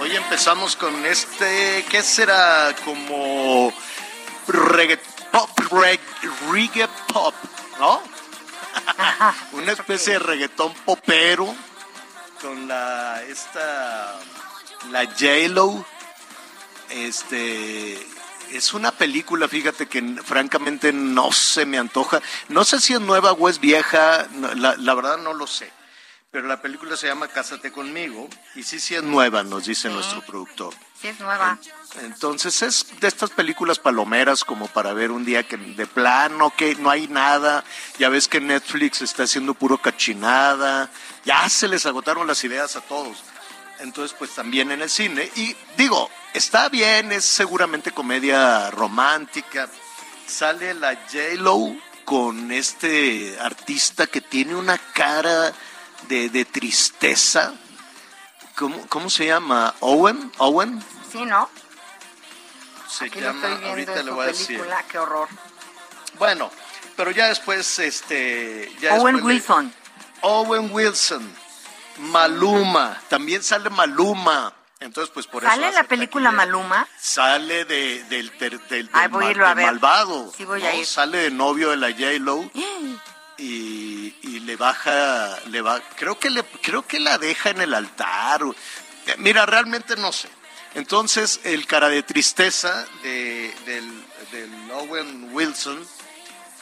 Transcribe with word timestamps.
Hoy 0.00 0.16
empezamos 0.16 0.76
con 0.76 1.06
este, 1.06 1.84
¿qué 1.88 2.02
será? 2.02 2.74
Como 2.84 3.72
reggae 4.48 4.98
pop, 7.12 7.34
¿no? 7.78 8.02
Una 9.52 9.72
especie 9.72 10.14
de 10.14 10.18
reggaetón 10.18 10.74
popero 10.84 11.54
con 12.40 12.66
la 12.66 13.22
esta 13.22 14.20
la 14.90 15.04
J-Lo. 15.06 15.84
Este 16.90 18.06
es 18.52 18.74
una 18.74 18.92
película, 18.92 19.48
fíjate 19.48 19.86
que 19.86 20.02
francamente 20.24 20.92
no 20.92 21.32
se 21.32 21.66
me 21.66 21.78
antoja. 21.78 22.20
No 22.48 22.64
sé 22.64 22.80
si 22.80 22.94
es 22.94 23.00
nueva 23.00 23.32
o 23.32 23.48
es 23.48 23.60
vieja, 23.60 24.26
la 24.56 24.94
verdad 24.94 25.18
no 25.18 25.32
lo 25.34 25.46
sé. 25.46 25.70
Pero 26.34 26.48
la 26.48 26.60
película 26.60 26.96
se 26.96 27.06
llama 27.06 27.28
Cásate 27.28 27.70
conmigo 27.70 28.28
y 28.56 28.64
sí, 28.64 28.80
sí 28.80 28.96
es 28.96 29.04
nueva, 29.04 29.44
nos 29.44 29.66
dice 29.66 29.88
nuestro 29.88 30.20
productor. 30.20 30.74
Sí, 31.00 31.06
es 31.06 31.20
nueva. 31.20 31.60
Entonces 32.02 32.60
es 32.62 32.86
de 32.98 33.06
estas 33.06 33.30
películas 33.30 33.78
palomeras 33.78 34.44
como 34.44 34.66
para 34.66 34.92
ver 34.94 35.12
un 35.12 35.24
día 35.24 35.46
que 35.46 35.56
de 35.56 35.86
plano 35.86 36.52
que 36.56 36.74
no 36.74 36.90
hay 36.90 37.06
nada. 37.06 37.62
Ya 38.00 38.08
ves 38.08 38.26
que 38.26 38.40
Netflix 38.40 39.00
está 39.00 39.22
haciendo 39.22 39.54
puro 39.54 39.78
cachinada. 39.78 40.90
Ya 41.24 41.48
se 41.48 41.68
les 41.68 41.86
agotaron 41.86 42.26
las 42.26 42.42
ideas 42.42 42.74
a 42.74 42.80
todos. 42.80 43.16
Entonces 43.78 44.16
pues 44.18 44.34
también 44.34 44.72
en 44.72 44.82
el 44.82 44.90
cine. 44.90 45.30
Y 45.36 45.54
digo, 45.76 46.10
está 46.32 46.68
bien, 46.68 47.12
es 47.12 47.24
seguramente 47.24 47.92
comedia 47.92 48.72
romántica. 48.72 49.68
Sale 50.26 50.74
la 50.74 50.96
J-Lo 50.96 51.76
con 52.04 52.50
este 52.50 53.38
artista 53.38 54.08
que 54.08 54.20
tiene 54.20 54.56
una 54.56 54.78
cara 54.78 55.54
de, 56.08 56.28
de 56.28 56.44
tristeza. 56.44 57.52
¿Cómo, 58.56 58.86
¿Cómo 58.88 59.10
se 59.10 59.26
llama? 59.26 59.74
¿Owen? 59.80 60.30
¿Owen? 60.38 60.82
Sí, 61.10 61.24
¿no? 61.24 61.48
Se 62.88 63.06
Aquí 63.06 63.20
lo 63.20 63.32
llama, 63.32 63.48
estoy 63.48 63.68
ahorita 63.68 64.02
le 64.02 64.10
voy 64.12 64.24
a 64.24 64.28
decir. 64.28 64.62
Qué 64.90 64.98
horror. 64.98 65.28
Bueno, 66.18 66.50
pero 66.96 67.10
ya 67.10 67.26
después, 67.28 67.78
este... 67.80 68.72
Ya 68.80 68.94
Owen 68.94 69.16
después 69.16 69.22
le- 69.22 69.22
Wilson. 69.34 69.74
Owen 70.20 70.70
Wilson. 70.72 71.34
Maluma. 71.98 73.00
También 73.08 73.42
sale 73.42 73.70
Maluma. 73.70 74.52
Entonces, 74.80 75.10
pues 75.12 75.26
por 75.26 75.42
eso... 75.42 75.50
¿Sale 75.52 75.72
la 75.72 75.84
película 75.84 76.30
taquilla. 76.30 76.44
Maluma? 76.46 76.86
Sale 77.00 77.64
de, 77.64 78.04
del, 78.04 78.30
del, 78.38 78.60
Ay, 78.92 79.02
del 79.02 79.10
voy 79.10 79.24
a 79.44 79.54
ver. 79.54 79.66
malvado. 79.66 80.32
Sí, 80.36 80.44
voy 80.44 80.64
a 80.64 80.74
ir. 80.74 80.86
Sale 80.86 81.18
de 81.18 81.30
novio 81.30 81.70
de 81.70 81.76
la 81.78 81.90
J-Lo 81.90 82.48
y, 83.38 84.40
le 84.40 84.56
baja, 84.56 85.38
le 85.46 85.62
va, 85.62 85.80
creo 85.96 86.18
que 86.18 86.30
le, 86.30 86.44
creo 86.62 86.86
que 86.86 87.00
la 87.00 87.18
deja 87.18 87.50
en 87.50 87.60
el 87.60 87.74
altar. 87.74 88.42
Mira, 89.18 89.46
realmente 89.46 89.96
no 89.96 90.12
sé. 90.12 90.28
Entonces, 90.74 91.40
el 91.44 91.66
cara 91.66 91.88
de 91.88 92.02
tristeza 92.02 92.86
de, 93.02 93.54
del, 93.64 94.04
Owen 94.72 95.28
Wilson, 95.32 95.86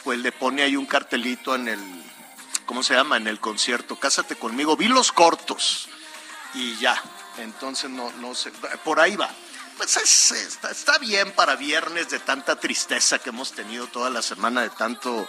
pues 0.03 0.19
le 0.19 0.31
pone 0.31 0.61
ahí 0.61 0.75
un 0.75 0.85
cartelito 0.85 1.55
en 1.55 1.67
el, 1.67 1.79
¿cómo 2.65 2.83
se 2.83 2.93
llama? 2.93 3.17
En 3.17 3.27
el 3.27 3.39
concierto, 3.39 3.95
Cásate 3.97 4.35
conmigo. 4.35 4.77
Vi 4.77 4.87
los 4.87 5.11
cortos 5.11 5.89
y 6.53 6.75
ya. 6.77 7.01
Entonces, 7.39 7.89
no, 7.89 8.11
no 8.13 8.35
sé, 8.35 8.51
por 8.83 8.99
ahí 8.99 9.15
va. 9.15 9.29
Pues 9.77 9.97
es- 9.97 10.31
está, 10.31 10.69
está 10.69 10.99
bien 10.99 11.31
para 11.31 11.55
viernes 11.55 12.09
de 12.09 12.19
tanta 12.19 12.55
tristeza 12.55 13.17
que 13.17 13.29
hemos 13.29 13.53
tenido 13.53 13.87
toda 13.87 14.11
la 14.11 14.21
semana, 14.21 14.61
de 14.61 14.69
tanto, 14.69 15.27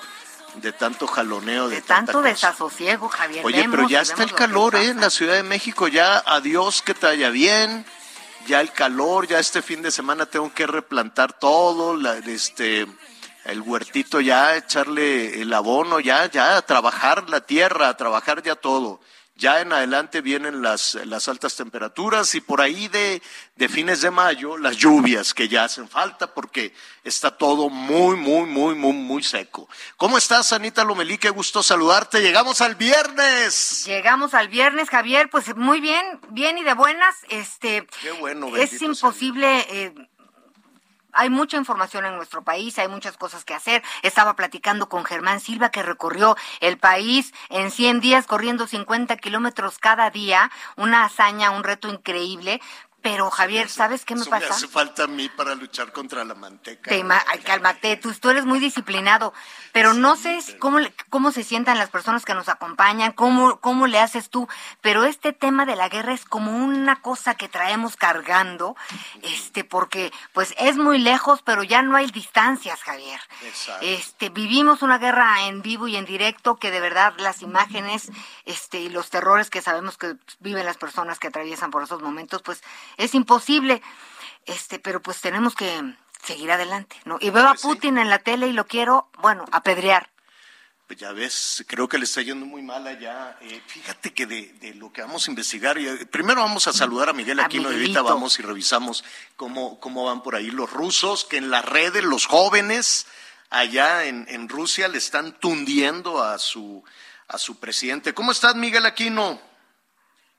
de 0.55 0.73
tanto 0.73 1.07
jaloneo, 1.07 1.69
de, 1.69 1.83
tanto 1.83 2.23
desasosiego, 2.23 3.09
Javier. 3.09 3.45
Oye, 3.45 3.67
pero 3.71 3.89
ya 3.89 4.03
está 4.03 4.23
el 4.23 4.33
calor, 4.33 4.77
¿eh? 4.77 4.89
En 4.91 5.01
la 5.01 5.11
Ciudad 5.11 5.35
de 5.35 5.43
México, 5.43 5.89
ya 5.89 6.23
adiós, 6.27 6.83
que 6.83 6.95
te 6.95 7.07
vaya 7.07 7.31
bien. 7.31 7.85
Ya 8.47 8.61
el 8.61 8.73
calor, 8.73 9.27
ya 9.27 9.39
este 9.39 9.63
fin 9.63 9.81
de 9.81 9.91
semana 9.91 10.27
tengo 10.27 10.53
que 10.53 10.67
replantar 10.67 11.33
todo, 11.33 11.97
la, 11.97 12.19
este, 12.19 12.87
el 13.45 13.61
huertito 13.63 14.21
ya, 14.21 14.57
echarle 14.57 15.41
el 15.41 15.53
abono, 15.53 15.99
ya, 15.99 16.31
ya, 16.31 16.59
a 16.59 16.63
trabajar 16.63 17.29
la 17.31 17.41
tierra, 17.41 17.89
a 17.89 17.97
trabajar 17.97 18.43
ya 18.43 18.55
todo. 18.55 19.01
Ya 19.37 19.61
en 19.61 19.72
adelante 19.72 20.21
vienen 20.21 20.62
las, 20.62 20.95
las 21.06 21.28
altas 21.28 21.56
temperaturas 21.56 22.37
y 22.37 22.41
por 22.41 22.61
ahí 22.61 22.87
de, 22.87 23.21
de 23.56 23.69
fines 23.69 24.00
de 24.00 24.12
mayo 24.12 24.56
las 24.56 24.77
lluvias 24.77 25.34
que 25.34 25.49
ya 25.49 25.65
hacen 25.65 25.89
falta 25.89 26.33
porque 26.33 26.72
está 27.03 27.37
todo 27.37 27.69
muy, 27.69 28.17
muy, 28.17 28.47
muy, 28.47 28.77
muy, 28.77 28.93
muy 28.93 29.23
seco. 29.25 29.69
¿Cómo 29.97 30.19
estás, 30.19 30.53
Anita 30.53 30.84
Lomelí? 30.84 31.19
Qué 31.19 31.31
gusto 31.31 31.65
saludarte. 31.65 32.21
Llegamos 32.21 32.61
al 32.61 32.77
viernes. 32.77 33.84
Llegamos 33.87 34.34
al 34.34 34.47
viernes, 34.47 34.89
Javier, 34.89 35.28
pues 35.28 35.56
muy 35.56 35.81
bien, 35.81 36.21
bien 36.31 36.56
y 36.56 36.62
de 36.62 36.75
buenas. 36.75 37.17
Este, 37.28 37.87
Qué 38.03 38.12
bueno, 38.12 38.56
es 38.56 38.81
imposible. 38.83 39.67
Hay 41.15 41.31
mucha 41.31 41.57
información 41.57 42.05
en 42.05 42.17
nuestro 42.17 42.43
país, 42.43 42.79
hay 42.79 42.89
muchas 42.89 43.17
cosas 43.17 43.45
que 43.45 43.55
hacer. 43.55 43.83
Estaba 44.03 44.37
platicando 44.37 44.89
con 44.89 45.05
Germán 45.05 45.41
Silva, 45.41 45.71
que 45.71 45.83
recorrió 45.83 46.37
el 46.61 46.79
país 46.79 47.33
en 47.49 47.71
100 47.71 48.01
días, 48.01 48.27
corriendo 48.27 48.67
50 48.67 49.17
kilómetros 49.17 49.79
cada 49.79 50.11
día. 50.11 50.51
Una 50.77 51.05
hazaña, 51.05 51.51
un 51.51 51.65
reto 51.65 51.89
increíble. 51.89 52.61
Pero, 53.05 53.31
Javier, 53.31 53.69
¿sabes 53.69 54.07
qué 54.07 54.15
me 54.15 54.23
Eso 54.23 54.31
pasa? 54.31 54.49
hace 54.49 54.67
falta 54.67 55.05
a 55.05 55.07
mí 55.07 55.29
para 55.29 55.55
luchar 55.55 55.93
contra 55.93 56.25
la 56.25 56.35
manteca. 56.35 56.89
Te 56.89 57.05
ay, 57.29 57.39
cálmate, 57.41 57.99
tú, 57.99 58.15
tú 58.15 58.31
eres 58.31 58.47
muy 58.47 58.61
disciplinado, 58.61 59.35
pero 59.73 59.93
no 59.93 60.17
sé 60.17 60.41
si- 60.41 60.55
cómo, 60.57 60.79
cómo 61.11 61.31
se 61.31 61.45
sientan 61.45 61.77
las 61.77 61.91
personas 61.91 62.25
que 62.25 62.33
nos 62.33 62.49
acompañan, 62.49 63.13
cómo, 63.13 63.61
cómo 63.61 63.87
le 63.89 63.99
haces 63.99 64.31
tú, 64.31 64.49
pero 64.81 65.05
este 65.05 65.35
tema 65.35 65.67
de 65.67 65.77
la 65.77 65.91
guerra 65.91 66.15
es 66.15 66.25
como 66.25 66.57
una 66.57 67.03
cosa 67.03 67.35
que 67.35 67.47
traemos 67.47 67.97
cargando, 67.97 68.75
este, 69.21 69.65
porque 69.65 70.11
pues 70.33 70.55
es 70.57 70.79
muy 70.79 70.97
lejos, 70.97 71.43
pero 71.43 71.63
ya 71.63 71.83
no 71.83 71.97
hay 71.99 72.07
distancias, 72.11 72.81
Javier. 72.83 73.21
Exacto. 73.43 73.85
Este, 73.85 74.31
vivimos 74.31 74.81
una 74.81 74.97
guerra 74.97 75.43
en 75.47 75.61
vivo 75.61 75.89
y 75.89 75.97
en 75.97 76.07
directo 76.07 76.57
que 76.57 76.71
de 76.71 76.81
verdad 76.81 77.12
las 77.19 77.43
imágenes, 77.43 78.11
este, 78.47 78.81
y 78.81 78.89
los 78.89 79.11
terrores 79.11 79.50
que 79.50 79.61
sabemos 79.61 79.99
que 79.99 80.17
viven 80.41 80.65
las 80.65 80.79
personas 80.79 81.19
que 81.19 81.27
atraviesan 81.29 81.71
por 81.71 81.83
esos 81.83 82.00
momentos, 82.00 82.41
pues 82.41 82.62
es 82.96 83.14
imposible. 83.14 83.82
Este, 84.46 84.79
pero 84.79 85.00
pues 85.00 85.20
tenemos 85.20 85.55
que 85.55 85.94
seguir 86.23 86.50
adelante, 86.52 86.96
¿no? 87.05 87.19
Y 87.20 87.31
veo 87.31 87.46
a 87.46 87.50
Pues. 87.52 87.62
Putin 87.62 87.99
en 87.99 88.11
la 88.11 88.19
tele 88.19 88.46
y 88.46 88.52
lo 88.52 88.67
quiero, 88.67 89.11
bueno, 89.19 89.44
apedrear. 89.52 90.11
Pues 90.87 90.99
ya 90.99 91.12
ves, 91.12 91.64
creo 91.67 91.88
que 91.88 91.96
le 91.96 92.05
está 92.05 92.20
yendo 92.20 92.44
muy 92.44 92.61
mal 92.61 92.87
allá. 92.87 93.38
Eh, 93.41 93.62
fíjate 93.67 94.12
que 94.12 94.26
de, 94.26 94.52
de 94.61 94.75
lo 94.75 94.93
que 94.93 95.00
vamos 95.00 95.26
a 95.26 95.31
investigar, 95.31 95.79
y, 95.79 95.88
eh, 95.88 96.05
primero 96.05 96.43
vamos 96.43 96.67
a 96.67 96.75
saludar 96.75 97.08
a 97.08 97.14
Miguel 97.14 97.41
Aquino 97.41 97.70
y 97.70 97.75
ahorita 97.75 98.02
vamos 98.02 98.38
y 98.38 98.43
revisamos 98.43 99.02
cómo, 99.37 99.81
cómo 99.81 100.05
van 100.05 100.23
por 100.23 100.35
ahí 100.35 100.50
los 100.50 100.70
rusos, 100.70 101.25
que 101.25 101.38
en 101.38 101.50
las 101.50 101.64
redes 101.64 102.05
los 102.05 102.26
jóvenes 102.26 103.06
allá 103.49 104.05
en, 104.05 104.26
en 104.29 104.47
Rusia 104.50 104.88
le 104.88 104.99
están 104.99 105.38
tundiendo 105.40 106.23
a 106.23 106.38
su, 106.38 106.85
a 107.29 107.38
su 107.38 107.58
presidente. 107.58 108.12
¿Cómo 108.12 108.32
estás, 108.32 108.55
Miguel 108.55 108.85
Aquino? 108.85 109.40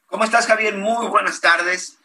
¿Cómo 0.06 0.26
estás, 0.26 0.46
Javier? 0.46 0.78
Muy 0.78 1.08
buenas 1.08 1.42
tardes. 1.42 1.98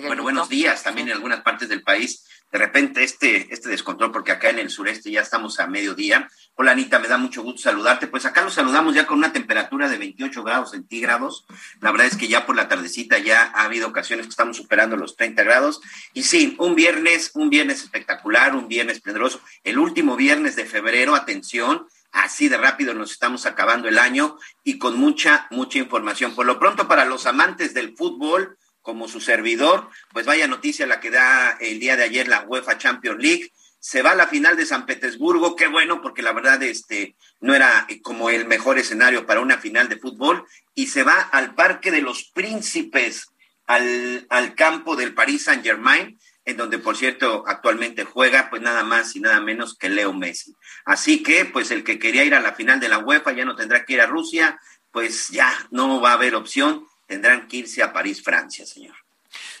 Bueno, 0.00 0.22
buenos 0.22 0.48
días 0.48 0.82
también 0.82 1.08
en 1.08 1.14
algunas 1.14 1.42
partes 1.42 1.68
del 1.68 1.82
país. 1.82 2.24
de 2.50 2.58
repente 2.58 3.02
este, 3.02 3.52
este 3.52 3.68
descontrol, 3.68 4.10
porque 4.12 4.32
acá 4.32 4.48
en 4.50 4.58
el 4.58 4.70
sureste 4.70 5.10
ya 5.10 5.20
estamos 5.20 5.60
a 5.60 5.66
mediodía. 5.66 6.30
Hola 6.54 6.72
Anita, 6.72 6.98
me 6.98 7.08
da 7.08 7.18
mucho 7.18 7.42
gusto 7.42 7.62
saludarte. 7.62 8.06
Pues 8.06 8.24
acá 8.24 8.42
los 8.42 8.54
saludamos 8.54 8.94
ya 8.94 9.06
con 9.06 9.18
una 9.18 9.32
temperatura 9.32 9.88
de 9.90 9.98
28 9.98 10.42
grados 10.42 10.70
centígrados. 10.70 11.46
La 11.80 11.90
verdad 11.90 12.06
es 12.06 12.16
que 12.16 12.28
ya 12.28 12.46
por 12.46 12.56
la 12.56 12.68
tardecita 12.68 13.18
ya 13.18 13.52
ha 13.54 13.64
habido 13.64 13.88
ocasiones 13.88 14.26
que 14.26 14.30
estamos 14.30 14.56
superando 14.56 14.96
los 14.96 15.16
30 15.16 15.42
grados. 15.42 15.82
Y 16.14 16.22
sí, 16.22 16.56
un 16.58 16.74
viernes, 16.74 17.30
un 17.34 17.50
viernes 17.50 17.82
espectacular, 17.82 18.54
un 18.54 18.68
viernes 18.68 18.96
esplendoroso. 18.96 19.42
El 19.62 19.78
último 19.78 20.16
viernes 20.16 20.56
de 20.56 20.64
febrero, 20.64 21.14
atención, 21.14 21.86
así 22.12 22.48
de 22.48 22.56
rápido 22.56 22.94
nos 22.94 23.12
estamos 23.12 23.44
acabando 23.44 23.88
el 23.88 23.98
año 23.98 24.38
y 24.64 24.78
con 24.78 24.98
mucha, 24.98 25.48
mucha 25.50 25.78
información. 25.78 26.34
Por 26.34 26.46
lo 26.46 26.58
pronto, 26.58 26.88
para 26.88 27.04
los 27.04 27.26
amantes 27.26 27.74
del 27.74 27.94
fútbol, 27.96 28.56
como 28.82 29.08
su 29.08 29.20
servidor, 29.20 29.88
pues 30.12 30.26
vaya 30.26 30.46
noticia 30.46 30.86
la 30.86 31.00
que 31.00 31.10
da 31.10 31.56
el 31.60 31.80
día 31.80 31.96
de 31.96 32.04
ayer 32.04 32.28
la 32.28 32.42
UEFA 32.42 32.78
Champions 32.78 33.22
League. 33.22 33.52
Se 33.78 34.02
va 34.02 34.12
a 34.12 34.16
la 34.16 34.28
final 34.28 34.56
de 34.56 34.66
San 34.66 34.86
Petersburgo, 34.86 35.56
qué 35.56 35.66
bueno, 35.66 36.02
porque 36.02 36.22
la 36.22 36.32
verdad 36.32 36.62
este 36.62 37.16
no 37.40 37.54
era 37.54 37.86
como 38.02 38.30
el 38.30 38.46
mejor 38.46 38.78
escenario 38.78 39.26
para 39.26 39.40
una 39.40 39.58
final 39.58 39.88
de 39.88 39.98
fútbol, 39.98 40.44
y 40.74 40.86
se 40.88 41.02
va 41.02 41.20
al 41.20 41.54
Parque 41.54 41.90
de 41.90 42.00
los 42.00 42.24
Príncipes, 42.24 43.28
al, 43.66 44.26
al 44.28 44.54
campo 44.54 44.94
del 44.94 45.14
Paris 45.14 45.44
Saint 45.44 45.64
Germain, 45.64 46.18
en 46.44 46.56
donde 46.56 46.78
por 46.78 46.96
cierto 46.96 47.44
actualmente 47.46 48.04
juega 48.04 48.50
pues 48.50 48.62
nada 48.62 48.82
más 48.84 49.14
y 49.14 49.20
nada 49.20 49.40
menos 49.40 49.76
que 49.76 49.88
Leo 49.88 50.12
Messi. 50.12 50.54
Así 50.84 51.22
que 51.22 51.44
pues 51.44 51.70
el 51.70 51.84
que 51.84 51.98
quería 51.98 52.24
ir 52.24 52.34
a 52.34 52.40
la 52.40 52.54
final 52.54 52.80
de 52.80 52.88
la 52.88 52.98
UEFA 52.98 53.32
ya 53.32 53.44
no 53.44 53.56
tendrá 53.56 53.84
que 53.84 53.94
ir 53.94 54.00
a 54.00 54.06
Rusia, 54.06 54.60
pues 54.90 55.28
ya 55.30 55.50
no 55.70 56.00
va 56.00 56.10
a 56.10 56.14
haber 56.14 56.34
opción, 56.34 56.86
tendrán 57.06 57.48
que 57.48 57.58
irse 57.58 57.82
a 57.82 57.92
París, 57.92 58.22
Francia, 58.22 58.66
señor. 58.66 58.96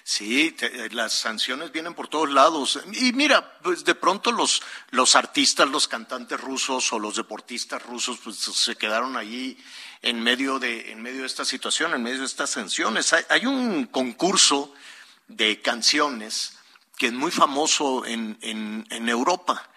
Sí, 0.04 0.50
te, 0.52 0.90
las 0.90 1.12
sanciones 1.12 1.72
vienen 1.72 1.94
por 1.94 2.08
todos 2.08 2.30
lados. 2.30 2.80
Y 2.92 3.12
mira, 3.12 3.58
pues 3.62 3.84
de 3.84 3.94
pronto 3.94 4.32
los, 4.32 4.62
los 4.90 5.16
artistas, 5.16 5.68
los 5.68 5.88
cantantes 5.88 6.40
rusos 6.40 6.92
o 6.92 6.98
los 6.98 7.16
deportistas 7.16 7.82
rusos, 7.82 8.18
pues 8.22 8.36
se 8.36 8.76
quedaron 8.76 9.16
allí 9.16 9.56
en 10.02 10.20
medio 10.22 10.58
de, 10.58 10.90
en 10.90 11.00
medio 11.00 11.20
de 11.20 11.26
esta 11.26 11.44
situación, 11.44 11.94
en 11.94 12.02
medio 12.02 12.20
de 12.20 12.26
estas 12.26 12.50
sanciones. 12.50 13.14
Hay, 13.28 13.46
un 13.46 13.86
concurso 13.86 14.74
de 15.28 15.60
canciones 15.62 16.58
que 16.98 17.06
es 17.06 17.12
muy 17.12 17.30
famoso 17.30 18.04
en, 18.04 18.38
en, 18.42 19.08
Europa. 19.08 19.70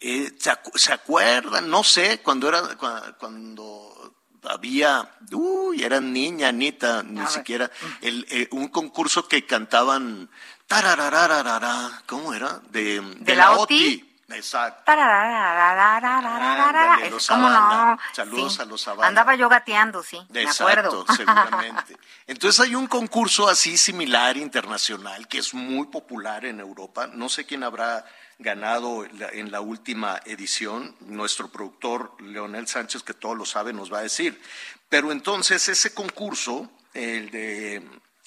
Eh, 0.00 0.32
¿se, 0.38 0.50
¿se, 0.74 0.92
acuerdan? 0.92 1.70
No 1.70 1.82
sé, 1.82 2.20
cuando 2.20 2.48
era, 2.48 2.76
cuando 3.18 4.14
había, 4.44 5.10
uy, 5.32 5.82
era 5.82 6.00
niña, 6.00 6.48
Anita, 6.48 7.02
ni 7.02 7.26
siquiera, 7.26 7.70
el, 8.00 8.26
eh, 8.30 8.48
un 8.52 8.68
concurso 8.68 9.28
que 9.28 9.46
cantaban, 9.46 10.28
tararararara, 10.66 12.02
¿cómo 12.06 12.34
era? 12.34 12.60
De, 12.70 13.00
de, 13.00 13.14
¿De 13.20 13.34
la, 13.36 13.58
OTI. 13.58 14.07
Exacto. 14.30 14.82
Ándale, 15.88 17.10
los 17.10 17.26
¿Cómo 17.26 17.48
Zavala. 17.48 17.92
no? 17.94 17.98
Saludos 18.14 18.54
Sí. 18.54 18.62
a 18.62 18.64
los 18.66 18.84
Zavala. 18.84 19.08
Andaba 19.08 19.34
yo 19.34 19.48
gateando, 19.48 20.02
sí, 20.02 20.20
me 20.30 20.42
Exacto, 20.42 20.64
acuerdo. 20.64 21.06
seguramente. 21.16 21.96
Entonces 22.26 22.60
hay 22.60 22.74
un 22.74 22.86
concurso 22.86 23.48
así 23.48 23.78
similar 23.78 24.36
internacional 24.36 25.26
que 25.28 25.38
es 25.38 25.54
muy 25.54 25.86
popular 25.86 26.44
en 26.44 26.60
Europa. 26.60 27.06
No 27.06 27.28
sé 27.28 27.46
quién 27.46 27.62
habrá 27.64 28.04
ganado 28.38 29.04
en 29.06 29.50
la 29.50 29.60
última 29.60 30.20
edición. 30.26 30.94
Nuestro 31.00 31.48
productor 31.48 32.14
Leonel 32.22 32.68
Sánchez, 32.68 33.02
que 33.02 33.14
todo 33.14 33.34
lo 33.34 33.46
sabe, 33.46 33.72
nos 33.72 33.92
va 33.92 33.98
a 33.98 34.02
decir. 34.02 34.40
Pero 34.88 35.10
entonces 35.10 35.68
ese 35.68 35.94
concurso, 35.94 36.70
el 36.94 37.30
de, 37.30 37.82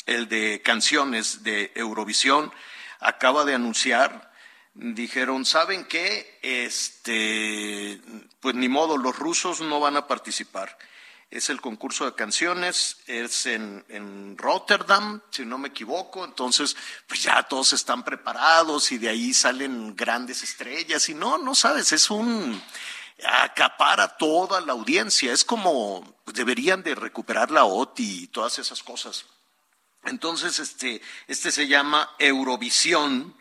el 0.08 0.28
de 0.28 0.62
canciones 0.64 1.44
de 1.44 1.72
Eurovisión, 1.76 2.52
acaba 3.00 3.46
de 3.46 3.56
anunciar 3.56 4.31
dijeron, 4.74 5.46
¿saben 5.46 5.86
qué? 5.86 6.40
Este, 6.42 8.02
pues 8.40 8.56
ni 8.56 8.70
modo, 8.70 8.98
los 8.98 9.18
rusos 9.18 9.62
no 9.62 9.80
van 9.80 9.98
a 9.98 10.08
participar. 10.08 10.78
Es 11.30 11.50
el 11.50 11.62
concurso 11.62 12.06
de 12.06 12.14
canciones, 12.14 12.98
es 13.08 13.46
en, 13.46 13.86
en 13.88 14.38
Rotterdam, 14.38 15.22
si 15.32 15.46
no 15.46 15.58
me 15.58 15.70
equivoco, 15.70 16.26
entonces 16.26 16.76
pues 17.08 17.24
ya 17.24 17.44
todos 17.44 17.72
están 17.72 18.04
preparados 18.04 18.92
y 18.92 18.98
de 18.98 19.08
ahí 19.08 19.34
salen 19.34 19.96
grandes 19.96 20.44
estrellas 20.44 21.08
y 21.08 21.14
no, 21.14 21.38
no 21.38 21.56
sabes, 21.56 21.94
es 21.94 22.10
un 22.10 22.62
acapara 23.24 24.18
toda 24.18 24.62
la 24.62 24.74
audiencia, 24.74 25.32
es 25.32 25.46
como 25.46 26.04
pues, 26.26 26.36
deberían 26.36 26.84
de 26.84 26.96
recuperar 26.96 27.52
la 27.52 27.66
OTI 27.66 28.24
y 28.24 28.28
todas 28.28 28.60
esas 28.60 28.84
cosas. 28.84 29.26
Entonces, 30.04 30.60
este, 30.60 31.02
este 31.28 31.52
se 31.52 31.68
llama 31.68 32.10
Eurovisión, 32.18 33.36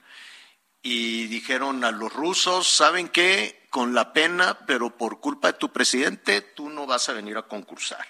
y 0.83 1.27
dijeron 1.27 1.85
a 1.85 1.91
los 1.91 2.13
rusos, 2.13 2.69
¿saben 2.69 3.09
qué? 3.09 3.67
Con 3.71 3.95
la 3.95 4.13
pena, 4.13 4.59
pero 4.67 4.97
por 4.97 5.21
culpa 5.21 5.53
de 5.53 5.59
tu 5.59 5.73
presidente, 5.73 6.41
tú 6.41 6.71
no 6.71 6.87
vas 6.87 7.09
a 7.09 7.13
venir 7.13 7.37
a 7.37 7.43
concursar. 7.43 8.05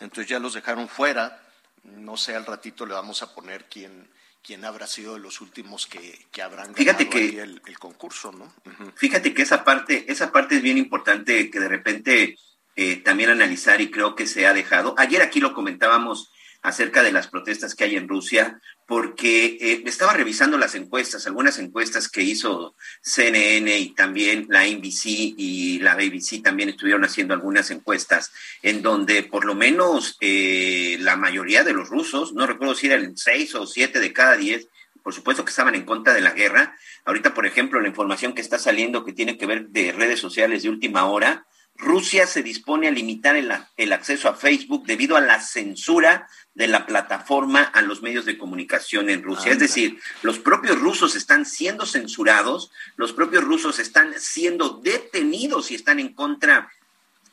Entonces 0.00 0.28
ya 0.28 0.38
los 0.38 0.54
dejaron 0.54 0.88
fuera. 0.88 1.40
No 1.82 2.16
sé, 2.16 2.34
al 2.34 2.46
ratito 2.46 2.86
le 2.86 2.94
vamos 2.94 3.22
a 3.22 3.34
poner 3.34 3.66
quién, 3.68 4.08
quién 4.42 4.64
habrá 4.64 4.86
sido 4.86 5.14
de 5.14 5.20
los 5.20 5.40
últimos 5.40 5.86
que, 5.86 6.26
que 6.30 6.40
habrán 6.42 6.72
ganado 6.72 6.76
Fíjate 6.78 7.08
que- 7.10 7.18
ahí 7.18 7.38
el, 7.38 7.60
el 7.66 7.78
concurso, 7.78 8.32
¿no? 8.32 8.52
Fíjate 8.96 9.34
que 9.34 9.42
esa 9.42 9.64
parte, 9.64 10.10
esa 10.10 10.32
parte 10.32 10.56
es 10.56 10.62
bien 10.62 10.78
importante 10.78 11.50
que 11.50 11.60
de 11.60 11.68
repente 11.68 12.38
eh, 12.76 12.96
también 12.96 13.30
analizar 13.30 13.80
y 13.80 13.90
creo 13.90 14.14
que 14.14 14.26
se 14.26 14.46
ha 14.46 14.54
dejado. 14.54 14.94
Ayer 14.98 15.20
aquí 15.20 15.40
lo 15.40 15.52
comentábamos 15.52 16.30
acerca 16.62 17.02
de 17.02 17.12
las 17.12 17.28
protestas 17.28 17.74
que 17.74 17.84
hay 17.84 17.96
en 17.96 18.08
Rusia, 18.08 18.58
porque 18.86 19.58
eh, 19.60 19.82
estaba 19.86 20.12
revisando 20.12 20.58
las 20.58 20.74
encuestas, 20.74 21.26
algunas 21.26 21.58
encuestas 21.58 22.08
que 22.08 22.22
hizo 22.22 22.76
CNN 23.02 23.78
y 23.78 23.94
también 23.94 24.46
la 24.50 24.66
NBC 24.66 25.06
y 25.06 25.78
la 25.80 25.94
BBC 25.94 26.42
también 26.42 26.68
estuvieron 26.68 27.04
haciendo 27.04 27.32
algunas 27.32 27.70
encuestas 27.70 28.32
en 28.62 28.82
donde 28.82 29.22
por 29.22 29.46
lo 29.46 29.54
menos 29.54 30.16
eh, 30.20 30.98
la 31.00 31.16
mayoría 31.16 31.64
de 31.64 31.72
los 31.72 31.88
rusos, 31.88 32.34
no 32.34 32.46
recuerdo 32.46 32.74
si 32.74 32.88
eran 32.88 33.16
seis 33.16 33.54
o 33.54 33.66
siete 33.66 34.00
de 34.00 34.12
cada 34.12 34.36
diez, 34.36 34.68
por 35.02 35.14
supuesto 35.14 35.44
que 35.44 35.50
estaban 35.50 35.74
en 35.74 35.84
contra 35.84 36.14
de 36.14 36.22
la 36.22 36.32
guerra. 36.32 36.76
Ahorita, 37.04 37.34
por 37.34 37.46
ejemplo, 37.46 37.80
la 37.80 37.88
información 37.88 38.34
que 38.34 38.40
está 38.40 38.58
saliendo 38.58 39.04
que 39.04 39.12
tiene 39.12 39.36
que 39.36 39.46
ver 39.46 39.68
de 39.68 39.92
redes 39.92 40.18
sociales 40.18 40.62
de 40.62 40.70
última 40.70 41.06
hora, 41.06 41.46
Rusia 41.76 42.26
se 42.26 42.42
dispone 42.42 42.86
a 42.86 42.92
limitar 42.92 43.36
el, 43.36 43.52
el, 43.76 43.92
acceso 43.92 44.28
a 44.28 44.34
Facebook 44.34 44.86
debido 44.86 45.16
a 45.16 45.20
la 45.20 45.40
censura 45.40 46.28
de 46.54 46.68
la 46.68 46.86
plataforma 46.86 47.62
a 47.62 47.82
los 47.82 48.00
medios 48.00 48.24
de 48.24 48.38
comunicación 48.38 49.10
en 49.10 49.22
Rusia. 49.22 49.50
Ah, 49.50 49.54
es 49.54 49.58
decir, 49.58 49.98
los 50.22 50.38
propios 50.38 50.78
rusos 50.78 51.16
están 51.16 51.44
siendo 51.44 51.84
censurados, 51.84 52.70
los 52.96 53.12
propios 53.12 53.42
rusos 53.42 53.80
están 53.80 54.14
siendo 54.18 54.80
detenidos 54.82 55.72
y 55.72 55.74
están 55.74 55.98
en 55.98 56.14
contra 56.14 56.70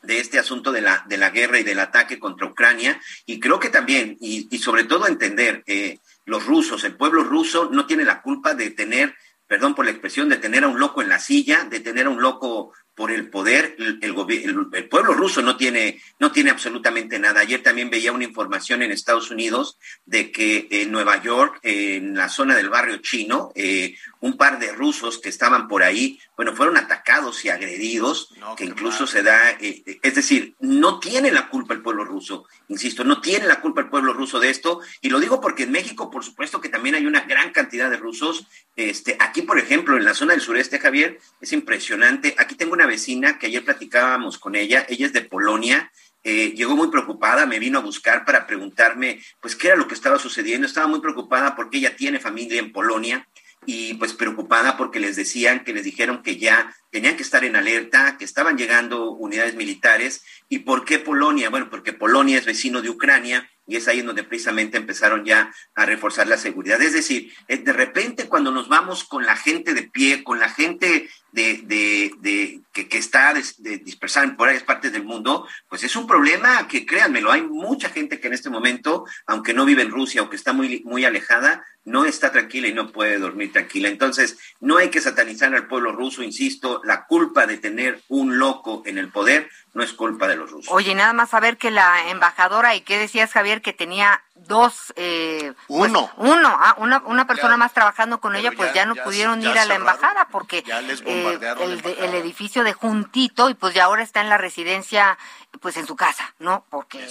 de 0.02 0.18
este 0.18 0.40
asunto 0.40 0.72
de 0.72 0.80
la, 0.80 1.04
de 1.08 1.16
la 1.16 1.30
guerra 1.30 1.60
y 1.60 1.62
del 1.62 1.78
ataque 1.78 2.18
contra 2.18 2.48
Ucrania. 2.48 3.00
Y 3.26 3.38
creo 3.38 3.60
que 3.60 3.70
también, 3.70 4.18
y, 4.20 4.48
y 4.50 4.58
sobre 4.58 4.84
todo 4.84 5.06
entender, 5.06 5.62
eh, 5.66 6.00
los 6.24 6.46
rusos, 6.46 6.84
el 6.84 6.96
pueblo 6.96 7.24
ruso 7.24 7.70
no 7.70 7.86
tiene 7.86 8.04
la 8.04 8.22
culpa 8.22 8.54
de 8.54 8.70
tener, 8.70 9.14
perdón 9.46 9.74
por 9.74 9.84
la 9.84 9.92
expresión, 9.92 10.28
de 10.28 10.38
tener 10.38 10.64
a 10.64 10.68
un 10.68 10.80
loco 10.80 11.02
en 11.02 11.08
la 11.08 11.20
silla, 11.20 11.64
de 11.64 11.80
tener 11.80 12.06
a 12.06 12.10
un 12.10 12.20
loco 12.20 12.72
por 12.94 13.10
el 13.10 13.30
poder, 13.30 13.74
el, 13.78 13.98
el, 14.02 14.68
el, 14.72 14.88
pueblo 14.88 15.14
ruso 15.14 15.40
no 15.40 15.56
tiene, 15.56 16.00
no 16.18 16.30
tiene 16.30 16.50
absolutamente 16.50 17.18
nada. 17.18 17.40
Ayer 17.40 17.62
también 17.62 17.88
veía 17.88 18.12
una 18.12 18.24
información 18.24 18.82
en 18.82 18.92
Estados 18.92 19.30
Unidos 19.30 19.78
de 20.04 20.30
que 20.30 20.68
en 20.70 20.92
Nueva 20.92 21.22
York, 21.22 21.58
en 21.62 22.14
la 22.14 22.28
zona 22.28 22.54
del 22.54 22.68
barrio 22.68 22.98
chino, 22.98 23.50
eh, 23.54 23.96
un 24.20 24.36
par 24.36 24.58
de 24.58 24.72
rusos 24.72 25.18
que 25.18 25.30
estaban 25.30 25.68
por 25.68 25.82
ahí, 25.82 26.20
bueno, 26.36 26.54
fueron 26.54 26.76
atacados 26.76 27.44
y 27.44 27.48
agredidos, 27.48 28.32
no, 28.38 28.56
que 28.56 28.64
incluso 28.64 29.06
se 29.06 29.22
da, 29.22 29.50
eh, 29.60 29.98
es 30.02 30.14
decir, 30.14 30.54
no 30.60 31.00
tiene 31.00 31.32
la 31.32 31.48
culpa 31.48 31.74
el 31.74 31.82
pueblo 31.82 32.04
ruso, 32.04 32.46
insisto, 32.68 33.04
no 33.04 33.20
tiene 33.20 33.46
la 33.46 33.60
culpa 33.60 33.80
el 33.80 33.88
pueblo 33.88 34.12
ruso 34.12 34.38
de 34.38 34.50
esto, 34.50 34.80
y 35.00 35.10
lo 35.10 35.18
digo 35.18 35.40
porque 35.40 35.64
en 35.64 35.72
México, 35.72 36.10
por 36.10 36.24
supuesto 36.24 36.60
que 36.60 36.68
también 36.68 36.94
hay 36.94 37.06
una 37.06 37.22
gran 37.22 37.50
cantidad 37.52 37.90
de 37.90 37.96
rusos, 37.96 38.46
este, 38.76 39.16
aquí, 39.18 39.42
por 39.42 39.58
ejemplo, 39.58 39.96
en 39.96 40.04
la 40.04 40.14
zona 40.14 40.32
del 40.32 40.40
sureste, 40.40 40.78
Javier, 40.78 41.18
es 41.40 41.52
impresionante, 41.52 42.34
aquí 42.38 42.54
tengo 42.54 42.74
una 42.74 42.81
vecina 42.86 43.38
que 43.38 43.46
ayer 43.46 43.64
platicábamos 43.64 44.38
con 44.38 44.54
ella, 44.54 44.86
ella 44.88 45.06
es 45.06 45.12
de 45.12 45.22
Polonia, 45.22 45.90
eh, 46.24 46.52
llegó 46.56 46.76
muy 46.76 46.88
preocupada, 46.88 47.46
me 47.46 47.58
vino 47.58 47.78
a 47.78 47.82
buscar 47.82 48.24
para 48.24 48.46
preguntarme, 48.46 49.20
pues, 49.40 49.56
qué 49.56 49.68
era 49.68 49.76
lo 49.76 49.88
que 49.88 49.94
estaba 49.94 50.18
sucediendo. 50.18 50.66
Estaba 50.66 50.86
muy 50.86 51.00
preocupada 51.00 51.56
porque 51.56 51.78
ella 51.78 51.96
tiene 51.96 52.20
familia 52.20 52.60
en 52.60 52.72
Polonia 52.72 53.26
y 53.64 53.94
pues 53.94 54.12
preocupada 54.12 54.76
porque 54.76 54.98
les 54.98 55.14
decían 55.16 55.62
que 55.62 55.72
les 55.72 55.84
dijeron 55.84 56.22
que 56.22 56.36
ya 56.36 56.74
tenían 56.90 57.16
que 57.16 57.22
estar 57.22 57.44
en 57.44 57.54
alerta, 57.54 58.16
que 58.18 58.24
estaban 58.24 58.58
llegando 58.58 59.12
unidades 59.12 59.54
militares. 59.54 60.24
¿Y 60.48 60.60
por 60.60 60.84
qué 60.84 60.98
Polonia? 60.98 61.48
Bueno, 61.48 61.70
porque 61.70 61.92
Polonia 61.92 62.38
es 62.38 62.44
vecino 62.44 62.82
de 62.82 62.90
Ucrania 62.90 63.48
y 63.66 63.76
es 63.76 63.86
ahí 63.86 64.00
en 64.00 64.06
donde 64.06 64.24
precisamente 64.24 64.76
empezaron 64.76 65.24
ya 65.24 65.54
a 65.74 65.86
reforzar 65.86 66.26
la 66.26 66.36
seguridad. 66.36 66.82
Es 66.82 66.92
decir, 66.92 67.32
de 67.46 67.72
repente 67.72 68.28
cuando 68.28 68.50
nos 68.50 68.68
vamos 68.68 69.04
con 69.04 69.24
la 69.24 69.36
gente 69.36 69.74
de 69.74 69.84
pie, 69.84 70.24
con 70.24 70.40
la 70.40 70.48
gente 70.48 71.08
de, 71.30 71.60
de, 71.64 72.10
de 72.20 72.60
que, 72.72 72.88
que, 72.88 72.98
está 72.98 73.34
des, 73.34 73.62
de 73.62 73.78
dispersada 73.78 74.26
en 74.26 74.36
varias 74.36 74.62
partes 74.62 74.92
del 74.92 75.04
mundo, 75.04 75.46
pues 75.68 75.84
es 75.84 75.94
un 75.96 76.06
problema 76.06 76.66
que 76.68 76.86
créanmelo, 76.86 77.30
hay 77.30 77.42
mucha 77.42 77.88
gente 77.90 78.20
que 78.20 78.28
en 78.28 78.34
este 78.34 78.50
momento, 78.50 79.04
aunque 79.26 79.54
no 79.54 79.64
vive 79.64 79.82
en 79.82 79.90
Rusia 79.90 80.22
o 80.22 80.30
que 80.30 80.36
está 80.36 80.52
muy, 80.52 80.82
muy 80.84 81.04
alejada, 81.04 81.64
no 81.84 82.04
está 82.04 82.30
tranquila 82.30 82.68
y 82.68 82.74
no 82.74 82.92
puede 82.92 83.18
dormir 83.18 83.52
tranquila. 83.52 83.88
Entonces, 83.88 84.38
no 84.60 84.76
hay 84.76 84.88
que 84.90 85.00
satanizar 85.00 85.54
al 85.54 85.66
pueblo 85.66 85.92
ruso, 85.92 86.22
insisto, 86.22 86.80
la 86.84 87.06
culpa 87.06 87.46
de 87.46 87.58
tener 87.58 88.00
un 88.08 88.38
loco 88.38 88.82
en 88.86 88.98
el 88.98 89.10
poder 89.10 89.50
no 89.74 89.82
es 89.82 89.92
culpa 89.94 90.28
de 90.28 90.36
los 90.36 90.50
rusos. 90.50 90.72
Oye, 90.72 90.94
nada 90.94 91.14
más 91.14 91.30
saber 91.30 91.56
que 91.56 91.70
la 91.70 92.10
embajadora, 92.10 92.74
¿y 92.74 92.82
qué 92.82 92.98
decías, 92.98 93.32
Javier? 93.32 93.62
Que 93.62 93.72
tenía 93.72 94.22
dos... 94.34 94.92
Eh, 94.96 95.54
uno. 95.68 96.10
Pues, 96.14 96.30
uno, 96.30 96.56
ah, 96.60 96.76
una, 96.78 97.02
una 97.06 97.26
persona 97.26 97.54
ya, 97.54 97.56
más 97.56 97.72
trabajando 97.72 98.20
con 98.20 98.36
ella, 98.36 98.52
pues 98.52 98.68
ya, 98.70 98.82
ya 98.82 98.86
no 98.86 98.94
ya, 98.94 99.04
pudieron 99.04 99.40
ir 99.40 99.56
a 99.56 99.64
la 99.64 99.74
embajada 99.74 100.28
porque 100.30 100.58
eh, 100.58 101.38
el, 101.60 101.82
el, 101.98 102.14
edificio 102.14 102.61
de 102.64 102.72
juntito 102.72 103.48
y 103.50 103.54
pues 103.54 103.74
ya 103.74 103.84
ahora 103.84 104.02
está 104.02 104.20
en 104.20 104.28
la 104.28 104.38
residencia, 104.38 105.18
pues 105.60 105.76
en 105.76 105.86
su 105.86 105.96
casa, 105.96 106.34
¿no? 106.38 106.64
Porque 106.70 107.06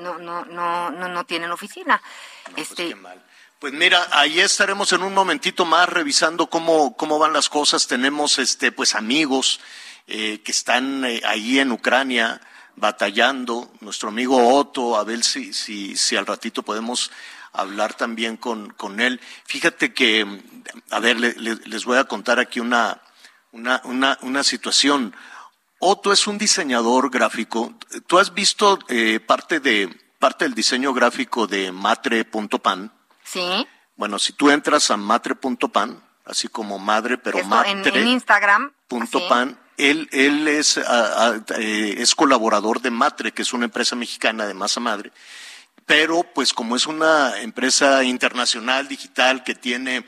no, 0.00 0.18
no, 0.18 0.44
no, 0.44 0.90
no, 0.90 1.08
no 1.08 1.24
tienen 1.24 1.50
oficina. 1.50 2.00
No, 2.50 2.56
este, 2.56 2.90
pues, 2.90 2.96
mal. 2.96 3.24
Pues 3.58 3.72
mira, 3.72 4.06
ahí 4.12 4.40
estaremos 4.40 4.92
en 4.92 5.02
un 5.02 5.14
momentito 5.14 5.64
más 5.64 5.88
revisando 5.88 6.48
cómo, 6.48 6.96
cómo 6.96 7.18
van 7.18 7.32
las 7.32 7.48
cosas. 7.48 7.86
Tenemos 7.86 8.38
este, 8.38 8.72
pues 8.72 8.94
amigos 8.94 9.60
eh, 10.06 10.42
que 10.44 10.52
están 10.52 11.04
eh, 11.04 11.22
ahí 11.24 11.58
en 11.58 11.72
Ucrania 11.72 12.40
batallando. 12.76 13.72
Nuestro 13.80 14.10
amigo 14.10 14.54
Otto, 14.58 14.96
a 14.96 15.04
ver 15.04 15.24
si, 15.24 15.54
si, 15.54 15.96
si 15.96 16.16
al 16.16 16.26
ratito 16.26 16.62
podemos 16.62 17.10
hablar 17.52 17.94
también 17.94 18.36
con, 18.36 18.70
con 18.70 19.00
él. 19.00 19.20
Fíjate 19.46 19.94
que, 19.94 20.26
a 20.90 21.00
ver, 21.00 21.18
le, 21.18 21.32
le, 21.34 21.54
les 21.64 21.84
voy 21.84 21.96
a 21.96 22.04
contar 22.04 22.38
aquí 22.38 22.60
una, 22.60 23.00
una, 23.54 23.80
una, 23.84 24.18
una 24.22 24.42
situación. 24.42 25.14
Otto 25.78 26.12
es 26.12 26.26
un 26.26 26.38
diseñador 26.38 27.10
gráfico. 27.10 27.74
¿Tú 28.06 28.18
has 28.18 28.34
visto 28.34 28.78
eh, 28.88 29.20
parte, 29.20 29.60
de, 29.60 29.88
parte 30.18 30.44
del 30.44 30.54
diseño 30.54 30.92
gráfico 30.92 31.46
de 31.46 31.72
matre.pan? 31.72 32.92
Sí. 33.22 33.66
Bueno, 33.96 34.18
si 34.18 34.32
tú 34.32 34.50
entras 34.50 34.90
a 34.90 34.96
matre.pan, 34.96 36.02
así 36.24 36.48
como 36.48 36.78
madre, 36.78 37.16
pero 37.16 37.38
Esto 37.38 37.48
matre. 37.48 37.72
En, 37.72 37.86
en 37.86 38.08
Instagram. 38.08 38.72
Punto 38.88 39.26
pan, 39.28 39.58
él, 39.76 40.08
él 40.12 40.48
es, 40.48 40.78
a, 40.78 41.28
a, 41.28 41.36
eh, 41.58 41.94
es 41.98 42.14
colaborador 42.14 42.80
de 42.80 42.90
Matre, 42.90 43.32
que 43.32 43.42
es 43.42 43.52
una 43.52 43.66
empresa 43.66 43.96
mexicana 43.96 44.46
de 44.46 44.54
masa 44.54 44.80
madre. 44.80 45.12
Pero, 45.86 46.22
pues, 46.34 46.52
como 46.52 46.76
es 46.76 46.86
una 46.86 47.40
empresa 47.40 48.04
internacional 48.04 48.88
digital 48.88 49.44
que 49.44 49.54
tiene, 49.54 50.06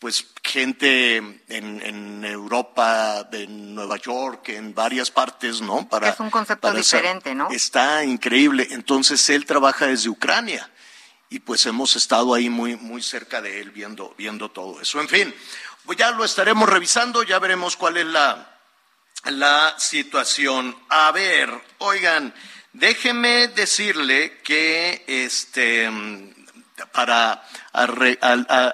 pues, 0.00 0.26
gente 0.42 1.18
en, 1.18 1.42
en 1.48 2.24
Europa, 2.24 3.28
en 3.30 3.74
Nueva 3.74 3.98
York, 3.98 4.48
en 4.48 4.74
varias 4.74 5.10
partes, 5.10 5.60
¿no? 5.60 5.88
Para, 5.88 6.08
es 6.08 6.18
un 6.18 6.30
concepto 6.30 6.62
para 6.62 6.78
diferente, 6.78 7.34
¿no? 7.34 7.50
Está 7.50 8.02
increíble. 8.02 8.66
Entonces, 8.70 9.28
él 9.30 9.44
trabaja 9.44 9.86
desde 9.86 10.08
Ucrania 10.08 10.68
y 11.28 11.38
pues 11.38 11.64
hemos 11.66 11.94
estado 11.96 12.34
ahí 12.34 12.48
muy, 12.48 12.76
muy 12.76 13.02
cerca 13.02 13.40
de 13.40 13.60
él 13.60 13.70
viendo, 13.70 14.14
viendo 14.18 14.50
todo 14.50 14.80
eso. 14.80 15.00
En 15.00 15.08
fin, 15.08 15.34
pues 15.84 15.96
ya 15.98 16.10
lo 16.10 16.24
estaremos 16.24 16.68
revisando, 16.68 17.22
ya 17.22 17.38
veremos 17.38 17.76
cuál 17.76 17.98
es 17.98 18.06
la, 18.06 18.58
la 19.26 19.74
situación. 19.78 20.76
A 20.88 21.12
ver, 21.12 21.50
oigan, 21.78 22.34
déjeme 22.72 23.48
decirle 23.48 24.40
que 24.42 25.04
este 25.06 25.88
para 26.86 27.42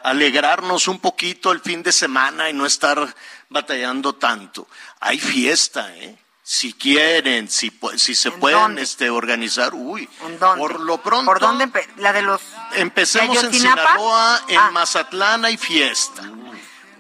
alegrarnos 0.03 0.89
un 0.89 0.99
poquito 0.99 1.53
el 1.53 1.61
fin 1.61 1.83
de 1.83 1.93
semana 1.93 2.49
y 2.51 2.53
no 2.53 2.67
estar 2.67 3.15
batallando 3.49 4.15
tanto. 4.15 4.69
Hay 5.01 5.19
fiesta, 5.19 5.95
¿eh? 5.97 6.17
si 6.49 6.75
quieren, 6.75 7.51
si, 7.51 7.77
si 7.97 8.15
se 8.15 8.31
pueden 8.31 8.61
dónde? 8.61 8.83
este, 8.83 9.11
organizar, 9.11 9.75
uy, 9.75 10.09
por 10.39 10.79
lo 10.79 10.99
pronto. 11.03 11.25
¿Por 11.27 11.41
dónde? 11.41 11.69
La 11.97 12.13
de 12.13 12.23
los. 12.23 12.41
Empecemos 12.77 13.43
en? 13.43 13.53
Sinaloa, 13.53 14.41
en 14.47 14.57
Ah. 14.57 14.71
Mazatlán 14.71 15.45
hay 15.45 15.57
fiesta. 15.57 16.23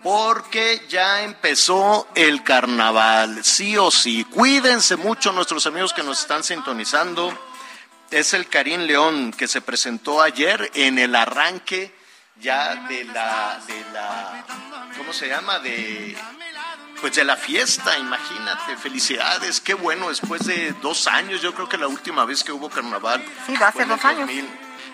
Porque 0.03 0.85
ya 0.89 1.23
empezó 1.23 2.09
el 2.17 2.43
carnaval, 2.43 3.45
sí 3.45 3.79
o 3.79 3.91
sí. 3.93 4.25
Cuídense 4.25 4.97
mucho 4.97 5.33
nuestros 5.33 5.65
amigos 5.67 5.93
que 5.93 6.03
nos 6.03 6.21
están 6.21 6.43
sintonizando. 6.43 7.33
Es 8.11 8.35
el 8.35 8.49
Karim 8.49 8.83
León 8.83 9.33
que 9.33 9.49
se 9.49 9.61
presentó 9.61 10.23
ayer 10.23 10.71
en 10.75 10.99
el 10.99 11.15
arranque 11.15 11.93
ya 12.41 12.87
de 12.89 13.05
la, 13.05 13.61
de 13.67 13.81
la, 13.93 14.45
¿cómo 14.97 15.13
se 15.13 15.29
llama? 15.29 15.59
De, 15.59 16.17
pues 17.01 17.15
de 17.15 17.25
la 17.25 17.37
fiesta, 17.37 17.99
imagínate, 17.99 18.77
felicidades, 18.77 19.61
qué 19.61 19.75
bueno, 19.75 20.09
después 20.09 20.47
de 20.47 20.73
dos 20.83 21.07
años, 21.07 21.41
yo 21.41 21.55
creo 21.55 21.69
que 21.69 21.79
la 21.79 21.89
última 21.89 22.25
vez 22.25 22.45
que 22.45 22.53
hubo 22.53 22.69
carnaval. 22.69 23.25
Sí, 23.47 23.55
en 23.55 23.59
dos 23.59 23.75
el 23.77 24.07
años. 24.07 24.29
2000, 24.29 24.49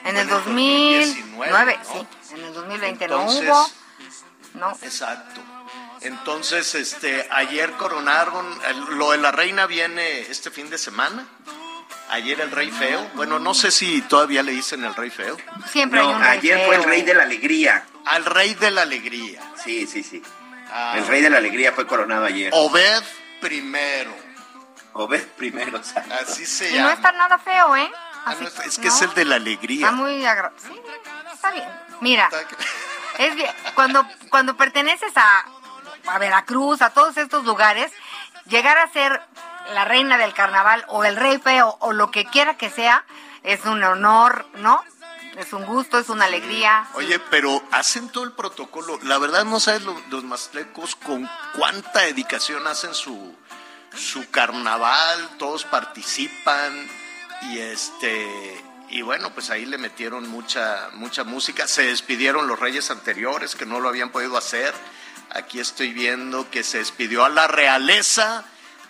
En 0.04 0.16
el 0.16 0.28
fue 0.28 0.38
2009, 0.38 1.78
¿no? 1.78 1.92
sí. 1.92 2.06
En 2.34 2.44
el 2.44 2.54
2020 2.54 3.04
Entonces, 3.04 3.42
no 3.44 3.62
hubo. 3.62 3.70
No. 4.54 4.78
Exacto. 4.82 5.40
Entonces, 6.02 6.74
este, 6.74 7.26
ayer 7.30 7.72
coronaron, 7.72 8.58
lo 8.90 9.12
de 9.12 9.18
la 9.18 9.30
reina 9.30 9.66
viene 9.66 10.20
este 10.20 10.50
fin 10.50 10.68
de 10.68 10.78
semana. 10.78 11.26
Ayer 12.12 12.40
el 12.40 12.50
rey 12.50 12.70
feo. 12.70 13.10
Bueno, 13.14 13.38
no 13.38 13.54
sé 13.54 13.70
si 13.70 14.02
todavía 14.02 14.42
le 14.42 14.52
dicen 14.52 14.84
el 14.84 14.94
rey 14.94 15.10
feo. 15.10 15.36
Siempre 15.70 16.00
hay 16.00 16.06
No, 16.06 16.12
un 16.14 16.20
rey 16.20 16.38
ayer 16.38 16.66
fue 16.66 16.76
el 16.76 16.84
rey 16.84 17.02
de 17.02 17.14
la 17.14 17.22
alegría. 17.22 17.84
Al 18.04 18.24
rey 18.24 18.54
de 18.54 18.70
la 18.70 18.82
alegría. 18.82 19.40
Sí, 19.62 19.86
sí, 19.86 20.02
sí. 20.02 20.22
Ah, 20.70 20.94
El 20.96 21.06
rey 21.06 21.22
de 21.22 21.30
la 21.30 21.38
alegría 21.38 21.72
fue 21.72 21.86
coronado 21.86 22.24
ayer. 22.24 22.50
Obed 22.54 23.02
primero. 23.40 24.14
Obed 24.92 25.26
primero. 25.38 25.80
Así 26.20 26.44
se 26.46 26.70
Y 26.70 26.78
no 26.78 26.90
está 26.90 27.12
nada 27.12 27.38
feo, 27.38 27.76
¿eh? 27.76 27.90
Ah, 28.24 28.34
no, 28.38 28.46
es 28.46 28.78
que 28.78 28.88
no, 28.88 28.94
es 28.94 29.02
el 29.02 29.14
de 29.14 29.24
la 29.24 29.36
alegría. 29.36 29.86
Está 29.86 29.96
muy 29.96 30.24
agra- 30.24 30.52
Sí, 30.56 30.80
está 31.32 31.50
bien. 31.50 31.68
Mira, 32.00 32.28
es 33.18 33.34
bien. 33.34 33.50
Cuando, 33.74 34.06
cuando 34.30 34.56
perteneces 34.56 35.12
a, 35.16 35.44
a 36.06 36.18
Veracruz, 36.18 36.82
a 36.82 36.90
todos 36.90 37.16
estos 37.16 37.44
lugares, 37.44 37.90
llegar 38.46 38.76
a 38.78 38.92
ser 38.92 39.20
la 39.74 39.84
reina 39.84 40.18
del 40.18 40.34
carnaval 40.34 40.84
o 40.88 41.04
el 41.04 41.16
rey 41.16 41.38
feo 41.38 41.76
o 41.80 41.92
lo 41.92 42.10
que 42.10 42.24
quiera 42.24 42.56
que 42.56 42.70
sea, 42.70 43.04
es 43.42 43.64
un 43.64 43.82
honor, 43.82 44.46
¿no? 44.54 44.82
Es 45.38 45.52
un 45.54 45.64
gusto, 45.64 45.98
es 45.98 46.10
una 46.10 46.26
alegría. 46.26 46.86
Oye, 46.94 47.18
pero 47.30 47.62
hacen 47.70 48.10
todo 48.10 48.24
el 48.24 48.32
protocolo. 48.32 48.98
La 49.02 49.16
verdad 49.18 49.44
no 49.44 49.60
sabes 49.60 49.82
lo- 49.82 49.98
los 50.10 50.24
maztlecos 50.24 50.94
con 50.94 51.28
cuánta 51.56 52.00
dedicación 52.00 52.66
hacen 52.66 52.92
su, 52.94 53.34
su 53.96 54.30
carnaval, 54.30 55.30
todos 55.38 55.64
participan 55.64 56.88
y 57.42 57.58
este 57.58 58.62
y 58.90 59.00
bueno, 59.00 59.30
pues 59.32 59.48
ahí 59.48 59.64
le 59.64 59.78
metieron 59.78 60.28
mucha 60.28 60.90
mucha 60.92 61.24
música. 61.24 61.66
Se 61.66 61.84
despidieron 61.86 62.46
los 62.46 62.60
reyes 62.60 62.90
anteriores 62.90 63.54
que 63.56 63.64
no 63.64 63.80
lo 63.80 63.88
habían 63.88 64.10
podido 64.10 64.36
hacer. 64.36 64.74
Aquí 65.30 65.60
estoy 65.60 65.94
viendo 65.94 66.50
que 66.50 66.62
se 66.62 66.76
despidió 66.76 67.24
a 67.24 67.30
la 67.30 67.46
realeza 67.48 68.44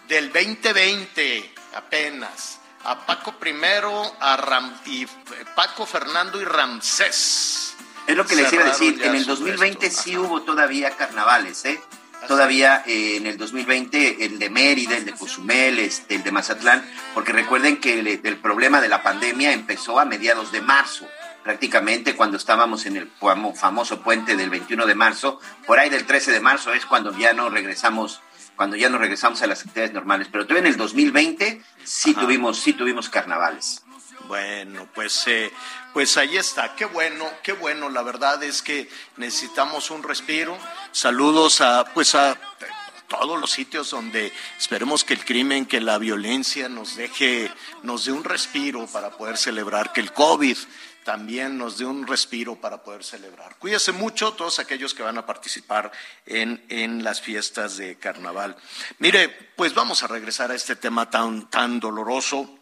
del 0.09 0.32
2020 0.32 1.54
apenas. 1.75 2.59
A 2.85 3.06
Paco 3.06 3.32
primero, 3.38 4.12
a 4.18 4.37
Ram, 4.37 4.75
y 4.87 5.06
Paco 5.54 5.87
Fernando 5.87 6.40
y 6.40 6.44
Ramsés. 6.44 7.75
Es 8.09 8.16
lo 8.16 8.26
que 8.26 8.35
les 8.35 8.52
iba 8.52 8.64
a 8.64 8.66
decir. 8.68 9.00
En 9.02 9.14
el 9.14 9.25
sus 9.25 9.38
2020 9.38 9.87
restos. 9.87 10.02
sí 10.04 10.12
Ajá. 10.14 10.21
hubo 10.21 10.42
todavía 10.42 10.90
carnavales, 10.90 11.64
¿eh? 11.64 11.80
Todavía 12.26 12.82
eh, 12.87 13.16
en 13.16 13.26
el 13.26 13.37
2020 13.37 14.25
el 14.25 14.38
de 14.38 14.49
Mérida, 14.50 14.97
el 14.97 15.04
de 15.04 15.12
Cozumel, 15.12 15.78
este, 15.80 16.14
el 16.16 16.23
de 16.25 16.30
Mazatlán, 16.32 16.85
porque 17.14 17.32
recuerden 17.32 17.78
que 17.80 17.99
el, 17.99 18.06
el 18.09 18.37
problema 18.37 18.80
de 18.80 18.88
la 18.88 19.02
pandemia 19.02 19.52
empezó 19.52 19.99
a 19.99 20.04
mediados 20.04 20.52
de 20.52 20.61
marzo, 20.61 21.04
prácticamente 21.42 22.14
cuando 22.14 22.37
estábamos 22.37 22.87
en 22.87 22.97
el 22.97 23.11
famo- 23.21 23.56
famoso 23.56 24.02
puente 24.02 24.37
del 24.37 24.50
21 24.50 24.87
de 24.87 24.94
marzo, 24.94 25.40
por 25.66 25.80
ahí 25.80 25.90
del 25.90 26.04
13 26.06 26.30
de 26.30 26.38
marzo 26.40 26.73
es 26.73 26.87
cuando 26.87 27.16
ya 27.18 27.32
no 27.32 27.49
regresamos, 27.50 28.21
cuando 28.62 28.76
ya 28.76 28.88
no 28.88 28.99
regresamos 28.99 29.42
a 29.42 29.49
las 29.49 29.62
actividades 29.62 29.92
normales, 29.92 30.28
pero 30.31 30.45
todavía 30.45 30.69
en 30.69 30.75
el 30.75 30.78
2020 30.78 31.61
sí 31.83 32.12
Ajá. 32.12 32.21
tuvimos, 32.21 32.61
sí 32.61 32.75
tuvimos 32.75 33.09
carnavales. 33.09 33.83
Bueno, 34.28 34.87
pues, 34.95 35.26
eh, 35.26 35.50
pues 35.92 36.16
ahí 36.16 36.37
está. 36.37 36.76
Qué 36.76 36.85
bueno, 36.85 37.28
qué 37.42 37.54
bueno. 37.54 37.88
La 37.88 38.02
verdad 38.02 38.40
es 38.45 38.62
que 38.62 38.88
necesitamos 39.16 39.90
un 39.90 40.04
respiro. 40.04 40.57
Saludos 40.92 41.61
a, 41.61 41.87
pues 41.87 42.14
a 42.14 42.38
todos 43.09 43.40
los 43.40 43.50
sitios 43.50 43.90
donde 43.90 44.33
esperemos 44.57 45.02
que 45.02 45.14
el 45.14 45.25
crimen, 45.25 45.66
que 45.66 45.81
la 45.81 45.99
violencia 45.99 46.69
nos 46.69 46.95
deje, 46.95 47.50
nos 47.83 48.04
dé 48.04 48.12
un 48.12 48.23
respiro 48.23 48.87
para 48.87 49.11
poder 49.11 49.38
celebrar, 49.38 49.92
que 49.92 50.00
el 50.00 50.12
COVID 50.12 50.57
también 51.04 51.59
nos 51.59 51.78
dé 51.78 51.85
un 51.85 52.06
respiro 52.06 52.56
para 52.56 52.82
poder 52.82 53.04
celebrar. 53.04 53.56
Cuídense 53.59 53.92
mucho 53.92 54.32
todos 54.32 54.59
aquellos 54.59 54.94
que 54.94 55.02
van 55.02 55.18
a 55.18 55.26
participar 55.26 55.90
en, 56.26 56.64
en 56.68 57.04
las 57.04 57.21
fiestas 57.21 57.76
de 57.76 57.97
carnaval. 57.99 58.56
Mire, 58.99 59.28
pues 59.56 59.75
vamos 59.75 60.02
a 60.02 60.06
regresar 60.06 60.50
a 60.50 60.54
este 60.54 60.76
tema 60.76 61.11
tan, 61.11 61.49
tan 61.50 61.80
doloroso 61.80 62.59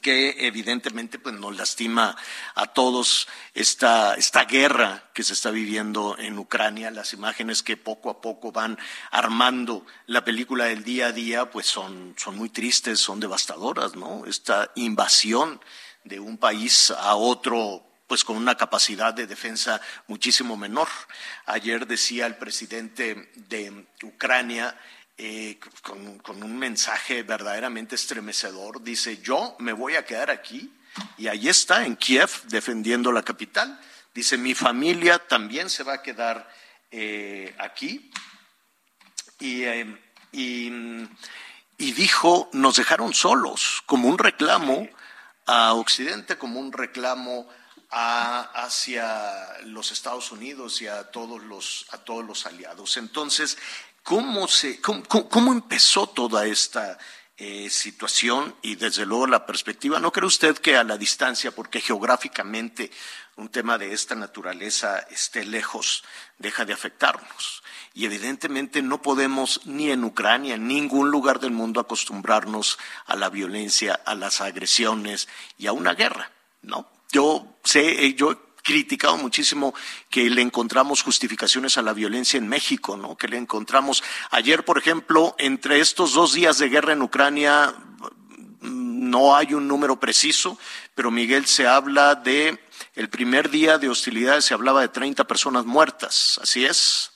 que 0.00 0.46
evidentemente 0.46 1.18
pues 1.18 1.34
nos 1.34 1.56
lastima 1.56 2.16
a 2.54 2.66
todos 2.66 3.28
esta, 3.52 4.14
esta 4.14 4.44
guerra 4.44 5.10
que 5.12 5.22
se 5.22 5.34
está 5.34 5.50
viviendo 5.50 6.16
en 6.18 6.38
Ucrania, 6.38 6.90
las 6.90 7.12
imágenes 7.12 7.62
que 7.62 7.76
poco 7.76 8.10
a 8.10 8.20
poco 8.20 8.50
van 8.50 8.78
armando 9.10 9.86
la 10.06 10.24
película 10.24 10.64
del 10.64 10.84
día 10.84 11.06
a 11.06 11.12
día, 11.12 11.50
pues 11.50 11.66
son, 11.66 12.14
son 12.16 12.36
muy 12.36 12.48
tristes, 12.48 12.98
son 12.98 13.20
devastadoras, 13.20 13.94
¿no? 13.94 14.24
Esta 14.26 14.70
invasión 14.74 15.60
de 16.04 16.20
un 16.20 16.38
país 16.38 16.90
a 16.90 17.16
otro 17.16 17.84
pues 18.06 18.24
con 18.24 18.36
una 18.36 18.54
capacidad 18.54 19.14
de 19.14 19.26
defensa 19.26 19.80
muchísimo 20.06 20.56
menor. 20.56 20.88
Ayer 21.46 21.86
decía 21.86 22.26
el 22.26 22.36
presidente 22.36 23.30
de 23.34 23.86
Ucrania 24.02 24.78
eh, 25.16 25.58
con, 25.82 26.42
un 26.42 26.58
mensaje 26.58 27.22
verdaderamente 27.22 27.94
estremecedor. 27.94 28.82
Dice, 28.82 29.18
yo 29.22 29.56
me 29.58 29.72
voy 29.72 29.96
a 29.96 30.04
quedar 30.04 30.30
aquí 30.30 30.72
y 31.16 31.28
ahí 31.28 31.48
está, 31.48 31.84
en 31.86 31.96
Kiev, 31.96 32.30
defendiendo 32.48 33.10
la 33.10 33.22
capital. 33.22 33.80
Dice, 34.14 34.36
mi 34.36 34.54
familia 34.54 35.18
también 35.18 35.70
se 35.70 35.82
va 35.82 35.94
a 35.94 36.02
quedar 36.02 36.48
eh, 36.90 37.54
aquí. 37.58 38.10
Y, 39.40 39.64
y 40.30 41.92
dijo, 41.92 42.48
nos 42.52 42.76
dejaron 42.76 43.12
solos, 43.12 43.82
como 43.86 44.08
un 44.08 44.18
reclamo 44.18 44.88
a 45.46 45.74
Occidente, 45.74 46.38
como 46.38 46.60
un 46.60 46.72
reclamo 46.72 47.48
hacia 47.90 49.60
los 49.64 49.92
Estados 49.92 50.32
Unidos 50.32 50.82
y 50.82 50.88
a 50.88 51.10
todos 51.10 51.42
los, 51.42 51.86
a 51.90 51.98
todos 51.98 52.24
los 52.24 52.46
aliados. 52.46 52.96
Entonces, 52.96 53.56
¿cómo, 54.02 54.48
se, 54.48 54.80
cómo, 54.80 55.52
empezó 55.52 56.08
toda 56.08 56.46
esta 56.46 56.98
eh, 57.36 57.68
situación 57.70 58.56
y 58.62 58.76
desde 58.76 59.06
luego 59.06 59.26
la 59.26 59.46
perspectiva? 59.46 60.00
¿No 60.00 60.12
cree 60.12 60.26
usted 60.26 60.58
que 60.58 60.76
a 60.76 60.84
la 60.84 60.98
distancia, 60.98 61.52
porque 61.52 61.80
geográficamente 61.80 62.90
un 63.36 63.48
tema 63.48 63.78
de 63.78 63.92
esta 63.92 64.14
naturaleza 64.14 64.98
esté 65.10 65.44
lejos, 65.44 66.04
deja 66.38 66.64
de 66.64 66.72
afectarnos? 66.72 67.63
Y 67.94 68.06
evidentemente 68.06 68.82
no 68.82 69.00
podemos 69.00 69.60
ni 69.66 69.92
en 69.92 70.02
Ucrania, 70.02 70.56
en 70.56 70.66
ningún 70.66 71.10
lugar 71.10 71.38
del 71.38 71.52
mundo 71.52 71.80
acostumbrarnos 71.80 72.76
a 73.06 73.14
la 73.14 73.30
violencia, 73.30 73.94
a 74.04 74.16
las 74.16 74.40
agresiones 74.40 75.28
y 75.56 75.68
a 75.68 75.72
una 75.72 75.94
guerra, 75.94 76.32
¿no? 76.62 76.88
Yo 77.12 77.56
sé, 77.62 78.04
eh, 78.04 78.14
yo 78.14 78.32
he 78.32 78.36
criticado 78.64 79.16
muchísimo 79.16 79.74
que 80.10 80.28
le 80.28 80.42
encontramos 80.42 81.02
justificaciones 81.02 81.78
a 81.78 81.82
la 81.82 81.92
violencia 81.92 82.38
en 82.38 82.48
México, 82.48 82.96
¿no? 82.96 83.16
Que 83.16 83.28
le 83.28 83.36
encontramos 83.36 84.02
ayer, 84.30 84.64
por 84.64 84.78
ejemplo, 84.78 85.36
entre 85.38 85.78
estos 85.78 86.14
dos 86.14 86.32
días 86.32 86.58
de 86.58 86.70
guerra 86.70 86.94
en 86.94 87.02
Ucrania 87.02 87.72
mm, 88.60 89.10
no 89.10 89.36
hay 89.36 89.54
un 89.54 89.68
número 89.68 90.00
preciso, 90.00 90.58
pero 90.96 91.12
Miguel 91.12 91.46
se 91.46 91.68
habla 91.68 92.16
de 92.16 92.58
el 92.94 93.08
primer 93.08 93.50
día 93.50 93.78
de 93.78 93.88
hostilidades 93.88 94.46
se 94.46 94.54
hablaba 94.54 94.80
de 94.80 94.88
30 94.88 95.24
personas 95.24 95.64
muertas, 95.64 96.40
¿así 96.42 96.64
es? 96.64 97.13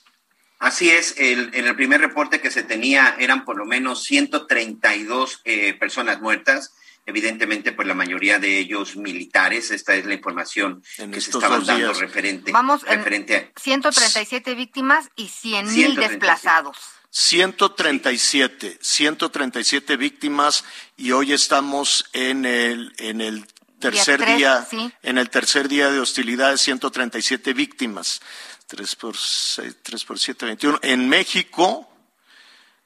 Así 0.59 0.89
es, 0.89 1.15
en 1.17 1.53
el 1.53 1.75
primer 1.75 2.01
reporte 2.01 2.41
que 2.41 2.51
se 2.51 2.63
tenía 2.63 3.15
eran 3.17 3.45
por 3.45 3.57
lo 3.57 3.65
menos 3.65 4.03
132 4.03 5.41
eh, 5.45 5.73
personas 5.73 6.19
muertas. 6.19 6.73
Evidentemente 7.05 7.71
pues 7.71 7.87
la 7.87 7.93
mayoría 7.93 8.39
de 8.39 8.59
ellos 8.59 8.97
militares, 8.97 9.71
esta 9.71 9.95
es 9.95 10.05
la 10.05 10.13
información 10.13 10.83
que 11.11 11.21
se 11.21 11.31
estaba 11.31 11.59
dando 11.59 11.93
referente, 11.93 12.51
Vamos 12.51 12.83
referente 12.83 13.51
a 13.55 13.59
137 13.59 14.53
víctimas 14.53 15.09
y 15.15 15.29
100 15.29 15.73
mil 15.73 15.95
desplazados. 15.95 16.77
137, 17.09 18.77
137 18.79 19.97
víctimas 19.97 20.65
y 20.97 21.11
hoy 21.13 21.33
estamos 21.33 22.05
en 22.13 22.45
el 22.45 22.93
en 22.99 23.21
el 23.21 23.47
tercer 23.79 24.23
día, 24.35 24.67
en 25.01 25.17
el 25.17 25.29
tercer 25.29 25.69
día 25.69 25.89
de 25.89 25.99
hostilidades 25.99 26.61
137 26.61 27.53
víctimas. 27.53 28.21
3 28.69 28.95
por 28.97 29.17
6, 29.17 29.77
3 29.81 30.05
por 30.05 30.19
7, 30.19 30.45
21. 30.45 30.79
En 30.83 31.09
México 31.09 31.89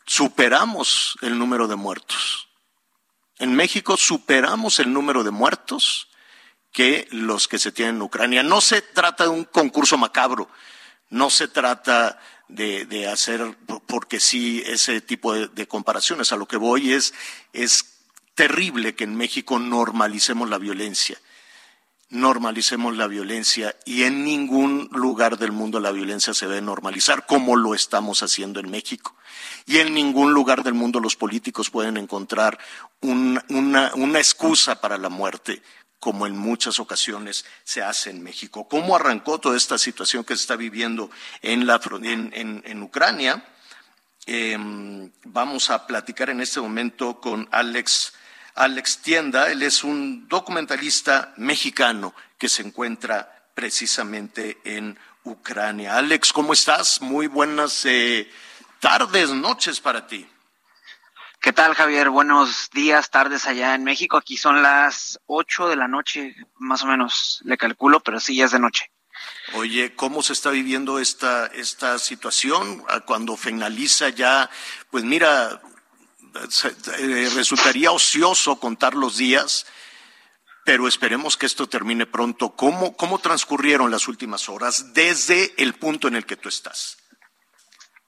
superamos 0.06 1.18
el 1.22 1.38
número 1.38 1.68
de 1.68 1.76
muertos. 1.76 2.48
En 3.38 3.54
México 3.54 3.98
superamos 3.98 4.80
el 4.80 4.94
número 4.94 5.26
de 5.26 5.32
muertos 5.32 6.08
que 6.72 7.10
los 7.12 7.50
que 7.50 7.60
se 7.60 7.74
tienen 7.74 7.98
en 7.98 8.02
Ucrania. 8.02 8.44
No 8.44 8.62
se 8.62 8.82
trata 8.82 9.26
de 9.26 9.32
un 9.32 9.44
concurso 9.44 9.98
macabro, 9.98 10.50
no 11.10 11.30
se 11.30 11.50
trata 11.50 12.18
de, 12.48 13.08
hacer, 13.12 13.58
porque 13.86 14.22
sí, 14.22 14.64
ese 14.66 15.02
tipo 15.02 15.34
de, 15.34 15.68
comparaciones. 15.68 16.32
A 16.32 16.38
lo 16.38 16.48
que 16.48 16.56
voy 16.56 16.94
es, 16.94 17.14
es 17.52 17.98
terrible 18.36 18.96
que 18.96 19.04
en 19.04 19.16
México 19.16 19.60
normalicemos 19.60 20.50
la 20.50 20.60
violencia 20.60 21.20
normalicemos 22.14 22.96
la 22.96 23.08
violencia 23.08 23.76
y 23.86 24.04
en 24.04 24.24
ningún 24.24 24.88
lugar 24.92 25.40
del 25.40 25.52
mundo 25.52 25.80
la 25.80 25.92
violencia 25.92 26.34
se 26.34 26.48
debe 26.48 26.62
normalizar 26.62 27.26
como 27.26 27.56
lo 27.56 27.74
estamos 27.74 28.22
haciendo 28.22 28.60
en 28.60 28.70
México. 28.70 29.16
Y 29.66 29.80
en 29.80 29.94
ningún 29.96 30.32
lugar 30.34 30.64
del 30.64 30.76
mundo 30.76 31.00
los 31.00 31.16
políticos 31.16 31.72
pueden 31.72 31.98
encontrar 31.98 32.60
una, 33.02 34.20
excusa 34.20 34.80
para 34.80 34.98
la 34.98 35.10
muerte 35.10 35.64
como 36.00 36.28
en 36.28 36.38
muchas 36.38 36.80
ocasiones 36.80 37.46
se 37.64 37.82
hace 37.82 38.12
en 38.12 38.22
México. 38.22 38.68
¿Cómo 38.68 38.96
arrancó 38.96 39.40
toda 39.40 39.58
esta 39.58 39.78
situación 39.78 40.24
que 40.24 40.36
se 40.36 40.42
está 40.42 40.56
viviendo 40.56 41.10
en, 41.42 41.66
la, 41.66 41.82
en, 42.04 42.84
Ucrania? 42.84 43.44
Em, 44.26 45.10
vamos 45.24 45.70
a 45.70 45.88
platicar 45.88 46.30
en 46.30 46.42
este 46.42 46.62
momento 46.62 47.20
con 47.20 47.48
Alex 47.52 48.14
Alex 48.56 49.00
Tienda. 49.00 49.52
Él 49.52 49.64
es 49.64 49.84
un 49.84 50.28
documentalista 50.28 51.34
mexicano 51.38 52.14
que 52.38 52.50
se 52.50 52.62
encuentra 52.62 53.50
precisamente 53.56 54.60
en 54.64 54.98
Ucrania. 55.24 55.98
Alex, 55.98 56.34
¿cómo 56.34 56.54
estás? 56.54 57.02
Muy 57.02 57.28
buenas 57.28 57.86
eh, 57.86 58.30
tardes, 58.80 59.30
noches 59.30 59.80
para 59.80 60.06
ti. 60.08 60.28
¿Qué 61.40 61.52
tal, 61.52 61.74
Javier? 61.74 62.10
Buenos 62.10 62.70
días, 62.72 63.10
tardes 63.10 63.46
allá 63.48 63.76
en 63.76 63.84
México. 63.84 64.16
Aquí 64.16 64.38
son 64.38 64.62
las 64.62 65.20
ocho 65.26 65.68
de 65.68 65.76
la 65.76 65.90
noche, 65.90 66.36
más 66.58 66.84
o 66.84 66.88
menos, 66.88 67.42
le 67.44 67.58
calculo, 67.58 68.00
pero 68.00 68.20
sí 68.22 68.38
ya 68.38 68.46
es 68.46 68.52
de 68.52 68.60
noche. 68.60 68.92
Oye, 69.54 69.94
¿cómo 69.94 70.24
se 70.24 70.32
está 70.34 70.52
viviendo 70.52 71.00
esta, 71.00 71.48
esta 71.48 72.00
situación? 72.00 72.84
Ah, 72.88 73.02
cuando 73.02 73.36
finaliza 73.36 74.08
ya, 74.10 74.50
pues 74.90 75.04
mira, 75.04 75.62
resultaría 76.34 77.92
ocioso 77.92 78.60
contar 78.60 78.96
los 78.96 79.18
días, 79.18 79.66
pero 80.66 80.88
esperemos 80.88 81.38
que 81.38 81.46
esto 81.46 81.68
termine 81.68 82.06
pronto. 82.06 82.56
¿Cómo, 82.56 82.96
cómo 82.96 83.20
transcurrieron 83.20 83.92
las 83.92 84.08
últimas 84.08 84.50
horas 84.50 84.94
desde 84.94 85.54
el 85.58 85.74
punto 85.74 86.08
en 86.08 86.16
el 86.16 86.26
que 86.26 86.38
tú 86.38 86.50
estás? 86.50 86.98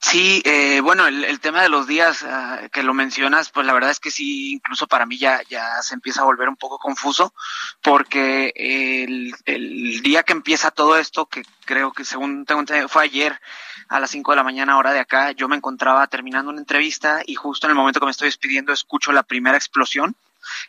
Sí, 0.08 0.44
eh, 0.46 0.82
bueno, 0.82 1.08
el, 1.08 1.40
tema 1.40 1.64
de 1.64 1.70
los 1.70 1.88
días 1.88 2.22
ah, 2.22 2.70
que 2.72 2.84
lo 2.84 2.94
mencionas, 2.94 3.50
pues 3.50 3.66
la 3.66 3.74
verdad 3.74 3.90
es 3.90 4.00
que 4.00 4.12
sí, 4.12 4.52
incluso 4.52 4.86
para 4.86 5.08
mí 5.08 5.18
ya, 5.18 5.42
ya 5.50 5.82
se 5.82 5.96
empieza 5.96 6.22
a 6.22 6.26
volver 6.26 6.48
un 6.48 6.58
poco 6.58 6.78
confuso, 6.78 7.34
porque 7.82 8.54
el, 8.56 9.34
el 9.46 10.02
día 10.04 10.22
que 10.22 10.34
empieza 10.34 10.70
todo 10.70 10.96
esto, 10.96 11.26
que 11.26 11.44
creo 11.66 11.92
que 11.92 12.06
según 12.06 12.46
tengo 12.46 12.88
fue 12.88 13.04
ayer 13.04 13.42
a 13.88 14.00
las 14.00 14.12
5 14.12 14.32
de 14.32 14.36
la 14.36 14.44
mañana 14.44 14.78
hora 14.78 14.94
de 14.94 15.00
acá, 15.00 15.32
yo 15.32 15.48
me 15.48 15.56
encontraba 15.56 16.08
terminando 16.08 16.52
una 16.52 16.60
entrevista 16.60 17.22
y 17.26 17.36
justo 17.36 17.68
en 17.68 17.72
el 17.72 17.78
momento 17.78 18.00
que 18.00 18.06
me 18.06 18.12
estoy 18.12 18.28
despidiendo 18.28 18.74
escucho 18.74 19.12
la 19.12 19.24
primera 19.24 19.58
explosión. 19.58 20.16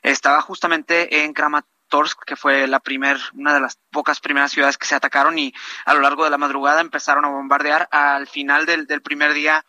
Estaba 0.03 0.41
justamente 0.41 1.25
en 1.25 1.33
Kramatorsk 1.33 1.77
Torsk, 1.89 2.25
que 2.25 2.37
fue 2.37 2.67
la 2.67 2.81
primer, 2.81 3.19
una 3.35 3.55
de 3.55 3.61
las 3.61 3.79
pocas 3.91 4.21
primeras 4.21 4.53
ciudades 4.53 4.79
que 4.79 4.87
se 4.87 4.95
atacaron 4.95 5.39
y 5.39 5.55
a 5.85 5.95
lo 5.95 6.01
largo 6.01 6.25
de 6.25 6.31
la 6.31 6.39
madrugada 6.39 6.81
empezaron 6.81 7.25
a 7.25 7.29
bombardear. 7.29 7.89
Al 7.91 8.27
final 8.27 8.67
del, 8.67 8.87
del 8.87 9.03
primer 9.03 9.33
día 9.35 9.65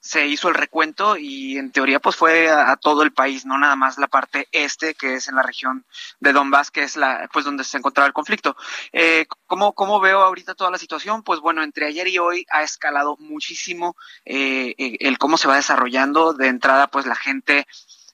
se 0.00 0.26
hizo 0.26 0.48
el 0.48 0.54
recuento 0.54 1.16
y 1.16 1.58
en 1.58 1.72
teoría 1.72 2.00
pues 2.00 2.16
fue 2.16 2.48
a, 2.50 2.74
todo 2.76 3.02
el 3.02 3.12
país, 3.12 3.44
no 3.44 3.58
nada 3.58 3.76
más 3.76 3.98
la 3.98 4.08
parte 4.08 4.48
este 4.50 4.94
que 4.94 5.14
es 5.14 5.28
en 5.28 5.34
la 5.34 5.42
región 5.42 5.84
de 6.20 6.32
Donbass, 6.32 6.70
que 6.70 6.82
es 6.82 6.96
la 6.96 7.28
pues 7.32 7.44
donde 7.44 7.64
se 7.64 7.76
encontraba 7.76 8.06
el 8.06 8.14
conflicto. 8.14 8.56
Eh, 8.92 9.26
¿cómo, 9.46 9.74
¿Cómo 9.74 10.00
veo 10.00 10.20
ahorita 10.20 10.54
toda 10.54 10.70
la 10.70 10.78
situación? 10.78 11.22
Pues 11.22 11.40
bueno, 11.40 11.62
entre 11.62 11.86
ayer 11.86 12.08
y 12.08 12.18
hoy 12.18 12.46
ha 12.50 12.62
escalado 12.62 13.16
muchísimo 13.18 13.94
eh, 14.24 14.74
el 14.78 15.18
cómo 15.18 15.36
se 15.36 15.48
va 15.48 15.56
desarrollando. 15.56 16.32
De 16.32 16.48
entrada 16.48 16.86
pues 16.88 17.06
la 17.06 17.16
gente 17.16 17.66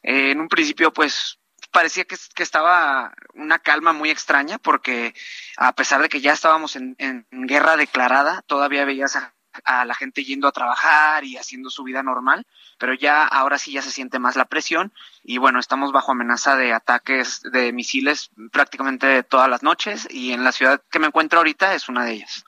eh, 0.03 0.33
en 0.33 0.41
un 0.41 0.49
principio 0.49 0.93
pues 0.93 1.39
parecía 1.71 2.05
que, 2.05 2.17
estaba 2.43 3.13
una 3.35 3.59
calma 3.59 3.93
muy 3.93 4.11
extraña 4.11 4.59
porque 4.59 5.15
a 5.57 5.73
pesar 5.75 6.01
de 6.03 6.09
que 6.09 6.21
ya 6.21 6.33
estábamos 6.33 6.75
en, 6.75 6.97
guerra 7.31 7.77
declarada, 7.77 8.43
todavía 8.47 8.85
veías 8.85 9.15
a, 9.17 9.35
a, 9.65 9.85
la 9.85 9.95
gente 9.95 10.25
yendo 10.25 10.49
a 10.49 10.53
trabajar 10.53 11.25
y 11.25 11.37
haciendo 11.37 11.71
su 11.71 11.83
vida 11.85 12.03
normal, 12.03 12.47
pero 12.79 12.95
ya 12.95 13.27
ahora 13.27 13.59
sí 13.59 13.73
ya 13.73 13.83
se 13.83 13.91
siente 13.91 14.19
más 14.19 14.37
la 14.37 14.45
presión 14.45 14.93
y 15.23 15.39
bueno, 15.39 15.59
estamos 15.59 15.93
bajo 15.93 16.13
amenaza 16.13 16.57
de 16.57 16.73
ataques 16.73 17.43
de 17.53 17.73
misiles 17.73 18.31
prácticamente 18.53 19.23
todas 19.23 19.49
las 19.49 19.63
noches 19.63 20.07
y 20.11 20.33
en 20.33 20.45
la 20.45 20.53
ciudad 20.53 20.83
que 20.91 20.99
me 20.99 21.07
encuentro 21.07 21.39
ahorita 21.39 21.75
es 21.75 21.89
una 21.89 22.05
de 22.05 22.13
ellas. 22.13 22.45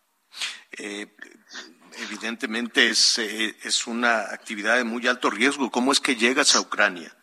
Eh, 0.72 1.14
evidentemente 1.98 2.88
es, 2.88 3.18
eh, 3.18 3.56
es 3.62 3.86
una 3.86 4.20
actividad 4.20 4.76
de 4.76 4.84
muy 4.84 5.06
alto 5.06 5.30
riesgo. 5.30 5.70
¿Cómo 5.70 5.92
es 5.92 6.00
que 6.00 6.16
llegas 6.16 6.54
a 6.54 6.60
Ucrania? 6.60 7.14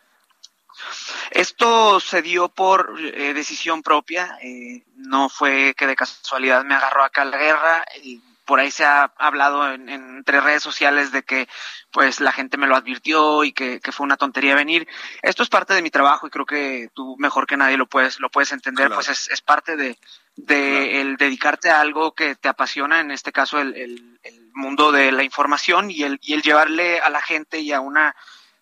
Esto 1.30 2.00
se 2.00 2.22
dio 2.22 2.48
por 2.48 2.96
eh, 3.00 3.34
decisión 3.34 3.82
propia, 3.82 4.38
eh, 4.42 4.84
no 4.94 5.28
fue 5.28 5.74
que 5.76 5.86
de 5.86 5.96
casualidad 5.96 6.64
me 6.64 6.74
agarró 6.74 7.02
acá 7.02 7.24
la 7.24 7.38
guerra. 7.38 7.84
Y 8.02 8.20
por 8.46 8.60
ahí 8.60 8.70
se 8.70 8.84
ha 8.84 9.12
hablado 9.18 9.70
en, 9.72 9.88
entre 9.88 10.40
redes 10.40 10.62
sociales 10.62 11.12
de 11.12 11.22
que 11.22 11.48
pues 11.90 12.20
la 12.20 12.32
gente 12.32 12.56
me 12.56 12.66
lo 12.66 12.76
advirtió 12.76 13.44
y 13.44 13.52
que, 13.52 13.80
fue 13.92 14.04
una 14.04 14.16
tontería 14.16 14.54
venir. 14.54 14.88
Esto 15.22 15.42
es 15.42 15.48
parte 15.48 15.74
de 15.74 15.82
mi 15.82 15.90
trabajo 15.90 16.26
y 16.26 16.30
creo 16.30 16.46
que 16.46 16.88
tú 16.94 17.16
mejor 17.18 17.46
que 17.46 17.56
nadie 17.56 17.76
lo 17.76 17.86
puedes, 17.86 18.20
lo 18.20 18.30
puedes 18.30 18.52
entender, 18.52 18.90
pues 18.90 19.08
es, 19.08 19.28
es 19.28 19.40
parte 19.40 19.76
de, 19.76 19.98
de 20.36 21.00
el 21.00 21.16
dedicarte 21.16 21.70
a 21.70 21.80
algo 21.80 22.14
que 22.14 22.36
te 22.36 22.48
apasiona, 22.48 23.00
en 23.00 23.10
este 23.10 23.32
caso 23.32 23.58
el, 23.58 23.74
el, 23.74 24.18
el, 24.22 24.46
mundo 24.54 24.90
de 24.90 25.12
la 25.12 25.22
información 25.22 25.90
y 25.90 26.02
el, 26.02 26.18
y 26.22 26.32
el 26.32 26.40
llevarle 26.40 26.98
a 27.00 27.10
la 27.10 27.20
gente 27.20 27.58
y 27.60 27.72
a 27.72 27.80
una 27.80 28.16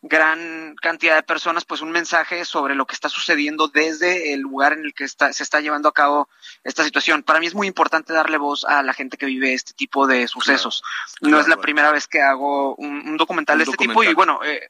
gran 0.06 0.76
cantidad 0.82 1.16
de 1.16 1.22
personas 1.22 1.64
pues 1.64 1.80
un 1.80 1.90
mensaje 1.90 2.44
sobre 2.44 2.74
lo 2.74 2.84
que 2.84 2.94
está 2.94 3.08
sucediendo 3.08 3.68
desde 3.68 4.34
el 4.34 4.40
lugar 4.40 4.74
en 4.74 4.84
el 4.84 4.92
que 4.92 5.04
está, 5.04 5.32
se 5.32 5.42
está 5.42 5.62
llevando 5.62 5.88
a 5.88 5.94
cabo 5.94 6.28
esta 6.62 6.84
situación. 6.84 7.22
Para 7.22 7.40
mí 7.40 7.46
es 7.46 7.54
muy 7.54 7.66
importante 7.66 8.12
darle 8.12 8.36
voz 8.36 8.66
a 8.66 8.82
la 8.82 8.92
gente 8.92 9.16
que 9.16 9.24
vive 9.24 9.54
este 9.54 9.72
tipo 9.72 10.06
de 10.06 10.28
sucesos. 10.28 10.82
no 11.22 11.40
es 11.40 11.48
la 11.48 11.56
primera 11.56 11.90
vez 11.90 12.06
que 12.06 12.20
hago 12.20 12.74
un, 12.74 13.16
documental 13.16 13.56
de 13.56 13.64
este 13.64 13.76
tipo 13.78 14.04
y 14.04 14.12
bueno, 14.12 14.40
eh, 14.44 14.68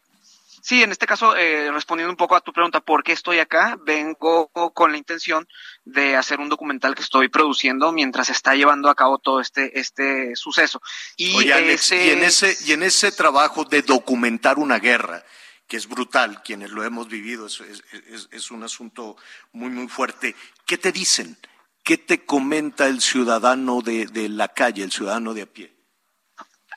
Sí, 0.64 0.82
en 0.82 0.92
este 0.92 1.06
caso, 1.06 1.36
eh, 1.36 1.70
respondiendo 1.70 2.10
un 2.10 2.16
poco 2.16 2.36
a 2.36 2.40
tu 2.40 2.50
pregunta, 2.50 2.80
¿por 2.80 3.04
qué 3.04 3.12
estoy 3.12 3.38
acá? 3.38 3.78
Vengo 3.84 4.48
con 4.48 4.92
la 4.92 4.96
intención 4.96 5.46
de 5.84 6.16
hacer 6.16 6.40
un 6.40 6.48
documental 6.48 6.94
que 6.94 7.02
estoy 7.02 7.28
produciendo 7.28 7.92
mientras 7.92 8.30
está 8.30 8.54
llevando 8.54 8.88
a 8.88 8.94
cabo 8.94 9.18
todo 9.18 9.42
este, 9.42 9.78
este 9.78 10.34
suceso. 10.36 10.80
Y, 11.18 11.50
ese... 11.50 12.06
y, 12.06 12.10
en 12.12 12.24
ese, 12.24 12.56
y 12.64 12.72
en 12.72 12.82
ese 12.82 13.12
trabajo 13.12 13.66
de 13.66 13.82
documentar 13.82 14.58
una 14.58 14.78
guerra, 14.78 15.22
que 15.66 15.76
es 15.76 15.86
brutal, 15.86 16.42
quienes 16.42 16.70
lo 16.70 16.82
hemos 16.82 17.08
vivido, 17.08 17.46
es, 17.46 17.60
es, 17.60 18.28
es 18.30 18.50
un 18.50 18.62
asunto 18.62 19.18
muy, 19.52 19.68
muy 19.68 19.88
fuerte. 19.88 20.34
¿Qué 20.64 20.78
te 20.78 20.92
dicen? 20.92 21.36
¿Qué 21.82 21.98
te 21.98 22.24
comenta 22.24 22.86
el 22.86 23.02
ciudadano 23.02 23.82
de, 23.82 24.06
de 24.06 24.30
la 24.30 24.48
calle, 24.48 24.82
el 24.82 24.92
ciudadano 24.92 25.34
de 25.34 25.42
a 25.42 25.46
pie? 25.46 25.73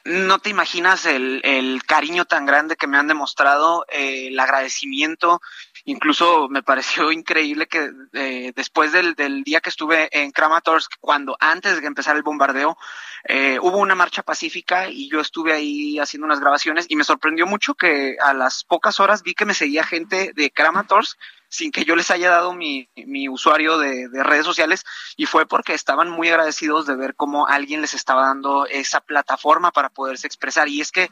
No 0.08 0.40
te 0.40 0.50
imaginas 0.50 1.06
el, 1.06 1.42
el, 1.44 1.84
cariño 1.86 2.26
tan 2.26 2.46
grande 2.46 2.78
que 2.78 2.88
me 2.88 2.98
han 2.98 3.08
demostrado, 3.08 3.86
eh, 3.90 4.28
el 4.28 4.40
agradecimiento. 4.40 5.42
Incluso 5.86 6.48
me 6.50 6.64
pareció 6.64 7.12
increíble 7.12 7.68
que 7.68 7.92
eh, 8.14 8.54
después 8.56 8.92
del, 8.92 9.16
del, 9.16 9.44
día 9.44 9.60
que 9.60 9.70
estuve 9.70 10.10
en 10.12 10.32
Kramatorsk, 10.32 10.94
cuando 11.02 11.36
antes 11.40 11.82
de 11.82 11.88
empezar 11.88 12.16
el 12.16 12.24
bombardeo, 12.24 12.78
eh, 13.26 13.60
hubo 13.62 13.78
una 13.78 13.96
marcha 13.96 14.24
pacífica 14.24 14.90
y 14.90 15.10
yo 15.10 15.20
estuve 15.20 15.52
ahí 15.52 16.00
haciendo 16.00 16.26
unas 16.26 16.40
grabaciones 16.40 16.86
y 16.88 16.96
me 16.96 17.04
sorprendió 17.04 17.46
mucho 17.46 17.76
que 17.76 18.16
a 18.22 18.34
las 18.34 18.64
pocas 18.64 19.00
horas 19.02 19.24
vi 19.24 19.34
que 19.34 19.46
me 19.46 19.54
seguía 19.54 19.84
gente 19.84 20.32
de 20.34 20.52
Kramatorsk 20.52 21.20
sin 21.50 21.72
que 21.72 21.86
yo 21.86 21.96
les 21.96 22.12
haya 22.12 22.30
dado 22.30 22.54
mi, 22.54 22.90
mi 22.96 23.30
usuario 23.30 23.78
de, 23.78 24.10
de, 24.10 24.24
redes 24.24 24.46
sociales 24.46 24.84
y 25.16 25.26
fue 25.26 25.46
porque 25.46 25.74
estaban 25.74 26.10
muy 26.10 26.28
agradecidos 26.30 26.86
de 26.86 26.96
ver 26.96 27.16
cómo 27.16 27.48
alguien 27.48 27.82
les 27.82 27.94
estaba 27.94 28.28
dando 28.28 28.66
esa 28.66 29.00
plataforma 29.02 29.72
para 29.72 29.90
poderse 29.90 30.28
expresar. 30.28 30.68
Y 30.68 30.82
es 30.82 30.92
que 30.92 31.10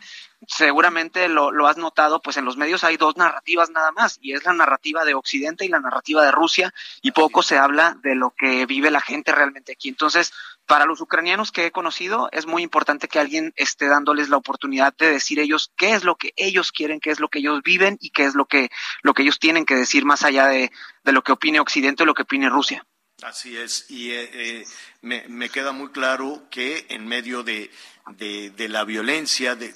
seguramente 0.47 1.27
lo, 1.29 1.51
lo 1.51 1.67
has 1.67 1.77
notado, 1.77 2.21
pues 2.21 2.37
en 2.37 2.45
los 2.45 2.57
medios 2.57 2.83
hay 2.83 2.97
dos 2.97 3.17
narrativas 3.17 3.69
nada 3.69 3.91
más, 3.91 4.17
y 4.21 4.33
es 4.33 4.43
la 4.45 4.53
narrativa 4.53 5.05
de 5.05 5.13
Occidente 5.13 5.65
y 5.65 5.69
la 5.69 5.79
narrativa 5.79 6.23
de 6.23 6.31
Rusia, 6.31 6.73
y 7.01 7.11
poco 7.11 7.41
se 7.41 7.57
habla 7.57 7.97
de 8.03 8.15
lo 8.15 8.31
que 8.31 8.65
vive 8.65 8.91
la 8.91 9.01
gente 9.01 9.31
realmente 9.31 9.73
aquí. 9.73 9.89
Entonces, 9.89 10.33
para 10.65 10.85
los 10.85 11.01
ucranianos 11.01 11.51
que 11.51 11.65
he 11.65 11.71
conocido, 11.71 12.29
es 12.31 12.45
muy 12.45 12.63
importante 12.63 13.07
que 13.07 13.19
alguien 13.19 13.53
esté 13.55 13.87
dándoles 13.87 14.29
la 14.29 14.37
oportunidad 14.37 14.95
de 14.97 15.11
decir 15.11 15.39
ellos 15.39 15.71
qué 15.77 15.93
es 15.93 16.03
lo 16.03 16.15
que 16.15 16.33
ellos 16.35 16.71
quieren, 16.71 16.99
qué 16.99 17.11
es 17.11 17.19
lo 17.19 17.29
que 17.29 17.39
ellos 17.39 17.61
viven 17.63 17.97
y 18.01 18.09
qué 18.09 18.25
es 18.25 18.35
lo 18.35 18.45
que, 18.45 18.69
lo 19.03 19.13
que 19.13 19.23
ellos 19.23 19.39
tienen 19.39 19.65
que 19.65 19.75
decir 19.75 20.05
más 20.05 20.23
allá 20.23 20.47
de, 20.47 20.71
de 21.03 21.11
lo 21.11 21.23
que 21.23 21.31
opine 21.31 21.59
Occidente 21.59 22.03
o 22.03 22.05
lo 22.05 22.13
que 22.13 22.23
opine 22.23 22.49
Rusia. 22.49 22.85
Así 23.23 23.55
es, 23.55 23.89
y 23.89 24.11
eh, 24.11 24.29
eh, 24.33 24.65
me, 25.01 25.23
me, 25.29 25.49
queda 25.49 25.71
muy 25.71 25.89
claro 25.89 26.47
que 26.51 26.85
en 26.89 27.07
medio 27.07 27.43
de, 27.43 27.71
de, 28.17 28.49
de 28.49 28.67
la 28.67 28.83
violencia, 28.83 29.55
de, 29.55 29.73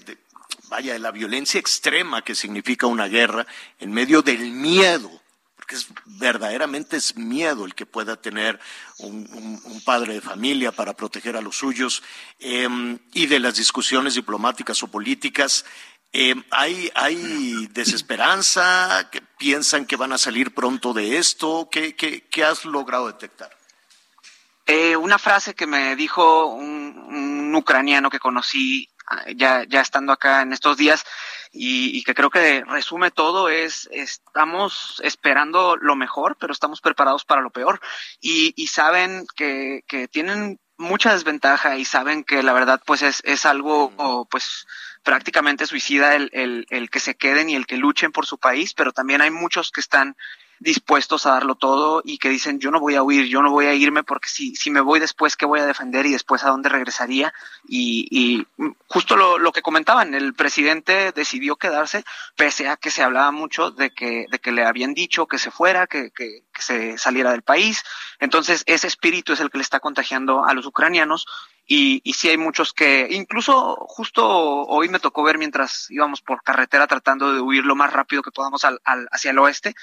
vaya, 0.68 0.94
de 0.94 1.00
la 1.00 1.12
violencia 1.12 1.58
extrema 1.58 2.22
que 2.22 2.36
significa 2.36 2.88
una 2.88 3.08
guerra, 3.08 3.48
en 3.80 3.94
medio 3.94 4.22
del 4.22 4.52
miedo 4.52 5.19
que 5.70 5.76
es 5.76 5.88
verdaderamente 6.06 6.98
es 6.98 7.16
miedo 7.16 7.64
el 7.64 7.76
que 7.76 7.86
pueda 7.86 8.16
tener 8.16 8.60
un, 8.98 9.62
un, 9.64 9.82
padre 9.82 10.16
de 10.16 10.22
familia 10.22 10.72
para 10.72 10.96
proteger 10.96 11.38
a 11.38 11.42
los 11.42 11.58
suyos 11.58 12.02
eh, 12.40 12.68
y 13.14 13.28
de 13.28 13.40
las 13.40 13.56
discusiones 13.56 14.16
diplomáticas 14.16 14.82
o 14.82 14.88
políticas. 14.88 15.66
Eh, 16.12 16.34
hay, 16.50 16.92
hay 16.96 17.68
desesperanza, 17.72 19.10
que 19.12 19.22
piensan 19.22 19.86
que 19.86 19.96
van 19.96 20.12
a 20.12 20.18
salir 20.18 20.56
pronto 20.56 20.92
de 20.92 21.18
esto. 21.18 21.70
¿Qué, 21.72 21.96
qué, 21.96 22.28
qué 22.32 22.44
has 22.44 22.66
logrado 22.66 23.06
detectar? 23.06 23.56
Eh, 24.66 24.96
una 24.96 25.20
frase 25.20 25.54
que 25.54 25.68
me 25.68 25.96
dijo 25.96 26.48
un, 26.48 26.98
un 26.98 27.56
ucraniano 27.56 28.10
que 28.10 28.18
conocí 28.18 28.90
ya, 29.36 29.64
ya 29.68 29.82
estando 29.82 30.14
acá 30.14 30.42
en 30.42 30.54
estos 30.54 30.78
días 30.78 31.04
y, 31.52 31.98
y, 31.98 32.04
que 32.04 32.14
creo 32.14 32.30
que 32.30 32.64
resume 32.66 33.12
todo 33.12 33.50
es 33.50 33.90
estamos 33.92 35.02
esperando 35.04 35.78
lo 35.78 35.96
mejor, 35.96 36.38
pero 36.40 36.54
estamos 36.54 36.80
preparados 36.80 37.26
para 37.26 37.42
lo 37.42 37.50
peor. 37.50 37.80
Y, 38.22 38.54
y 38.56 38.68
saben 38.68 39.26
que, 39.36 39.84
que 39.88 40.08
tienen 40.08 40.60
mucha 40.78 41.14
desventaja 41.14 41.78
y 41.78 41.86
saben 41.86 42.24
que 42.24 42.42
la 42.42 42.54
verdad 42.54 42.82
pues 42.86 43.02
es, 43.02 43.22
es 43.26 43.46
algo 43.46 44.28
pues 44.30 44.66
prácticamente 45.04 45.68
suicida 45.68 46.16
el, 46.16 46.30
el, 46.34 46.66
el 46.70 46.90
que 46.90 47.00
se 47.00 47.16
queden 47.16 47.50
y 47.50 47.56
el 47.56 47.68
que 47.68 47.78
luchen 47.78 48.12
por 48.12 48.26
su 48.26 48.38
país, 48.38 48.74
pero 48.74 48.92
también 48.92 49.22
hay 49.22 49.32
muchos 49.32 49.72
que 49.72 49.82
están 49.82 50.16
dispuestos 50.60 51.26
a 51.26 51.32
darlo 51.32 51.56
todo 51.56 52.02
y 52.04 52.18
que 52.18 52.30
dicen 52.30 52.60
yo 52.60 52.72
no 52.72 52.80
voy 52.80 52.96
a 52.96 53.04
huir, 53.04 53.26
yo 53.28 53.42
no 53.42 53.52
voy 53.52 53.66
a 53.66 53.74
irme 53.74 54.04
porque 54.04 54.30
si, 54.30 54.56
si 54.56 54.72
me 54.72 54.82
voy 54.82 55.00
después, 55.00 55.36
¿qué 55.36 55.46
voy 55.46 55.60
a 55.60 55.66
defender 55.66 56.06
y 56.06 56.12
después 56.12 56.44
a 56.44 56.50
dónde 56.50 56.70
regresaría? 56.70 57.34
Y, 57.68 58.08
y 58.12 58.48
justo 58.88 59.16
lo, 59.16 59.38
lo 59.38 59.52
que 59.52 59.62
comentaban, 59.62 60.14
el 60.14 60.34
presidente 60.34 61.12
decidió 61.12 61.56
quedarse 61.56 62.04
pese 62.36 62.68
a 62.68 62.78
que 62.78 62.92
se 62.92 63.04
hablaba 63.04 63.32
mucho 63.32 63.72
de 63.72 63.92
que, 63.92 64.26
de 64.30 64.40
que 64.40 64.52
le 64.52 64.66
habían 64.66 64.94
dicho 64.94 65.28
que 65.28 65.38
se 65.38 65.52
fuera, 65.52 65.88
que, 65.88 66.12
que, 66.12 66.44
que 66.54 66.62
se 66.62 66.98
saliera 66.98 67.32
del 67.32 67.42
país. 67.42 67.84
Entonces 68.20 68.64
ese 68.66 68.88
espíritu 68.88 69.34
es 69.34 69.40
el 69.40 69.50
que 69.50 69.58
le 69.58 69.64
está 69.64 69.80
contagiando 69.80 70.46
a 70.46 70.54
los 70.54 70.66
ucranianos 70.66 71.26
y, 71.66 72.02
y 72.04 72.14
sí 72.14 72.30
hay 72.30 72.38
muchos 72.38 72.74
que, 72.74 73.08
incluso 73.12 73.76
justo 73.88 74.28
hoy 74.28 74.90
me 74.90 75.00
tocó 75.00 75.24
ver 75.24 75.38
mientras 75.38 75.86
íbamos 75.92 76.22
por 76.22 76.42
carretera 76.42 76.88
tratando 76.88 77.32
de 77.32 77.42
huir 77.42 77.64
lo 77.64 77.76
más 77.76 77.94
rápido 77.94 78.24
que 78.24 78.32
podamos 78.32 78.66
al, 78.66 78.82
al, 78.84 79.08
hacia 79.12 79.32
el 79.32 79.40
oeste, 79.40 79.76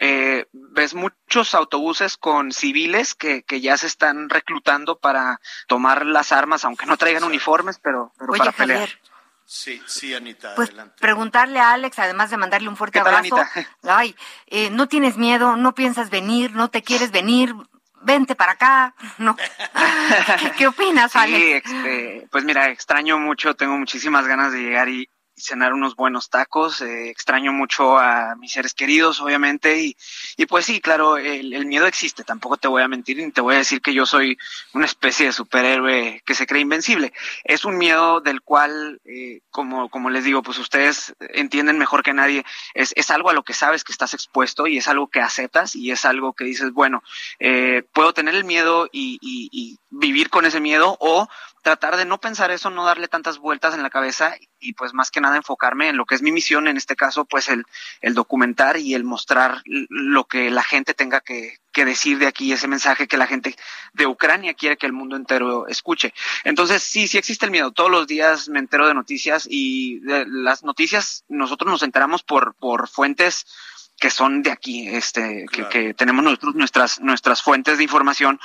eh, 0.00 0.46
ves 0.52 0.94
muchos 0.94 1.54
autobuses 1.54 2.16
con 2.16 2.52
civiles 2.52 3.14
que, 3.14 3.42
que, 3.42 3.60
ya 3.60 3.76
se 3.76 3.86
están 3.86 4.30
reclutando 4.30 4.98
para 4.98 5.40
tomar 5.68 6.06
las 6.06 6.32
armas, 6.32 6.64
aunque 6.64 6.86
no 6.86 6.96
traigan 6.96 7.22
uniformes, 7.22 7.78
pero, 7.82 8.10
pero 8.18 8.32
Oye, 8.32 8.38
para 8.38 8.52
Javier, 8.52 8.78
pelear. 8.78 8.98
Sí, 9.44 9.82
sí, 9.86 10.14
Anita, 10.14 10.54
Pues 10.54 10.70
adelante. 10.70 10.94
preguntarle 11.00 11.60
a 11.60 11.72
Alex, 11.72 11.98
además 11.98 12.30
de 12.30 12.38
mandarle 12.38 12.68
un 12.68 12.76
fuerte 12.76 12.98
¿Qué 12.98 13.04
tal, 13.04 13.14
abrazo. 13.14 13.36
Anita? 13.36 13.68
Ay, 13.82 14.16
eh, 14.46 14.70
no 14.70 14.88
tienes 14.88 15.18
miedo, 15.18 15.56
no 15.56 15.74
piensas 15.74 16.08
venir, 16.08 16.52
no 16.52 16.70
te 16.70 16.82
quieres 16.82 17.10
venir, 17.10 17.54
vente 18.00 18.34
para 18.34 18.52
acá. 18.52 18.94
No. 19.18 19.36
¿Qué, 20.40 20.52
qué 20.56 20.66
opinas, 20.66 21.12
Sí, 21.12 21.18
Alex? 21.18 21.70
este, 21.70 22.28
pues 22.30 22.44
mira, 22.44 22.70
extraño 22.70 23.18
mucho, 23.18 23.54
tengo 23.54 23.76
muchísimas 23.76 24.26
ganas 24.26 24.52
de 24.52 24.62
llegar 24.62 24.88
y, 24.88 25.10
cenar 25.40 25.72
unos 25.72 25.96
buenos 25.96 26.30
tacos, 26.30 26.80
eh, 26.80 27.10
extraño 27.10 27.52
mucho 27.52 27.98
a 27.98 28.36
mis 28.36 28.52
seres 28.52 28.74
queridos, 28.74 29.20
obviamente, 29.20 29.80
y, 29.80 29.96
y 30.36 30.46
pues 30.46 30.66
sí, 30.66 30.80
claro, 30.80 31.16
el, 31.16 31.66
miedo 31.66 31.86
existe, 31.86 32.24
tampoco 32.24 32.56
te 32.56 32.68
voy 32.68 32.82
a 32.82 32.88
mentir 32.88 33.18
ni 33.18 33.30
te 33.30 33.40
voy 33.40 33.54
a 33.54 33.58
decir 33.58 33.80
que 33.80 33.94
yo 33.94 34.06
soy 34.06 34.38
una 34.72 34.86
especie 34.86 35.26
de 35.26 35.32
superhéroe 35.32 36.22
que 36.24 36.34
se 36.34 36.46
cree 36.46 36.62
invencible, 36.62 37.12
es 37.44 37.64
un 37.64 37.78
miedo 37.78 38.20
del 38.20 38.42
cual, 38.42 39.00
eh, 39.04 39.40
como, 39.50 39.88
como 39.88 40.10
les 40.10 40.24
digo, 40.24 40.42
pues 40.42 40.58
ustedes 40.58 41.14
entienden 41.20 41.78
mejor 41.78 42.02
que 42.02 42.14
nadie, 42.14 42.44
es, 42.74 42.92
es 42.96 43.10
algo 43.10 43.30
a 43.30 43.34
lo 43.34 43.42
que 43.42 43.54
sabes 43.54 43.84
que 43.84 43.92
estás 43.92 44.14
expuesto 44.14 44.66
y 44.66 44.78
es 44.78 44.88
algo 44.88 45.08
que 45.08 45.20
aceptas 45.20 45.74
y 45.76 45.90
es 45.90 46.04
algo 46.04 46.32
que 46.32 46.44
dices, 46.44 46.72
bueno, 46.72 47.02
eh, 47.38 47.82
puedo 47.92 48.12
tener 48.12 48.34
el 48.34 48.44
miedo 48.44 48.88
y, 48.92 49.18
y 49.20 49.78
vivir 49.90 50.30
con 50.30 50.46
ese 50.46 50.60
miedo 50.60 50.96
o 51.00 51.28
tratar 51.62 51.96
de 51.96 52.04
no 52.04 52.20
pensar 52.20 52.50
eso, 52.50 52.70
no 52.70 52.84
darle 52.84 53.08
tantas 53.08 53.38
vueltas 53.38 53.74
en 53.74 53.82
la 53.82 53.90
cabeza 53.90 54.34
y 54.58 54.72
pues 54.74 54.94
más 54.94 55.10
que 55.10 55.20
nada 55.20 55.36
enfocarme 55.36 55.88
en 55.88 55.96
lo 55.96 56.06
que 56.06 56.14
es 56.14 56.22
mi 56.22 56.32
misión, 56.32 56.68
en 56.68 56.76
este 56.76 56.96
caso 56.96 57.24
pues 57.24 57.48
el, 57.48 57.64
el 58.00 58.14
documentar 58.14 58.76
y 58.76 58.94
el 58.94 59.04
mostrar 59.04 59.62
lo 59.64 60.24
que 60.24 60.50
la 60.50 60.62
gente 60.62 60.94
tenga 60.94 61.20
que, 61.20 61.58
que, 61.72 61.84
decir 61.84 62.18
de 62.18 62.26
aquí, 62.26 62.52
ese 62.52 62.68
mensaje 62.68 63.08
que 63.08 63.16
la 63.16 63.26
gente 63.26 63.56
de 63.92 64.06
Ucrania 64.06 64.54
quiere 64.54 64.76
que 64.76 64.86
el 64.86 64.92
mundo 64.92 65.16
entero 65.16 65.66
escuche. 65.66 66.14
Entonces 66.44 66.82
sí, 66.82 67.08
sí 67.08 67.18
existe 67.18 67.44
el 67.44 67.52
miedo, 67.52 67.72
todos 67.72 67.90
los 67.90 68.06
días 68.06 68.48
me 68.48 68.58
entero 68.58 68.86
de 68.86 68.94
noticias 68.94 69.46
y 69.50 70.00
de 70.00 70.26
las 70.26 70.62
noticias 70.62 71.24
nosotros 71.28 71.70
nos 71.70 71.82
enteramos 71.82 72.22
por, 72.22 72.54
por 72.54 72.88
fuentes 72.88 73.46
que 73.98 74.10
son 74.10 74.42
de 74.42 74.50
aquí, 74.50 74.88
este, 74.88 75.44
claro. 75.46 75.68
que, 75.68 75.86
que 75.88 75.94
tenemos 75.94 76.24
nosotros 76.24 76.54
nuestras, 76.54 77.00
nuestras 77.00 77.42
fuentes 77.42 77.76
de 77.76 77.84
información 77.84 78.40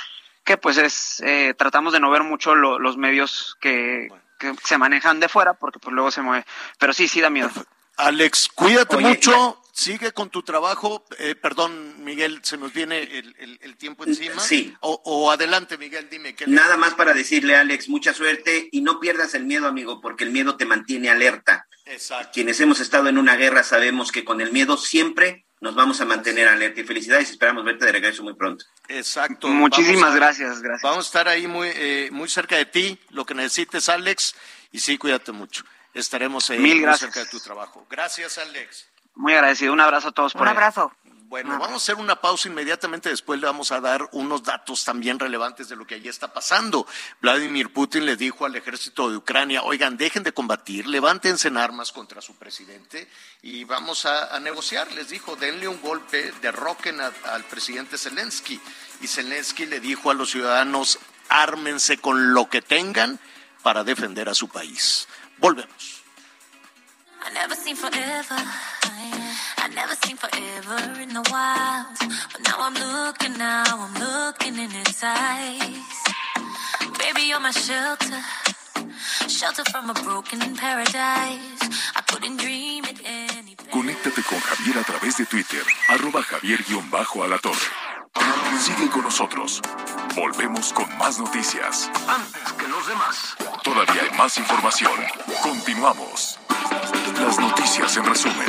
que 0.45 0.57
pues 0.57 0.77
es, 0.77 1.21
eh, 1.25 1.53
tratamos 1.57 1.91
de 1.91 1.99
no 1.99 2.09
ver 2.11 2.23
mucho 2.23 2.55
lo, 2.55 2.79
los 2.79 2.95
medios 2.97 3.57
que, 3.59 4.07
que, 4.39 4.53
se 4.63 4.77
manejan 4.77 5.19
de 5.19 5.27
fuera, 5.27 5.55
porque 5.55 5.79
pues 5.79 5.93
luego 5.93 6.11
se 6.11 6.21
mueve. 6.21 6.45
Pero 6.79 6.93
sí, 6.93 7.07
sí 7.07 7.19
da 7.19 7.29
miedo. 7.29 7.49
Alex, 7.97 8.49
cuídate 8.53 8.97
Oye, 8.97 9.07
mucho. 9.07 9.61
sigue 9.73 10.11
con 10.11 10.29
tu 10.29 10.43
trabajo. 10.43 11.05
Eh, 11.17 11.33
perdón, 11.35 12.03
Miguel, 12.03 12.41
se 12.43 12.57
nos 12.57 12.73
viene 12.73 12.99
el, 13.03 13.33
el- 13.39 13.57
el 13.61 13.77
tiempo 13.77 14.03
encima. 14.03 14.39
Sí. 14.41 14.75
O, 14.81 15.01
o 15.05 15.31
adelante, 15.31 15.77
Miguel, 15.77 16.09
dime. 16.09 16.35
¿qué 16.35 16.45
le- 16.45 16.55
Nada 16.55 16.75
más 16.77 16.93
para 16.93 17.13
decirle, 17.13 17.55
Alex, 17.55 17.87
mucha 17.89 18.13
suerte 18.13 18.67
y 18.71 18.81
no 18.81 18.99
pierdas 18.99 19.33
el 19.33 19.45
miedo, 19.45 19.65
amigo, 19.67 20.01
porque 20.01 20.25
el 20.25 20.31
miedo 20.31 20.57
te 20.57 20.65
mantiene 20.65 21.09
alerta. 21.09 21.67
Exacto. 21.85 22.31
Quienes 22.33 22.59
hemos 22.59 22.81
estado 22.81 23.07
en 23.07 23.17
una 23.17 23.37
guerra 23.37 23.63
sabemos 23.63 24.11
que 24.11 24.25
con 24.25 24.41
el 24.41 24.51
miedo 24.51 24.75
siempre 24.75 25.45
nos 25.65 25.73
vamos 25.75 25.99
a 25.99 26.05
mantener 26.05 26.47
alerta. 26.47 26.79
Y 26.79 26.83
felicidades, 26.83 27.31
esperamos 27.31 27.65
verte 27.65 27.85
de 27.85 27.91
regreso 27.91 28.21
muy 28.23 28.35
pronto. 28.35 28.63
Exacto. 28.87 29.47
Muchísimas 29.47 30.11
a- 30.11 30.15
gracias, 30.15 30.61
gracias. 30.61 30.83
Vamos 30.83 31.05
a 31.05 31.07
estar 31.07 31.27
ahí 31.27 31.47
muy, 31.47 31.69
eh, 31.73 32.09
muy 32.11 32.29
cerca 32.29 32.55
de 32.55 32.65
ti, 32.67 32.99
lo 33.09 33.25
que 33.25 33.33
necesites, 33.33 33.89
Alex, 33.89 34.35
y 34.71 34.79
sí, 34.79 34.97
cuídate 34.99 35.31
mucho. 35.31 35.63
Estaremos 35.93 36.49
ahí 36.51 36.59
Mil 36.59 36.85
muy 36.85 36.97
cerca 36.97 37.21
de 37.21 37.25
tu 37.25 37.39
trabajo. 37.39 37.85
Gracias, 37.89 38.37
Alex. 38.37 38.85
Muy 39.15 39.33
agradecido. 39.33 39.73
Un 39.73 39.81
abrazo 39.81 40.09
a 40.09 40.11
todos 40.11 40.33
por 40.33 40.43
Un 40.43 40.47
ahí. 40.49 40.53
abrazo. 40.53 40.93
Bueno, 41.27 41.57
vamos 41.57 41.73
a 41.73 41.75
hacer 41.77 41.95
una 41.95 42.21
pausa 42.21 42.47
inmediatamente 42.49 43.09
después 43.09 43.39
le 43.39 43.47
vamos 43.47 43.71
a 43.71 43.81
dar 43.81 44.07
unos 44.11 44.43
datos 44.43 44.85
también 44.85 45.17
relevantes 45.17 45.67
de 45.67 45.75
lo 45.75 45.85
que 45.87 45.95
allí 45.95 46.07
está 46.07 46.31
pasando. 46.31 46.85
Vladimir 47.19 47.73
Putin 47.73 48.05
le 48.05 48.15
dijo 48.15 48.45
al 48.45 48.55
ejército 48.55 49.09
de 49.09 49.17
Ucrania, 49.17 49.63
oigan, 49.63 49.97
dejen 49.97 50.21
de 50.21 50.33
combatir, 50.33 50.85
levántense 50.87 51.47
en 51.47 51.57
armas 51.57 51.91
contra 51.91 52.21
su 52.21 52.35
presidente 52.35 53.09
y 53.41 53.63
vamos 53.63 54.05
a, 54.05 54.35
a 54.35 54.39
negociar. 54.39 54.91
Les 54.91 55.09
dijo, 55.09 55.35
denle 55.35 55.67
un 55.67 55.81
golpe, 55.81 56.31
derroquen 56.41 57.01
a- 57.01 57.11
al 57.25 57.43
presidente 57.45 57.97
Zelensky. 57.97 58.61
Y 59.01 59.07
Zelensky 59.07 59.65
le 59.65 59.79
dijo 59.79 60.11
a 60.11 60.13
los 60.13 60.29
ciudadanos, 60.29 60.99
ármense 61.29 61.97
con 61.97 62.35
lo 62.35 62.49
que 62.49 62.61
tengan 62.61 63.19
para 63.63 63.83
defender 63.83 64.29
a 64.29 64.35
su 64.35 64.47
país. 64.47 65.07
Volvemos. 65.39 65.94
I 67.25 67.31
never 67.33 67.55
seen 67.55 67.75
forever. 67.75 68.37
I 69.57 69.67
never 69.73 69.95
seen 70.05 70.15
forever 70.15 71.01
in 71.01 71.09
the 71.09 71.23
wild. 71.31 71.97
But 72.31 72.41
now 72.47 72.57
I'm 72.59 72.75
looking, 72.75 73.37
now 73.37 73.63
I'm 73.65 73.95
looking 73.97 74.55
in 74.59 74.71
its 74.71 75.03
eyes. 75.03 75.97
Baby, 76.99 77.29
you're 77.29 77.39
my 77.39 77.51
shelter. 77.51 78.21
Shelter 79.27 79.63
from 79.71 79.89
a 79.89 79.93
broken 80.05 80.39
paradise. 80.55 81.63
I 81.95 82.01
couldn't 82.07 82.37
dream 82.37 82.85
it 82.85 83.01
any 83.03 83.55
better. 83.55 83.71
Conéctate 83.71 84.21
con 84.23 84.39
Javier 84.39 84.77
a 84.77 84.83
través 84.83 85.17
de 85.17 85.25
Twitter, 85.25 85.63
arroba 85.89 86.21
javier-alatorre. 86.21 87.69
Sigue 88.59 88.89
con 88.89 89.01
nosotros. 89.01 89.61
Volvemos 90.15 90.71
con 90.73 90.87
más 90.97 91.19
noticias. 91.19 91.89
Antes 92.07 92.53
que 92.53 92.67
los 92.67 92.87
demás. 92.87 93.35
Todavía 93.63 94.03
hay 94.03 94.17
más 94.17 94.37
información. 94.37 94.93
Continuamos. 95.41 96.39
Las 97.19 97.39
noticias 97.39 97.97
en 97.97 98.05
resumen. 98.05 98.47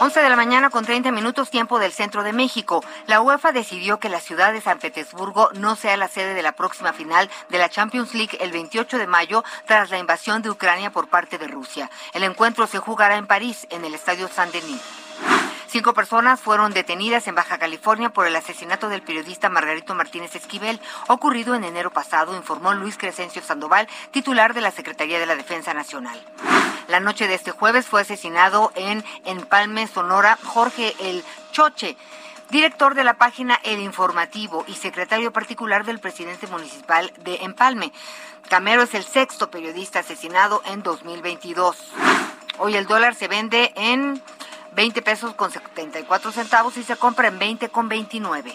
11 0.00 0.20
de 0.20 0.28
la 0.28 0.36
mañana 0.36 0.70
con 0.70 0.84
30 0.84 1.12
minutos 1.12 1.50
tiempo 1.50 1.78
del 1.78 1.92
centro 1.92 2.22
de 2.22 2.32
México. 2.32 2.84
La 3.06 3.20
UEFA 3.20 3.52
decidió 3.52 4.00
que 4.00 4.08
la 4.08 4.20
ciudad 4.20 4.52
de 4.52 4.60
San 4.60 4.78
Petersburgo 4.78 5.50
no 5.54 5.76
sea 5.76 5.96
la 5.96 6.08
sede 6.08 6.34
de 6.34 6.42
la 6.42 6.52
próxima 6.52 6.92
final 6.92 7.30
de 7.48 7.58
la 7.58 7.68
Champions 7.68 8.14
League 8.14 8.36
el 8.40 8.50
28 8.50 8.98
de 8.98 9.06
mayo 9.06 9.44
tras 9.66 9.90
la 9.90 9.98
invasión 9.98 10.42
de 10.42 10.50
Ucrania 10.50 10.90
por 10.90 11.08
parte 11.08 11.38
de 11.38 11.46
Rusia. 11.46 11.88
El 12.14 12.24
encuentro 12.24 12.66
se 12.66 12.78
jugará 12.78 13.16
en 13.16 13.26
París, 13.26 13.66
en 13.70 13.84
el 13.84 13.94
Estadio 13.94 14.28
Saint-Denis. 14.28 15.01
Cinco 15.72 15.94
personas 15.94 16.38
fueron 16.38 16.74
detenidas 16.74 17.26
en 17.28 17.34
Baja 17.34 17.56
California 17.56 18.10
por 18.10 18.26
el 18.26 18.36
asesinato 18.36 18.90
del 18.90 19.00
periodista 19.00 19.48
Margarito 19.48 19.94
Martínez 19.94 20.34
Esquivel, 20.34 20.78
ocurrido 21.08 21.54
en 21.54 21.64
enero 21.64 21.90
pasado, 21.90 22.36
informó 22.36 22.74
Luis 22.74 22.98
Crescencio 22.98 23.40
Sandoval, 23.40 23.88
titular 24.10 24.52
de 24.52 24.60
la 24.60 24.70
Secretaría 24.70 25.18
de 25.18 25.24
la 25.24 25.34
Defensa 25.34 25.72
Nacional. 25.72 26.22
La 26.88 27.00
noche 27.00 27.26
de 27.26 27.36
este 27.36 27.52
jueves 27.52 27.86
fue 27.86 28.02
asesinado 28.02 28.70
en 28.74 29.02
Empalme, 29.24 29.86
Sonora, 29.86 30.38
Jorge 30.44 30.94
El 31.00 31.24
Choche, 31.52 31.96
director 32.50 32.94
de 32.94 33.04
la 33.04 33.14
página 33.14 33.58
El 33.64 33.80
Informativo 33.80 34.66
y 34.68 34.74
secretario 34.74 35.32
particular 35.32 35.86
del 35.86 36.00
presidente 36.00 36.48
municipal 36.48 37.10
de 37.20 37.36
Empalme. 37.36 37.94
Camero 38.50 38.82
es 38.82 38.92
el 38.92 39.04
sexto 39.04 39.50
periodista 39.50 40.00
asesinado 40.00 40.60
en 40.66 40.82
2022. 40.82 41.92
Hoy 42.58 42.76
el 42.76 42.86
dólar 42.86 43.14
se 43.14 43.26
vende 43.26 43.72
en 43.74 44.22
20 44.74 45.02
pesos 45.02 45.34
con 45.34 45.50
74 45.50 46.32
centavos 46.32 46.76
y 46.76 46.82
se 46.82 46.96
compra 46.96 47.28
en 47.28 47.38
20 47.38 47.68
con 47.68 47.88
29. 47.88 48.52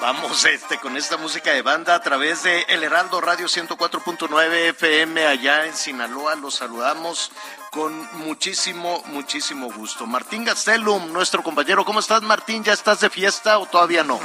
Vamos 0.00 0.44
este 0.44 0.78
con 0.78 0.96
esta 0.96 1.16
música 1.16 1.52
de 1.52 1.62
banda 1.62 1.94
a 1.94 2.00
través 2.00 2.42
de 2.42 2.62
El 2.68 2.82
Heraldo 2.84 3.20
Radio 3.20 3.46
104.9 3.46 4.70
FM 4.70 5.26
allá 5.26 5.66
en 5.66 5.74
Sinaloa. 5.74 6.34
Los 6.36 6.54
saludamos 6.56 7.32
con 7.70 8.08
muchísimo, 8.18 9.02
muchísimo 9.06 9.70
gusto. 9.72 10.06
Martín 10.06 10.44
Gastelum, 10.44 11.12
nuestro 11.12 11.42
compañero, 11.42 11.84
¿cómo 11.84 12.00
estás 12.00 12.22
Martín? 12.22 12.64
¿Ya 12.64 12.72
estás 12.72 13.00
de 13.00 13.10
fiesta 13.10 13.58
o 13.58 13.66
todavía 13.66 14.02
no? 14.02 14.18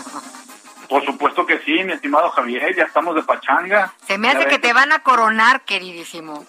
Por 0.89 1.03
supuesto 1.05 1.45
que 1.45 1.59
sí, 1.65 1.83
mi 1.83 1.93
estimado 1.93 2.29
Javier, 2.31 2.75
ya 2.75 2.83
estamos 2.83 3.15
de 3.15 3.23
pachanga. 3.23 3.93
Se 4.07 4.17
me 4.17 4.29
hace 4.29 4.45
que 4.47 4.59
te 4.59 4.71
van 4.73 4.91
a 4.91 4.99
coronar, 4.99 5.65
queridísimo. 5.65 6.45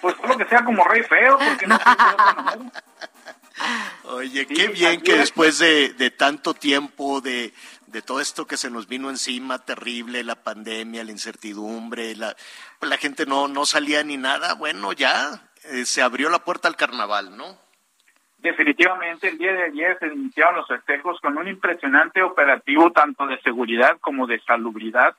Pues 0.00 0.16
todo 0.16 0.28
lo 0.28 0.38
que 0.38 0.46
sea 0.46 0.64
como 0.64 0.84
rey 0.84 1.02
feo, 1.02 1.38
porque 1.38 1.66
no. 1.66 1.78
Oye, 4.04 4.46
Sí, 4.48 4.54
qué 4.54 4.68
bien 4.68 5.00
que 5.02 5.12
es. 5.12 5.18
después 5.18 5.58
de, 5.58 5.90
de 5.90 6.10
tanto 6.10 6.54
tiempo, 6.54 7.20
de, 7.20 7.52
de 7.90 8.02
todo 8.02 8.20
esto 8.20 8.46
que 8.46 8.56
se 8.56 8.70
nos 8.70 8.86
vino 8.88 9.10
encima, 9.10 9.58
terrible, 9.58 10.22
la 10.22 10.36
pandemia, 10.36 11.04
la 11.04 11.10
incertidumbre, 11.10 12.14
la, 12.16 12.34
gente 12.98 13.26
no, 13.26 13.48
no 13.48 13.66
salía 13.66 14.02
ni 14.04 14.16
nada, 14.16 14.54
bueno, 14.54 14.92
ya 14.92 15.50
eh, 15.64 15.84
se 15.84 16.02
abrió 16.02 16.30
la 16.30 16.40
puerta 16.40 16.68
al 16.68 16.76
carnaval, 16.76 17.36
¿no? 17.36 17.58
Definitivamente, 18.38 19.28
el 19.28 19.38
día 19.38 19.52
de 19.52 19.64
ayer 19.64 19.98
se 19.98 20.06
iniciaron 20.06 20.56
los 20.56 20.68
festejos 20.68 21.20
con 21.20 21.36
un 21.36 21.46
impresionante 21.46 22.22
operativo 22.22 22.90
tanto 22.90 23.26
de 23.26 23.40
seguridad 23.42 23.98
como 24.00 24.26
de 24.26 24.40
salubridad. 24.40 25.14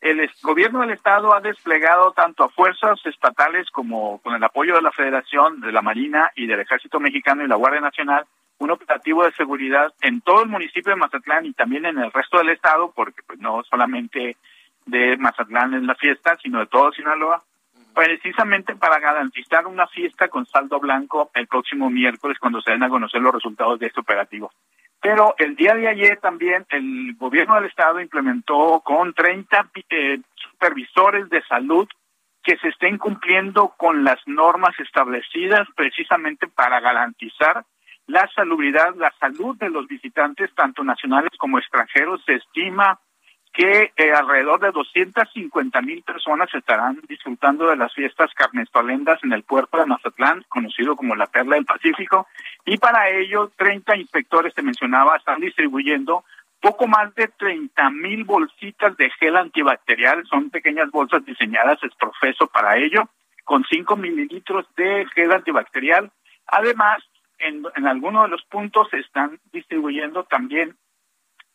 El 0.00 0.30
gobierno 0.42 0.80
del 0.80 0.90
estado 0.90 1.34
ha 1.34 1.40
desplegado 1.40 2.12
tanto 2.12 2.44
a 2.44 2.48
fuerzas 2.48 3.00
estatales 3.04 3.68
como 3.70 4.20
con 4.22 4.34
el 4.34 4.44
apoyo 4.44 4.76
de 4.76 4.82
la 4.82 4.92
Federación, 4.92 5.60
de 5.60 5.72
la 5.72 5.82
Marina 5.82 6.30
y 6.36 6.46
del 6.46 6.60
Ejército 6.60 7.00
Mexicano 7.00 7.44
y 7.44 7.48
la 7.48 7.56
Guardia 7.56 7.80
Nacional 7.80 8.24
un 8.60 8.70
operativo 8.70 9.24
de 9.24 9.32
seguridad 9.32 9.92
en 10.02 10.20
todo 10.20 10.42
el 10.42 10.48
municipio 10.48 10.92
de 10.92 11.00
Mazatlán 11.00 11.46
y 11.46 11.54
también 11.54 11.86
en 11.86 11.98
el 11.98 12.12
resto 12.12 12.38
del 12.38 12.50
estado, 12.50 12.92
porque 12.94 13.22
pues 13.26 13.38
no 13.40 13.64
solamente 13.64 14.36
de 14.84 15.16
Mazatlán 15.16 15.74
es 15.74 15.82
la 15.82 15.94
fiesta, 15.94 16.36
sino 16.42 16.60
de 16.60 16.66
todo 16.66 16.92
Sinaloa, 16.92 17.42
precisamente 17.94 18.76
para 18.76 19.00
garantizar 19.00 19.66
una 19.66 19.86
fiesta 19.86 20.28
con 20.28 20.44
saldo 20.46 20.78
blanco 20.78 21.30
el 21.34 21.46
próximo 21.46 21.88
miércoles 21.88 22.38
cuando 22.38 22.60
se 22.60 22.72
den 22.72 22.82
a 22.82 22.90
conocer 22.90 23.22
los 23.22 23.34
resultados 23.34 23.80
de 23.80 23.86
este 23.86 24.00
operativo. 24.00 24.52
Pero 25.00 25.34
el 25.38 25.56
día 25.56 25.74
de 25.74 25.88
ayer 25.88 26.18
también 26.18 26.66
el 26.68 27.14
gobierno 27.16 27.54
del 27.54 27.64
estado 27.64 27.98
implementó 27.98 28.82
con 28.84 29.14
30 29.14 29.70
eh, 29.88 30.20
supervisores 30.34 31.30
de 31.30 31.42
salud 31.44 31.88
que 32.42 32.58
se 32.58 32.68
estén 32.68 32.98
cumpliendo 32.98 33.72
con 33.78 34.04
las 34.04 34.18
normas 34.26 34.78
establecidas 34.78 35.66
precisamente 35.74 36.46
para 36.46 36.80
garantizar 36.80 37.64
la 38.10 38.28
salubridad, 38.34 38.94
la 38.96 39.12
salud 39.18 39.56
de 39.56 39.70
los 39.70 39.86
visitantes, 39.86 40.50
tanto 40.54 40.82
nacionales 40.82 41.30
como 41.38 41.58
extranjeros. 41.58 42.22
Se 42.26 42.34
estima 42.34 42.98
que 43.52 43.92
eh, 43.96 44.12
alrededor 44.12 44.60
de 44.60 44.70
250 44.70 45.82
mil 45.82 46.02
personas 46.02 46.48
estarán 46.54 47.00
disfrutando 47.08 47.68
de 47.68 47.76
las 47.76 47.92
fiestas 47.94 48.30
carnestolendas 48.34 49.22
en 49.24 49.32
el 49.32 49.42
puerto 49.42 49.78
de 49.78 49.86
Mazatlán, 49.86 50.44
conocido 50.48 50.96
como 50.96 51.16
la 51.16 51.26
Perla 51.26 51.56
del 51.56 51.64
Pacífico, 51.64 52.26
y 52.64 52.78
para 52.78 53.08
ello 53.08 53.50
30 53.56 53.96
inspectores, 53.96 54.54
te 54.54 54.62
mencionaba, 54.62 55.16
están 55.16 55.40
distribuyendo 55.40 56.24
poco 56.60 56.86
más 56.86 57.14
de 57.14 57.28
30 57.28 57.90
mil 57.90 58.24
bolsitas 58.24 58.96
de 58.96 59.10
gel 59.18 59.36
antibacterial, 59.36 60.24
son 60.26 60.50
pequeñas 60.50 60.90
bolsas 60.90 61.24
diseñadas 61.24 61.78
es 61.82 61.94
profeso 61.94 62.46
para 62.46 62.76
ello, 62.76 63.08
con 63.44 63.64
5 63.64 63.96
mililitros 63.96 64.66
de 64.76 65.06
gel 65.14 65.32
antibacterial. 65.32 66.10
Además, 66.46 67.02
en, 67.40 67.62
en 67.76 67.86
algunos 67.86 68.24
de 68.24 68.28
los 68.30 68.44
puntos 68.44 68.88
se 68.90 68.98
están 68.98 69.38
distribuyendo 69.52 70.24
también 70.24 70.76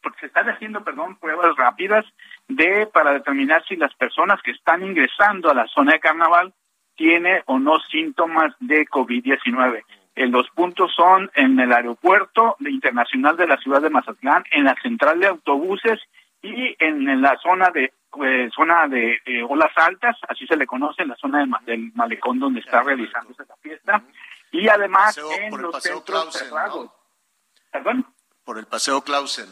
porque 0.01 0.19
se 0.19 0.25
están 0.27 0.47
haciendo, 0.49 0.83
perdón, 0.83 1.17
pruebas 1.17 1.55
rápidas 1.55 2.05
de 2.47 2.85
para 2.93 3.11
determinar 3.13 3.63
si 3.67 3.75
las 3.75 3.93
personas 3.95 4.39
que 4.43 4.51
están 4.51 4.83
ingresando 4.83 5.49
a 5.49 5.55
la 5.55 5.65
zona 5.67 5.93
de 5.93 5.99
carnaval 5.99 6.53
tiene 6.95 7.41
o 7.47 7.57
no 7.57 7.79
síntomas 7.79 8.53
de 8.59 8.85
COVID-19. 8.85 9.83
Eh, 10.15 10.27
los 10.27 10.47
puntos 10.51 10.93
son 10.95 11.29
en 11.33 11.59
el 11.59 11.73
aeropuerto 11.73 12.55
de 12.59 12.69
internacional 12.71 13.35
de 13.35 13.47
la 13.47 13.57
ciudad 13.57 13.81
de 13.81 13.89
Mazatlán, 13.89 14.43
en 14.51 14.63
la 14.65 14.75
central 14.81 15.19
de 15.19 15.27
autobuses 15.27 15.99
y 16.41 16.75
en, 16.79 17.09
en 17.09 17.21
la 17.21 17.35
zona 17.37 17.71
de 17.71 17.91
eh, 18.23 18.49
zona 18.55 18.87
de 18.87 19.19
eh, 19.25 19.43
olas 19.43 19.71
altas, 19.75 20.15
así 20.29 20.47
se 20.47 20.55
le 20.55 20.65
conoce, 20.65 21.01
en 21.01 21.09
la 21.09 21.15
zona 21.17 21.45
ma- 21.47 21.59
del 21.65 21.91
malecón 21.95 22.39
donde 22.39 22.61
está 22.61 22.81
realizándose 22.81 23.43
la 23.49 23.55
fiesta, 23.57 24.03
y 24.51 24.67
además 24.67 25.15
Paseo- 25.15 25.31
en 25.31 25.61
los 25.61 25.83
centros 25.83 26.03
Clausen, 26.05 26.47
cerrados. 26.47 26.85
¿no? 26.85 26.93
¿Perdón? 27.71 28.05
Por 28.43 28.57
el 28.59 28.65
Paseo 28.67 29.01
Clausen. 29.01 29.47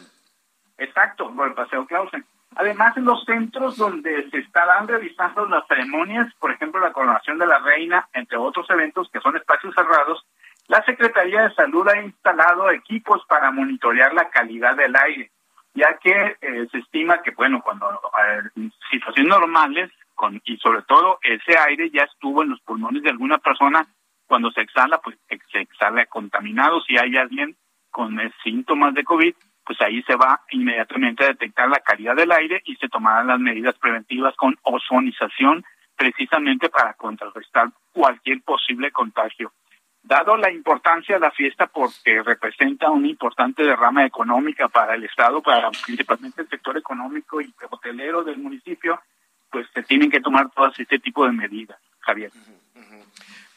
Exacto, 0.78 1.32
por 1.34 1.48
el 1.48 1.54
Paseo 1.54 1.86
Clausen. 1.86 2.24
Además, 2.56 2.96
en 2.96 3.04
los 3.04 3.24
centros 3.24 3.76
donde 3.76 4.30
se 4.30 4.38
estarán 4.38 4.86
realizando 4.86 5.44
las 5.46 5.66
ceremonias, 5.66 6.32
por 6.38 6.52
ejemplo, 6.52 6.80
la 6.80 6.92
coronación 6.92 7.38
de 7.38 7.46
la 7.46 7.58
reina, 7.58 8.08
entre 8.12 8.38
otros 8.38 8.68
eventos 8.70 9.08
que 9.12 9.20
son 9.20 9.36
espacios 9.36 9.74
cerrados, 9.74 10.24
la 10.68 10.82
Secretaría 10.84 11.42
de 11.42 11.54
Salud 11.54 11.86
ha 11.88 12.00
instalado 12.00 12.70
equipos 12.70 13.22
para 13.28 13.50
monitorear 13.50 14.14
la 14.14 14.30
calidad 14.30 14.76
del 14.76 14.94
aire, 14.96 15.32
ya 15.74 15.98
que 15.98 16.36
eh, 16.40 16.66
se 16.70 16.78
estima 16.78 17.22
que, 17.22 17.32
bueno, 17.32 17.60
cuando 17.60 17.90
eh, 17.90 18.42
en 18.56 18.72
situaciones 18.90 19.28
normales, 19.30 19.90
con, 20.14 20.40
y 20.44 20.56
sobre 20.58 20.82
todo 20.82 21.18
ese 21.22 21.58
aire 21.58 21.90
ya 21.90 22.04
estuvo 22.04 22.44
en 22.44 22.50
los 22.50 22.60
pulmones 22.60 23.02
de 23.02 23.10
alguna 23.10 23.38
persona, 23.38 23.84
cuando 24.34 24.50
se 24.50 24.62
exhala, 24.62 24.98
pues 24.98 25.16
ex- 25.28 25.46
se 25.52 25.60
exhala 25.60 26.06
contaminado. 26.06 26.80
Si 26.80 26.98
hay 26.98 27.16
alguien 27.16 27.54
con 27.88 28.18
eh, 28.18 28.32
síntomas 28.42 28.92
de 28.92 29.04
COVID, 29.04 29.32
pues 29.64 29.80
ahí 29.80 30.02
se 30.02 30.16
va 30.16 30.40
inmediatamente 30.50 31.22
a 31.22 31.28
detectar 31.28 31.68
la 31.68 31.78
calidad 31.78 32.16
del 32.16 32.32
aire 32.32 32.60
y 32.64 32.74
se 32.74 32.88
tomarán 32.88 33.28
las 33.28 33.38
medidas 33.38 33.78
preventivas 33.78 34.34
con 34.34 34.58
ozonización 34.62 35.64
precisamente 35.96 36.68
para 36.68 36.94
contrarrestar 36.94 37.68
cualquier 37.92 38.42
posible 38.42 38.90
contagio. 38.90 39.52
Dado 40.02 40.36
la 40.36 40.50
importancia 40.50 41.14
de 41.14 41.20
la 41.20 41.30
fiesta 41.30 41.68
porque 41.68 42.20
representa 42.20 42.90
una 42.90 43.06
importante 43.06 43.62
derrama 43.62 44.04
económica 44.04 44.66
para 44.66 44.96
el 44.96 45.04
Estado, 45.04 45.40
para 45.42 45.70
principalmente 45.70 46.42
el 46.42 46.48
sector 46.48 46.76
económico 46.76 47.40
y 47.40 47.54
hotelero 47.70 48.24
del 48.24 48.38
municipio, 48.38 49.00
pues 49.48 49.68
se 49.72 49.84
tienen 49.84 50.10
que 50.10 50.20
tomar 50.20 50.50
todas 50.50 50.76
este 50.80 50.98
tipo 50.98 51.24
de 51.24 51.30
medidas, 51.30 51.78
Javier. 52.00 52.32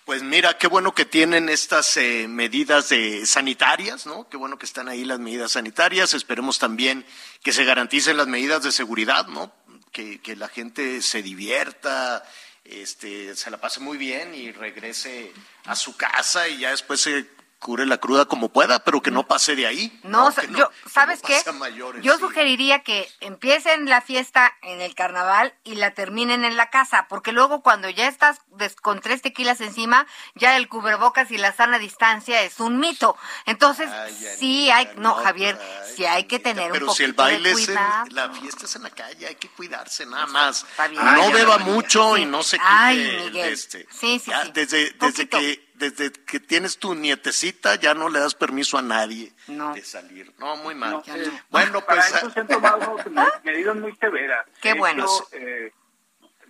Pues 0.08 0.24
mira, 0.24 0.58
qué 0.58 0.67
bueno 0.67 0.96
que 0.96 1.04
tienen 1.04 1.50
estas 1.50 1.98
eh, 1.98 2.30
medidas 2.30 2.88
de 2.88 3.26
sanitarias, 3.26 4.06
¿no? 4.06 4.30
Qué 4.30 4.38
bueno 4.38 4.58
que 4.58 4.65
están 4.65 4.88
ahí 4.88 5.04
las 5.04 5.20
medidas 5.20 5.52
sanitarias. 5.52 6.13
Esperemos 6.13 6.60
también 6.60 7.06
que 7.43 7.52
se 7.52 7.65
garanticen 7.65 8.15
las 8.15 8.26
medidas 8.26 8.63
de 8.63 8.72
seguridad, 8.72 9.28
¿no? 9.28 9.52
Que, 9.91 10.22
que 10.22 10.38
la 10.38 10.48
gente 10.48 11.02
se 11.02 11.22
divierta, 11.22 12.24
este, 12.63 13.36
se 13.36 13.52
la 13.52 13.58
pase 13.58 13.82
muy 13.82 13.98
bien 13.98 14.34
y 14.34 14.54
regrese 14.54 15.34
a 15.65 15.76
su 15.76 15.98
casa 15.98 16.48
y 16.48 16.60
ya 16.60 16.72
después 16.72 17.02
se 17.02 17.26
cure 17.60 17.86
la 17.86 17.98
cruda 17.98 18.26
como 18.26 18.50
pueda, 18.50 18.84
pero 18.84 19.02
que 19.02 19.10
no 19.12 19.26
pase 19.28 19.56
de 19.56 19.65
ahí. 19.67 20.00
No, 20.04 20.34
Que 20.34 20.48
yo, 20.54 20.70
que 20.70 20.89
¿sabes 20.89 21.22
no 21.24 21.28
qué? 21.30 21.52
mayores, 21.54 22.04
Yo 22.04 22.13
sí. 22.15 22.20
sugeriría 22.20 22.84
que 22.84 23.10
empiecen 23.20 23.89
la 23.89 24.02
fiesta 24.02 24.54
en 24.62 24.80
el 24.82 24.93
carnaval 24.96 25.54
y 25.63 25.76
la 25.76 25.91
terminen 25.93 26.46
en 26.46 26.56
la 26.56 26.70
casa, 26.70 27.08
porque 27.10 27.32
luego 27.32 27.62
cuando 27.63 27.89
ya 27.89 28.08
estás 28.08 28.41
des- 28.52 28.76
con 28.76 29.02
tres 29.02 29.22
tequilas 29.22 29.60
encima, 29.62 30.06
ya 30.36 30.56
el 30.58 30.67
cubrebocas 30.70 31.32
y 31.32 31.38
la 31.38 31.52
sana 31.52 31.80
distancia 31.80 32.41
es 32.43 32.60
un 32.60 32.80
mito. 32.80 33.17
Entonces, 33.46 33.89
Ay, 33.91 34.13
sí 34.38 34.70
hay, 34.70 34.89
no, 34.98 35.15
Javier, 35.15 35.60
ay, 35.60 35.93
sí 35.96 36.06
hay 36.06 36.24
que 36.26 36.39
tener 36.39 36.67
un 36.67 36.72
Pero 36.74 36.86
poquito 36.88 36.98
si 36.98 37.04
el 37.06 37.13
baile 37.13 37.54
de 37.56 37.62
es 37.62 37.70
en, 37.70 37.76
la 38.15 38.30
fiesta 38.32 38.65
es 38.65 38.76
en 38.76 38.84
la 38.84 38.91
calle, 38.91 39.28
hay 39.28 39.36
que 39.36 39.50
cuidarse 39.50 40.06
nada 40.06 40.28
más. 40.28 40.63
Está 40.63 40.88
bien. 40.88 41.04
no 41.04 41.32
beba 41.32 41.58
mucho 41.58 42.15
Sí. 42.15 42.22
y 42.22 42.26
no 42.26 42.43
se 42.43 42.58
quite 42.58 42.70
Ay, 42.70 43.00
el 43.02 43.26
Miguel. 43.26 43.54
este. 43.54 43.88
Sí, 43.91 44.20
sí, 44.20 44.30
Ya 44.32 44.43
sí. 44.46 44.52
Desde, 44.54 44.78
desde 44.91 44.96
Poquito. 45.26 45.39
que 45.39 45.66
desde 45.78 46.12
que 46.12 46.40
tienes 46.40 46.78
tu 46.80 46.96
nietecita 46.96 47.76
ya 47.76 47.94
no 47.94 48.10
le 48.10 48.20
das 48.20 48.36
permiso 48.36 48.78
a 48.78 48.82
nadie 48.82 49.32
No. 49.48 49.74
de 49.74 49.82
salir. 49.82 50.32
No, 50.40 50.56
muy 50.58 50.76
mal. 50.76 50.92
No, 50.92 51.04
Bueno, 51.50 51.82
para 51.82 52.02
pues 52.02 52.13
eso 52.16 52.30
se 52.30 52.40
han 52.42 52.48
tomado 52.48 52.96
me- 53.12 53.52
medidas 53.52 53.76
muy 53.76 53.96
severas. 53.98 54.46
Qué 54.62 54.74
bueno. 54.74 55.06
eh, 55.34 55.72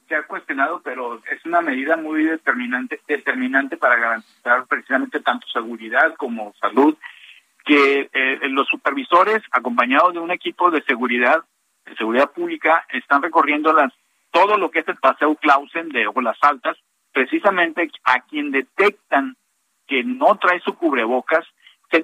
se 0.08 0.16
ha 0.16 0.24
cuestionado, 0.24 0.82
pero 0.84 1.22
es 1.30 1.46
una 1.46 1.60
medida 1.62 1.98
muy 1.98 2.24
determinante, 2.24 3.02
determinante 3.08 3.76
para 3.76 3.98
garantizar 3.98 4.66
precisamente 4.68 5.20
tanto 5.20 5.46
seguridad 5.50 6.16
como 6.16 6.54
salud, 6.62 6.96
que 7.66 8.10
eh, 8.14 8.40
los 8.50 8.68
supervisores, 8.70 9.44
acompañados 9.52 10.14
de 10.14 10.20
un 10.20 10.32
equipo 10.32 10.72
de 10.72 10.82
seguridad, 10.84 11.44
de 11.86 11.96
seguridad 11.98 12.32
pública, 12.32 12.86
están 12.94 13.22
recorriendo 13.22 13.74
las 13.74 13.92
todo 14.32 14.58
lo 14.58 14.72
que 14.72 14.80
es 14.80 14.88
el 14.88 14.96
paseo 14.98 15.36
Clausen 15.36 15.90
de 15.90 16.08
Olas 16.08 16.38
Altas, 16.42 16.78
precisamente 17.18 17.90
a 18.04 18.20
quien 18.20 18.52
detectan 18.52 19.36
que 19.88 20.04
no 20.04 20.36
trae 20.36 20.60
su 20.60 20.76
cubrebocas, 20.76 21.44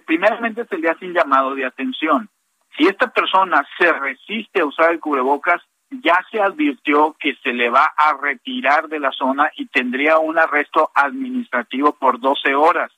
primeramente 0.07 0.65
se 0.65 0.79
le 0.79 0.89
hace 0.89 1.05
un 1.05 1.13
llamado 1.13 1.53
de 1.53 1.65
atención. 1.65 2.29
Si 2.75 2.87
esta 2.87 3.11
persona 3.11 3.63
se 3.77 3.93
resiste 3.93 4.61
a 4.61 4.65
usar 4.65 4.91
el 4.91 4.99
cubrebocas, 4.99 5.61
ya 6.01 6.17
se 6.31 6.41
advirtió 6.41 7.15
que 7.19 7.35
se 7.43 7.53
le 7.53 7.69
va 7.69 7.93
a 7.95 8.17
retirar 8.19 8.87
de 8.87 8.99
la 8.99 9.11
zona 9.11 9.51
y 9.55 9.67
tendría 9.67 10.17
un 10.17 10.39
arresto 10.39 10.89
administrativo 10.95 11.93
por 11.93 12.19
12 12.19 12.55
horas. 12.55 12.91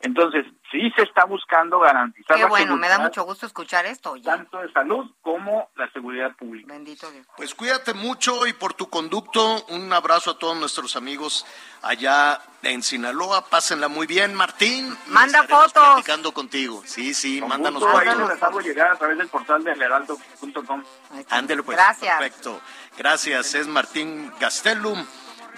Entonces, 0.00 0.46
sí 0.70 0.90
se 0.94 1.02
está 1.02 1.24
buscando 1.24 1.80
garantizar 1.80 2.36
Qué 2.36 2.42
la 2.44 2.48
bueno, 2.48 2.76
me 2.76 2.88
da 2.88 3.00
mucho 3.00 3.24
gusto 3.24 3.46
escuchar 3.46 3.84
esto, 3.84 4.12
oye. 4.12 4.22
tanto 4.22 4.58
de 4.58 4.72
salud 4.72 5.10
como 5.22 5.70
la 5.74 5.90
seguridad 5.90 6.36
pública. 6.36 6.72
Bendito 6.72 7.10
Dios. 7.10 7.26
Pues 7.36 7.52
cuídate 7.54 7.94
mucho 7.94 8.46
y 8.46 8.52
por 8.52 8.74
tu 8.74 8.88
conducto, 8.88 9.64
un 9.70 9.92
abrazo 9.92 10.30
a 10.30 10.38
todos 10.38 10.56
nuestros 10.56 10.94
amigos 10.94 11.44
allá 11.82 12.40
en 12.62 12.84
Sinaloa. 12.84 13.46
Pásenla 13.46 13.88
muy 13.88 14.06
bien, 14.06 14.34
Martín. 14.34 14.96
Manda 15.08 15.42
fotos. 15.44 15.72
platicando 15.72 16.32
contigo. 16.32 16.80
Sí, 16.84 17.12
sí, 17.12 17.40
Con 17.40 17.48
mándanos 17.48 17.82
gusto, 17.82 17.98
ahí 17.98 18.06
fotos. 18.06 18.28
se 18.28 18.34
les 18.34 18.42
hago 18.44 18.60
llegar 18.60 18.92
a 18.92 18.96
través 18.96 19.18
del 19.18 19.26
portal 19.28 19.64
de 19.64 19.72
heraldo.com. 19.72 20.84
Ahí. 21.10 21.26
Ándele 21.30 21.64
pues. 21.64 21.76
Gracias. 21.76 22.18
Perfecto. 22.18 22.60
Gracias. 22.96 23.54
Es 23.54 23.66
Martín 23.66 24.32
Gastelum, 24.38 25.04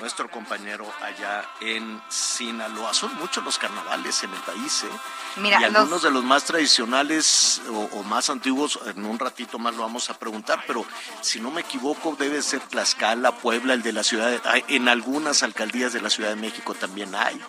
nuestro 0.01 0.29
compañero 0.31 0.91
allá 1.03 1.49
en 1.61 2.03
Sinaloa. 2.09 2.93
Son 2.95 3.15
muchos 3.17 3.45
los 3.45 3.59
carnavales 3.59 4.23
en 4.25 4.33
el 4.33 4.41
país, 4.41 4.83
¿eh? 4.85 4.89
Mira, 5.37 5.61
y 5.61 5.65
algunos 5.65 5.89
los- 5.91 6.03
de 6.03 6.11
los 6.11 6.25
más 6.25 6.45
tradicionales 6.45 7.61
o, 7.71 7.99
o 7.99 8.03
más 8.03 8.31
antiguos, 8.31 8.81
en 8.87 9.05
un 9.05 9.19
ratito 9.19 9.59
más 9.59 9.75
lo 9.77 9.83
vamos 9.83 10.11
a 10.11 10.19
preguntar, 10.19 10.65
pero 10.67 10.85
si 11.21 11.39
no 11.41 11.51
me 11.51 11.61
equivoco, 11.61 12.17
debe 12.19 12.43
ser 12.43 12.61
Tlaxcala, 12.61 13.33
Puebla, 13.37 13.75
el 13.75 13.83
de 13.83 13.93
la 13.93 14.03
ciudad, 14.03 14.31
de- 14.31 14.41
hay- 14.49 14.65
en 14.69 14.89
algunas 14.89 15.43
alcaldías 15.43 15.93
de 15.93 16.01
la 16.01 16.11
Ciudad 16.11 16.31
de 16.31 16.37
México 16.37 16.75
también 16.75 17.15
hay. 17.15 17.41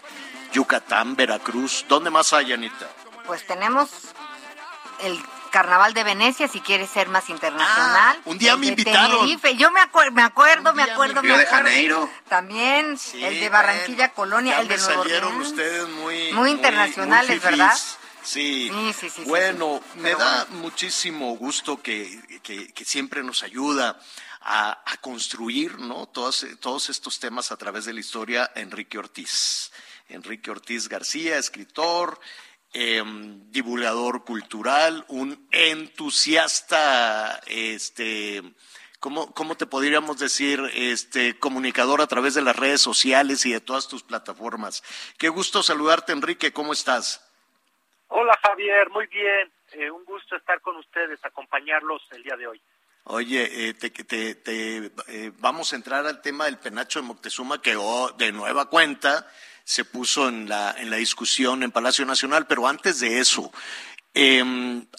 Yucatán, 0.54 1.16
Veracruz, 1.16 1.86
¿dónde 1.88 2.10
más 2.10 2.34
hay, 2.34 2.52
Anita? 2.54 2.90
Pues 3.26 3.48
tenemos 3.48 3.90
el 5.00 5.18
Carnaval 5.52 5.94
de 5.94 6.04
Venecia, 6.04 6.48
si 6.48 6.60
quieres 6.62 6.90
ser 6.90 7.10
más 7.10 7.30
internacional. 7.30 8.18
Ah, 8.18 8.22
un 8.26 8.38
día 8.38 8.58
me 8.58 8.68
invitaron. 8.68 9.20
Tenerife. 9.20 9.56
Yo 9.56 9.70
me, 9.72 9.82
acuer- 9.82 10.12
me 10.12 10.24
acuerdo, 10.24 10.74
me 10.74 10.82
acuerdo, 10.84 11.16
me 11.16 11.22
me 11.22 11.28
Río 11.28 11.38
de 11.38 11.44
acuerdo. 11.44 11.66
Janeiro. 11.66 12.10
También 12.28 12.98
Sí, 12.98 13.24
el 13.24 13.40
de 13.40 13.50
Barranquilla, 13.50 14.08
bueno, 14.08 14.14
Colonia, 14.16 14.60
el 14.60 14.68
de 14.68 14.78
me 14.78 14.82
Nuevo 14.84 15.04
salieron 15.04 15.28
Orleans. 15.34 15.50
ustedes 15.50 15.88
muy 15.90 16.34
Muy 16.34 16.52
internacionales. 16.52 17.42
¿verdad? 17.42 17.78
Sí. 18.24 18.70
Sí, 18.72 18.94
sí, 18.94 19.10
sí, 19.10 19.24
sí, 19.24 19.30
bueno, 19.30 19.82
sí. 19.94 20.00
me 20.00 20.14
da 20.14 20.46
muchísimo 20.52 21.36
gusto 21.38 21.82
que, 21.82 22.40
que- 22.44 22.72
que 22.72 22.86
siempre 22.86 23.24
nos 23.24 23.42
ayuda 23.44 24.00
a, 24.42 24.80
a 24.86 24.98
construir 24.98 25.80
¿no? 25.80 26.06
todos, 26.08 26.46
todos 26.60 26.90
estos 26.90 27.20
temas 27.20 27.52
a 27.52 27.58
través 27.58 27.86
de 27.86 27.94
la 27.94 28.00
historia 28.00 28.52
Enrique 28.56 28.98
Ortiz. 29.00 29.72
Enrique 30.08 30.52
Ortiz 30.52 30.88
García, 30.88 31.38
escritor, 31.38 32.20
em, 32.74 33.50
divulgador 33.52 34.24
cultural, 34.26 35.06
un 35.08 35.48
entusiasta, 35.52 37.42
este, 37.48 38.42
¿cómo, 39.00 39.34
¿cómo 39.34 39.56
te 39.56 39.66
podríamos 39.66 40.18
decir? 40.20 40.62
Este, 40.74 41.38
comunicador 41.40 42.02
a 42.02 42.08
través 42.08 42.34
de 42.34 42.42
las 42.42 42.56
redes 42.56 42.82
sociales 42.82 43.46
y 43.46 43.52
de 43.54 43.62
todas 43.62 43.88
tus 43.88 44.04
plataformas. 44.04 44.84
Qué 45.18 45.30
gusto 45.30 45.64
saludarte, 45.64 46.12
Enrique, 46.14 46.54
¿cómo 46.54 46.74
estás? 46.74 47.26
Hola 48.08 48.38
Javier, 48.42 48.90
muy 48.90 49.08
bien. 49.08 49.52
Eh, 49.74 49.90
un 49.90 50.04
gusto 50.06 50.36
estar 50.36 50.60
con 50.62 50.76
ustedes, 50.78 51.24
acompañarlos 51.24 52.02
el 52.12 52.24
día 52.24 52.36
de 52.36 52.48
hoy. 52.48 52.62
Oye, 53.06 53.70
eh, 53.70 53.74
te, 53.74 53.90
te- 53.90 54.36
te, 54.36 54.92
eh, 55.08 55.32
vamos 55.40 55.74
a 55.74 55.76
entrar 55.76 56.06
al 56.06 56.22
tema 56.22 56.46
del 56.46 56.58
penacho 56.60 57.00
de 57.00 57.08
Moctezuma 57.08 57.62
que 57.62 57.76
oh, 57.76 58.12
de 58.12 58.32
nueva 58.32 58.70
cuenta 58.70 59.28
se 59.72 59.86
puso 59.86 60.28
en 60.28 60.50
la, 60.50 60.76
en 60.78 60.90
la 60.90 60.98
discusión 60.98 61.64
en 61.64 61.72
Palacio 61.72 62.06
Nacional, 62.06 62.46
pero 62.46 62.68
antes 62.68 63.00
de 63.00 63.20
eso, 63.20 63.54
eh, 64.14 64.44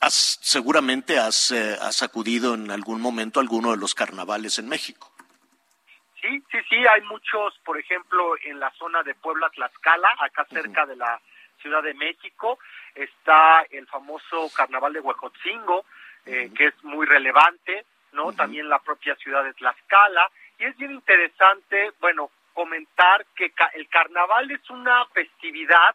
has- 0.00 0.38
seguramente 0.40 1.18
has, 1.18 1.50
eh, 1.50 1.76
has 1.78 2.02
acudido 2.02 2.54
en 2.54 2.70
algún 2.70 2.98
momento 3.02 3.38
a 3.38 3.42
alguno 3.42 3.72
de 3.72 3.76
los 3.76 3.94
carnavales 3.94 4.58
en 4.58 4.70
México. 4.70 5.12
Sí, 6.22 6.42
sí, 6.50 6.58
sí, 6.70 6.76
hay 6.86 7.02
muchos, 7.02 7.58
por 7.66 7.78
ejemplo, 7.78 8.34
en 8.44 8.58
la 8.60 8.70
zona 8.78 9.02
de 9.02 9.14
Puebla, 9.14 9.50
Tlaxcala, 9.50 10.08
acá 10.20 10.46
cerca 10.48 10.86
de 10.86 10.96
la 10.96 11.20
Ciudad 11.60 11.82
de 11.82 11.92
México, 11.92 12.58
está 12.94 13.66
el 13.70 13.86
famoso 13.88 14.48
Carnaval 14.56 14.94
de 14.94 15.00
Huejotzingo, 15.00 15.84
eh, 16.24 16.50
que 16.56 16.68
es 16.68 16.74
muy 16.82 17.04
relevante, 17.04 17.84
¿no? 18.12 18.32
También 18.32 18.70
la 18.70 18.78
propia 18.78 19.16
ciudad 19.16 19.44
de 19.44 19.52
Tlaxcala, 19.52 20.30
y 20.58 20.64
es 20.64 20.76
bien 20.78 20.92
interesante, 20.92 21.92
bueno, 22.00 22.30
comentar 22.54 23.26
que 23.34 23.52
el 23.74 23.88
carnaval 23.88 24.50
es 24.50 24.68
una 24.70 25.04
festividad 25.06 25.94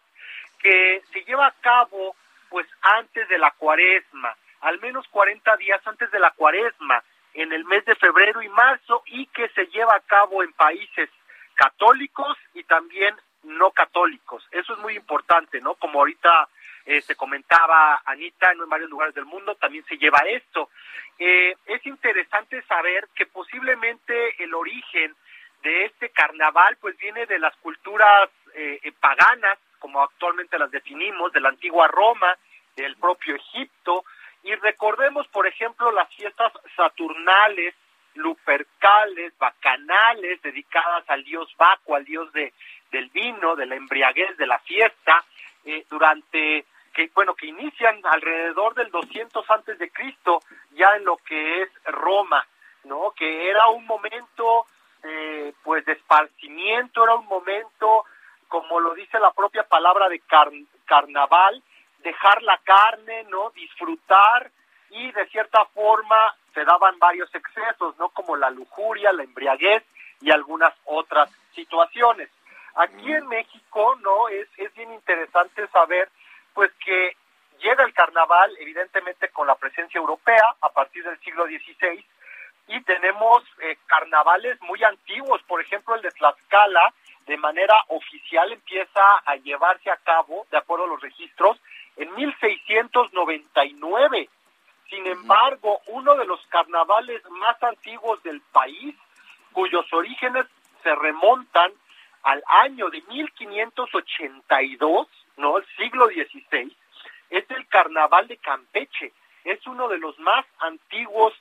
que 0.59 1.01
se 1.11 1.23
lleva 1.23 1.47
a 1.47 1.55
cabo 1.61 2.15
pues 2.49 2.67
antes 2.81 3.27
de 3.27 3.37
la 3.37 3.51
cuaresma, 3.51 4.35
al 4.61 4.79
menos 4.79 5.07
40 5.09 5.57
días 5.57 5.85
antes 5.85 6.09
de 6.11 6.19
la 6.19 6.31
cuaresma, 6.31 7.03
en 7.33 7.51
el 7.53 7.65
mes 7.65 7.85
de 7.85 7.95
febrero 7.95 8.41
y 8.41 8.49
marzo 8.49 9.03
y 9.05 9.27
que 9.27 9.49
se 9.49 9.67
lleva 9.67 9.95
a 9.95 10.01
cabo 10.01 10.43
en 10.43 10.53
países 10.53 11.09
católicos 11.53 12.37
y 12.53 12.63
también 12.63 13.15
no 13.43 13.71
católicos. 13.71 14.47
Eso 14.51 14.73
es 14.73 14.79
muy 14.79 14.95
importante, 14.95 15.61
¿no? 15.61 15.75
Como 15.75 15.99
ahorita 15.99 16.49
eh, 16.85 17.01
se 17.01 17.15
comentaba 17.15 18.01
Anita, 18.05 18.51
en 18.51 18.67
varios 18.69 18.89
lugares 18.89 19.13
del 19.13 19.25
mundo 19.25 19.55
también 19.55 19.85
se 19.85 19.97
lleva 19.97 20.19
esto. 20.27 20.69
Eh, 21.19 21.55
es 21.65 21.85
interesante 21.85 22.61
saber 22.63 23.07
que 23.13 23.25
posiblemente 23.25 24.41
el 24.43 24.53
origen 24.53 25.15
de 25.63 25.85
este 25.85 26.09
carnaval 26.09 26.77
pues 26.79 26.97
viene 26.97 27.25
de 27.25 27.39
las 27.39 27.55
culturas 27.57 28.29
eh, 28.53 28.91
paganas, 28.99 29.57
como 29.79 30.01
actualmente 30.01 30.57
las 30.57 30.71
definimos, 30.71 31.31
de 31.31 31.41
la 31.41 31.49
antigua 31.49 31.87
Roma, 31.87 32.35
del 32.75 32.95
propio 32.95 33.35
Egipto, 33.35 34.03
y 34.43 34.55
recordemos, 34.55 35.27
por 35.27 35.45
ejemplo, 35.47 35.91
las 35.91 36.07
fiestas 36.15 36.53
saturnales, 36.75 37.75
lupercales, 38.15 39.37
bacanales, 39.37 40.41
dedicadas 40.41 41.03
al 41.09 41.23
dios 41.23 41.53
Baco, 41.57 41.95
al 41.95 42.05
dios 42.05 42.31
de, 42.33 42.53
del 42.91 43.09
vino, 43.09 43.55
de 43.55 43.65
la 43.65 43.75
embriaguez, 43.75 44.37
de 44.37 44.47
la 44.47 44.59
fiesta, 44.59 45.23
eh, 45.65 45.85
durante 45.89 46.65
que 46.93 47.11
bueno 47.13 47.35
que 47.35 47.47
inician 47.47 47.99
alrededor 48.05 48.73
del 48.73 48.89
200 48.89 49.47
antes 49.51 49.77
de 49.77 49.91
Cristo 49.91 50.39
ya 50.71 50.95
en 50.95 51.05
lo 51.05 51.17
que 51.17 51.61
es 51.61 51.69
Roma 51.85 52.43
no 52.85 53.11
que 53.15 53.49
era 53.49 53.67
un 53.67 53.85
momento 53.85 54.65
eh, 55.07 55.53
pues 55.63 55.85
de 55.85 55.93
esparcimiento 55.93 57.03
era 57.03 57.15
un 57.15 57.27
momento 57.27 58.03
como 58.47 58.79
lo 58.79 58.93
dice 58.93 59.19
la 59.19 59.31
propia 59.31 59.63
palabra 59.63 60.09
de 60.09 60.21
carnaval 60.85 61.63
dejar 62.03 62.43
la 62.43 62.57
carne 62.63 63.23
no 63.29 63.49
disfrutar 63.51 64.51
y 64.89 65.11
de 65.11 65.27
cierta 65.27 65.65
forma 65.73 66.35
se 66.53 66.63
daban 66.65 66.99
varios 66.99 67.33
excesos 67.33 67.97
no 67.97 68.09
como 68.09 68.35
la 68.35 68.49
lujuria 68.49 69.13
la 69.13 69.23
embriaguez 69.23 69.83
y 70.21 70.31
algunas 70.31 70.73
otras 70.85 71.29
situaciones. 71.53 72.29
Aquí 72.75 73.11
en 73.11 73.27
México 73.27 73.95
no 74.01 74.29
es 74.29 74.47
es 74.57 74.73
bien 74.75 74.91
interesante 74.93 75.67
saber 75.67 76.09
pues 76.53 76.71
que 76.83 77.15
llega 77.59 77.83
el 77.83 77.93
carnaval, 77.93 78.55
evidentemente 78.59 79.29
con 79.29 79.47
la 79.47 79.55
presencia 79.55 79.99
europea 79.99 80.55
a 80.61 80.69
partir 80.69 81.03
del 81.03 81.19
siglo 81.19 81.45
XVI, 81.45 82.03
y 82.67 82.81
tenemos 82.81 83.43
eh, 83.61 83.77
carnavales 83.85 84.59
muy 84.61 84.83
antiguos, 84.83 85.41
por 85.43 85.61
ejemplo 85.61 85.95
el 85.95 86.01
de 86.01 86.11
Tlaxcala, 86.11 86.93
de 87.25 87.37
manera 87.37 87.81
oficial 87.87 88.51
empieza 88.51 89.01
a 89.25 89.37
llevarse 89.37 89.89
a 89.89 89.95
cabo, 89.97 90.45
de 90.49 90.57
acuerdo 90.57 90.83
a 90.85 90.89
los 90.89 91.01
registros, 91.01 91.57
en 91.97 92.13
1699. 92.15 94.29
Sin 94.89 95.05
embargo, 95.05 95.81
uno 95.87 96.15
de 96.15 96.23
los 96.25 96.39
carnavales 96.47 97.21
más 97.29 97.61
antiguos 97.61 98.23
del 98.23 98.39
país, 98.53 98.95
cuyos 99.51 99.85
orígenes 99.91 100.45
se 100.83 100.95
remontan 100.95 101.73
al 102.23 102.41
año 102.63 102.89
de 102.89 103.01
1582, 103.09 105.07
¿no? 105.37 105.57
El 105.57 105.65
siglo 105.75 106.07
XVI, 106.07 106.73
es 107.29 107.51
el 107.51 107.67
carnaval 107.67 108.27
de 108.27 108.37
Campeche. 108.37 109.11
Es 109.43 109.67
uno 109.67 109.89
de 109.89 109.97
los 109.97 110.17
más 110.19 110.45
antiguos 110.59 111.33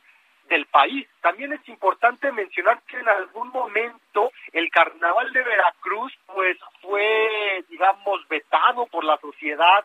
del 0.49 0.67
país. 0.67 1.09
También 1.21 1.53
es 1.53 1.69
importante 1.69 2.31
mencionar 2.33 2.83
que 2.83 2.99
en 2.99 3.09
algún 3.09 3.49
momento 3.49 4.33
el 4.53 4.71
carnaval 4.71 5.33
de 5.33 5.43
Veracruz 5.43 6.13
pues 6.27 6.57
fue 6.81 7.65
digamos 7.69 8.27
vetado 8.29 8.87
por 8.87 9.05
la 9.05 9.19
sociedad 9.19 9.85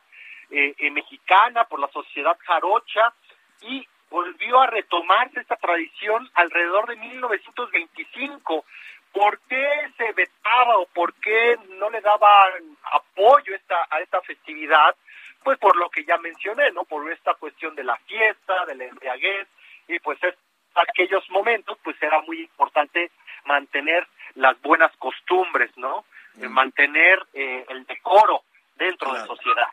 eh, 0.50 0.74
eh, 0.78 0.92
mexicana, 0.92 1.66
por 1.66 1.80
la 1.80 1.88
sociedad 1.90 2.38
jarocha 2.46 3.14
y 3.62 3.88
volvió 4.10 4.60
a 4.60 4.68
retomarse 4.68 5.40
esta 5.40 5.56
tradición 5.56 6.30
alrededor 6.36 6.88
de 6.88 6.98
1925 6.98 8.66
¿Por 9.14 9.40
qué 9.42 9.92
se 9.98 10.12
vetaba 10.14 10.78
o 10.78 10.86
por 10.88 11.14
qué 11.16 11.58
no 11.78 11.90
le 11.90 12.00
daban 12.02 12.78
apoyo 12.94 13.54
esta, 13.54 13.88
a 13.90 14.00
esta 14.00 14.22
festividad? 14.22 14.96
Pues 15.44 15.58
por 15.60 15.76
lo 15.76 15.90
que 15.90 16.06
ya 16.06 16.18
mencioné, 16.18 16.72
¿no? 16.72 16.86
Por 16.86 17.12
esta 17.12 17.34
cuestión 17.34 17.76
de 17.76 17.84
la 17.84 17.98
fiesta, 18.08 18.66
del 18.66 18.82
embriaguez, 18.82 19.48
y 19.88 20.00
pues 20.00 20.22
es, 20.24 20.36
aquellos 20.76 21.30
momentos 21.30 21.78
pues 21.84 21.96
era 22.02 22.22
muy 22.22 22.42
importante 22.42 23.12
mantener 23.46 24.08
las 24.36 24.60
buenas 24.62 24.96
costumbres, 24.98 25.72
¿no? 25.78 26.06
Mantener 26.36 27.20
eh, 27.34 27.66
el 27.70 27.86
decoro 27.86 28.44
dentro 28.78 29.12
de 29.12 29.20
la 29.20 29.26
sociedad 29.26 29.68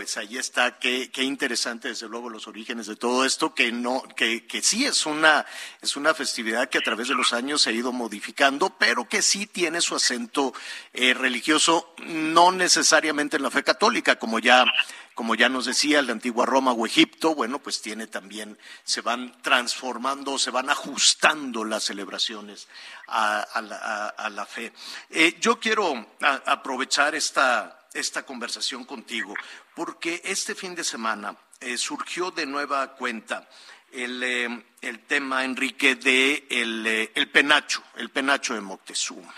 pues 0.00 0.16
ahí 0.16 0.38
está, 0.38 0.78
qué, 0.78 1.10
qué, 1.10 1.22
interesante 1.24 1.88
desde 1.88 2.08
luego 2.08 2.30
los 2.30 2.48
orígenes 2.48 2.86
de 2.86 2.96
todo 2.96 3.26
esto, 3.26 3.54
que 3.54 3.70
no, 3.70 4.02
que, 4.16 4.46
que 4.46 4.62
sí 4.62 4.86
es 4.86 5.04
una, 5.04 5.44
es 5.82 5.94
una 5.94 6.14
festividad 6.14 6.70
que 6.70 6.78
a 6.78 6.80
través 6.80 7.08
de 7.08 7.14
los 7.14 7.34
años 7.34 7.60
se 7.60 7.68
ha 7.68 7.74
ido 7.74 7.92
modificando, 7.92 8.70
pero 8.78 9.06
que 9.06 9.20
sí 9.20 9.46
tiene 9.46 9.82
su 9.82 9.94
acento 9.94 10.54
eh, 10.94 11.12
religioso, 11.12 11.92
no 11.98 12.50
necesariamente 12.50 13.36
en 13.36 13.42
la 13.42 13.50
fe 13.50 13.62
católica, 13.62 14.18
como 14.18 14.38
ya, 14.38 14.64
como 15.12 15.34
ya 15.34 15.50
nos 15.50 15.66
decía, 15.66 16.00
la 16.00 16.12
antigua 16.12 16.46
Roma 16.46 16.72
o 16.72 16.86
Egipto, 16.86 17.34
bueno, 17.34 17.58
pues 17.58 17.82
tiene 17.82 18.06
también, 18.06 18.58
se 18.84 19.02
van 19.02 19.42
transformando, 19.42 20.38
se 20.38 20.50
van 20.50 20.70
ajustando 20.70 21.62
las 21.62 21.84
celebraciones 21.84 22.68
a, 23.06 23.46
la, 24.30 24.46
fe. 24.46 24.72
Eh, 25.10 25.36
yo 25.42 25.60
quiero 25.60 26.06
aprovechar 26.46 27.14
esta 27.14 27.79
esta 27.94 28.24
conversación 28.24 28.84
contigo, 28.84 29.34
porque 29.74 30.22
este 30.24 30.54
fin 30.54 30.74
de 30.74 30.84
semana 30.84 31.36
eh, 31.60 31.76
surgió 31.76 32.30
de 32.30 32.46
nueva 32.46 32.94
cuenta 32.94 33.48
el, 33.92 34.22
eh, 34.22 34.64
el 34.80 35.00
tema, 35.00 35.44
Enrique, 35.44 35.96
de 35.96 36.46
el, 36.50 36.86
eh, 36.86 37.12
el, 37.14 37.28
penacho, 37.30 37.82
el 37.96 38.10
penacho 38.10 38.54
de 38.54 38.60
Moctezuma. 38.60 39.34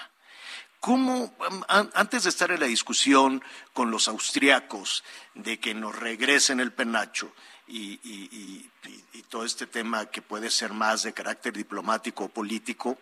¿Cómo, 0.81 1.37
antes 1.69 2.25
de 2.25 2.31
estar 2.31 2.51
en 2.51 2.59
la 2.59 2.67
discusión 2.67 3.43
con 3.73 3.93
los 3.93 4.09
austriacos 4.09 5.05
de 5.35 5.61
que 5.61 5.75
nos 5.75 5.95
regresen 5.95 6.59
el 6.59 6.73
penacho 6.73 7.33
y, 7.69 8.01
y, 8.03 8.69
y 9.13 9.23
todo 9.29 9.45
este 9.45 9.69
tema 9.69 10.07
que 10.07 10.23
puede 10.23 10.51
ser 10.51 10.73
más 10.73 11.05
de 11.05 11.13
carácter 11.13 11.53
diplomático 11.53 12.25
o 12.25 12.29
político, 12.29 12.99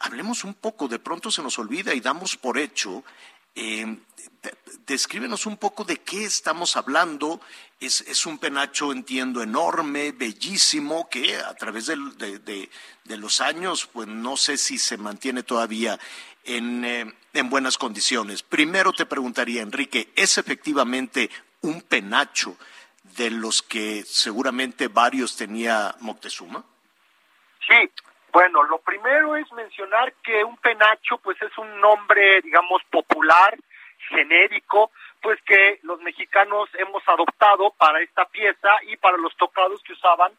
hablemos 0.00 0.44
un 0.44 0.54
poco, 0.54 0.86
de 0.86 0.98
pronto 0.98 1.30
se 1.30 1.42
nos 1.42 1.58
olvida 1.58 1.94
y 1.94 2.00
damos 2.00 2.36
por 2.36 2.58
hecho 2.58 3.04
eh, 3.54 3.96
descríbenos 4.86 5.46
un 5.46 5.56
poco 5.56 5.84
de 5.84 5.98
qué 5.98 6.24
estamos 6.24 6.76
hablando. 6.76 7.40
Es, 7.80 8.24
un 8.24 8.38
penacho, 8.38 8.92
entiendo, 8.92 9.42
enorme, 9.42 10.12
bellísimo, 10.12 11.08
que 11.10 11.36
a 11.36 11.54
través 11.54 11.86
de, 11.86 12.68
los 13.16 13.40
años, 13.42 13.86
pues 13.92 14.08
no 14.08 14.36
sé 14.36 14.56
si 14.56 14.78
se 14.78 14.96
mantiene 14.96 15.42
todavía 15.42 15.98
en, 16.44 16.84
eh, 16.84 17.12
en 17.34 17.50
buenas 17.50 17.76
condiciones. 17.76 18.42
Primero 18.42 18.92
te 18.92 19.04
preguntaría, 19.04 19.60
Enrique, 19.60 20.10
¿es 20.16 20.38
efectivamente 20.38 21.28
un 21.60 21.82
penacho 21.82 22.56
de 23.16 23.30
los 23.30 23.62
que 23.62 24.02
seguramente 24.06 24.88
varios 24.88 25.36
tenía 25.36 25.94
Moctezuma? 26.00 26.64
Sí, 27.66 27.90
bueno, 28.34 28.64
lo 28.64 28.78
primero 28.78 29.36
es 29.36 29.50
mencionar 29.52 30.12
que 30.14 30.42
un 30.42 30.56
penacho 30.56 31.18
pues 31.18 31.40
es 31.40 31.56
un 31.56 31.80
nombre, 31.80 32.42
digamos, 32.42 32.82
popular 32.90 33.56
genérico, 34.08 34.90
pues 35.22 35.40
que 35.42 35.78
los 35.84 36.00
mexicanos 36.00 36.68
hemos 36.74 37.06
adoptado 37.08 37.70
para 37.78 38.02
esta 38.02 38.24
pieza 38.24 38.70
y 38.88 38.96
para 38.96 39.16
los 39.18 39.34
tocados 39.36 39.80
que 39.84 39.92
usaban 39.92 40.32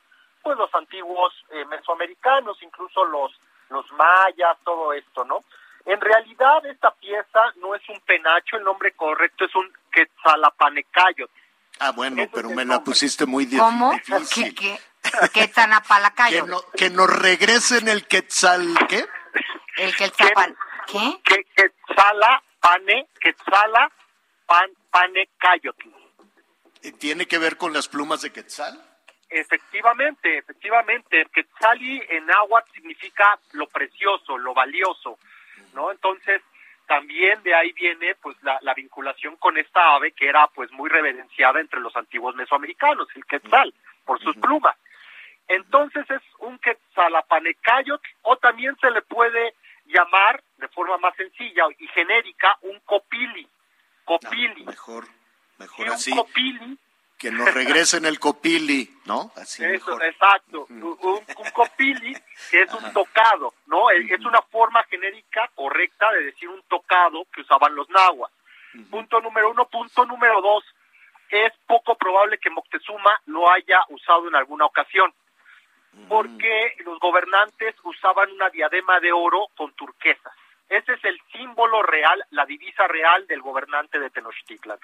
pues 0.44 0.58
los 0.58 0.76
antiguos 0.76 1.34
eh, 1.52 1.64
mesoamericanos, 1.66 2.62
incluso 2.62 3.06
los 3.06 3.32
los 3.70 3.90
mayas, 3.94 4.58
todo 4.66 4.92
esto, 4.92 5.24
¿no? 5.24 5.46
En 5.86 6.02
realidad 6.02 6.66
esta 6.66 6.92
pieza 6.92 7.40
no 7.62 7.76
es 7.76 7.82
un 7.88 8.00
penacho, 8.02 8.58
el 8.58 8.64
nombre 8.66 8.92
correcto 8.92 9.46
es 9.46 9.56
un 9.56 9.72
quetzalapanecayot. 9.92 11.32
Ah, 11.80 11.92
bueno, 11.92 12.24
pero 12.34 12.50
me 12.50 12.66
la 12.66 12.84
pusiste 12.84 13.26
muy 13.26 13.46
difícil. 13.46 13.64
¿Cómo? 13.64 13.92
¿Qué, 14.34 14.54
qué? 14.54 14.80
Quetzalapalacayo. 15.34 16.46
Que, 16.46 16.52
no, 16.52 16.62
que 16.78 16.90
nos 16.90 17.10
regresen 17.10 17.88
el 17.88 18.08
quetzal, 18.08 18.76
¿qué? 18.88 19.06
El 19.78 19.96
quetzal, 19.96 20.58
¿qué? 20.88 21.22
Que, 21.24 21.44
quetzala 21.56 22.42
pane, 22.60 23.08
quetzala, 23.20 23.92
pan, 24.46 24.70
pane, 24.90 25.30
cayotl. 25.38 25.90
¿Tiene 27.00 27.28
que 27.28 27.38
ver 27.38 27.58
con 27.58 27.74
las 27.74 27.88
plumas 27.88 28.22
de 28.22 28.32
quetzal? 28.32 28.74
Efectivamente, 29.30 30.38
efectivamente. 30.38 31.28
Quetzali 31.34 32.02
en 32.10 32.32
agua 32.32 32.64
significa 32.74 33.38
lo 33.54 33.68
precioso, 33.68 34.38
lo 34.38 34.54
valioso, 34.54 35.18
¿no? 35.74 35.92
Entonces, 35.92 36.42
también 36.88 37.42
de 37.44 37.54
ahí 37.54 37.72
viene 37.74 38.16
pues 38.16 38.38
la, 38.44 38.60
la, 38.62 38.74
vinculación 38.74 39.36
con 39.38 39.58
esta 39.58 39.96
ave 39.96 40.12
que 40.12 40.28
era 40.28 40.48
pues 40.48 40.72
muy 40.72 40.90
reverenciada 40.90 41.60
entre 41.60 41.80
los 41.80 41.96
antiguos 41.96 42.36
mesoamericanos, 42.36 43.08
el 43.16 43.26
quetzal, 43.26 43.74
por 44.06 44.20
sus 44.22 44.36
plumas. 44.38 44.76
Entonces 45.48 46.10
es 46.10 46.22
un 46.40 46.58
quetzalapanecayotl 46.60 48.08
o 48.24 48.38
también 48.38 48.76
se 48.82 48.90
le 48.92 49.02
puede 49.02 49.54
llamar 49.86 50.44
de 50.58 50.68
forma 50.70 50.98
más 50.98 51.16
sencilla 51.16 51.66
y 51.78 51.88
genérica 51.90 52.58
un 52.62 52.80
copili. 52.82 53.48
Copili. 54.04 54.64
mejor, 54.66 55.06
mejor 55.58 55.88
y 55.88 55.90
así. 55.90 56.12
Un 56.12 56.18
copili 56.18 56.78
Que 57.18 57.32
nos 57.32 57.54
regresen 57.54 58.06
el 58.06 58.20
copili, 58.20 58.90
¿no? 59.06 59.32
Así 59.36 59.64
Eso, 59.64 59.72
mejor. 59.92 60.04
exacto. 60.06 60.66
Un, 60.70 60.84
un 60.84 61.52
copili 61.54 62.16
que 62.52 62.62
es 62.62 62.74
un 62.74 62.92
tocado, 62.94 63.54
¿no? 63.68 63.90
Es 63.92 64.10
es 64.10 64.20
una 64.26 64.42
forma 64.42 64.84
genérica 64.84 65.50
correcta 65.56 66.12
de 66.12 66.24
decir 66.24 66.50
un 66.50 66.62
tocado 66.64 67.26
que 67.34 67.42
usaban 67.42 67.76
los 67.76 67.90
nahuas. 67.90 68.32
Punto 68.90 69.22
número 69.22 69.52
uno. 69.52 69.68
Punto 69.70 70.06
número 70.06 70.42
dos. 70.42 70.64
Es 71.30 71.52
poco 71.66 71.96
probable 71.96 72.38
que 72.38 72.50
Moctezuma 72.50 73.20
lo 73.26 73.50
haya 73.52 73.80
usado 73.90 74.28
en 74.28 74.36
alguna 74.36 74.66
ocasión. 74.66 75.14
Porque 76.08 76.76
los 76.86 77.00
gobernantes 77.00 77.76
usaban 77.84 78.32
una 78.32 78.50
diadema 78.50 79.00
de 79.00 79.12
oro 79.12 79.48
con 79.56 79.74
turquesas. 79.74 80.34
Ese 80.70 80.94
es 80.94 81.04
el 81.04 81.20
símbolo 81.32 81.84
real, 81.84 82.24
la 82.32 82.46
divisa 82.46 82.88
real 82.88 83.28
del 83.28 83.42
gobernante 83.42 84.00
de 84.00 84.10
Tenochtitlan. 84.10 84.80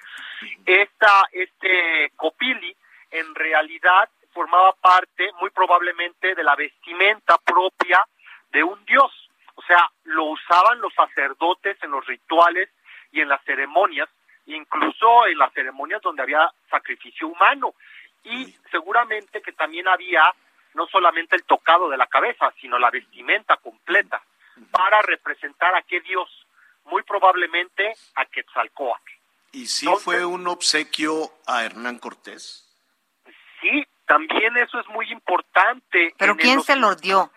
Esta, 0.64 1.24
este 1.32 2.12
copili, 2.16 2.74
en 3.10 3.34
realidad, 3.34 4.08
formaba 4.32 4.72
parte, 4.74 5.30
muy 5.40 5.50
probablemente, 5.50 6.34
de 6.34 6.44
la 6.44 6.54
vestimenta 6.54 7.36
propia 7.38 8.04
de 8.50 8.62
un 8.62 8.84
dios. 8.84 9.12
O 9.54 9.62
sea, 9.62 9.90
lo 10.04 10.24
usaban 10.24 10.80
los 10.80 10.94
sacerdotes 10.94 11.76
en 11.82 11.90
los 11.90 12.06
rituales 12.06 12.68
y 13.10 13.20
en 13.20 13.28
las 13.28 13.42
ceremonias, 13.44 14.08
incluso 14.46 15.26
en 15.26 15.38
las 15.38 15.52
ceremonias 15.52 16.00
donde 16.00 16.22
había 16.22 16.50
sacrificio 16.70 17.28
humano. 17.28 17.74
Y 18.24 18.54
seguramente 18.70 19.42
que 19.42 19.52
también 19.52 19.88
había 19.88 20.32
no 20.74 20.86
solamente 20.86 21.36
el 21.36 21.44
tocado 21.44 21.88
de 21.88 21.96
la 21.96 22.06
cabeza, 22.06 22.52
sino 22.60 22.78
la 22.78 22.90
vestimenta 22.90 23.56
completa 23.58 24.22
para 24.70 25.02
representar 25.02 25.74
a 25.74 25.82
qué 25.82 26.00
dios, 26.00 26.28
muy 26.84 27.02
probablemente 27.02 27.92
a 28.16 28.24
Quetzalcóatl. 28.26 29.12
¿Y 29.52 29.66
sí 29.66 29.86
fue 30.00 30.24
un 30.24 30.46
obsequio 30.46 31.30
a 31.46 31.64
Hernán 31.64 31.98
Cortés? 31.98 32.68
Sí, 33.60 33.86
también 34.06 34.56
eso 34.56 34.80
es 34.80 34.86
muy 34.88 35.10
importante. 35.12 36.14
¿Pero 36.18 36.36
quién 36.36 36.58
el- 36.58 36.64
se 36.64 36.76
los 36.76 37.00
dio? 37.00 37.30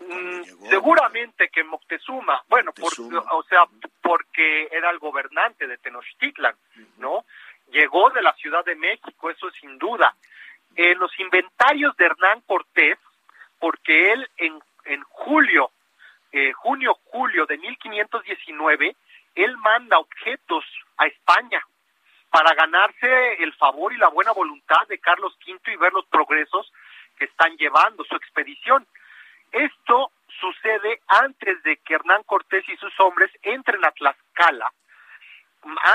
Mm, 0.00 0.68
seguramente 0.68 1.48
que 1.48 1.64
Moctezuma, 1.64 2.44
bueno, 2.48 2.72
por- 2.72 2.92
o 3.32 3.42
sea, 3.44 3.64
porque 4.00 4.68
era 4.70 4.90
el 4.90 4.98
gobernante 4.98 5.66
de 5.66 5.76
Tenochtitlan, 5.78 6.54
¿no? 6.98 7.24
Llegó 7.70 8.08
de 8.10 8.22
la 8.22 8.32
Ciudad 8.34 8.64
de 8.64 8.76
México, 8.76 9.28
eso 9.30 9.50
sin 9.60 9.76
duda. 9.78 10.14
En 10.76 10.98
los 10.98 11.18
inventarios 11.18 11.96
de 11.96 12.06
Hernán 12.06 12.40
Cortés, 12.42 12.98
porque 13.58 14.12
él 14.12 14.28
en, 14.36 14.60
en 14.84 15.02
julio, 15.04 15.70
eh, 16.32 16.52
junio-julio 16.52 17.46
de 17.46 17.58
1519, 17.58 18.96
él 19.34 19.56
manda 19.58 19.98
objetos 19.98 20.64
a 20.96 21.06
España 21.06 21.62
para 22.30 22.54
ganarse 22.54 23.42
el 23.42 23.54
favor 23.54 23.92
y 23.92 23.96
la 23.96 24.08
buena 24.08 24.32
voluntad 24.32 24.86
de 24.88 24.98
Carlos 24.98 25.36
V 25.46 25.72
y 25.72 25.76
ver 25.76 25.92
los 25.92 26.06
progresos 26.06 26.72
que 27.16 27.24
están 27.24 27.56
llevando 27.56 28.04
su 28.04 28.14
expedición. 28.16 28.86
Esto 29.50 30.12
sucede 30.40 31.00
antes 31.08 31.62
de 31.62 31.78
que 31.78 31.94
Hernán 31.94 32.22
Cortés 32.24 32.68
y 32.68 32.76
sus 32.76 32.98
hombres 33.00 33.30
entren 33.42 33.84
a 33.84 33.90
Tlaxcala, 33.92 34.72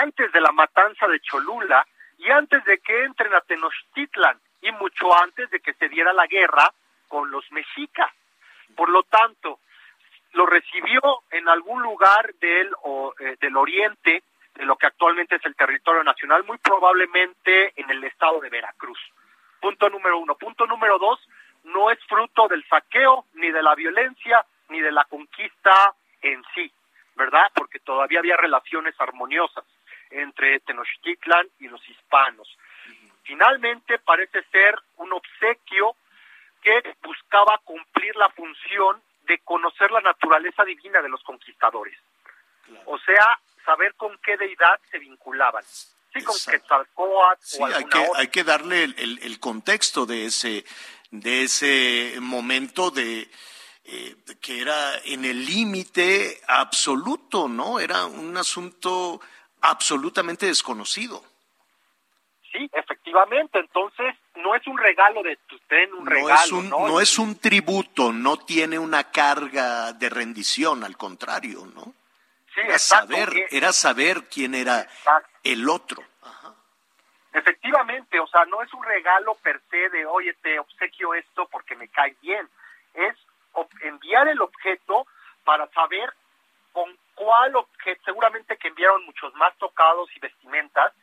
antes 0.01 0.32
de 0.32 0.41
la 0.41 0.51
matanza 0.51 1.07
de 1.07 1.19
Cholula 1.21 1.86
y 2.17 2.30
antes 2.30 2.63
de 2.65 2.80
que 2.80 3.03
entren 3.03 3.34
a 3.34 3.41
Tenochtitlan 3.41 4.39
y 4.64 4.72
mucho 4.72 5.16
antes 5.22 5.49
de 5.51 5.59
que 5.59 5.74
se 5.74 5.89
diera 5.89 6.14
la 6.14 6.26
guerra 6.26 6.74
con 7.07 7.30
los 7.30 7.49
mexicas. 7.51 8.11
Por 8.76 8.89
lo 8.89 9.03
tanto, 9.03 9.59
lo 10.32 10.45
recibió 10.45 11.24
en 11.30 11.47
algún 11.47 11.84
lugar 11.84 12.34
del, 12.36 12.74
o, 12.82 13.14
eh, 13.20 13.38
del 13.39 13.55
oriente, 13.55 14.24
de 14.55 14.66
lo 14.66 14.76
que 14.78 14.88
actualmente 14.88 15.36
es 15.36 15.45
el 15.45 15.55
territorio 15.55 16.03
nacional, 16.03 16.43
muy 16.43 16.57
probablemente 16.57 17.74
en 17.76 17.89
el 17.89 18.03
estado 18.03 18.39
de 18.39 18.49
Veracruz. 18.49 18.99
Punto 19.59 19.89
número 19.89 20.18
uno. 20.18 20.36
Punto 20.36 20.66
número 20.66 20.97
dos, 20.97 21.20
no 21.64 21.91
es 21.91 21.99
fruto 22.05 22.47
del 22.47 22.66
saqueo, 22.68 23.26
ni 23.34 23.51
de 23.51 23.61
la 23.61 23.76
violencia, 23.76 24.45
ni 24.70 24.80
de 24.80 24.91
la 24.91 25.05
conquista 25.05 25.93
en 26.22 26.43
sí, 26.55 26.72
¿verdad? 27.16 27.51
Porque 27.53 27.80
todavía 27.80 28.20
había 28.20 28.38
relaciones 28.38 28.95
armoniosas 28.99 29.66
entre 30.09 30.59
Tenochtitlan 30.61 31.47
y 31.59 31.68
los 31.68 31.88
hispanos. 31.89 32.57
Finalmente 33.24 33.99
parece 33.99 34.43
ser 34.51 34.76
un 34.97 35.13
obsequio 35.13 35.95
que 36.61 36.95
buscaba 37.03 37.59
cumplir 37.63 38.15
la 38.15 38.30
función 38.30 39.01
de 39.26 39.39
conocer 39.39 39.91
la 39.91 40.01
naturaleza 40.01 40.63
divina 40.63 41.01
de 41.01 41.09
los 41.09 41.24
conquistadores. 41.24 41.97
O 42.86 42.97
sea, 42.99 43.39
saber 43.65 43.93
con 43.95 44.17
qué 44.19 44.38
deidad 44.38 44.80
se 44.91 44.99
vinculaban. 44.99 45.63
Sí, 46.13 46.21
con 46.24 46.36
Quetzalcóatl 46.36 47.41
Sí, 47.43 47.57
o 47.61 47.65
hay 47.65 47.74
alguna 47.74 47.89
que, 47.91 47.99
otra. 48.09 48.19
hay 48.21 48.28
que 48.28 48.43
darle 48.43 48.84
el, 48.84 48.95
el- 48.99 49.19
el 49.24 49.39
contexto 49.39 50.05
de 50.05 50.26
ese, 50.26 50.63
de 51.11 51.43
ese 51.43 52.15
momento 52.19 52.91
de 52.91 53.30
eh, 53.86 54.15
que 54.41 54.61
era 54.61 54.97
en 55.05 55.26
el 55.26 55.45
límite 55.45 56.39
absoluto, 56.47 57.47
¿no? 57.49 57.80
Era 57.80 58.05
un 58.05 58.38
asunto 58.38 59.19
absolutamente 59.61 60.45
desconocido. 60.45 61.21
Sí, 62.51 62.69
efectivamente. 62.71 62.92
Entonces, 63.53 64.16
no 64.36 64.55
es 64.55 64.66
un 64.68 64.78
regalo 64.78 65.22
de 65.24 65.36
tu 65.47 65.57
ten, 65.59 65.93
un 65.93 66.05
No 66.05 66.09
regalo, 66.09 66.34
es 66.43 66.51
un, 66.51 66.70
¿no? 66.70 66.88
no 66.88 66.99
es 67.01 67.18
un 67.20 67.39
tributo, 67.39 68.11
no 68.11 68.38
tiene 68.38 68.80
una 68.80 69.11
carga 69.11 69.93
de 69.93 70.09
rendición, 70.09 70.84
al 70.84 70.97
contrario, 70.97 71.66
¿no? 71.74 71.93
Sí, 72.53 72.61
Era 72.61 72.74
exacto. 72.74 73.14
saber, 73.16 73.38
Eh, 73.38 73.47
era 73.51 73.74
saber 73.74 74.24
quién 74.30 74.55
era 74.55 74.82
Exacto. 74.82 75.30
el 75.43 75.68
otro. 75.70 76.03
Efectivamente, 77.34 78.20
o 78.20 78.28
sea, 78.28 78.45
no 78.45 78.61
es 78.61 78.72
un 78.74 78.84
regalo 78.84 79.34
per 79.36 79.59
se 79.72 79.89
de, 79.89 80.05
oye, 80.05 80.34
te 80.36 80.59
obsequio 80.59 81.16
esto 81.16 81.47
porque 81.51 81.76
me 81.76 81.88
cae 81.88 82.16
bien. 82.22 82.47
Es 82.93 83.16
enviar 83.82 84.28
el 84.28 84.39
objeto 84.39 85.07
para 85.43 85.68
saber 85.70 86.14
con 86.72 86.95
cuál 87.16 87.55
objeto, 87.55 88.01
seguramente 88.05 88.57
que 88.57 88.68
enviaron 88.68 89.03
muchos 89.05 89.34
más 89.36 89.55
tocados 89.57 90.09
y 90.16 90.20
vestimentas, 90.20 90.93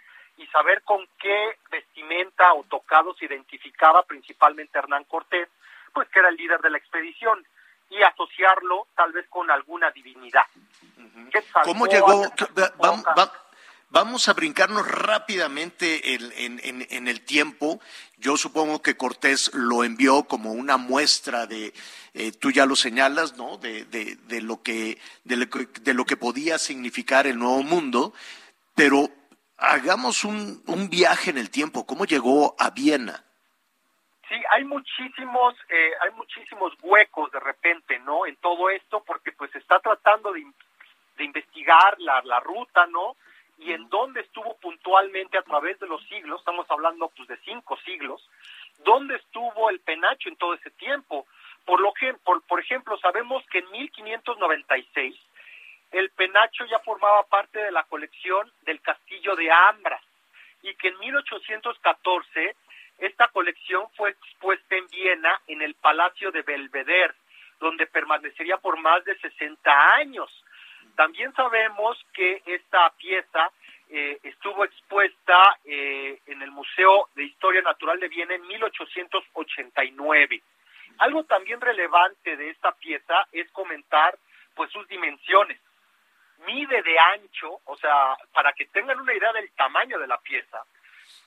y 0.41 0.47
saber 0.49 0.83
con 0.83 1.07
qué 1.19 1.59
vestimenta 1.71 2.53
o 2.55 2.65
tocado 2.65 3.15
se 3.15 3.27
identificaba 3.27 4.03
principalmente 4.05 4.79
Hernán 4.79 5.05
Cortés, 5.05 5.49
pues 5.93 6.09
que 6.09 6.19
era 6.19 6.29
el 6.31 6.37
líder 6.37 6.61
de 6.61 6.71
la 6.71 6.79
expedición, 6.79 7.47
y 7.91 8.03
asociarlo 8.03 8.87
tal 8.97 9.13
vez 9.13 9.27
con 9.29 9.51
alguna 9.51 9.91
divinidad. 9.91 10.45
¿Cómo 11.65 11.87
llegó? 11.87 12.23
vamos 13.93 14.29
a 14.29 14.33
brincarnos 14.35 14.87
rápidamente 14.87 16.15
en, 16.15 16.61
en- 16.63 16.87
en 16.89 17.09
el 17.09 17.23
tiempo. 17.23 17.81
Yo 18.19 18.37
supongo 18.37 18.81
que 18.83 18.97
Cortés 18.97 19.51
lo 19.53 19.83
envió 19.83 20.23
como 20.25 20.53
una 20.53 20.77
muestra 20.77 21.47
de, 21.49 21.75
eh, 22.15 22.31
tú 22.33 22.53
ya 22.53 22.67
lo 22.67 22.77
señalas, 22.77 23.37
¿no? 23.37 23.57
De, 23.57 23.85
de- 23.87 24.15
de 24.15 24.41
lo 24.43 24.63
que, 24.63 24.99
de, 25.25 25.37
lo 25.37 25.51
que, 25.51 25.67
de 25.81 25.95
lo 25.95 26.05
que 26.05 26.17
podía 26.17 26.59
significar 26.59 27.27
el 27.27 27.39
nuevo 27.39 27.63
mundo. 27.65 28.15
Pero 28.77 29.09
hagamos 29.61 30.25
un, 30.25 30.63
un 30.67 30.89
viaje 30.89 31.31
en 31.31 31.39
el 31.39 31.51
tiempo. 31.51 31.87
¿Cómo 31.87 32.05
llegó 32.07 32.57
a 32.59 32.71
Viena? 32.71 33.25
Sí, 34.29 34.37
hay 34.51 34.65
muchísimos, 34.65 35.55
eh, 35.69 35.93
hay 36.01 36.11
muchísimos 36.13 36.73
huecos 36.83 37.31
de 37.33 37.41
repente, 37.41 37.99
¿no? 38.01 38.27
En 38.27 38.37
todo 38.37 38.71
esto, 38.71 39.03
porque 39.05 39.33
pues 39.33 39.51
se 39.51 39.59
está 39.59 39.81
tratando 39.81 40.33
de, 40.33 40.47
de 41.17 41.25
investigar 41.25 41.97
la, 41.99 42.23
la 42.23 42.41
ruta, 42.41 42.87
¿no? 42.87 43.17
Y 43.59 43.73
en 43.73 43.89
dónde 43.91 44.21
estuvo 44.21 44.57
puntualmente 44.59 45.37
a 45.37 45.43
través 45.43 45.79
de 45.81 45.87
los 45.87 46.03
siglos, 46.09 46.41
estamos 46.41 46.67
hablando 46.71 47.11
pues 47.15 47.29
de 47.29 47.37
cinco 47.45 47.77
siglos, 47.85 48.27
dónde 48.85 49.17
estuvo 49.17 49.69
el 49.69 49.81
penacho 49.81 50.29
en 50.29 50.37
todo 50.37 50.55
ese 50.55 50.71
tiempo. 50.71 51.27
Por, 51.67 51.81
lo 51.81 51.93
que, 51.93 52.15
por, 52.15 52.41
por 52.43 52.61
ejemplo, 52.61 52.97
sabemos 52.99 53.45
que 53.51 53.59
en 53.59 53.71
1596 53.71 55.15
el 55.93 56.11
penacho 56.11 56.65
ya 56.67 56.79
formaba 56.81 57.25
parte 57.25 57.59
de 57.59 57.73
la 57.73 57.83
colección 57.85 58.51
del 58.63 58.81
castillo 58.81 59.35
de 59.37 59.51
Ambras 59.51 60.03
y 60.63 60.75
que 60.75 60.89
en 60.89 60.99
1814 60.99 62.57
esta 62.99 63.29
colección 63.29 63.89
fue 63.97 64.11
expuesta 64.11 64.77
en 64.77 64.87
Viena 64.89 65.41
en 65.47 65.63
el 65.63 65.75
Palacio 65.75 66.31
de 66.31 66.43
Belvedere, 66.43 67.15
donde 67.59 67.87
permanecería 67.87 68.59
por 68.59 68.79
más 68.79 69.05
de 69.05 69.19
60 69.19 69.95
años. 69.97 70.45
También 70.97 71.33
sabemos 71.35 71.99
que 72.13 72.43
esta 72.45 72.91
pieza 72.91 73.51
eh, 73.89 74.19
estuvo 74.23 74.65
expuesta 74.65 75.59
eh, 75.65 76.21
en 76.27 76.43
el 76.43 76.51
Museo 76.51 77.09
de 77.15 77.25
Historia 77.25 77.63
Natural 77.63 77.99
de 77.99 78.09
Viena 78.09 78.35
en 78.35 78.47
1889. 78.47 80.43
Algo 80.99 81.25
también 81.25 81.61
relevante 81.61 82.37
de 82.37 82.51
esta 82.51 82.73
pieza 82.73 83.27
es 83.33 83.51
comentar 83.51 84.19
pues 84.55 84.71
sus 84.71 84.87
dimensiones. 84.89 85.59
Mide 86.47 86.83
de 86.83 86.99
ancho, 86.99 87.61
o 87.65 87.77
sea, 87.77 88.17
para 88.33 88.53
que 88.53 88.67
tengan 88.67 89.01
una 89.01 89.15
idea 89.15 89.33
del 89.33 89.51
tamaño 89.53 89.99
de 89.99 90.07
la 90.07 90.19
pieza, 90.19 90.63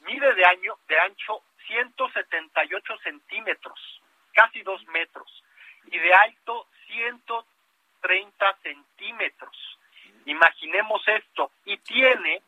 mide 0.01 0.33
de, 0.33 0.45
año, 0.45 0.77
de 0.87 0.99
ancho 0.99 1.43
178 1.67 2.97
centímetros, 3.03 4.01
casi 4.33 4.61
dos 4.63 4.83
metros, 4.87 5.43
y 5.85 5.99
de 5.99 6.13
alto 6.13 6.67
130 6.87 8.57
centímetros. 8.63 9.79
Imaginemos 10.25 11.07
esto, 11.07 11.51
y 11.65 11.77
tiene, 11.77 12.41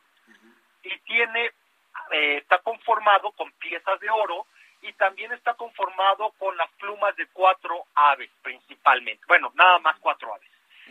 y 0.84 0.98
tiene 1.00 1.52
eh, 2.12 2.38
está 2.38 2.60
conformado 2.60 3.32
con 3.32 3.52
piezas 3.54 4.00
de 4.00 4.10
oro 4.10 4.46
y 4.82 4.94
también 4.94 5.32
está 5.34 5.56
conformado 5.56 6.32
con 6.38 6.56
las 6.56 6.70
plumas 6.74 7.16
de 7.16 7.28
cuatro 7.28 7.86
aves 7.96 8.30
principalmente. 8.44 9.24
Bueno, 9.28 9.52
nada 9.56 9.80
más 9.80 9.98
cuatro 10.00 10.34
aves. 10.34 10.50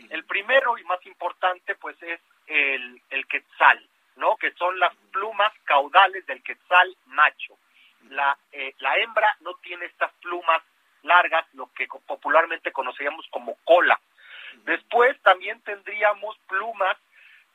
El 0.09 0.25
primero 0.25 0.77
y 0.77 0.83
más 0.83 1.03
importante 1.05 1.75
pues 1.75 2.01
es 2.03 2.19
el, 2.47 3.01
el 3.09 3.27
quetzal, 3.27 3.87
¿no? 4.17 4.35
Que 4.37 4.51
son 4.53 4.79
las 4.79 4.95
plumas 5.11 5.53
caudales 5.63 6.25
del 6.25 6.43
quetzal 6.43 6.95
macho. 7.07 7.57
La, 8.09 8.37
eh, 8.51 8.73
la 8.79 8.97
hembra 8.97 9.35
no 9.41 9.55
tiene 9.55 9.85
estas 9.85 10.11
plumas 10.21 10.61
largas, 11.03 11.45
lo 11.53 11.71
que 11.73 11.87
popularmente 11.87 12.71
conoceríamos 12.71 13.25
como 13.29 13.55
cola. 13.63 13.99
Después 14.63 15.19
también 15.21 15.61
tendríamos 15.61 16.37
plumas 16.47 16.97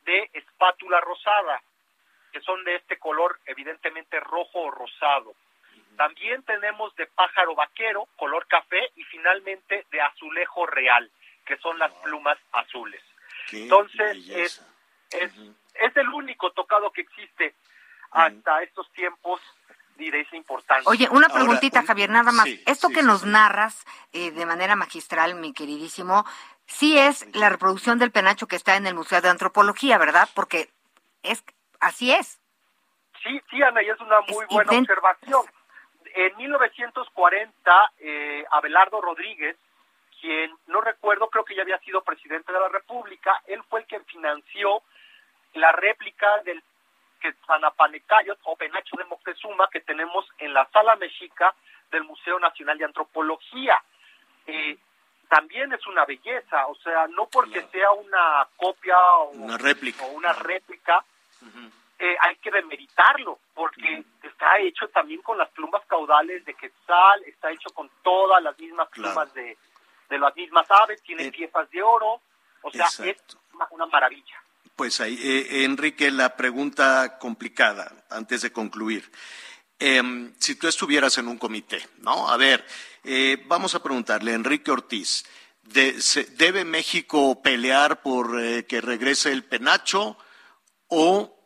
de 0.05 0.30
espátula 0.32 1.01
rosada, 1.01 1.62
que 2.32 2.41
son 2.41 2.64
de 2.64 2.76
este 2.76 2.99
color 2.99 3.38
evidentemente 3.47 4.18
rojo 4.20 4.61
o 4.61 4.70
rosado. 4.70 5.34
También 5.97 6.43
tenemos 6.45 6.95
de 6.97 7.07
pájaro 7.07 7.55
vaquero, 7.55 8.09
color 8.16 8.47
café, 8.47 8.91
y 8.97 9.05
finalmente 9.05 9.84
de 9.91 10.01
azulejo 10.01 10.66
real, 10.66 11.11
que 11.45 11.57
son 11.59 11.78
las 11.78 11.93
plumas 12.03 12.38
azules. 12.53 13.03
Qué 13.49 13.62
Entonces, 13.64 13.99
belleza. 13.99 14.66
es, 15.11 15.32
es 15.74 15.97
el 15.97 16.09
único 16.11 16.53
tocado 16.53 16.91
que 16.93 17.01
existe 17.03 17.55
hasta 18.12 18.62
estos 18.62 18.91
tiempos 18.93 19.41
y 19.99 20.11
de 20.11 20.20
esa 20.20 20.36
importancia. 20.36 20.88
Oye, 20.88 21.09
una 21.11 21.26
Ahora, 21.26 21.34
preguntita, 21.41 21.80
un- 21.80 21.86
Javier, 21.86 22.11
nada 22.11 22.32
más. 22.32 22.47
sí, 22.47 22.62
Esto 22.66 22.88
sí, 22.88 22.95
que 22.95 23.01
sí, 23.01 23.07
nos 23.07 23.20
sí. 23.22 23.28
narras 23.28 23.84
eh, 24.12 24.30
de 24.30 24.47
manera 24.47 24.74
magistral, 24.76 25.34
mi 25.34 25.53
queridísimo, 25.53 26.24
sí 26.66 26.97
es 26.99 27.26
la 27.34 27.49
reproducción 27.51 27.99
del 27.99 28.11
penacho 28.11 28.47
que 28.47 28.57
está 28.57 28.76
en 28.76 28.86
el 28.86 28.95
Museo 28.95 29.20
de 29.20 29.28
Antropología, 29.28 29.99
¿verdad? 29.99 30.28
Porque 30.34 30.70
es 31.22 31.45
así 31.80 32.12
es. 32.12 32.41
Sí, 33.22 33.41
sí, 33.51 33.62
Ana, 33.62 33.82
y 33.82 33.91
es 33.91 34.01
una 34.01 34.20
muy 34.22 34.45
Es 34.45 34.51
buena 34.51 34.72
ident- 34.72 34.80
observación. 34.82 35.47
En 36.14 36.36
1940, 36.38 37.93
eh, 37.99 38.45
Abelardo 38.51 39.01
Rodríguez, 39.01 39.57
quien 40.20 40.52
no 40.66 40.80
recuerdo, 40.80 41.28
creo 41.30 41.44
que 41.44 41.54
ya 41.54 41.62
había 41.62 41.78
sido 41.78 42.02
presidente 42.02 42.52
de 42.52 42.60
la 42.60 42.68
República, 42.68 43.40
él 43.46 43.62
fue 43.68 43.80
el 43.80 43.86
que 43.86 44.00
financió 44.00 44.82
la 45.54 45.72
réplica 45.72 46.38
del 46.44 46.62
Quetzanapanecayot 47.20 48.38
o 48.44 48.56
penacho 48.56 48.96
de 48.96 49.04
Moctezuma 49.04 49.68
que 49.70 49.80
tenemos 49.80 50.26
en 50.38 50.52
la 50.54 50.66
Sala 50.70 50.96
Mexica 50.96 51.54
del 51.90 52.04
Museo 52.04 52.38
Nacional 52.38 52.78
de 52.78 52.84
Antropología. 52.84 53.82
Eh, 54.46 54.78
también 55.28 55.72
es 55.72 55.86
una 55.86 56.04
belleza, 56.04 56.66
o 56.66 56.74
sea, 56.76 57.06
no 57.08 57.26
porque 57.26 57.60
Claro. 57.60 57.70
sea 57.70 57.90
una 57.92 58.48
copia 58.56 58.96
o 59.18 59.30
Una 59.30 59.58
réplica. 59.58 60.04
o 60.04 60.08
una 60.12 60.32
réplica, 60.32 61.04
eh, 61.98 62.16
hay 62.20 62.36
que 62.36 62.50
demeritarlo, 62.50 63.38
porque 63.54 64.02
está 64.22 64.58
hecho 64.58 64.88
también 64.88 65.20
con 65.22 65.36
las 65.38 65.50
plumas 65.50 65.84
caudales 65.86 66.44
de 66.46 66.54
quetzal, 66.54 67.22
está 67.26 67.50
hecho 67.50 67.70
con 67.74 67.90
todas 68.02 68.42
las 68.42 68.58
mismas 68.58 68.88
Claro. 68.90 69.10
plumas 69.10 69.34
de, 69.34 69.56
de 70.11 70.18
las 70.18 70.36
mismas 70.36 70.66
aves, 70.70 71.02
tiene 71.02 71.24
Eh, 71.26 71.32
piezas 71.32 71.70
de 71.70 71.82
oro, 71.82 72.20
o 72.62 72.70
sea, 72.70 72.84
exacto. 72.84 73.38
es 73.38 73.54
una, 73.54 73.66
una 73.70 73.86
maravilla. 73.86 74.36
Pues 74.76 75.00
ahí, 75.00 75.18
eh, 75.22 75.64
Enrique, 75.64 76.11
la 76.11 76.36
pregunta 76.36 77.16
complicada, 77.18 78.04
antes 78.11 78.42
de 78.42 78.52
concluir. 78.52 79.11
Em, 79.78 80.34
si 80.38 80.56
tú 80.56 80.68
estuvieras 80.68 81.16
en 81.18 81.28
un 81.28 81.38
comité, 81.38 81.86
¿no? 81.98 82.28
A 82.28 82.36
ver, 82.36 82.66
eh, 83.04 83.42
vamos 83.46 83.74
a 83.74 83.82
preguntarle, 83.82 84.34
Enrique 84.34 84.70
Ortiz, 84.70 85.24
de- 85.62 86.00
se- 86.02 86.24
¿debe 86.24 86.64
México 86.64 87.40
pelear 87.42 88.02
por 88.02 88.38
eh, 88.42 88.66
que 88.66 88.80
regrese 88.82 89.32
el 89.32 89.44
penacho 89.44 90.18
o, 90.88 91.36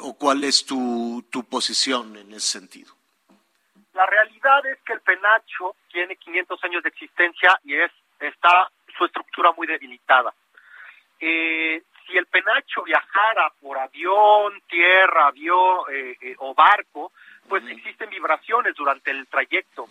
o 0.00 0.18
cuál 0.18 0.42
es 0.44 0.66
tu, 0.66 1.24
tu 1.30 1.44
posición 1.44 2.16
en 2.16 2.32
ese 2.34 2.48
sentido? 2.48 2.94
La 3.98 4.06
realidad 4.06 4.64
es 4.64 4.78
que 4.82 4.92
el 4.92 5.00
penacho 5.00 5.74
tiene 5.90 6.14
500 6.14 6.62
años 6.62 6.84
de 6.84 6.88
existencia 6.88 7.58
y 7.64 7.74
es 7.74 7.90
está 8.20 8.70
su 8.96 9.04
estructura 9.06 9.50
muy 9.56 9.66
debilitada. 9.66 10.32
Eh, 11.18 11.82
si 12.06 12.16
el 12.16 12.26
penacho 12.26 12.84
viajara 12.84 13.52
por 13.60 13.76
avión, 13.76 14.62
tierra, 14.68 15.26
avión 15.26 15.80
eh, 15.90 16.16
eh, 16.20 16.36
o 16.38 16.54
barco, 16.54 17.10
pues 17.48 17.64
existen 17.68 18.08
vibraciones 18.08 18.76
durante 18.76 19.10
el 19.10 19.26
trayecto. 19.26 19.88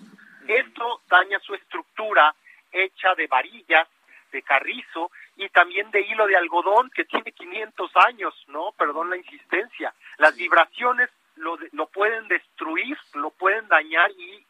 Esto 0.48 1.02
daña 1.10 1.40
su 1.40 1.54
estructura 1.54 2.34
hecha 2.72 3.14
de 3.14 3.28
varillas, 3.28 3.90
de 4.32 4.42
carrizo 4.42 5.12
y 5.36 5.50
también 5.50 5.92
de 5.92 6.00
hilo 6.00 6.28
de 6.28 6.38
algodón 6.38 6.90
que 6.92 7.04
tiene 7.04 7.34
500 7.34 7.92
años, 8.08 8.34
¿no? 8.48 8.72
Perdón 8.78 9.10
la 9.10 9.18
insistencia. 9.18 9.94
Las 10.18 10.34
vibraciones 10.38 11.10
lo, 11.38 11.58
de- 11.58 11.70
lo 11.74 11.88
pueden 11.88 12.28
destruir, 12.28 12.98
lo 13.14 13.30
pueden 13.32 13.68
dañar 13.68 14.12
y 14.12 14.46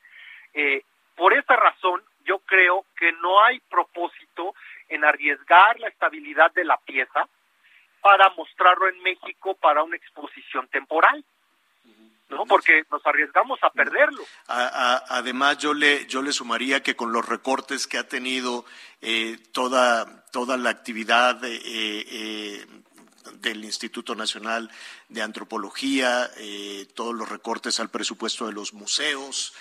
eh, 0.54 0.84
por 1.16 1.34
esa 1.34 1.56
razón 1.56 2.02
yo 2.26 2.40
creo 2.40 2.86
que 2.98 3.12
no 3.14 3.42
hay 3.44 3.60
propósito 3.70 4.54
en 4.90 5.04
arriesgar 5.06 5.80
la 5.80 5.88
estabilidad 5.90 6.52
de 6.54 6.66
la 6.66 6.78
pieza 6.78 7.28
para 8.02 8.30
mostrarlo 8.30 8.88
en 8.88 9.02
México 9.02 9.56
para 9.56 9.84
una 9.84 9.96
exposición 9.98 10.68
temporal, 10.68 11.24
¿no? 12.30 12.46
Porque 12.46 12.84
nos 12.92 13.06
arriesgamos 13.06 13.60
a 13.64 13.70
perderlo. 13.70 14.22
A- 14.48 14.68
a- 14.96 15.04
además, 15.18 15.58
yo 15.58 15.74
le, 15.74 16.06
yo 16.08 16.22
le 16.22 16.32
sumaría 16.32 16.84
que 16.84 16.96
con 16.96 17.12
los 17.12 17.26
recortes 17.28 17.88
que 17.88 17.98
ha 17.98 18.08
tenido 18.08 18.66
eh, 19.02 19.38
toda, 19.54 20.26
toda 20.32 20.58
la 20.58 20.70
actividad 20.70 21.44
eh, 21.46 21.60
eh, 21.66 22.66
del 23.34 23.64
Instituto 23.64 24.16
Nacional 24.16 24.72
de 25.10 25.22
Antropología, 25.22 26.30
eh, 26.38 26.88
todos 26.96 27.14
los 27.14 27.30
recortes 27.30 27.80
al 27.80 27.90
presupuesto 27.90 28.48
de 28.48 28.54
los 28.54 28.74
museos, 28.74 29.54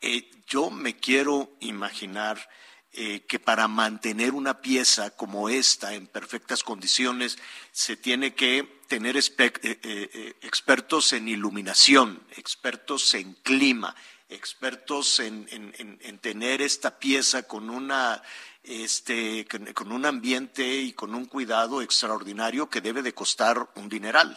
eh, 0.00 0.30
yo 0.46 0.70
me 0.70 0.96
quiero 0.96 1.52
imaginar 1.60 2.48
eh, 2.92 3.20
que 3.28 3.38
para 3.38 3.68
mantener 3.68 4.32
una 4.32 4.60
pieza 4.60 5.10
como 5.10 5.48
esta 5.48 5.94
en 5.94 6.06
perfectas 6.08 6.64
condiciones 6.64 7.38
se 7.70 7.96
tiene 7.96 8.34
que 8.34 8.80
tener 8.88 9.16
expertos 9.16 11.12
en 11.12 11.28
iluminación, 11.28 12.20
expertos 12.36 13.14
en 13.14 13.34
clima, 13.34 13.94
expertos 14.28 15.20
en 15.20 16.18
tener 16.20 16.62
esta 16.62 16.98
pieza 16.98 17.44
con 17.44 17.70
una 17.70 18.22
este 18.62 19.46
con, 19.74 19.92
un 19.92 20.04
ambiente 20.04 20.62
y 20.62 20.92
con 20.92 21.14
un 21.14 21.26
cuidado 21.26 21.82
extraordinario 21.82 22.68
que 22.68 22.80
debe 22.80 23.02
de 23.02 23.14
costar 23.14 23.56
un 23.76 23.88
dineral. 23.88 24.36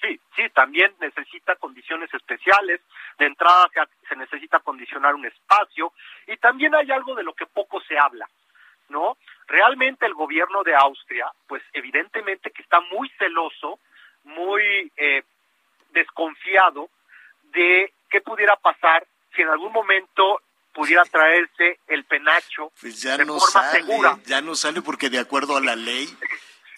Sí, 0.00 0.20
sí, 0.34 0.42
también 0.52 0.92
necesita 1.00 1.54
condiciones 1.56 2.12
especiales. 2.12 2.80
De 3.18 3.26
entrada 3.26 3.68
se, 3.72 4.08
se 4.08 4.16
necesita 4.16 4.58
condicionar 4.60 5.14
un 5.14 5.26
espacio 5.26 5.92
y 6.26 6.36
también 6.38 6.74
hay 6.74 6.90
algo 6.90 7.14
de 7.14 7.22
lo 7.22 7.34
que 7.34 7.46
poco 7.46 7.80
se 7.82 7.96
habla, 7.98 8.28
¿no? 8.88 9.16
Realmente 9.46 10.06
el 10.06 10.14
gobierno 10.14 10.62
de 10.64 10.74
Austria, 10.74 11.30
pues 11.46 11.62
evidentemente 11.72 12.50
que 12.50 12.62
está 12.62 12.80
muy 12.80 13.08
celoso, 13.18 13.78
muy 14.24 14.90
eh, 14.96 15.22
desconfiado 15.90 16.88
de 17.52 17.92
qué 18.10 18.20
pudiera 18.20 18.56
pasar 18.56 19.06
si 19.34 19.42
en 19.42 19.48
algún 19.48 19.72
momento 19.72 20.40
pudiera 20.72 21.04
traerse 21.04 21.80
el 21.88 22.04
penacho 22.04 22.72
Pues 22.80 23.00
ya 23.02 23.16
de 23.16 23.24
no 23.24 23.38
forma 23.38 23.50
sale, 23.70 23.80
segura. 23.84 24.18
ya 24.26 24.40
no 24.40 24.54
sale 24.54 24.82
porque 24.82 25.10
de 25.10 25.18
acuerdo 25.18 25.56
a 25.56 25.60
la 25.60 25.76
ley 25.76 26.08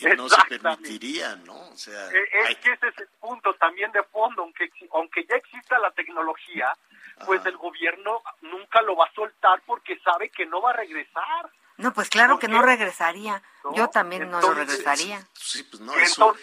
eh, 0.01 0.17
no 0.17 0.29
se 0.29 0.43
permitiría, 0.49 1.37
¿no? 1.37 1.55
O 1.71 1.77
sea, 1.77 2.11
Eh, 2.11 2.29
Es 2.33 2.47
hay- 2.49 2.57
que 2.57 2.73
ese 2.73 2.89
es 2.89 2.99
el 2.99 3.09
punto 3.21 3.55
también 3.55 3.91
de 3.93 4.03
fondo, 4.05 4.43
aunque, 4.43 4.71
aunque 4.93 5.25
ya 5.29 5.37
exista 5.37 5.79
la 5.79 5.91
tecnología, 5.93 6.73
pues 7.27 7.41
Ajá. 7.41 7.49
el 7.51 7.57
gobierno 7.57 8.21
nunca 8.43 8.83
lo 8.83 8.97
va 8.97 9.07
a 9.07 9.13
soltar 9.15 9.63
porque 9.67 9.99
sabe 10.01 10.29
que 10.31 10.45
no 10.47 10.61
va 10.61 10.71
a 10.71 10.75
regresar. 10.75 11.51
No, 11.77 11.93
pues 11.93 12.09
claro 12.09 12.35
¿Por 12.35 12.41
que 12.41 12.47
qué? 12.49 12.53
no 12.53 12.63
regresaría. 12.63 13.43
¿No? 13.65 13.75
Yo 13.75 13.89
también 13.89 14.31
no 14.31 14.41
lo 14.41 14.49
Entonces- 14.49 14.69
regresaría. 14.85 15.27
sí, 15.33 15.63
pues 15.65 15.81
no, 15.81 15.95
eso. 15.95 16.37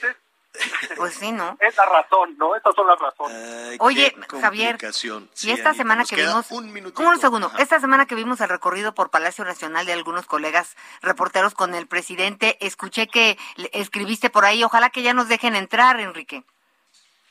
Pues 0.97 1.13
sí, 1.15 1.31
¿no? 1.31 1.57
es 1.61 1.75
la 1.77 1.85
razón, 1.85 2.35
¿no? 2.37 2.55
Esas 2.55 2.75
son 2.75 2.85
las 2.85 2.99
razones. 2.99 3.37
Ay, 3.71 3.77
Oye, 3.79 4.13
qué 4.29 4.39
Javier, 4.41 4.77
y 4.81 4.91
Sí, 4.91 5.51
esta 5.51 5.69
Anita, 5.69 5.73
semana 5.73 6.03
que 6.05 6.15
vimos, 6.17 6.51
un 6.51 6.73
minutito. 6.73 6.97
¿cómo 6.97 7.09
un 7.09 7.19
segundo? 7.19 7.47
Ajá. 7.47 7.61
Esta 7.61 7.79
semana 7.79 8.05
que 8.05 8.15
vimos 8.15 8.41
el 8.41 8.49
recorrido 8.49 8.93
por 8.93 9.09
Palacio 9.09 9.45
Nacional 9.45 9.85
de 9.85 9.93
algunos 9.93 10.25
colegas 10.25 10.75
reporteros 11.01 11.53
con 11.55 11.73
el 11.73 11.87
presidente, 11.87 12.57
escuché 12.65 13.07
que 13.07 13.37
le- 13.55 13.69
escribiste 13.73 14.29
por 14.29 14.43
ahí, 14.45 14.63
ojalá 14.63 14.89
que 14.89 15.01
ya 15.03 15.13
nos 15.13 15.29
dejen 15.29 15.55
entrar, 15.55 15.99
Enrique. 15.99 16.43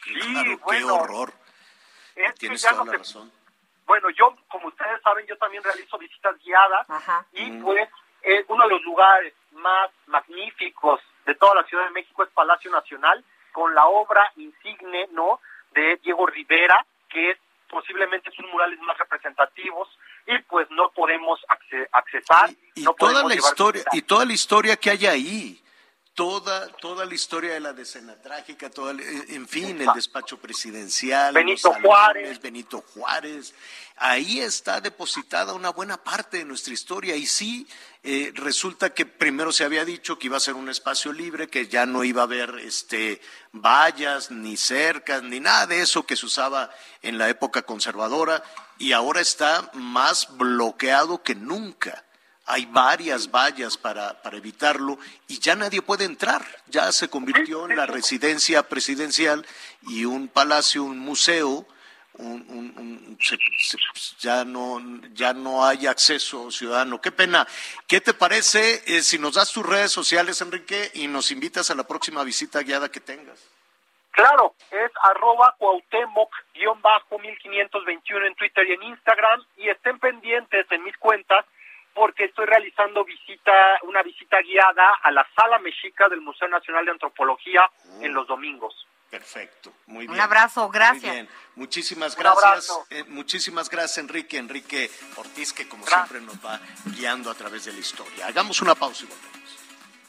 Claro, 0.02 0.42
qué 0.56 0.56
bueno, 0.64 0.94
horror. 0.94 1.32
Es 2.16 2.32
que 2.32 2.38
Tienes 2.40 2.62
ya 2.62 2.70
toda 2.70 2.84
no 2.84 2.86
la 2.86 2.92
se- 2.92 2.98
razón. 2.98 3.32
Bueno, 3.86 4.08
yo, 4.10 4.34
como 4.48 4.68
ustedes 4.68 5.00
saben, 5.02 5.26
yo 5.26 5.36
también 5.36 5.62
realizo 5.62 5.98
visitas 5.98 6.36
guiadas 6.42 6.88
Ajá. 6.88 7.26
y 7.32 7.50
Mm. 7.50 7.62
pues 7.64 7.88
eh, 8.22 8.44
uno 8.48 8.64
de 8.64 8.70
los 8.70 8.82
lugares 8.82 9.34
más 9.52 9.90
magníficos 10.06 11.00
de 11.26 11.34
toda 11.34 11.54
la 11.56 11.64
Ciudad 11.64 11.84
de 11.84 11.90
México 11.90 12.22
es 12.22 12.30
Palacio 12.30 12.70
Nacional 12.70 13.24
con 13.52 13.74
la 13.74 13.86
obra 13.86 14.22
insigne, 14.36 15.08
¿no? 15.12 15.40
De 15.72 15.96
Diego 16.02 16.26
Rivera, 16.26 16.84
que 17.08 17.30
es 17.32 17.38
posiblemente 17.68 18.30
sus 18.32 18.44
murales 18.50 18.78
más 18.80 18.98
representativos 18.98 19.88
y 20.26 20.38
pues 20.42 20.68
no 20.70 20.90
podemos 20.90 21.40
acce- 21.48 21.88
accesar, 21.92 22.50
Y, 22.50 22.80
y 22.80 22.82
no 22.84 22.94
toda 22.94 23.22
la 23.24 23.34
historia, 23.34 23.84
y 23.92 24.02
toda 24.02 24.24
la 24.24 24.32
historia 24.32 24.76
que 24.76 24.90
hay 24.90 25.06
ahí, 25.06 25.62
toda, 26.14 26.66
toda 26.78 27.04
la 27.04 27.14
historia 27.14 27.54
de 27.54 27.60
la 27.60 27.72
decena 27.72 28.20
trágica, 28.20 28.68
toda, 28.70 28.90
el- 28.92 29.00
en 29.00 29.46
fin, 29.48 29.80
el 29.80 29.88
despacho 29.94 30.38
presidencial, 30.38 31.32
Benito 31.32 31.68
salones, 31.72 31.84
Juárez. 31.86 32.40
Benito 32.40 32.82
Juárez. 32.92 33.54
Ahí 33.96 34.40
está 34.40 34.80
depositada 34.80 35.54
una 35.54 35.70
buena 35.70 35.96
parte 35.96 36.38
de 36.38 36.44
nuestra 36.44 36.72
historia 36.74 37.14
y 37.16 37.26
sí, 37.26 37.66
eh, 38.02 38.32
resulta 38.34 38.94
que 38.94 39.04
primero 39.04 39.52
se 39.52 39.64
había 39.64 39.84
dicho 39.84 40.18
que 40.18 40.28
iba 40.28 40.38
a 40.38 40.40
ser 40.40 40.54
un 40.54 40.70
espacio 40.70 41.12
libre, 41.12 41.48
que 41.48 41.68
ya 41.68 41.84
no 41.84 42.02
iba 42.02 42.22
a 42.22 42.24
haber 42.24 42.58
este, 42.60 43.20
vallas, 43.52 44.30
ni 44.30 44.56
cercas, 44.56 45.22
ni 45.22 45.38
nada 45.38 45.66
de 45.66 45.82
eso 45.82 46.06
que 46.06 46.16
se 46.16 46.24
usaba 46.24 46.70
en 47.02 47.18
la 47.18 47.28
época 47.28 47.62
conservadora 47.62 48.42
y 48.78 48.92
ahora 48.92 49.20
está 49.20 49.70
más 49.74 50.28
bloqueado 50.38 51.22
que 51.22 51.34
nunca. 51.34 52.02
Hay 52.46 52.64
varias 52.64 53.30
vallas 53.30 53.76
para, 53.76 54.22
para 54.22 54.38
evitarlo 54.38 54.98
y 55.28 55.38
ya 55.38 55.54
nadie 55.54 55.82
puede 55.82 56.04
entrar. 56.04 56.44
Ya 56.68 56.90
se 56.92 57.08
convirtió 57.08 57.68
en 57.68 57.76
la 57.76 57.84
residencia 57.84 58.66
presidencial 58.66 59.46
y 59.82 60.06
un 60.06 60.28
palacio, 60.28 60.82
un 60.84 60.98
museo, 60.98 61.66
un- 62.20 62.44
un- 62.48 62.74
un- 62.78 63.18
se- 63.20 63.36
se- 63.58 63.78
ya 64.20 64.44
no 64.44 64.80
ya 65.12 65.32
no 65.32 65.64
hay 65.64 65.86
acceso 65.86 66.50
ciudadano. 66.50 67.00
Qué 67.00 67.12
pena. 67.12 67.46
¿Qué 67.86 68.00
te 68.00 68.14
parece 68.14 68.82
eh, 68.86 69.02
si 69.02 69.18
nos 69.18 69.34
das 69.34 69.52
tus 69.52 69.66
redes 69.66 69.92
sociales, 69.92 70.40
Enrique, 70.40 70.90
y 70.94 71.06
nos 71.08 71.30
invitas 71.30 71.70
a 71.70 71.74
la 71.74 71.84
próxima 71.84 72.24
visita 72.24 72.62
guiada 72.62 72.90
que 72.90 73.00
tengas? 73.00 73.38
Claro, 74.12 74.54
es 74.70 74.90
arroba 75.02 75.54
Cuauhtémoc-1521 75.58 78.26
en 78.26 78.34
Twitter 78.34 78.66
y 78.68 78.72
en 78.72 78.82
Instagram 78.82 79.44
y 79.56 79.68
estén 79.68 79.98
pendientes 79.98 80.66
en 80.70 80.82
mis 80.84 80.96
cuentas 80.98 81.44
porque 81.94 82.24
estoy 82.26 82.46
realizando 82.46 83.04
visita, 83.04 83.52
una 83.82 84.02
visita 84.02 84.40
guiada 84.42 84.94
a 85.02 85.10
la 85.10 85.26
Sala 85.34 85.58
Mexica 85.58 86.08
del 86.08 86.20
Museo 86.20 86.48
Nacional 86.48 86.84
de 86.84 86.92
Antropología 86.92 87.62
en 88.00 88.14
los 88.14 88.26
domingos. 88.26 88.86
Perfecto, 89.10 89.72
muy 89.86 90.06
Un 90.06 90.12
bien. 90.12 90.22
abrazo, 90.24 90.68
Muy 90.68 90.72
gracias. 90.74 91.12
bien. 91.12 91.28
Muchísimas 91.56 92.14
Un 92.14 92.20
gracias. 92.20 92.44
abrazo. 92.44 92.86
eh, 92.90 93.04
muchísimas 93.08 93.68
gracias, 93.68 93.98
Enrique. 93.98 94.36
Enrique 94.38 94.90
Ortiz, 95.16 95.52
que 95.52 95.68
como 95.68 95.84
Gracias. 95.84 96.08
siempre 96.10 96.26
nos 96.34 96.44
va 96.44 96.60
guiando 96.96 97.28
a 97.30 97.34
través 97.34 97.64
de 97.64 97.72
la 97.72 97.80
historia. 97.80 98.26
Hagamos 98.28 98.60
una 98.62 98.74
pausa 98.76 99.02
y 99.04 99.06
volvemos. 99.06 99.30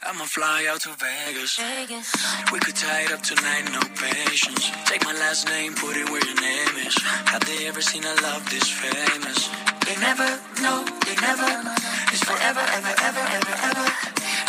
I'ma 0.04 0.26
fly 0.26 0.68
out 0.68 0.82
to 0.82 0.90
Vegas. 0.98 1.60
We 2.52 2.60
could 2.60 2.76
tie 2.76 3.04
it 3.06 3.12
up 3.12 3.22
tonight, 3.22 3.70
no 3.72 3.80
patience. 4.00 4.72
Take 4.86 5.06
my 5.06 5.14
last 5.14 5.48
name, 5.48 5.76
put 5.76 5.96
it 5.96 6.10
where 6.10 6.22
your 6.26 6.40
name 6.42 6.88
is. 6.88 6.96
Have 7.28 7.46
they 7.46 7.68
ever 7.68 7.82
seen 7.84 8.04
a 8.04 8.14
love 8.22 8.44
this 8.50 8.68
famous? 8.70 9.50
They 9.86 9.96
never 9.98 10.26
know, 10.62 10.84
they 11.06 11.16
never. 11.22 11.46
It's 12.12 12.24
forever, 12.24 12.62
ever, 12.74 12.94
ever, 12.98 13.26
ever, 13.30 13.56
ever. 13.62 13.86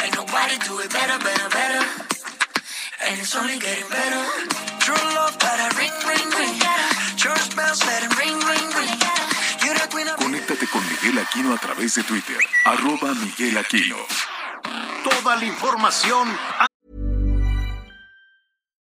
Ain't 0.04 0.14
nobody 0.16 0.56
do 0.66 0.78
it 0.80 0.90
better, 0.90 1.18
better, 1.18 1.48
better. 1.50 1.84
And 3.04 3.18
it's 3.18 3.34
only 3.34 3.58
getting 3.58 3.88
better. 3.88 4.22
True 4.78 4.94
love, 5.14 5.36
gotta 5.38 5.76
ring, 5.76 5.90
ring, 6.06 6.28
ring. 6.38 6.60
Church 7.16 7.54
bells, 7.56 7.84
let 7.84 8.04
it 8.04 8.16
ring, 8.18 8.38
ring, 8.38 8.66
ring. 8.78 8.94
You're 9.64 9.74
the 9.74 9.88
queen 9.90 10.08
of 10.08 10.16
Conéctate 10.18 10.66
con 10.70 10.82
Miguel 10.88 11.18
Aquino 11.18 11.52
a 11.52 11.58
través 11.58 11.94
de 11.94 12.04
Twitter, 12.04 12.38
arroba 12.64 13.14
Miguel 13.14 13.58
Aquino. 13.58 13.96
Toda 15.02 15.36
la 15.36 15.44
información 15.44 16.28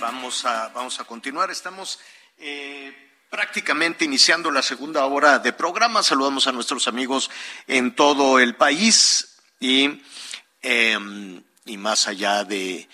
Vamos 0.00 0.44
a, 0.44 0.68
vamos 0.68 1.00
a 1.00 1.04
continuar. 1.04 1.50
Estamos 1.50 1.98
eh, 2.38 2.92
prácticamente 3.30 4.04
iniciando 4.04 4.50
la 4.50 4.60
segunda 4.60 5.06
hora 5.06 5.38
de 5.38 5.54
programa. 5.54 6.02
Saludamos 6.02 6.46
a 6.46 6.52
nuestros 6.52 6.86
amigos 6.86 7.30
en 7.66 7.94
todo 7.94 8.38
el 8.38 8.56
país 8.56 9.38
y, 9.58 10.02
eh, 10.60 10.98
y 11.64 11.76
más 11.78 12.08
allá 12.08 12.44
de, 12.44 12.86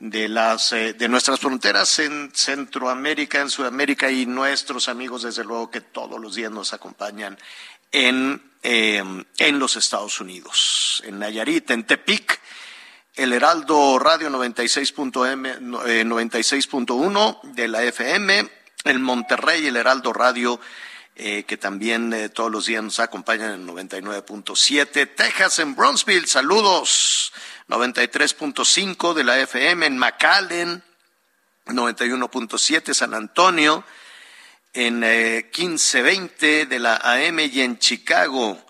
de, 0.00 0.28
las, 0.28 0.72
eh, 0.72 0.94
de 0.94 1.08
nuestras 1.08 1.38
fronteras 1.38 2.00
en 2.00 2.32
Centroamérica, 2.34 3.40
en 3.40 3.50
Sudamérica 3.50 4.10
y 4.10 4.26
nuestros 4.26 4.88
amigos, 4.88 5.22
desde 5.22 5.44
luego, 5.44 5.70
que 5.70 5.80
todos 5.80 6.20
los 6.20 6.34
días 6.34 6.50
nos 6.50 6.72
acompañan 6.72 7.38
en, 7.92 8.42
eh, 8.64 9.04
en 9.38 9.58
los 9.60 9.76
Estados 9.76 10.20
Unidos, 10.20 11.04
en 11.06 11.20
Nayarit, 11.20 11.70
en 11.70 11.84
Tepic 11.84 12.40
el 13.18 13.32
Heraldo 13.32 13.98
Radio 13.98 14.30
96.1 14.30 15.86
eh, 15.86 16.04
96.1 16.04 17.42
de 17.42 17.66
la 17.66 17.82
FM, 17.82 18.48
el 18.84 19.00
Monterrey, 19.00 19.66
el 19.66 19.76
Heraldo 19.76 20.12
Radio, 20.12 20.60
eh, 21.16 21.42
que 21.42 21.56
también 21.56 22.12
eh, 22.12 22.28
todos 22.28 22.50
los 22.50 22.66
días 22.66 22.82
nos 22.82 23.00
acompañan 23.00 23.54
en 23.54 23.66
99.7, 23.66 25.16
Texas, 25.16 25.58
en 25.58 25.74
Bronzeville, 25.74 26.28
saludos, 26.28 27.32
93.5 27.68 29.14
de 29.14 29.24
la 29.24 29.40
FM, 29.40 29.86
en 29.86 29.98
McAllen, 29.98 30.84
91.7, 31.66 32.94
San 32.94 33.14
Antonio, 33.14 33.82
en 34.74 35.02
eh, 35.02 35.50
1520 35.58 36.66
de 36.66 36.78
la 36.78 36.96
AM 36.98 37.40
y 37.40 37.62
en 37.62 37.80
Chicago 37.80 38.64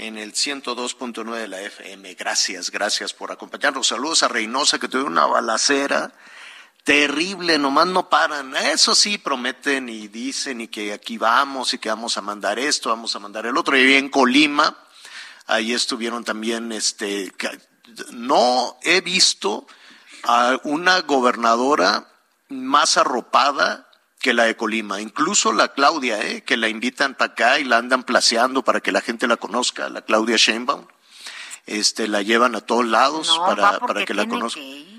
en 0.00 0.16
el 0.16 0.32
102.9 0.32 1.36
de 1.36 1.48
la 1.48 1.60
FM. 1.60 2.14
Gracias, 2.14 2.70
gracias 2.70 3.12
por 3.12 3.32
acompañarnos. 3.32 3.86
Saludos 3.86 4.22
a 4.22 4.28
Reynosa 4.28 4.78
que 4.78 4.88
tuvo 4.88 5.04
una 5.04 5.26
balacera 5.26 6.10
terrible, 6.84 7.58
nomás 7.58 7.86
no 7.86 8.08
paran. 8.08 8.56
Eso 8.56 8.94
sí, 8.94 9.18
prometen 9.18 9.90
y 9.90 10.08
dicen 10.08 10.62
y 10.62 10.68
que 10.68 10.94
aquí 10.94 11.18
vamos 11.18 11.74
y 11.74 11.78
que 11.78 11.90
vamos 11.90 12.16
a 12.16 12.22
mandar 12.22 12.58
esto, 12.58 12.88
vamos 12.88 13.14
a 13.14 13.18
mandar 13.18 13.44
el 13.44 13.58
otro. 13.58 13.76
Y 13.76 13.92
en 13.92 14.08
Colima, 14.08 14.74
ahí 15.46 15.74
estuvieron 15.74 16.24
también, 16.24 16.72
este, 16.72 17.30
no 18.12 18.78
he 18.82 19.02
visto 19.02 19.66
a 20.22 20.58
una 20.64 21.00
gobernadora 21.02 22.08
más 22.48 22.96
arropada 22.96 23.89
que 24.20 24.34
la 24.34 24.44
de 24.44 24.56
Colima, 24.56 25.00
incluso 25.00 25.52
la 25.52 25.72
Claudia, 25.72 26.22
¿eh? 26.22 26.42
que 26.42 26.56
la 26.56 26.68
invitan 26.68 27.14
para 27.14 27.32
acá 27.32 27.58
y 27.58 27.64
la 27.64 27.78
andan 27.78 28.04
placeando 28.04 28.62
para 28.62 28.80
que 28.80 28.92
la 28.92 29.00
gente 29.00 29.26
la 29.26 29.38
conozca, 29.38 29.88
la 29.88 30.02
Claudia 30.02 30.36
Sheinbaum, 30.36 30.86
este, 31.66 32.06
la 32.06 32.22
llevan 32.22 32.54
a 32.54 32.60
todos 32.60 32.86
lados 32.86 33.28
No, 33.28 33.46
para, 33.46 33.78
para 33.78 34.04
que 34.04 34.14
la 34.14 34.28
conozca. 34.28 34.60
que. 34.60 34.90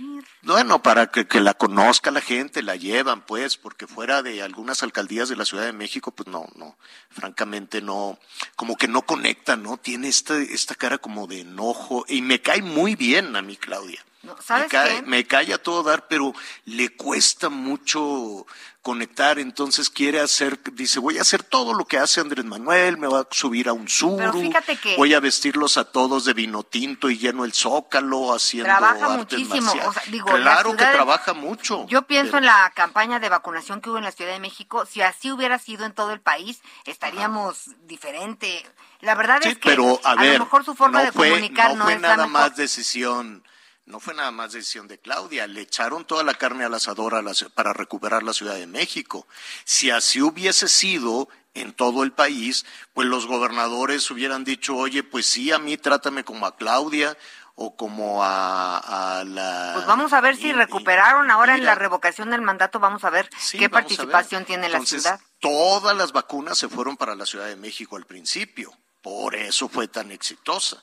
Bueno, 0.44 0.82
para 0.82 1.12
que, 1.12 1.28
que 1.28 1.40
la 1.40 1.54
conozca 1.54 2.10
la 2.10 2.20
gente, 2.20 2.64
la 2.64 2.76
llevan, 2.76 3.22
pues, 3.22 3.58
porque 3.58 3.86
fuera 3.86 4.24
de 4.24 4.42
algunas 4.42 4.82
alcaldías 4.82 5.30
de 5.30 5.36
la 5.36 5.46
Ciudad 5.46 5.66
de 5.66 5.74
México, 5.74 6.12
pues 6.12 6.28
no, 6.28 6.48
no, 6.56 6.76
francamente 7.12 7.80
no, 7.80 8.18
como 8.56 8.76
que 8.76 8.88
no 8.88 9.04
conecta, 9.04 9.56
¿no? 9.56 9.78
Tiene 9.78 10.08
esta, 10.08 10.36
esta 10.38 10.74
cara 10.74 10.98
como 10.98 11.28
de 11.28 11.42
enojo 11.42 12.06
y 12.08 12.24
me 12.24 12.42
cae 12.42 12.64
muy 12.64 12.96
bien 12.96 13.36
a 13.36 13.44
mí, 13.44 13.56
Claudia. 13.56 14.04
No, 14.24 14.36
Me 14.36 14.42
¿Sabes 14.44 14.68
cae, 14.70 15.02
me 15.02 15.26
cae 15.26 15.54
a 15.54 15.58
todo 15.58 15.82
dar, 15.84 16.08
pero 16.08 16.34
le 16.66 16.96
cuesta 16.96 17.50
mucho 17.50 18.46
conectar, 18.84 19.38
entonces 19.38 19.90
quiere 19.92 20.20
hacer, 20.20 20.60
dice, 20.74 21.00
voy 21.00 21.20
a 21.20 21.22
hacer 21.22 21.44
todo 21.44 21.74
lo 21.76 21.86
que 21.86 22.00
hace 22.00 22.20
Andrés 22.20 22.46
Manuel, 22.46 22.98
me 22.98 23.08
va 23.08 23.20
a 23.22 23.28
subir 23.30 23.70
a 23.70 23.74
un 23.74 23.88
sur, 23.88 24.18
Pero 24.18 24.34
fíjate 24.34 24.76
que- 24.78 24.96
voy 24.98 25.14
a 25.14 25.20
vestirlos 25.20 25.78
a 25.78 25.84
todos 25.86 26.26
de 26.26 26.34
vino 26.34 26.64
tinto 26.64 27.10
y 27.12 27.18
lleno 27.20 27.46
el 27.46 27.54
zócalo 27.54 28.34
haciendo 28.34 28.66
Trabaja 28.70 29.06
artes 29.06 29.18
muchísimo, 29.18 29.62
marciales. 29.62 29.88
o 29.88 29.94
sea, 29.94 30.04
digo, 30.08 30.30
la 30.38 30.42
claro 30.54 30.76
que 30.76 30.86
de- 30.86 30.92
trabaja 30.94 31.34
mucho. 31.34 31.86
Yo 31.88 32.02
pienso 32.04 32.32
pero- 32.32 32.38
en 32.40 32.46
la 32.46 32.72
campaña 32.76 33.20
de 33.20 33.30
vacunación 33.30 33.82
que 33.82 33.90
hubo 33.92 34.00
en 34.00 34.04
la 34.04 34.12
Ciudad 34.12 34.32
de 34.34 34.40
México. 34.40 34.86
Si 34.88 35.02
así 35.02 35.32
hubiera 35.32 35.60
sido 35.60 35.86
en 35.86 35.94
todo 35.94 36.12
el 36.12 36.20
país, 36.22 36.62
estaríamos 36.86 37.70
diferente. 37.86 38.66
La 39.02 39.14
verdad 39.16 39.40
Sí, 39.44 39.50
es 39.50 39.56
que 39.60 39.70
pero 39.70 40.00
a, 40.04 40.16
ver, 40.16 40.40
lo 40.40 40.46
mejor 40.46 40.66
su 40.66 40.74
forma 40.76 41.00
no 41.00 41.06
de 41.06 41.12
fue, 41.12 41.30
comunicar 41.30 41.72
no 41.72 41.76
no, 41.78 41.84
fue 41.86 41.94
es 41.94 42.02
nada 42.02 42.18
la 42.18 42.26
mejor. 42.28 42.42
más 42.50 42.56
decisión, 42.56 43.44
no 43.86 44.00
fue 44.00 44.14
nada 44.14 44.32
más 44.32 44.54
decisión 44.54 44.88
de 44.88 45.00
Claudia, 45.00 45.48
le 45.48 45.62
echaron 45.62 46.06
toda 46.06 46.24
la 46.24 46.34
carne 46.34 46.64
al 46.64 46.74
asador 46.74 47.16
a 47.16 47.22
la 47.22 47.34
para 47.54 47.74
recuperar 47.74 48.24
la 48.24 48.34
Ciudad 48.34 48.56
de 48.56 48.68
México. 48.68 49.28
Si 49.66 49.90
así 49.90 50.22
hubiese 50.22 50.68
sido 50.68 51.28
en 51.54 51.74
todo 51.74 52.04
el 52.04 52.14
país, 52.14 52.66
pues 52.94 53.08
los 53.08 53.28
gobernadores 53.28 54.10
hubieran 54.12 54.44
dicho, 54.44 54.76
oye, 54.78 55.04
pues 55.04 55.26
sí, 55.26 55.52
a 55.52 55.60
mí 55.60 55.78
trátame 55.78 56.24
como 56.24 56.46
a 56.46 56.56
Claudia, 56.56 57.18
o 57.56 57.76
como 57.76 58.24
a, 58.24 59.20
a 59.20 59.24
la... 59.24 59.72
Pues 59.76 59.86
vamos 59.86 60.14
a 60.14 60.22
ver 60.22 60.36
si 60.36 60.52
recuperaron 60.54 61.30
ahora 61.30 61.56
en 61.56 61.66
la 61.66 61.76
revocación 61.76 62.30
del 62.30 62.42
mandato, 62.42 62.80
vamos 62.80 63.04
a 63.04 63.10
ver 63.10 63.30
Sí, 63.38 63.58
qué 63.58 63.66
ver. 63.66 63.72
participación 63.72 64.46
tiene 64.46 64.70
la 64.70 64.80
ciudad. 64.86 65.20
Todas 65.40 65.96
las 65.96 66.12
vacunas 66.12 66.58
se 66.58 66.70
fueron 66.70 66.98
para 66.98 67.14
la 67.16 67.26
Ciudad 67.26 67.48
de 67.48 67.56
México 67.56 67.98
al 67.98 68.06
principio, 68.06 68.72
por 69.02 69.36
eso 69.36 69.68
fue 69.68 69.88
tan 69.88 70.12
exitosa. 70.12 70.82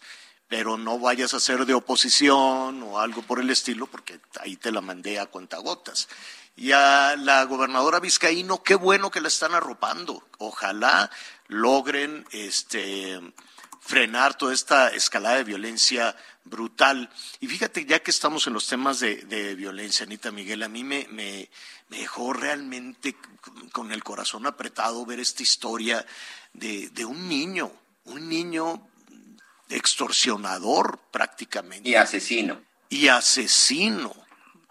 Pero 0.49 0.79
no 0.79 0.99
vayas 0.99 1.35
a 1.35 1.41
ser 1.41 1.67
de 1.67 1.75
oposición 1.75 2.83
o 2.83 2.99
algo 2.99 3.23
por 3.23 3.39
el 3.39 3.51
estilo, 3.51 3.87
porque 3.87 4.21
ahí 4.41 4.57
te 4.57 4.73
la 4.73 4.81
mandé 4.81 5.19
a 5.19 5.27
cuentagotas. 5.27 6.09
Y 6.57 6.73
a 6.73 7.15
la 7.17 7.45
gobernadora 7.45 8.01
Vizcaíno, 8.01 8.63
qué 8.63 8.75
bueno 8.75 9.11
que 9.11 9.21
la 9.21 9.29
están 9.29 9.55
arropando. 9.55 10.27
Ojalá 10.39 11.11
logren 11.47 12.27
este 12.33 13.21
frenar 13.81 14.37
toda 14.37 14.53
esta 14.53 14.89
escalada 14.89 15.37
de 15.37 15.45
violencia 15.45 16.17
brutal. 16.45 17.09
Y 17.41 17.47
fíjate, 17.47 17.87
ya 17.87 18.01
que 18.01 18.11
estamos 18.11 18.47
en 18.47 18.55
los 18.55 18.67
temas 18.67 19.01
de, 19.01 19.17
de 19.23 19.55
violencia, 19.55 20.05
Anita 20.05 20.31
Miguel, 20.31 20.63
a 20.63 20.69
mí 20.69 20.85
me, 20.85 21.07
me, 21.11 21.49
dejó 21.89 22.33
realmente 22.33 23.17
con 23.73 23.93
el 23.93 24.05
corazón 24.05 24.47
apretado 24.47 25.07
ver 25.07 25.21
esta 25.21 25.43
historia 25.43 26.05
de 26.53 27.05
un 27.05 27.29
niño, 27.29 27.73
un 28.05 28.29
niño 28.29 28.89
extorsionador 29.69 30.99
prácticamente. 31.11 31.89
Y 31.89 31.95
asesino. 31.95 32.61
Y 32.89 33.09
asesino. 33.09 34.15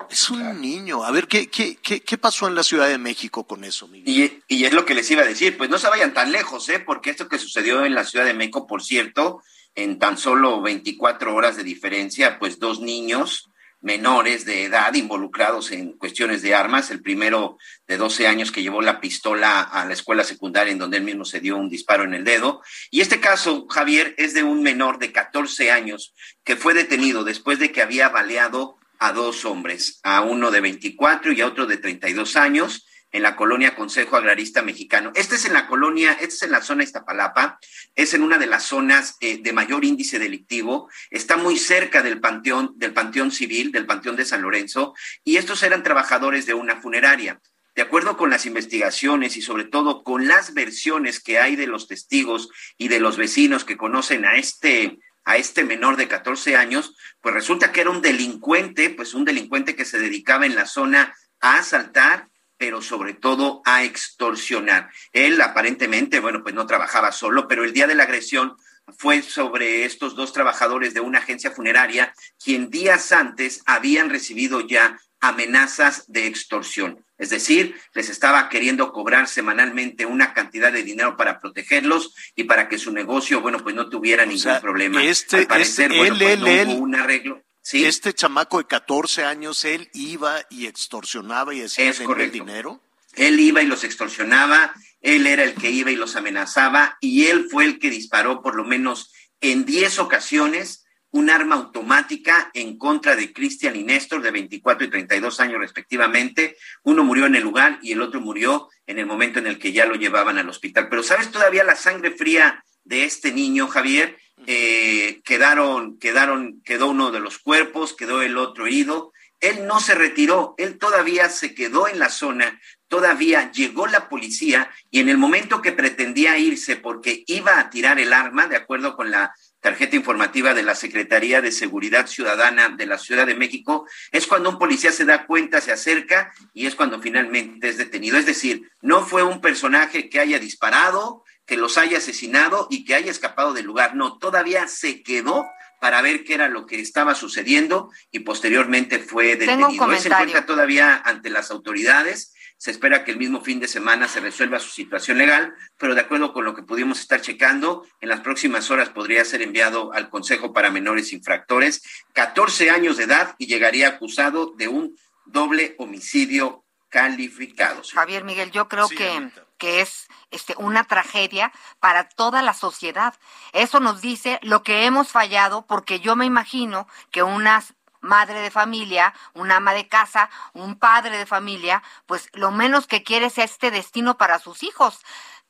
Es 0.09 0.29
un 0.29 0.61
niño. 0.61 1.03
A 1.03 1.11
ver, 1.11 1.27
¿qué, 1.27 1.47
qué, 1.47 1.77
qué, 1.77 1.99
qué 1.99 2.17
pasó 2.17 2.47
en 2.47 2.55
la 2.55 2.63
Ciudad 2.63 2.87
de 2.87 2.97
México 2.97 3.45
con 3.45 3.63
eso, 3.63 3.87
Miguel? 3.87 4.43
Y, 4.47 4.55
y 4.55 4.65
es 4.65 4.73
lo 4.73 4.85
que 4.85 4.95
les 4.95 5.09
iba 5.11 5.23
a 5.23 5.27
decir, 5.27 5.57
pues 5.57 5.69
no 5.69 5.77
se 5.77 5.89
vayan 5.89 6.13
tan 6.13 6.31
lejos, 6.31 6.69
¿eh? 6.69 6.79
Porque 6.79 7.09
esto 7.09 7.27
que 7.27 7.39
sucedió 7.39 7.83
en 7.83 7.95
la 7.95 8.05
Ciudad 8.05 8.25
de 8.25 8.33
México, 8.33 8.67
por 8.67 8.83
cierto, 8.83 9.41
en 9.75 9.99
tan 9.99 10.17
solo 10.17 10.61
24 10.61 11.35
horas 11.35 11.57
de 11.57 11.63
diferencia, 11.63 12.39
pues 12.39 12.59
dos 12.59 12.79
niños 12.79 13.49
menores 13.81 14.45
de 14.45 14.63
edad 14.63 14.93
involucrados 14.95 15.71
en 15.71 15.93
cuestiones 15.93 16.41
de 16.41 16.55
armas, 16.55 16.89
el 16.89 17.01
primero 17.01 17.57
de 17.87 17.97
12 17.97 18.27
años 18.27 18.51
que 18.51 18.63
llevó 18.63 18.81
la 18.81 18.99
pistola 18.99 19.61
a 19.61 19.85
la 19.85 19.93
escuela 19.93 20.23
secundaria 20.23 20.71
en 20.71 20.79
donde 20.79 20.97
él 20.97 21.03
mismo 21.03 21.25
se 21.25 21.39
dio 21.39 21.57
un 21.57 21.69
disparo 21.69 22.03
en 22.03 22.13
el 22.13 22.23
dedo. 22.23 22.61
Y 22.89 23.01
este 23.01 23.19
caso, 23.19 23.67
Javier, 23.69 24.15
es 24.17 24.33
de 24.33 24.43
un 24.43 24.63
menor 24.63 24.99
de 24.99 25.11
14 25.11 25.71
años 25.71 26.13
que 26.43 26.55
fue 26.55 26.73
detenido 26.73 27.23
después 27.23 27.59
de 27.59 27.71
que 27.71 27.81
había 27.81 28.09
baleado 28.09 28.77
a 28.99 29.11
dos 29.11 29.45
hombres, 29.45 29.99
a 30.03 30.21
uno 30.21 30.49
de 30.49 30.61
24 30.61 31.31
y 31.31 31.41
a 31.41 31.47
otro 31.47 31.67
de 31.67 31.77
32 31.77 32.35
años 32.35 32.85
en 33.17 33.23
la 33.23 33.35
colonia 33.35 33.75
Consejo 33.75 34.15
Agrarista 34.15 34.61
Mexicano. 34.61 35.11
Este 35.15 35.35
es 35.35 35.45
en 35.45 35.53
la 35.53 35.65
colonia, 35.65 36.13
este 36.13 36.35
es 36.35 36.43
en 36.43 36.51
la 36.51 36.61
zona 36.61 36.83
Iztapalapa, 36.83 37.59
es 37.95 38.13
en 38.13 38.21
una 38.21 38.37
de 38.37 38.45
las 38.45 38.63
zonas 38.63 39.17
eh, 39.21 39.39
de 39.41 39.53
mayor 39.53 39.83
índice 39.83 40.19
delictivo, 40.19 40.87
está 41.09 41.35
muy 41.35 41.57
cerca 41.57 42.03
del 42.03 42.19
panteón, 42.19 42.73
del 42.75 42.93
panteón 42.93 43.31
civil, 43.31 43.71
del 43.71 43.87
panteón 43.87 44.15
de 44.15 44.25
San 44.25 44.43
Lorenzo, 44.43 44.93
y 45.23 45.37
estos 45.37 45.63
eran 45.63 45.81
trabajadores 45.81 46.45
de 46.45 46.53
una 46.53 46.79
funeraria. 46.79 47.41
De 47.75 47.81
acuerdo 47.81 48.17
con 48.17 48.29
las 48.29 48.45
investigaciones 48.45 49.35
y 49.35 49.41
sobre 49.41 49.63
todo 49.63 50.03
con 50.03 50.27
las 50.27 50.53
versiones 50.53 51.19
que 51.19 51.39
hay 51.39 51.55
de 51.55 51.67
los 51.67 51.87
testigos 51.87 52.49
y 52.77 52.87
de 52.87 52.99
los 52.99 53.17
vecinos 53.17 53.65
que 53.65 53.77
conocen 53.77 54.25
a 54.25 54.35
este 54.35 54.99
a 55.25 55.35
este 55.35 55.65
menor 55.65 55.97
de 55.97 56.07
14 56.07 56.55
años, 56.55 56.95
pues 57.19 57.35
resulta 57.35 57.73
que 57.73 57.81
era 57.81 57.89
un 57.89 58.01
delincuente, 58.01 58.89
pues 58.89 59.13
un 59.13 59.25
delincuente 59.25 59.75
que 59.75 59.83
se 59.83 59.99
dedicaba 59.99 60.45
en 60.45 60.55
la 60.55 60.65
zona 60.65 61.13
a 61.41 61.57
asaltar, 61.57 62.29
pero 62.57 62.81
sobre 62.81 63.13
todo 63.13 63.61
a 63.65 63.83
extorsionar. 63.83 64.89
Él 65.13 65.39
aparentemente, 65.41 66.19
bueno, 66.19 66.43
pues 66.43 66.55
no 66.55 66.65
trabajaba 66.65 67.11
solo, 67.11 67.47
pero 67.47 67.63
el 67.63 67.73
día 67.73 67.87
de 67.87 67.95
la 67.95 68.03
agresión 68.03 68.55
fue 68.97 69.21
sobre 69.21 69.85
estos 69.85 70.15
dos 70.15 70.33
trabajadores 70.33 70.93
de 70.93 71.01
una 71.01 71.19
agencia 71.19 71.51
funeraria, 71.51 72.13
quien 72.43 72.69
días 72.69 73.11
antes 73.11 73.61
habían 73.65 74.09
recibido 74.09 74.61
ya 74.61 74.97
amenazas 75.19 76.05
de 76.11 76.27
extorsión. 76.27 77.03
Es 77.17 77.31
decir, 77.31 77.75
les 77.93 78.09
estaba 78.09 78.47
queriendo 78.49 78.91
cobrar 78.93 79.27
semanalmente 79.27 80.05
una 80.05 80.33
cantidad 80.33 80.71
de 80.71 80.83
dinero 80.83 81.17
para 81.17 81.39
protegerlos 81.39 82.13
y 82.35 82.43
para 82.43 82.69
que 82.69 82.77
su 82.77 82.91
negocio, 82.91 83.41
bueno, 83.41 83.57
pues 83.59 83.73
no 83.75 83.89
tuviera 83.89 84.23
ningún 84.25 84.39
sea, 84.39 84.61
problema. 84.61 85.03
este- 85.03 85.37
Al 85.37 85.47
parecer, 85.47 85.91
este- 85.91 85.97
bueno, 85.97 86.13
él, 86.15 86.19
pues 86.21 86.33
él, 86.33 86.39
no 86.41 86.47
él- 86.47 86.67
hubo 86.69 86.83
un 86.83 86.95
arreglo. 86.95 87.43
Sí, 87.69 87.83
Este 87.83 88.13
chamaco 88.13 88.59
de 88.59 88.65
14 88.65 89.25
años, 89.25 89.65
él 89.65 89.89
iba 89.93 90.37
y 90.49 90.67
extorsionaba 90.67 91.53
y 91.53 91.59
decía 91.59 91.89
Es 91.89 91.99
"Denme 91.99 92.23
el 92.23 92.31
dinero. 92.31 92.81
él 93.13 93.37
iba 93.41 93.61
y 93.61 93.65
los 93.65 93.83
extorsionaba, 93.83 94.73
él 95.01 95.27
era 95.27 95.43
el 95.43 95.53
que 95.53 95.69
iba 95.69 95.91
y 95.91 95.97
los 95.97 96.15
amenazaba 96.15 96.97
y 97.01 97.25
él 97.25 97.49
fue 97.51 97.65
el 97.65 97.77
que 97.77 97.89
disparó 97.89 98.41
por 98.41 98.55
lo 98.55 98.63
menos 98.63 99.11
en 99.41 99.65
10 99.65 99.99
ocasiones 99.99 100.85
un 101.11 101.29
arma 101.29 101.55
automática 101.55 102.51
en 102.53 102.77
contra 102.77 103.17
de 103.17 103.33
Cristian 103.33 103.75
y 103.75 103.83
Néstor 103.83 104.21
de 104.21 104.31
24 104.31 104.87
y 104.87 104.89
32 104.89 105.37
años 105.41 105.59
respectivamente. 105.59 106.55
Uno 106.83 107.03
murió 107.03 107.25
en 107.25 107.35
el 107.35 107.43
lugar 107.43 107.79
y 107.81 107.91
el 107.91 108.01
otro 108.01 108.21
murió 108.21 108.69
en 108.85 108.97
el 108.97 109.07
momento 109.07 109.39
en 109.39 109.47
el 109.47 109.59
que 109.59 109.73
ya 109.73 109.85
lo 109.85 109.95
llevaban 109.95 110.37
al 110.37 110.47
hospital. 110.47 110.87
Pero 110.89 111.03
¿sabes 111.03 111.31
todavía 111.31 111.65
la 111.65 111.75
sangre 111.75 112.11
fría 112.11 112.63
de 112.85 113.03
este 113.03 113.33
niño, 113.33 113.67
Javier? 113.67 114.17
Eh, 114.45 115.21
quedaron, 115.23 115.97
quedaron, 115.97 116.61
quedó 116.63 116.89
uno 116.89 117.11
de 117.11 117.19
los 117.19 117.39
cuerpos, 117.39 117.95
quedó 117.95 118.21
el 118.21 118.37
otro 118.37 118.67
herido. 118.67 119.13
Él 119.39 119.67
no 119.67 119.79
se 119.79 119.95
retiró, 119.95 120.55
él 120.57 120.77
todavía 120.77 121.29
se 121.29 121.53
quedó 121.53 121.87
en 121.87 121.99
la 121.99 122.09
zona, 122.09 122.59
todavía 122.87 123.51
llegó 123.51 123.85
la 123.85 124.09
policía 124.09 124.71
y 124.89 124.99
en 124.99 125.09
el 125.09 125.17
momento 125.17 125.61
que 125.61 125.71
pretendía 125.71 126.39
irse 126.39 126.75
porque 126.75 127.23
iba 127.27 127.59
a 127.59 127.69
tirar 127.69 127.99
el 127.99 128.13
arma, 128.13 128.47
de 128.47 128.55
acuerdo 128.55 128.95
con 128.95 129.11
la 129.11 129.35
tarjeta 129.59 129.95
informativa 129.95 130.53
de 130.53 130.63
la 130.63 130.75
Secretaría 130.75 131.41
de 131.41 131.51
Seguridad 131.51 132.07
Ciudadana 132.07 132.69
de 132.69 132.85
la 132.85 132.97
Ciudad 132.97 133.25
de 133.25 133.35
México, 133.35 133.87
es 134.11 134.27
cuando 134.27 134.49
un 134.49 134.59
policía 134.59 134.91
se 134.91 135.05
da 135.05 135.25
cuenta, 135.25 135.61
se 135.61 135.71
acerca 135.71 136.31
y 136.53 136.67
es 136.67 136.75
cuando 136.75 137.01
finalmente 137.01 137.69
es 137.69 137.77
detenido. 137.77 138.17
Es 138.17 138.25
decir, 138.25 138.69
no 138.81 139.05
fue 139.05 139.23
un 139.23 139.41
personaje 139.41 140.09
que 140.09 140.19
haya 140.19 140.39
disparado, 140.39 141.23
que 141.45 141.57
los 141.57 141.77
haya 141.77 141.97
asesinado 141.97 142.67
y 142.69 142.85
que 142.85 142.95
haya 142.95 143.09
escapado 143.09 143.53
del 143.53 143.65
lugar, 143.65 143.95
no, 143.95 144.17
todavía 144.17 144.67
se 144.67 145.01
quedó 145.01 145.47
para 145.79 146.01
ver 146.01 146.23
qué 146.23 146.33
era 146.33 146.49
lo 146.49 146.65
que 146.65 146.79
estaba 146.79 147.15
sucediendo 147.15 147.91
y 148.11 148.19
posteriormente 148.19 148.99
fue 148.99 149.35
Tengo 149.35 149.67
un 149.67 149.77
detenido. 149.77 149.91
Él 149.91 149.99
se 149.99 150.07
encuentra 150.09 150.45
todavía 150.45 151.01
ante 151.05 151.29
las 151.29 151.51
autoridades. 151.51 152.33
Se 152.57 152.71
espera 152.71 153.03
que 153.03 153.11
el 153.11 153.17
mismo 153.17 153.41
fin 153.41 153.59
de 153.59 153.67
semana 153.67 154.07
se 154.07 154.19
resuelva 154.19 154.59
su 154.59 154.69
situación 154.69 155.19
legal, 155.19 155.53
pero 155.77 155.93
de 155.93 156.01
acuerdo 156.01 156.33
con 156.33 156.43
lo 156.43 156.55
que 156.55 156.63
pudimos 156.63 156.99
estar 156.99 157.21
checando, 157.21 157.85
en 158.01 158.09
las 158.09 158.21
próximas 158.21 158.71
horas 158.71 158.89
podría 158.89 159.23
ser 159.25 159.41
enviado 159.43 159.93
al 159.93 160.09
Consejo 160.09 160.53
para 160.53 160.71
Menores 160.71 161.13
Infractores, 161.13 161.83
14 162.13 162.71
años 162.71 162.97
de 162.97 163.03
edad 163.03 163.35
y 163.37 163.45
llegaría 163.45 163.87
acusado 163.89 164.53
de 164.57 164.67
un 164.67 164.97
doble 165.25 165.75
homicidio 165.77 166.63
calificado. 166.89 167.81
Javier 167.93 168.23
Miguel, 168.23 168.51
yo 168.51 168.67
creo 168.67 168.87
Sí, 168.87 168.95
que, 168.95 169.29
que 169.57 169.81
es 169.81 170.07
este, 170.31 170.55
una 170.57 170.85
tragedia 170.85 171.51
para 171.79 172.07
toda 172.09 172.41
la 172.41 172.53
sociedad. 172.53 173.13
Eso 173.53 173.79
nos 173.79 174.01
dice 174.01 174.39
lo 174.41 174.63
que 174.63 174.85
hemos 174.85 175.09
fallado, 175.09 175.65
porque 175.67 175.99
yo 175.99 176.15
me 176.15 176.25
imagino 176.25 176.87
que 177.11 177.23
una 177.23 177.63
madre 178.01 178.41
de 178.41 178.51
familia, 178.51 179.13
un 179.33 179.51
ama 179.51 179.73
de 179.73 179.87
casa, 179.87 180.29
un 180.53 180.77
padre 180.77 181.17
de 181.17 181.25
familia, 181.25 181.83
pues 182.05 182.29
lo 182.33 182.51
menos 182.51 182.87
que 182.87 183.03
quiere 183.03 183.27
es 183.27 183.37
este 183.37 183.71
destino 183.71 184.17
para 184.17 184.39
sus 184.39 184.63
hijos. 184.63 185.01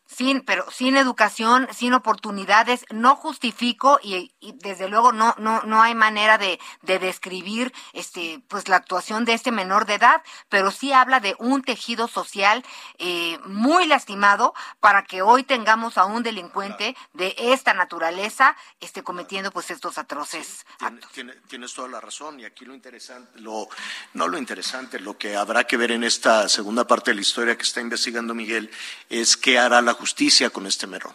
Sin, 0.08 0.42
pero 0.42 0.66
sin 0.72 0.96
educación, 0.96 1.68
sin 1.74 1.94
oportunidades, 1.94 2.86
no 2.92 3.16
justifico 3.18 4.00
y, 4.02 4.34
y 4.40 4.54
desde 4.54 4.88
luego 4.88 5.12
no, 5.12 5.36
no, 5.38 5.62
no 5.64 5.82
hay 5.82 5.96
manera 5.96 6.38
de, 6.38 6.60
de 6.82 6.98
describir 6.98 7.74
este, 7.92 8.42
pues 8.48 8.70
la 8.70 8.78
actuación 8.78 9.26
de 9.26 9.34
este 9.34 9.52
menor 9.52 9.86
de 9.86 9.96
edad, 9.96 10.24
pero 10.48 10.72
sí 10.72 10.94
habla 10.94 11.20
de 11.20 11.36
un 11.40 11.62
tejido 11.62 12.08
social 12.08 12.64
eh, 13.00 13.38
muy 13.46 13.86
lastimado 13.86 14.54
para 14.80 15.04
que 15.04 15.22
hoy 15.22 15.44
tengamos 15.44 15.98
a 15.98 16.06
un 16.06 16.24
delincuente 16.24 16.96
de 17.14 17.36
esta 17.38 17.74
naturaleza 17.74 18.56
este, 18.80 19.04
cometiendo 19.04 19.52
pues 19.52 19.70
estos 19.72 19.98
atroces 19.98 20.66
Tiene- 20.80 21.02
tiene- 21.14 21.34
tienes 21.50 21.74
toda 21.74 21.90
la 21.90 22.00
razón 22.00 22.40
y 22.40 22.46
aquí 22.46 22.64
lo 22.64 22.74
interesante, 22.74 23.40
lo, 23.42 23.68
no 24.14 24.28
lo 24.30 24.38
interesante, 24.38 25.00
lo 25.00 25.18
que 25.18 25.36
habrá 25.36 25.66
que 25.66 25.76
ver 25.76 25.92
en 25.92 26.06
esta 26.06 26.48
segunda 26.48 26.88
parte 26.88 27.12
de 27.12 27.16
la 27.16 27.22
historia 27.22 27.58
que 27.58 27.64
está 27.64 27.82
investigando 27.82 28.34
Miguel 28.34 28.72
es 29.10 29.36
qué 29.36 29.60
hará 29.60 29.82
la 29.82 29.97
justicia 30.00 30.50
con 30.50 30.66
este 30.68 30.88
menor. 30.88 31.14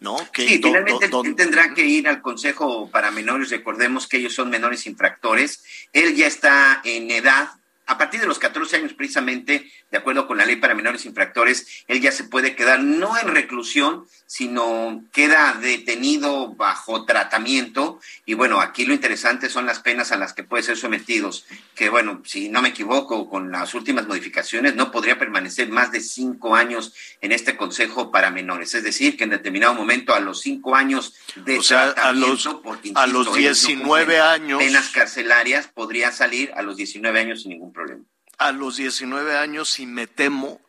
¿No? 0.00 0.16
Que 0.32 0.48
Sí, 0.48 0.58
do- 0.58 0.68
finalmente 0.68 1.08
do- 1.08 1.22
él 1.24 1.36
tendrá 1.36 1.74
que 1.74 1.84
ir 1.86 2.08
al 2.08 2.20
Consejo 2.22 2.90
para 2.90 3.12
Menores. 3.12 3.50
Recordemos 3.50 4.08
que 4.08 4.16
ellos 4.16 4.34
son 4.34 4.50
menores 4.50 4.86
infractores. 4.86 5.62
Él 5.92 6.16
ya 6.16 6.26
está 6.26 6.80
en 6.82 7.10
edad 7.12 7.50
a 7.86 7.98
partir 7.98 8.20
de 8.20 8.26
los 8.26 8.38
14 8.38 8.76
años 8.76 8.92
precisamente, 8.94 9.70
de 9.90 9.98
acuerdo 9.98 10.26
con 10.26 10.38
la 10.38 10.46
ley 10.46 10.56
para 10.56 10.74
menores 10.74 11.04
infractores, 11.04 11.84
él 11.88 12.00
ya 12.00 12.12
se 12.12 12.24
puede 12.24 12.54
quedar 12.54 12.80
no 12.80 13.18
en 13.18 13.28
reclusión, 13.28 14.06
sino 14.26 15.04
queda 15.12 15.58
detenido 15.60 16.54
bajo 16.54 17.04
tratamiento. 17.04 18.00
Y 18.24 18.34
bueno, 18.34 18.60
aquí 18.60 18.86
lo 18.86 18.94
interesante 18.94 19.50
son 19.50 19.66
las 19.66 19.80
penas 19.80 20.12
a 20.12 20.16
las 20.16 20.32
que 20.32 20.44
puede 20.44 20.62
ser 20.62 20.76
sometidos, 20.76 21.44
que 21.74 21.90
bueno, 21.90 22.22
si 22.24 22.48
no 22.48 22.62
me 22.62 22.70
equivoco, 22.70 23.28
con 23.28 23.50
las 23.50 23.74
últimas 23.74 24.06
modificaciones 24.06 24.74
no 24.74 24.90
podría 24.90 25.18
permanecer 25.18 25.68
más 25.68 25.92
de 25.92 26.00
cinco 26.00 26.54
años 26.54 26.94
en 27.20 27.32
este 27.32 27.56
consejo 27.56 28.10
para 28.10 28.30
menores. 28.30 28.74
Es 28.74 28.84
decir, 28.84 29.16
que 29.16 29.24
en 29.24 29.30
determinado 29.30 29.74
momento 29.74 30.14
a 30.14 30.20
los 30.20 30.40
cinco 30.40 30.76
años 30.76 31.14
de 31.36 31.58
O 31.58 31.62
sea, 31.62 31.88
a 31.88 32.12
tratamiento, 32.12 32.52
los, 32.52 32.62
porque, 32.62 32.92
a 32.94 33.06
los 33.06 33.26
ellos 33.36 33.62
no 33.62 33.68
19 33.68 34.04
cumplen 34.04 34.20
años, 34.22 34.58
penas 34.62 34.88
carcelarias, 34.90 35.66
podría 35.66 36.12
salir 36.12 36.52
a 36.54 36.62
los 36.62 36.76
19 36.76 37.20
años 37.20 37.42
sin 37.42 37.50
ningún 37.50 37.71
problema. 37.72 38.04
a 38.38 38.50
los 38.52 38.76
19 38.76 39.36
años 39.36 39.78
y 39.78 39.86
me 39.86 40.06
temo 40.08 40.60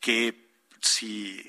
que 0.00 0.48
si 0.80 1.40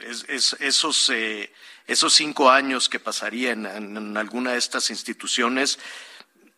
es- 0.00 0.24
es- 0.28 0.56
esos, 0.60 1.08
eh, 1.10 1.52
esos 1.86 2.12
cinco 2.12 2.50
años 2.50 2.88
que 2.88 3.00
pasaría 3.00 3.50
en, 3.52 3.66
en 3.66 4.16
alguna 4.16 4.52
de 4.52 4.58
estas 4.58 4.90
instituciones, 4.90 5.78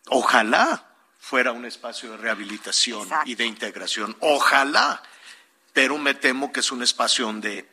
ojalá 0.09 0.85
fuera 1.19 1.51
un 1.51 1.65
espacio 1.65 2.11
de 2.11 2.17
rehabilitación 2.17 3.03
Exacto. 3.03 3.29
y 3.29 3.35
de 3.35 3.45
integración, 3.45 4.15
ojalá, 4.19 5.01
pero 5.73 5.97
me 5.97 6.13
temo 6.13 6.51
que 6.51 6.59
es 6.61 6.71
un 6.71 6.83
espacio 6.83 7.25
donde, 7.25 7.69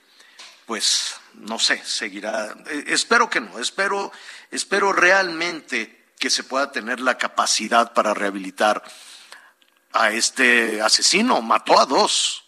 pues, 0.66 1.16
no 1.34 1.58
sé, 1.58 1.82
seguirá. 1.84 2.54
eh, 2.66 2.84
espero 2.88 3.28
que 3.30 3.40
no, 3.40 3.58
espero, 3.58 4.10
espero 4.50 4.92
realmente 4.92 6.06
que 6.18 6.30
se 6.30 6.44
pueda 6.44 6.72
tener 6.72 7.00
la 7.00 7.18
capacidad 7.18 7.92
para 7.92 8.14
rehabilitar 8.14 8.82
a 9.92 10.10
este 10.10 10.80
asesino, 10.82 11.42
mató 11.42 11.78
a 11.78 11.86
dos. 11.86 12.44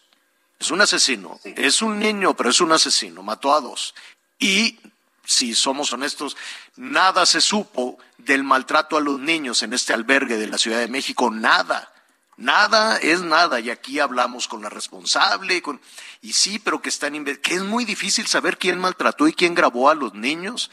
Es 0.58 0.70
un 0.70 0.80
asesino, 0.80 1.38
es 1.44 1.82
un 1.82 1.98
niño, 1.98 2.34
pero 2.34 2.50
es 2.50 2.60
un 2.60 2.72
asesino, 2.72 3.22
mató 3.22 3.54
a 3.54 3.60
dos. 3.60 3.94
Y 4.38 4.78
si 5.24 5.54
somos 5.54 5.92
honestos, 5.92 6.36
nada 6.76 7.26
se 7.26 7.40
supo 7.40 7.98
del 8.16 8.42
maltrato 8.42 8.96
a 8.96 9.00
los 9.00 9.20
niños 9.20 9.62
en 9.62 9.72
este 9.72 9.92
albergue 9.92 10.36
de 10.36 10.48
la 10.48 10.58
Ciudad 10.58 10.78
de 10.78 10.88
México, 10.88 11.30
nada. 11.30 11.92
Nada 12.38 12.98
es 12.98 13.20
nada, 13.22 13.58
y 13.58 13.68
aquí 13.68 13.98
hablamos 13.98 14.46
con 14.46 14.62
la 14.62 14.68
responsable, 14.68 15.60
con, 15.60 15.80
y 16.22 16.32
sí, 16.32 16.60
pero 16.60 16.80
que 16.80 16.88
están 16.88 17.24
que 17.24 17.54
es 17.54 17.62
muy 17.62 17.84
difícil 17.84 18.28
saber 18.28 18.58
quién 18.58 18.78
maltrató 18.78 19.26
y 19.26 19.32
quién 19.32 19.54
grabó 19.54 19.90
a 19.90 19.96
los 19.96 20.14
niños. 20.14 20.70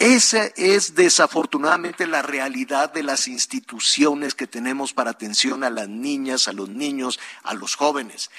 Esa 0.00 0.46
es 0.56 0.94
desafortunadamente 0.94 2.06
la 2.06 2.22
realidad 2.22 2.90
de 2.90 3.02
las 3.02 3.28
instituciones 3.28 4.34
que 4.34 4.46
tenemos 4.46 4.94
para 4.94 5.10
atención 5.10 5.62
a 5.62 5.68
las 5.68 5.88
niñas, 5.90 6.48
a 6.48 6.54
los 6.54 6.70
niños, 6.70 7.20
a 7.42 7.52
los 7.52 7.74
jóvenes. 7.76 8.30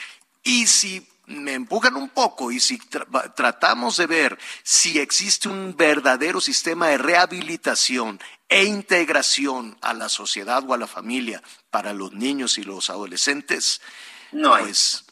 Y 0.44 0.66
si 0.66 1.08
me 1.28 1.54
empujan 1.54 1.96
un 1.98 2.10
poco 2.10 2.52
y 2.52 2.60
si 2.60 2.80
tra- 2.80 3.34
tratamos 3.36 3.98
de 3.98 4.08
ver 4.08 4.40
si 4.64 4.98
existe 5.00 5.50
un 5.50 5.76
verdadero 5.78 6.42
sistema 6.42 6.88
de 6.88 6.98
rehabilitación 6.98 8.20
e 8.50 8.64
integración 8.64 9.78
a 9.82 9.94
la 9.94 10.10
sociedad 10.10 10.64
o 10.68 10.74
a 10.74 10.80
la 10.80 10.88
familia 10.88 11.44
para 11.70 11.94
los 11.94 12.12
niños 12.14 12.58
y 12.58 12.64
los 12.64 12.90
adolescentes, 12.90 13.82
No 14.32 14.56
hay. 14.56 14.64
pues 14.64 15.06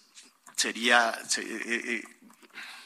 sería... 0.56 1.14
se- 1.30 1.42
eh, 1.44 1.62
eh, 2.00 2.04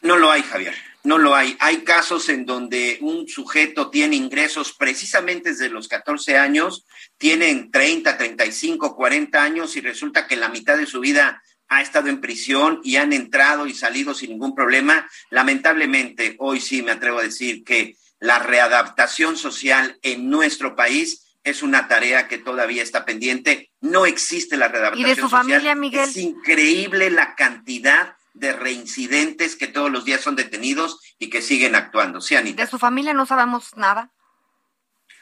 No 0.02 0.18
lo 0.18 0.30
hay, 0.30 0.44
Javier. 0.44 0.76
No 1.04 1.18
lo 1.18 1.36
hay. 1.36 1.58
Hay 1.60 1.84
casos 1.84 2.30
en 2.30 2.46
donde 2.46 2.98
un 3.02 3.28
sujeto 3.28 3.90
tiene 3.90 4.16
ingresos 4.16 4.74
precisamente 4.74 5.50
desde 5.50 5.70
los 5.70 5.88
14 5.90 6.38
años, 6.38 6.86
tienen 7.18 7.72
30, 7.72 8.18
35, 8.18 8.96
40 8.96 9.44
años 9.44 9.76
y 9.76 9.82
resulta 9.82 10.28
que 10.28 10.38
la 10.38 10.50
mitad 10.50 10.78
de 10.78 10.86
su 10.86 11.02
vida 11.02 11.42
ha 11.68 11.82
estado 11.82 12.08
en 12.08 12.22
prisión 12.22 12.80
y 12.84 12.96
han 12.96 13.12
entrado 13.12 13.68
y 13.68 13.74
salido 13.74 14.14
sin 14.14 14.30
ningún 14.30 14.56
problema. 14.56 15.10
Lamentablemente, 15.30 16.36
hoy 16.40 16.62
sí 16.62 16.82
me 16.82 16.92
atrevo 16.92 17.20
a 17.20 17.24
decir 17.24 17.64
que 17.64 17.98
la 18.20 18.40
readaptación 18.40 19.36
social 19.36 19.98
en 20.02 20.30
nuestro 20.30 20.76
país 20.76 21.38
es 21.44 21.62
una 21.62 21.90
tarea 21.90 22.30
que 22.30 22.38
todavía 22.38 22.82
está 22.82 23.04
pendiente. 23.04 23.72
No 23.82 24.06
existe 24.06 24.56
la 24.56 24.70
readaptación 24.70 25.16
su 25.16 25.22
social. 25.24 25.42
familia, 25.42 25.76
Miguel? 25.76 26.10
Es 26.10 26.16
increíble 26.16 27.10
la 27.10 27.36
cantidad 27.36 28.16
de 28.34 28.54
reincidentes 28.54 29.56
que 29.56 29.68
todos 29.68 29.92
los 29.92 30.06
días 30.06 30.22
son 30.22 30.36
detenidos 30.36 31.00
y 31.20 31.30
que 31.30 31.42
siguen 31.42 31.76
actuando. 31.76 32.20
Sí, 32.20 32.36
Anita. 32.36 32.64
De 32.64 32.70
su 32.70 32.80
familia 32.80 33.14
no 33.14 33.26
sabemos 33.26 33.76
nada. 33.78 34.12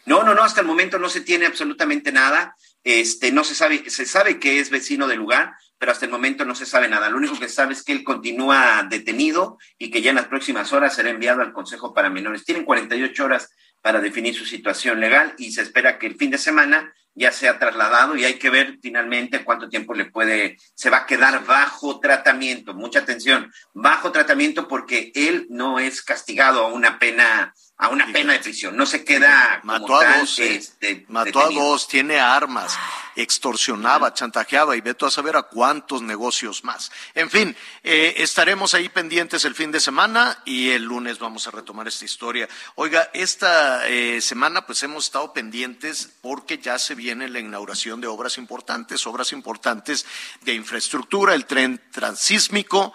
No, 0.06 0.24
no, 0.24 0.34
no, 0.34 0.44
hasta 0.44 0.62
el 0.62 0.68
momento 0.68 0.98
no 0.98 1.10
se 1.10 1.22
tiene 1.22 1.46
absolutamente 1.46 2.12
nada. 2.12 2.56
Este, 2.84 3.32
no 3.32 3.44
se 3.44 3.54
sabe, 3.54 3.90
se 3.90 4.06
sabe 4.06 4.40
que 4.40 4.60
es 4.60 4.72
vecino 4.72 5.08
del 5.08 5.20
lugar, 5.20 5.54
pero 5.78 5.92
hasta 5.92 6.06
el 6.06 6.12
momento 6.12 6.46
no 6.46 6.56
se 6.56 6.66
sabe 6.66 6.88
nada. 6.88 7.10
Lo 7.10 7.18
único 7.18 7.38
que 7.38 7.48
se 7.48 7.56
sabe 7.56 7.74
es 7.74 7.84
que 7.84 7.92
él 7.92 8.04
continúa 8.04 8.88
detenido 8.90 9.58
y 9.78 9.92
que 9.92 10.02
ya 10.02 10.10
en 10.10 10.16
las 10.16 10.28
próximas 10.28 10.74
horas 10.74 10.96
será 10.96 11.10
enviado 11.10 11.42
al 11.42 11.54
Consejo 11.54 11.94
para 11.94 12.10
Menores. 12.10 12.46
Tienen 12.46 12.66
48 12.66 13.24
horas 13.24 13.50
para 13.82 14.00
definir 14.00 14.36
su 14.36 14.46
situación 14.46 15.00
legal 15.00 15.34
y 15.38 15.52
se 15.52 15.62
espera 15.62 16.00
que 16.00 16.08
el 16.08 16.16
fin 16.16 16.32
de 16.32 16.38
semana 16.38 16.94
ya 17.14 17.32
sea 17.32 17.60
trasladado 17.60 18.16
y 18.16 18.26
hay 18.26 18.36
que 18.36 18.50
ver 18.50 18.78
finalmente 18.82 19.44
cuánto 19.44 19.70
tiempo 19.70 19.94
le 19.94 20.06
puede, 20.06 20.58
se 20.74 20.90
va 20.90 20.98
a 20.98 21.06
quedar 21.06 21.46
bajo 21.46 22.00
tratamiento. 22.00 22.74
Mucha 22.74 23.00
atención, 23.00 23.52
bajo 23.74 24.12
tratamiento 24.12 24.68
porque 24.68 25.12
él 25.16 25.48
no 25.50 25.80
es 25.80 26.02
castigado 26.02 26.66
a 26.66 26.74
una 26.74 27.00
pena, 27.00 27.54
a 27.82 27.90
una 27.90 28.06
pena 28.14 28.34
de 28.34 28.40
prisión. 28.40 28.78
No 28.78 28.86
se 28.86 29.04
queda 29.04 29.60
como 29.62 29.74
Mató 29.74 29.96
a 29.96 30.04
tal, 30.04 30.20
dos, 30.20 30.38
¿eh? 30.38 30.56
este, 30.56 31.04
Mató 31.08 31.40
detenido. 31.40 31.62
a 31.62 31.66
dos, 31.66 31.88
tiene 31.88 32.20
armas, 32.20 32.78
extorsionaba, 33.16 34.14
chantajeaba 34.14 34.78
y 34.78 34.82
veto 34.82 35.08
a 35.08 35.12
saber 35.12 35.36
a 35.36 35.42
cuántos 35.42 36.04
negocios 36.04 36.64
más. 36.64 36.92
En 37.16 37.32
fin, 37.32 37.56
eh, 37.84 38.14
estaremos 38.18 38.76
ahí 38.76 38.88
pendientes 38.90 39.46
el 39.46 39.56
fin 39.56 39.72
de 39.72 39.80
semana 39.80 40.44
y 40.46 40.70
el 40.70 40.84
lunes 40.84 41.18
vamos 41.18 41.48
a 41.48 41.52
retomar 41.52 41.88
esta 41.88 42.06
historia. 42.06 42.48
Oiga, 42.76 43.10
esta 43.14 43.88
eh, 43.88 44.22
semana 44.22 44.64
pues 44.68 44.84
hemos 44.84 45.06
estado 45.06 45.34
pendientes 45.34 46.08
porque 46.22 46.60
ya 46.60 46.78
se 46.78 46.94
viene 46.94 47.30
la 47.30 47.40
inauguración 47.40 48.00
de 48.00 48.06
obras 48.06 48.38
importantes, 48.38 49.08
obras 49.08 49.34
importantes 49.34 50.06
de 50.42 50.54
infraestructura, 50.54 51.34
el 51.34 51.48
tren 51.48 51.82
transísmico, 51.92 52.94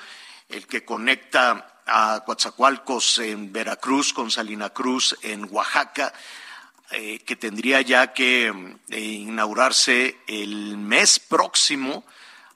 el 0.49 0.69
que 0.69 0.85
conecta 0.85 1.76
a 1.87 2.23
Coatzacoalcos 2.25 3.19
en 3.19 3.53
Veracruz 3.53 4.13
con 4.13 4.31
Salina 4.31 4.71
Cruz 4.71 5.17
en 5.23 5.47
Oaxaca, 5.51 6.13
eh, 6.91 7.21
que 7.21 7.37
tendría 7.37 7.81
ya 7.81 8.13
que 8.13 8.53
eh, 8.91 9.01
inaugurarse 9.01 10.19
el 10.27 10.77
mes 10.77 11.19
próximo, 11.19 12.05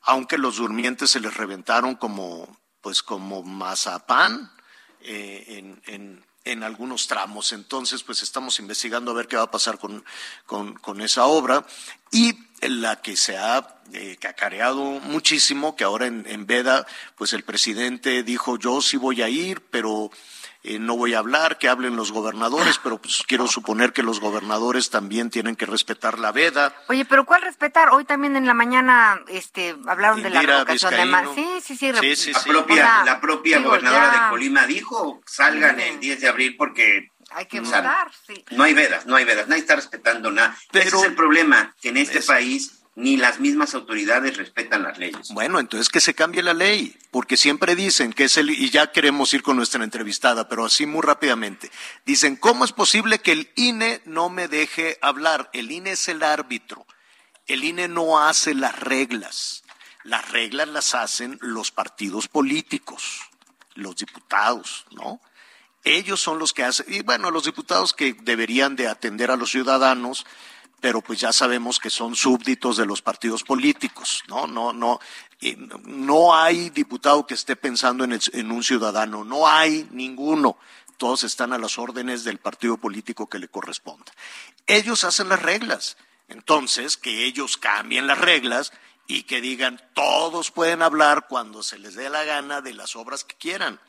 aunque 0.03 0.39
los 0.39 0.57
durmientes 0.57 1.11
se 1.11 1.21
les 1.21 1.37
reventaron 1.37 1.95
como, 1.95 2.59
pues 2.81 3.03
como 3.03 3.43
mazapán 3.43 4.53
eh, 5.01 5.79
en, 5.87 6.25
en, 6.45 6.63
algunos 6.63 7.07
tramos. 7.07 7.53
Entonces, 7.53 8.03
pues 8.03 8.23
estamos 8.23 8.59
investigando 8.59 9.13
a 9.13 9.15
ver 9.15 9.29
qué 9.29 9.37
va 9.37 9.45
a 9.45 9.51
pasar 9.51 9.79
con, 9.79 10.05
con, 10.47 10.75
con 10.75 11.01
esa 11.01 11.27
obra. 11.27 11.65
Y 12.11 12.35
la 12.63 13.01
que 13.03 13.17
se 13.17 13.37
ha 13.39 13.77
eh, 13.93 14.17
cacareado 14.21 14.83
muchísimo, 15.01 15.77
que 15.77 15.85
ahora 15.85 16.07
en, 16.07 16.25
en 16.29 16.47
Veda, 16.47 16.87
pues 17.17 17.33
el 17.33 17.43
presidente 17.43 18.23
dijo, 18.23 18.59
yo 18.59 18.81
sí 18.83 18.97
voy 18.97 19.23
a 19.23 19.29
ir, 19.29 19.61
pero 19.71 20.11
eh, 20.63 20.79
no 20.79 20.97
voy 20.97 21.15
a 21.15 21.19
hablar, 21.21 21.57
que 21.59 21.69
hablen 21.71 21.97
los 21.97 22.13
gobernadores, 22.13 22.79
pero 22.83 23.01
pues 23.01 23.23
quiero 23.27 23.47
suponer 23.49 23.93
que 23.95 24.03
los 24.03 24.21
gobernadores 24.21 24.91
también 24.91 25.31
tienen 25.31 25.57
que 25.57 25.65
respetar 25.67 26.19
la 26.19 26.33
veda. 26.33 26.75
Oye, 26.89 27.05
pero 27.07 27.25
¿cuál 27.25 27.43
respetar? 27.43 27.89
Hoy 27.91 28.05
también 28.05 28.37
en 28.37 28.47
la 28.47 28.53
mañana 28.55 29.19
este, 29.29 29.75
hablaron 29.87 30.23
de 30.23 30.29
la 30.31 30.43
revocación 30.43 30.91
de 30.95 31.05
más. 31.07 31.23
Vizcaíno. 31.35 31.61
Sí, 31.61 31.77
sí, 31.77 31.77
sí. 31.77 32.15
Sí, 32.17 32.17
sí, 32.17 32.33
La 32.33 32.43
propia, 32.45 32.75
O 32.75 32.77
sea, 32.77 33.05
la 33.07 33.21
propia 33.21 33.57
digo, 33.57 33.71
gobernadora 33.71 34.13
ya- 34.15 34.25
de 34.25 34.31
Colima 34.31 34.67
dijo, 34.67 35.21
salgan 35.27 35.77
Sí. 35.79 35.83
el 35.85 36.01
10 36.01 36.21
de 36.21 36.29
abril 36.29 36.57
porque 36.59 37.09
Hay 37.33 37.47
que 37.47 37.61
o 37.61 37.65
sea, 37.65 37.79
votar, 37.81 38.11
sí. 38.27 38.45
no 38.51 38.65
hay 38.65 38.75
vedas, 38.75 39.07
no 39.07 39.17
hay 39.17 39.25
vedas, 39.25 39.47
nadie 39.49 39.61
está 39.63 39.77
respetando 39.77 40.31
nada. 40.31 40.57
Ese 40.59 40.69
Pero- 40.73 40.99
es 41.01 41.05
el 41.07 41.15
problema, 41.15 41.75
que 41.81 41.91
en 41.91 41.97
este 41.97 42.19
Es- 42.19 42.27
país 42.27 42.77
ni 42.97 43.17
las 43.17 43.39
mismas 43.41 43.75
autoridades 43.75 44.37
respetan 44.37 44.83
las 44.83 44.99
leyes. 44.99 45.29
Bueno, 45.31 45.59
entonces 45.61 45.89
que 45.89 46.01
se 46.01 46.13
cambie 46.13 46.43
la 46.43 46.53
ley, 46.55 46.99
porque 47.13 47.37
siempre 47.37 47.77
dicen 47.77 48.13
que 48.13 48.25
es 48.25 48.37
el, 48.37 48.51
y 48.51 48.69
ya 48.71 48.91
queremos 48.91 49.33
ir 49.33 49.43
con 49.43 49.57
nuestra 49.57 49.83
entrevistada, 49.85 50.49
pero 50.49 50.65
así 50.67 50.87
muy 50.87 51.01
rápidamente. 51.03 51.71
Dicen, 52.05 52.37
¿cómo 52.37 52.65
es 52.65 52.73
posible 52.73 53.21
que 53.21 53.33
el 53.33 53.51
INE 53.55 54.03
no 54.05 54.29
me 54.29 54.49
deje 54.49 54.99
hablar? 55.01 55.49
El 55.53 55.71
INE 55.71 55.93
es 55.93 56.09
el 56.09 56.23
árbitro. 56.23 56.85
El 57.47 57.65
INE 57.65 57.89
no 57.89 58.19
hace 58.23 58.55
las 58.55 58.79
reglas. 58.79 59.63
Las 60.03 60.31
reglas 60.31 60.69
las 60.69 60.95
hacen 60.95 61.39
los 61.41 61.71
partidos 61.71 62.27
políticos, 62.29 63.21
los 63.75 63.97
diputados, 63.97 64.85
¿no? 64.91 65.21
Ellos 65.85 66.21
son 66.21 66.39
los 66.39 66.53
que 66.53 66.65
hacen, 66.65 66.87
y 66.89 67.03
bueno, 67.03 67.31
los 67.31 67.45
diputados 67.45 67.95
que 67.95 68.15
deberían 68.23 68.77
de 68.77 68.89
atender 68.89 69.31
a 69.31 69.37
los 69.37 69.51
ciudadanos, 69.51 70.27
pero 70.81 71.01
pues 71.01 71.21
ya 71.21 71.33
sabemos 71.33 71.79
que 71.79 71.91
son 71.91 72.17
súbditos 72.17 72.77
de 72.77 72.87
los 72.87 73.03
partidos 73.03 73.45
políticos, 73.45 74.23
¿no? 74.29 74.47
No, 74.47 74.73
no, 74.73 74.99
no 75.85 76.35
hay 76.35 76.71
diputado 76.71 77.27
que 77.27 77.35
esté 77.35 77.57
pensando 77.57 78.05
en, 78.05 78.19
en 78.33 78.51
un 78.51 78.65
ciudadano, 78.65 79.25
no 79.25 79.47
hay 79.47 79.87
ninguno. 79.91 80.59
Todos 80.97 81.25
están 81.25 81.53
a 81.53 81.59
las 81.59 81.79
órdenes 81.79 82.25
del 82.25 82.39
partido 82.39 82.77
político 82.77 83.29
que 83.29 83.39
le 83.39 83.49
corresponda. 83.49 84.13
Ellos 84.67 85.05
hacen 85.05 85.31
las 85.31 85.41
reglas. 85.41 85.97
Entonces, 86.29 86.97
que 86.97 87.25
ellos 87.25 87.57
cambien 87.57 88.07
las 88.07 88.19
reglas 88.19 88.73
y 89.07 89.25
que 89.25 89.41
digan 89.41 89.81
todos 89.95 90.53
pueden 90.53 90.83
hablar 90.83 91.27
cuando 91.29 91.65
se 91.65 91.79
les 91.79 91.97
dé 91.97 92.09
la 92.09 92.23
gana 92.25 92.61
de 92.61 92.73
las 92.73 92.95
obras 92.95 93.25
que 93.25 93.35
quieran. 93.35 93.81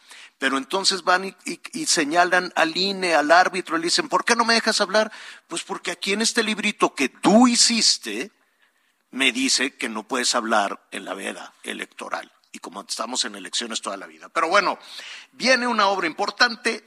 Pero 0.41 0.57
entonces 0.57 1.03
van 1.03 1.37
y, 1.45 1.85
señalan 1.85 2.51
al 2.55 2.75
INE, 2.75 3.13
al 3.13 3.29
árbitro, 3.29 3.77
y 3.77 3.79
le 3.79 3.85
dicen, 3.85 4.09
¿por 4.09 4.25
qué 4.25 4.35
no 4.35 4.43
me 4.43 4.55
dejas 4.55 4.81
hablar? 4.81 5.11
Pues 5.45 5.61
porque 5.61 5.91
aquí 5.91 6.13
en 6.13 6.23
este 6.23 6.41
librito 6.41 6.95
que 6.95 7.09
tú 7.09 7.47
hiciste, 7.47 8.31
me 9.11 9.31
dice 9.31 9.77
que 9.77 9.87
no 9.87 10.07
puedes 10.07 10.33
hablar 10.33 10.87
en 10.89 11.05
la 11.05 11.13
veda 11.13 11.53
electoral. 11.61 12.31
Y 12.51 12.57
como 12.57 12.81
estamos 12.81 13.23
en 13.25 13.35
elecciones 13.35 13.83
toda 13.83 13.97
la 13.97 14.07
vida. 14.07 14.29
Pero 14.29 14.49
bueno, 14.49 14.79
viene 15.31 15.67
una 15.67 15.89
obra 15.89 16.07
importante, 16.07 16.83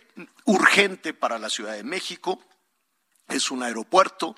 urgente 0.46 1.14
para 1.14 1.38
la 1.38 1.48
Ciudad 1.48 1.74
de 1.74 1.84
México. 1.84 2.42
Es 3.28 3.52
un 3.52 3.62
aeropuerto. 3.62 4.34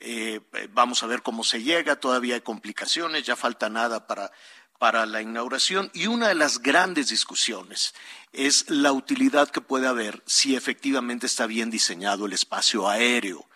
Eh, 0.00 0.40
vamos 0.70 1.04
a 1.04 1.06
ver 1.06 1.22
cómo 1.22 1.44
se 1.44 1.62
llega. 1.62 2.00
Todavía 2.00 2.34
hay 2.34 2.40
complicaciones. 2.40 3.22
Ya 3.22 3.36
falta 3.36 3.68
nada 3.68 4.08
para, 4.08 4.32
para 4.78 5.06
la 5.06 5.22
inauguración. 5.22 5.90
Y 5.92 6.06
una 6.06 6.28
de 6.28 6.34
las 6.34 6.60
grandes 6.60 7.08
discusiones 7.08 7.94
es 8.32 8.68
la 8.70 8.92
utilidad 8.92 9.48
que 9.48 9.60
puede 9.60 9.86
haber 9.86 10.22
si 10.26 10.56
efectivamente 10.56 11.26
está 11.26 11.46
bien 11.46 11.70
diseñado 11.70 12.26
el 12.26 12.32
espacio 12.32 12.88
aéreo 12.88 13.48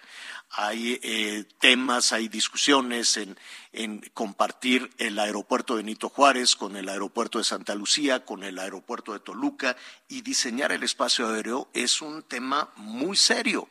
hay 0.55 1.01
eh, 1.03 1.45
temas, 1.59 2.13
hay 2.13 2.29
discusiones 2.29 3.17
en, 3.17 3.39
en 3.73 4.01
compartir 4.13 4.91
el 4.99 5.19
aeropuerto 5.19 5.77
Benito 5.77 6.11
Juárez 6.11 6.57
con 6.57 6.77
el 6.77 6.91
aeropuerto 6.91 7.39
de 7.39 7.45
Santa 7.45 7.75
Lucía, 7.75 8.27
con 8.27 8.43
el 8.43 8.59
aeropuerto 8.59 9.15
de 9.15 9.21
Toluca, 9.21 9.77
y 10.09 10.21
diseñar 10.21 10.71
el 10.73 10.83
espacio 10.83 11.27
aéreo 11.29 11.71
es 11.73 12.03
un 12.03 12.23
tema 12.23 12.71
muy 12.77 13.17
serio. 13.17 13.67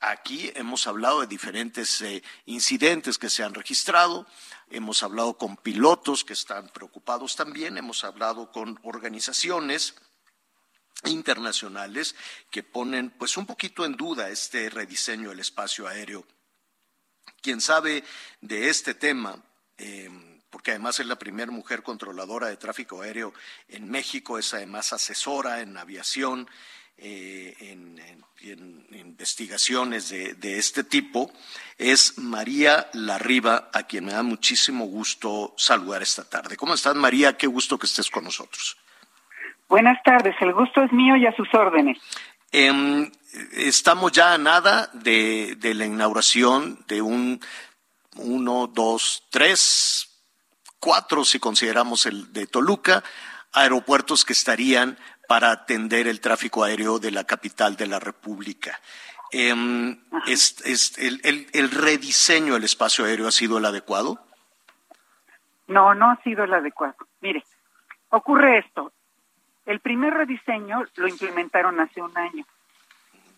Aquí 0.00 0.52
hemos 0.54 0.86
hablado 0.86 1.22
de 1.22 1.26
diferentes 1.26 2.02
eh, 2.02 2.22
incidentes 2.44 3.16
que 3.16 3.30
se 3.30 3.42
han 3.42 3.54
registrado, 3.54 4.26
hemos 4.68 5.02
hablado 5.02 5.38
con 5.38 5.56
pilotos 5.56 6.22
que 6.22 6.34
están 6.34 6.68
preocupados 6.68 7.34
también, 7.34 7.78
hemos 7.78 8.04
hablado 8.04 8.52
con 8.52 8.78
organizaciones 8.82 9.94
internacionales 11.04 12.14
que 12.50 12.62
ponen 12.62 13.10
pues 13.10 13.36
un 13.38 13.46
poquito 13.46 13.84
en 13.84 13.96
duda 13.96 14.28
este 14.28 14.68
rediseño 14.68 15.30
del 15.30 15.40
espacio 15.40 15.88
aéreo. 15.88 16.26
Quien 17.40 17.60
sabe 17.60 18.04
de 18.40 18.68
este 18.68 18.94
tema, 18.94 19.42
eh, 19.78 20.10
porque 20.50 20.72
además 20.72 21.00
es 21.00 21.06
la 21.06 21.18
primera 21.18 21.50
mujer 21.50 21.82
controladora 21.82 22.48
de 22.48 22.56
tráfico 22.56 23.00
aéreo 23.00 23.32
en 23.68 23.88
México, 23.90 24.38
es 24.38 24.52
además 24.52 24.92
asesora 24.92 25.60
en 25.60 25.76
aviación, 25.76 26.48
eh, 26.98 27.54
en, 27.60 27.98
en- 27.98 28.24
y 28.38 28.50
en 28.52 28.86
investigaciones 28.92 30.10
de, 30.10 30.34
de 30.34 30.58
este 30.58 30.84
tipo, 30.84 31.32
es 31.78 32.18
María 32.18 32.88
Larriba, 32.92 33.70
a 33.72 33.84
quien 33.84 34.04
me 34.04 34.12
da 34.12 34.22
muchísimo 34.22 34.84
gusto 34.84 35.54
saludar 35.56 36.02
esta 36.02 36.22
tarde. 36.28 36.56
¿Cómo 36.56 36.74
estás, 36.74 36.94
María? 36.94 37.36
Qué 37.38 37.46
gusto 37.46 37.78
que 37.78 37.86
estés 37.86 38.10
con 38.10 38.24
nosotros. 38.24 38.76
Buenas 39.68 40.00
tardes, 40.04 40.36
el 40.40 40.52
gusto 40.52 40.82
es 40.82 40.92
mío 40.92 41.16
y 41.16 41.26
a 41.26 41.34
sus 41.34 41.48
órdenes. 41.54 41.98
Em, 42.52 43.10
estamos 43.52 44.12
ya 44.12 44.34
a 44.34 44.38
nada 44.38 44.90
de, 44.92 45.56
de 45.58 45.74
la 45.74 45.86
inauguración 45.86 46.84
de 46.88 47.00
un 47.02 47.40
uno, 48.16 48.66
dos, 48.66 49.24
tres, 49.30 50.08
cuatro, 50.78 51.24
si 51.24 51.38
consideramos 51.38 52.06
el 52.06 52.32
de 52.34 52.46
Toluca, 52.46 53.02
aeropuertos 53.52 54.24
que 54.26 54.34
estarían 54.34 54.98
para 55.26 55.50
atender 55.50 56.06
el 56.08 56.20
tráfico 56.20 56.64
aéreo 56.64 56.98
de 56.98 57.10
la 57.10 57.24
capital 57.24 57.76
de 57.76 57.86
la 57.86 57.98
República. 57.98 58.80
Em, 59.32 59.98
es- 60.26 60.60
es- 60.64 60.96
el, 60.98 61.20
el- 61.24 61.48
el 61.52 61.70
rediseño 61.70 62.54
del 62.54 62.64
espacio 62.64 63.04
aéreo 63.04 63.26
ha 63.28 63.32
sido 63.32 63.58
el 63.58 63.64
adecuado? 63.64 64.20
No, 65.66 65.94
no 65.94 66.10
ha 66.10 66.22
sido 66.22 66.44
el 66.44 66.54
adecuado. 66.54 66.94
Mire, 67.20 67.44
ocurre 68.10 68.58
esto. 68.58 68.92
El 69.64 69.80
primer 69.80 70.14
rediseño 70.14 70.84
lo 70.94 71.08
implementaron 71.08 71.80
hace 71.80 72.00
un 72.00 72.16
año. 72.16 72.44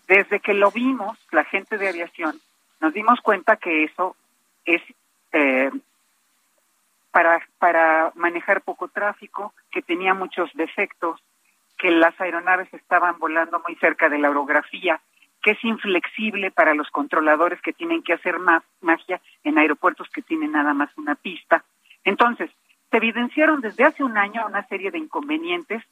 Desde 0.07 0.41
que 0.41 0.53
lo 0.53 0.71
vimos, 0.71 1.19
la 1.31 1.45
gente 1.45 1.79
de 1.79 1.89
aviación, 1.89 2.39
nos 2.81 2.93
dimos 2.93 3.21
cuenta 3.23 3.57
que 3.57 3.85
eso 3.85 4.15
es 4.67 4.83
eh, 5.33 5.71
para, 7.11 7.41
para 7.59 8.13
manejar 8.15 8.61
poco 8.61 8.89
tráfico, 8.89 9.55
que 9.71 9.81
tenía 9.83 10.13
muchos 10.15 10.51
defectos, 10.55 11.21
que 11.79 11.91
las 11.91 12.19
aeronaves 12.21 12.73
estaban 12.75 13.19
volando 13.19 13.63
muy 13.67 13.77
cerca 13.77 14.09
de 14.09 14.19
la 14.19 14.31
orografía, 14.31 15.01
que 15.43 15.53
es 15.53 15.65
inflexible 15.65 16.51
para 16.51 16.75
los 16.75 16.91
controladores 16.91 17.61
que 17.63 17.73
tienen 17.73 18.03
que 18.03 18.13
hacer 18.13 18.39
más 18.39 18.63
magia 18.81 19.21
en 19.45 19.59
aeropuertos 19.59 20.09
que 20.11 20.23
tienen 20.23 20.53
nada 20.53 20.75
más 20.75 20.91
una 20.99 21.15
pista. 21.15 21.65
Entonces, 22.05 22.51
se 22.91 22.97
evidenciaron 22.97 23.61
desde 23.61 23.85
hace 23.85 24.03
un 24.03 24.19
año 24.19 24.45
una 24.47 24.67
serie 24.67 24.91
de 24.91 24.99
inconvenientes 24.99 25.83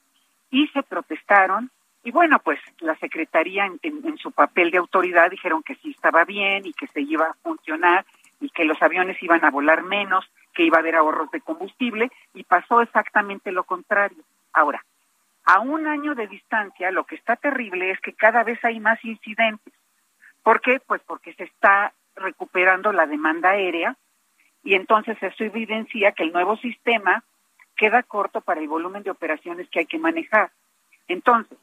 y 0.51 0.67
se 0.69 0.83
protestaron 0.83 1.71
y 2.03 2.13
bueno, 2.13 2.39
pues 2.39 2.61
la 2.81 2.95
Secretaría 2.97 3.67
en, 3.67 3.81
en- 3.83 4.07
en 4.07 4.17
su 4.19 4.31
papel 4.31 4.71
de 4.71 4.79
autoridad 4.79 5.29
dijeron 5.31 5.63
que 5.65 5.75
sí 5.77 5.91
estaba 5.91 6.25
bien 6.25 6.65
y 6.65 6.73
que 6.73 6.87
se 6.89 7.01
iba 7.01 7.27
a 7.27 7.35
funcionar 7.43 8.05
y 8.41 8.49
que 8.51 8.65
los 8.65 8.81
aviones 8.81 9.21
iban 9.23 9.45
a 9.45 9.51
volar 9.51 9.83
menos, 9.83 10.25
que 10.55 10.63
iba 10.65 10.77
a 10.77 10.81
haber 10.81 10.95
ahorros 10.95 11.31
de 11.33 11.41
combustible 11.41 12.11
y 12.33 12.45
pasó 12.45 12.81
exactamente 12.81 13.51
lo 13.51 13.65
contrario. 13.65 14.23
Ahora, 14.53 14.85
a 15.47 15.61
un 15.61 15.87
año 15.87 16.15
de 16.15 16.27
distancia, 16.27 16.91
lo 16.91 17.05
que 17.05 17.15
está 17.15 17.37
terrible 17.37 17.91
es 17.91 18.01
que 18.01 18.13
cada 18.13 18.43
vez 18.45 18.63
hay 18.65 18.81
más 18.81 19.03
incidentes. 19.05 19.73
¿Por 20.43 20.61
qué? 20.61 20.81
Pues 20.81 21.01
porque 21.07 21.33
se 21.35 21.45
está 21.45 21.93
recuperando 22.17 22.93
la 22.93 23.07
demanda 23.07 23.51
aérea 23.51 23.97
y 24.65 24.75
entonces 24.75 25.17
eso 25.23 25.45
evidencia 25.45 26.13
que 26.13 26.25
el 26.25 26.33
nuevo 26.33 26.57
sistema 26.57 27.23
queda 27.77 28.03
corto 28.03 28.41
para 28.41 28.61
el 28.61 28.69
volumen 28.69 29.03
de 29.03 29.11
operaciones 29.11 29.69
que 29.71 29.81
hay 29.81 29.87
que 29.87 29.99
manejar. 29.99 30.51
Entonces, 31.09 31.57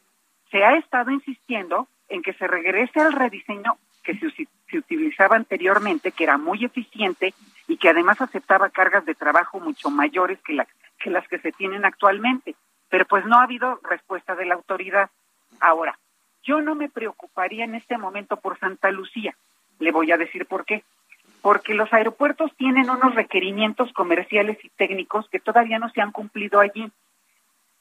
se 0.51 0.63
ha 0.63 0.75
estado 0.77 1.11
insistiendo 1.11 1.87
en 2.07 2.21
que 2.21 2.33
se 2.33 2.47
regrese 2.47 2.99
al 2.99 3.13
rediseño 3.13 3.77
que 4.03 4.15
se, 4.17 4.77
utilizaba 4.77 5.35
anteriormente, 5.37 6.11
que 6.11 6.23
era 6.25 6.37
muy 6.37 6.63
eficiente 6.65 7.33
y 7.67 7.77
que 7.77 7.89
además 7.89 8.19
aceptaba 8.21 8.69
cargas 8.69 9.05
de 9.05 9.15
trabajo 9.15 9.59
mucho 9.59 9.89
mayores 9.89 10.39
que, 10.41 10.53
la- 10.53 10.67
que 10.99 11.09
las 11.09 11.27
que 11.27 11.39
se 11.39 11.51
tienen 11.51 11.85
actualmente. 11.85 12.55
Pero 12.93 13.05
pues 13.05 13.25
no 13.25 13.39
ha 13.39 13.43
habido 13.45 13.79
respuesta 13.81 14.35
de 14.35 14.45
la 14.45 14.53
autoridad. 14.53 15.09
Ahora, 15.59 15.97
yo 16.43 16.61
no 16.61 16.75
me 16.75 16.89
preocuparía 16.89 17.65
en 17.65 17.73
este 17.73 17.97
momento 17.97 18.37
por 18.37 18.59
Santa 18.59 18.91
Lucía. 18.91 19.35
Le 19.79 19.91
voy 19.91 20.11
a 20.11 20.17
decir 20.17 20.45
por 20.45 20.63
qué. 20.63 20.83
Porque 21.41 21.73
los 21.73 21.91
aeropuertos 21.91 22.55
tienen 22.55 22.91
unos 22.91 23.15
requerimientos 23.15 23.91
comerciales 23.93 24.63
y 24.63 24.69
técnicos 24.69 25.27
que 25.29 25.39
todavía 25.39 25.79
no 25.79 25.89
se 25.89 26.01
han 26.01 26.11
cumplido 26.11 26.59
allí. 26.59 26.91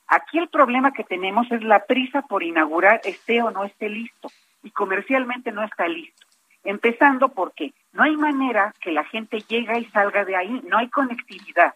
Aquí 0.06 0.38
el 0.38 0.48
problema 0.48 0.92
que 0.92 1.04
tenemos 1.04 1.52
es 1.52 1.62
la 1.62 1.84
prisa 1.84 2.22
por 2.22 2.42
inaugurar 2.42 3.02
esté 3.04 3.42
o 3.42 3.50
no 3.50 3.64
esté 3.64 3.90
listo 3.90 4.30
y 4.62 4.70
comercialmente 4.70 5.52
no 5.52 5.62
está 5.62 5.88
listo. 5.88 6.26
Empezando 6.64 7.28
porque 7.28 7.74
no 7.92 8.04
hay 8.04 8.16
manera 8.16 8.74
que 8.80 8.92
la 8.92 9.04
gente 9.04 9.40
llegue 9.40 9.78
y 9.78 9.84
salga 9.90 10.24
de 10.24 10.36
ahí, 10.36 10.62
no 10.66 10.78
hay 10.78 10.88
conectividad, 10.88 11.74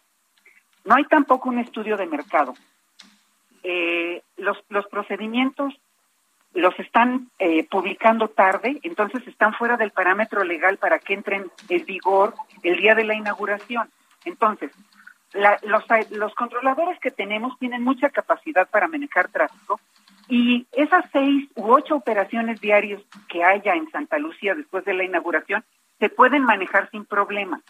no 0.86 0.94
hay 0.94 1.04
tampoco 1.04 1.50
un 1.50 1.58
estudio 1.58 1.98
de 1.98 2.06
mercado. 2.06 2.54
Eh, 3.68 4.22
los, 4.36 4.56
los 4.68 4.86
procedimientos 4.86 5.74
los 6.54 6.78
están 6.78 7.32
eh, 7.40 7.66
publicando 7.68 8.28
tarde, 8.28 8.78
entonces 8.84 9.26
están 9.26 9.54
fuera 9.54 9.76
del 9.76 9.90
parámetro 9.90 10.44
legal 10.44 10.78
para 10.78 11.00
que 11.00 11.14
entren 11.14 11.50
en 11.68 11.84
vigor 11.84 12.32
el 12.62 12.76
día 12.76 12.94
de 12.94 13.02
la 13.02 13.14
inauguración. 13.14 13.90
Entonces, 14.24 14.70
los, 15.64 15.84
los 16.10 16.32
controladores 16.36 17.00
que 17.00 17.10
tenemos 17.10 17.58
tienen 17.58 17.82
mucha 17.82 18.10
capacidad 18.10 18.68
para 18.70 18.86
manejar 18.86 19.30
tráfico 19.30 19.80
y 20.28 20.68
esas 20.70 21.04
seis 21.10 21.50
u 21.56 21.72
ocho 21.72 21.96
operaciones 21.96 22.60
diarias 22.60 23.02
que 23.28 23.42
haya 23.42 23.74
en 23.74 23.90
Santa 23.90 24.18
Lucía 24.18 24.54
después 24.54 24.84
de 24.84 24.94
la 24.94 25.02
inauguración 25.02 25.64
se 25.98 26.08
pueden 26.08 26.44
manejar 26.44 26.88
sin 26.92 27.04
problema. 27.04 27.60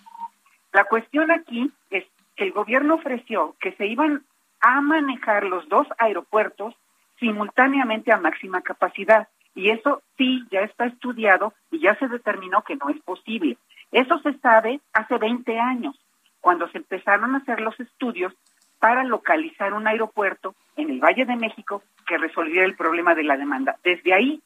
La 0.75 0.85
cuestión 0.85 1.31
aquí 1.31 1.73
es 1.89 2.05
que 2.37 2.45
el 2.45 2.53
gobierno 2.53 2.97
ofreció 2.97 3.57
que 3.61 3.73
se 3.73 3.87
iban 3.87 4.27
a 4.61 4.81
manejar 4.81 5.45
los 5.45 5.69
dos 5.69 5.87
aeropuertos 5.99 6.75
simultáneamente 7.19 8.13
a 8.13 8.19
máxima 8.19 8.63
capacidad 8.63 9.29
y 9.55 9.71
eso 9.71 10.03
sí 10.19 10.45
ya 10.51 10.61
está 10.61 10.87
estudiado 10.87 11.55
y 11.71 11.81
ya 11.81 11.95
se 11.99 12.09
determinó 12.09 12.63
que 12.63 12.77
no 12.77 12.91
es 12.91 13.01
posible. 13.03 13.57
Eso 13.91 14.19
se 14.19 14.35
sabe 14.39 14.81
hace 14.93 15.17
20 15.17 15.59
años, 15.59 15.99
cuando 16.41 16.69
se 16.69 16.79
empezaron 16.79 17.35
a 17.35 17.39
hacer 17.39 17.61
los 17.61 17.79
estudios 17.81 18.35
para 18.79 19.03
localizar 19.05 19.73
un 19.73 19.87
aeropuerto 19.87 20.55
en 20.77 20.91
el 20.91 21.01
Valle 21.01 21.25
de 21.25 21.37
México 21.37 21.83
que 22.07 22.19
resolviera 22.19 22.67
el 22.67 22.77
problema 22.77 23.15
de 23.15 23.25
la 23.25 23.39
demanda. 23.39 23.77
Desde 23.83 24.13
ahí, 24.13 24.43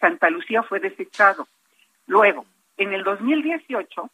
Santa 0.00 0.28
Lucía 0.28 0.64
fue 0.64 0.80
desechado. 0.80 1.46
Luego, 2.06 2.44
en 2.76 2.92
el 2.92 3.04
2018, 3.04 4.10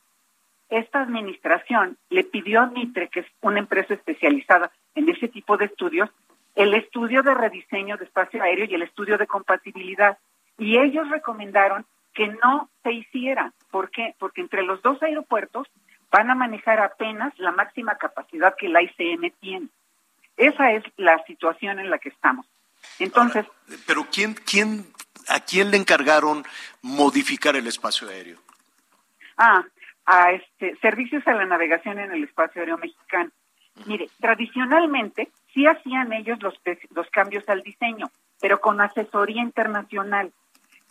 esta 0.69 1.01
administración 1.01 1.97
le 2.11 2.25
pidió 2.25 2.61
a 2.61 2.67
Mitre, 2.67 3.09
que 3.09 3.21
es 3.21 3.27
una 3.41 3.61
empresa 3.61 3.95
especializada 3.95 4.71
en 4.95 5.09
ese 5.09 5.29
tipo 5.29 5.57
de 5.57 5.67
estudios, 5.67 6.11
el 6.55 6.75
estudio 6.75 7.23
de 7.23 7.35
rediseño 7.35 7.97
de 7.97 8.05
espacio 8.05 8.43
aéreo 8.43 8.67
y 8.67 8.75
el 8.75 8.83
estudio 8.83 9.19
de 9.19 9.27
compatibilidad. 9.27 10.19
Y 10.59 10.79
ellos 10.79 11.09
recomendaron 11.11 11.85
que 12.15 12.29
no 12.29 12.71
se 12.83 12.93
hiciera. 12.93 13.53
¿Por 13.71 13.91
qué? 13.91 14.15
Porque 14.19 14.41
entre 14.41 14.63
los 14.63 14.81
dos 14.83 15.03
aeropuertos 15.03 15.67
van 16.11 16.31
a 16.31 16.35
manejar 16.37 16.79
apenas 16.81 17.37
la 17.39 17.51
máxima 17.51 17.97
capacidad 17.97 18.55
que 18.57 18.69
la 18.69 18.83
ICM 18.83 19.33
tiene. 19.41 19.69
Esa 20.37 20.73
es 20.73 20.85
la 20.97 21.23
situación 21.25 21.81
en 21.81 21.91
la 21.91 21.99
que 21.99 22.11
estamos. 22.11 22.47
Entonces, 22.99 23.47
Pero 23.87 24.07
¿quién, 24.13 24.35
quién, 24.35 24.87
¿a 25.29 25.41
quién 25.41 25.71
le 25.71 25.77
encargaron 25.77 26.45
modificar 26.83 27.57
el 27.57 27.67
espacio 27.67 28.09
aéreo? 28.09 28.39
ah, 29.37 29.65
a 30.07 30.33
este 30.33 30.77
servicios 30.77 31.27
a 31.27 31.33
la 31.33 31.47
navegación 31.47 31.99
en 31.99 32.13
el 32.13 32.25
espacio 32.25 32.61
aéreo 32.61 32.79
mexicano. 32.79 33.31
Mire, 33.87 34.09
tradicionalmente 34.21 35.29
sí 35.53 35.67
hacían 35.67 36.13
ellos 36.13 36.43
los, 36.43 36.55
los 36.95 37.11
cambios 37.11 37.49
al 37.49 37.63
diseño, 37.63 38.11
pero 38.41 38.61
con 38.61 38.81
asesoría 38.81 39.43
internacional. 39.43 40.33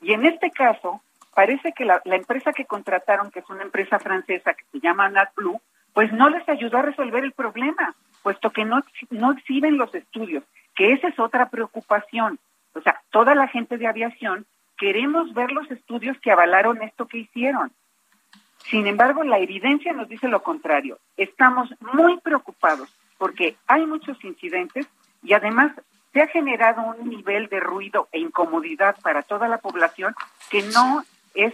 Y 0.02 0.14
en 0.14 0.26
este 0.26 0.52
caso, 0.52 1.02
parece 1.34 1.72
que 1.74 1.86
la, 1.86 2.02
empresa 2.06 2.52
que 2.54 2.66
contrataron, 2.66 3.32
que 3.32 3.40
es 3.40 3.50
una 3.50 3.64
empresa 3.64 4.00
francesa 4.00 4.54
que 4.54 4.66
se 4.72 4.80
llama 4.80 5.10
NatBlue, 5.10 5.62
pues 5.94 6.12
no 6.12 6.30
les 6.30 6.48
ayudó 6.50 6.78
a 6.78 6.84
resolver 6.84 7.24
el 7.24 7.34
problema, 7.34 7.96
puesto 8.22 8.52
que 8.52 8.66
no, 8.66 8.82
no 9.10 9.32
exhiben 9.32 9.78
los 9.78 9.94
estudios, 9.94 10.44
que 10.76 10.94
esa 10.94 11.08
es 11.08 11.20
otra 11.20 11.50
preocupación. 11.50 12.40
O 12.74 12.82
sea, 12.82 13.02
toda 13.12 13.36
la 13.36 13.48
gente 13.48 13.78
de 13.78 13.88
aviación 13.88 14.46
queremos 14.78 15.34
ver 15.34 15.52
los 15.52 15.70
estudios 15.72 16.18
que 16.20 16.32
avalaron 16.32 16.82
esto 16.82 17.08
que 17.08 17.20
hicieron. 17.20 17.72
Sin 18.70 18.88
embargo, 18.88 19.24
la 19.24 19.40
evidencia 19.40 19.94
nos 19.94 20.08
dice 20.08 20.28
lo 20.28 20.42
contrario. 20.42 21.00
Estamos 21.18 21.70
muy 21.80 22.20
preocupados 22.22 22.90
porque 23.18 23.56
hay 23.68 23.86
muchos 23.86 24.24
incidentes 24.24 24.88
y 25.22 25.34
además 25.34 25.72
se 26.14 26.22
ha 26.22 26.28
generado 26.28 26.82
un 26.82 27.10
nivel 27.10 27.48
de 27.50 27.60
ruido 27.60 28.08
e 28.12 28.20
incomodidad 28.20 28.96
para 29.02 29.24
toda 29.24 29.48
la 29.48 29.58
población 29.58 30.16
que 30.50 30.62
no 30.62 31.04
es 31.34 31.54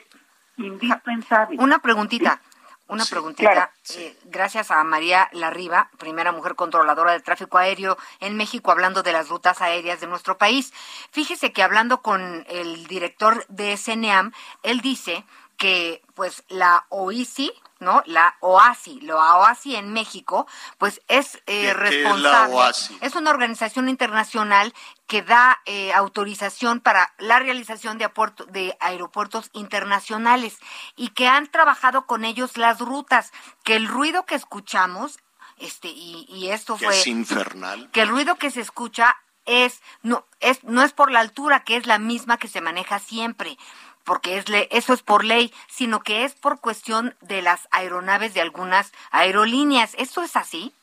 indispensable. 0.57 1.57
Una 1.59 1.79
preguntita. 1.79 2.41
Una 2.87 3.05
preguntita. 3.05 3.51
claro. 3.51 3.71
eh, 3.97 4.17
gracias 4.25 4.71
a 4.71 4.83
María 4.83 5.29
Larriba, 5.31 5.91
primera 5.99 6.31
mujer 6.31 6.55
controladora 6.55 7.11
de 7.11 7.19
tráfico 7.19 7.59
aéreo 7.59 7.97
en 8.19 8.35
México, 8.35 8.71
hablando 8.71 9.03
de 9.03 9.13
las 9.13 9.29
rutas 9.29 9.61
aéreas 9.61 9.99
de 9.99 10.07
nuestro 10.07 10.39
país. 10.39 10.73
Fíjese 11.11 11.53
que 11.53 11.61
hablando 11.61 12.01
con 12.01 12.45
el 12.49 12.87
director 12.87 13.45
de 13.47 13.77
SNEAM, 13.77 14.31
él 14.63 14.81
dice 14.81 15.23
que 15.59 16.01
pues 16.15 16.43
la 16.47 16.85
OICI, 16.89 17.51
¿no? 17.79 18.01
La 18.05 18.35
OASI, 18.41 18.99
la 19.01 19.15
OASI 19.37 19.75
en 19.75 19.93
México, 19.93 20.47
pues 20.77 21.01
es 21.07 21.35
eh, 21.35 21.39
¿Qué- 21.45 21.53
qué 21.61 21.69
es 21.69 21.77
responsable. 21.77 22.55
OASI? 22.55 22.97
Es 23.01 23.15
una 23.15 23.29
organización 23.29 23.87
internacional 23.89 24.73
que 25.07 25.21
da 25.21 25.59
eh, 25.65 25.93
autorización 25.93 26.79
para 26.79 27.13
la 27.19 27.39
realización 27.39 27.97
de, 27.97 28.09
de 28.49 28.77
aeropuertos 28.79 29.49
internacionales 29.53 30.57
y 30.95 31.09
que 31.09 31.27
han 31.27 31.47
trabajado 31.47 32.05
con 32.05 32.25
ellos 32.25 32.57
las 32.57 32.79
rutas, 32.79 33.31
que 33.63 33.75
el 33.75 33.87
ruido 33.87 34.25
que 34.25 34.35
escuchamos, 34.35 35.19
este, 35.57 35.89
y, 35.89 36.25
y 36.29 36.49
esto 36.51 36.77
Que 36.77 36.85
fue 36.85 36.99
es 36.99 37.07
infernal. 37.07 37.89
que 37.91 38.01
el 38.01 38.09
ruido 38.09 38.35
que 38.35 38.49
se 38.51 38.61
escucha 38.61 39.15
es 39.45 39.81
no 40.03 40.25
es 40.41 40.63
no 40.63 40.83
es 40.83 40.93
por 40.93 41.11
la 41.11 41.21
altura 41.21 41.63
que 41.63 41.75
es 41.75 41.87
la 41.87 41.97
misma 41.97 42.37
que 42.37 42.47
se 42.47 42.61
maneja 42.61 42.99
siempre 42.99 43.57
porque 44.03 44.37
es 44.37 44.49
le- 44.49 44.67
eso 44.71 44.93
es 44.93 45.01
por 45.03 45.23
ley 45.23 45.53
sino 45.67 45.99
que 46.01 46.23
es 46.23 46.33
por 46.35 46.59
cuestión 46.59 47.15
de 47.21 47.41
las 47.41 47.67
aeronaves 47.71 48.33
de 48.33 48.41
algunas 48.41 48.91
aerolíneas 49.11 49.95
eso 49.97 50.21
es 50.23 50.35
así 50.35 50.73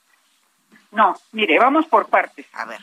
No, 0.93 1.15
mire, 1.33 1.59
vamos 1.59 1.87
por 1.87 2.09
partes. 2.09 2.47
A 2.55 2.65
ver. 2.65 2.81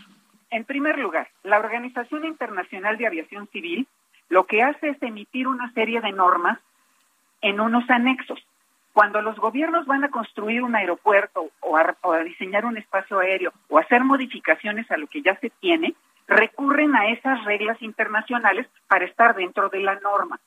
En 0.51 0.65
primer 0.65 0.99
lugar, 0.99 1.29
la 1.43 1.57
Organización 1.57 2.25
Internacional 2.25 2.97
de 2.97 3.07
Aviación 3.07 3.47
Civil 3.47 3.87
lo 4.29 4.45
que 4.45 4.61
hace 4.61 4.89
es 4.89 5.01
emitir 5.01 5.47
una 5.47 5.71
serie 5.73 5.99
de 6.01 6.11
normas 6.11 6.59
en 7.41 7.59
unos 7.59 7.89
anexos. 7.89 8.39
Cuando 8.93 9.21
los 9.21 9.35
gobiernos 9.37 9.85
van 9.87 10.03
a 10.03 10.09
construir 10.11 10.61
un 10.61 10.75
aeropuerto 10.75 11.49
o 11.61 11.77
a, 11.77 11.95
o 12.01 12.11
a 12.13 12.19
diseñar 12.19 12.65
un 12.65 12.77
espacio 12.77 13.19
aéreo 13.19 13.51
o 13.69 13.79
hacer 13.79 14.03
modificaciones 14.03 14.89
a 14.91 14.97
lo 14.97 15.07
que 15.07 15.21
ya 15.23 15.35
se 15.39 15.49
tiene, 15.49 15.95
recurren 16.27 16.95
a 16.95 17.07
esas 17.09 17.43
reglas 17.45 17.81
internacionales 17.81 18.67
para 18.87 19.05
estar 19.05 19.35
dentro 19.35 19.69
de 19.69 19.79
la 19.79 19.99
norma. 19.99 20.39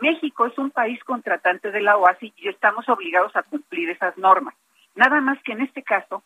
México 0.00 0.46
es 0.46 0.58
un 0.58 0.70
país 0.70 1.02
contratante 1.04 1.70
de 1.70 1.80
la 1.80 1.96
OASI 1.96 2.32
y 2.36 2.48
estamos 2.48 2.88
obligados 2.88 3.34
a 3.36 3.42
cumplir 3.42 3.90
esas 3.90 4.16
normas. 4.18 4.54
Nada 4.94 5.20
más 5.20 5.40
que 5.42 5.52
en 5.52 5.60
este 5.60 5.82
caso 5.82 6.22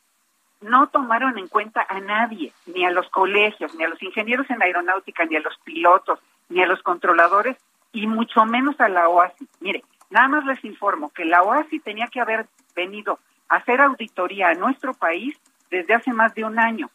no 0.61 0.89
tomaron 0.89 1.39
en 1.39 1.49
cuenta 1.49 1.87
a 1.89 2.01
nadie, 2.01 2.53
ni 2.67 2.85
a 2.85 2.91
los 2.91 3.09
colegios, 3.11 3.75
ni 3.75 3.85
a 3.85 3.89
los 3.89 4.03
ingenieros 4.03 4.49
en 4.51 4.63
aeronáutica, 4.63 5.25
ni 5.27 5.37
a 5.37 5.41
los 5.41 5.57
pilotos, 5.59 6.19
ni 6.49 6.63
a 6.63 6.67
los 6.67 6.83
controladores, 6.83 7.57
y 7.93 8.07
mucho 8.07 8.45
menos 8.45 8.81
a 8.81 8.89
la 8.89 9.09
OASI. 9.09 9.49
Mire, 9.61 9.85
nada 10.11 10.29
más 10.29 10.45
les 10.47 10.65
informo 10.65 11.11
que 11.11 11.25
la 11.25 11.43
OASI 11.43 11.81
tenía 11.81 12.07
que 12.07 12.21
haber 12.21 12.47
venido 12.75 13.19
a 13.49 13.57
hacer 13.57 13.81
auditoría 13.81 14.49
a 14.49 14.55
nuestro 14.55 14.95
país 14.95 15.39
desde 15.71 15.95
hace 15.95 16.13
más 16.13 16.35
de 16.35 16.45
un 16.45 16.59
año. 16.59 16.91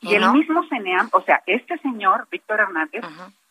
Y, 0.00 0.12
¿Y 0.12 0.14
el 0.14 0.30
mismo 0.32 0.64
CENEAM, 0.68 1.10
o 1.12 1.22
sea, 1.22 1.42
este 1.46 1.78
señor, 1.78 2.26
Víctor 2.30 2.60
Hernández, 2.60 3.04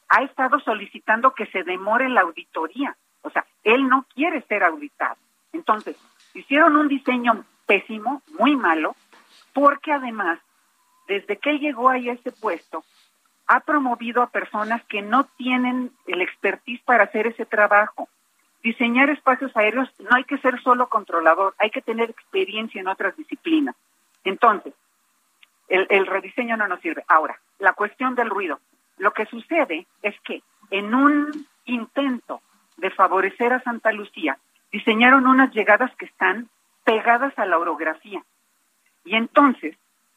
ha 0.10 0.24
estado 0.24 0.60
solicitando 0.60 1.34
que 1.34 1.46
se 1.48 1.64
demore 1.64 2.10
la 2.10 2.22
auditoría. 2.22 2.96
O 3.22 3.30
sea, 3.30 3.46
él 3.64 3.88
no 3.88 4.06
quiere 4.14 4.42
ser 4.42 4.64
auditado. 4.64 5.18
Entonces, 5.54 5.96
hicieron 6.34 6.76
un 6.76 6.88
diseño 6.88 7.46
pésimo, 7.66 8.24
muy 8.40 8.56
malo, 8.56 8.96
porque 9.54 9.92
además, 9.92 10.40
desde 11.08 11.38
que 11.38 11.52
él 11.52 11.60
llegó 11.60 11.90
ahí 11.90 12.10
a 12.10 12.14
ese 12.14 12.32
puesto, 12.32 12.84
ha 13.48 13.60
promovido 13.62 14.22
a 14.22 14.30
personas 14.30 14.84
que 14.86 15.02
no 15.02 15.26
tienen 15.38 15.92
el 16.08 16.22
expertise 16.22 16.82
para 16.84 17.04
hacer 17.04 17.28
ese 17.28 17.46
trabajo. 17.46 18.08
Diseñar 18.64 19.10
espacios 19.10 19.56
aéreos 19.56 19.90
no 20.00 20.16
hay 20.16 20.24
que 20.24 20.38
ser 20.40 20.62
solo 20.62 20.88
controlador, 20.88 21.56
hay 21.58 21.72
que 21.72 21.82
tener 21.82 22.10
experiencia 22.10 22.82
en 22.82 22.88
otras 22.88 23.16
disciplinas. 23.18 23.76
Entonces, 24.24 24.74
el, 25.70 26.08
rediseño 26.08 26.58
no 26.58 26.68
nos 26.68 26.82
sirve. 26.82 27.04
Ahora, 27.08 27.40
la 27.60 27.74
cuestión 27.74 28.16
del 28.16 28.30
ruido. 28.30 28.60
Lo 28.98 29.12
que 29.14 29.26
sucede 29.26 29.86
es 30.02 30.20
que 30.22 30.42
en 30.72 30.94
un 30.94 31.48
intento 31.66 32.42
de 32.78 32.90
favorecer 32.90 33.54
a 33.54 33.62
Santa 33.62 33.92
Lucía, 33.92 34.38
diseñaron 34.72 35.28
unas 35.28 35.52
llegadas 35.54 35.96
que 35.96 36.06
están 36.06 36.50
pegadas 36.84 37.38
a 37.38 37.46
la 37.46 37.58
orografía. 37.58 38.24
Y 39.06 39.16
entonces, 39.16 39.76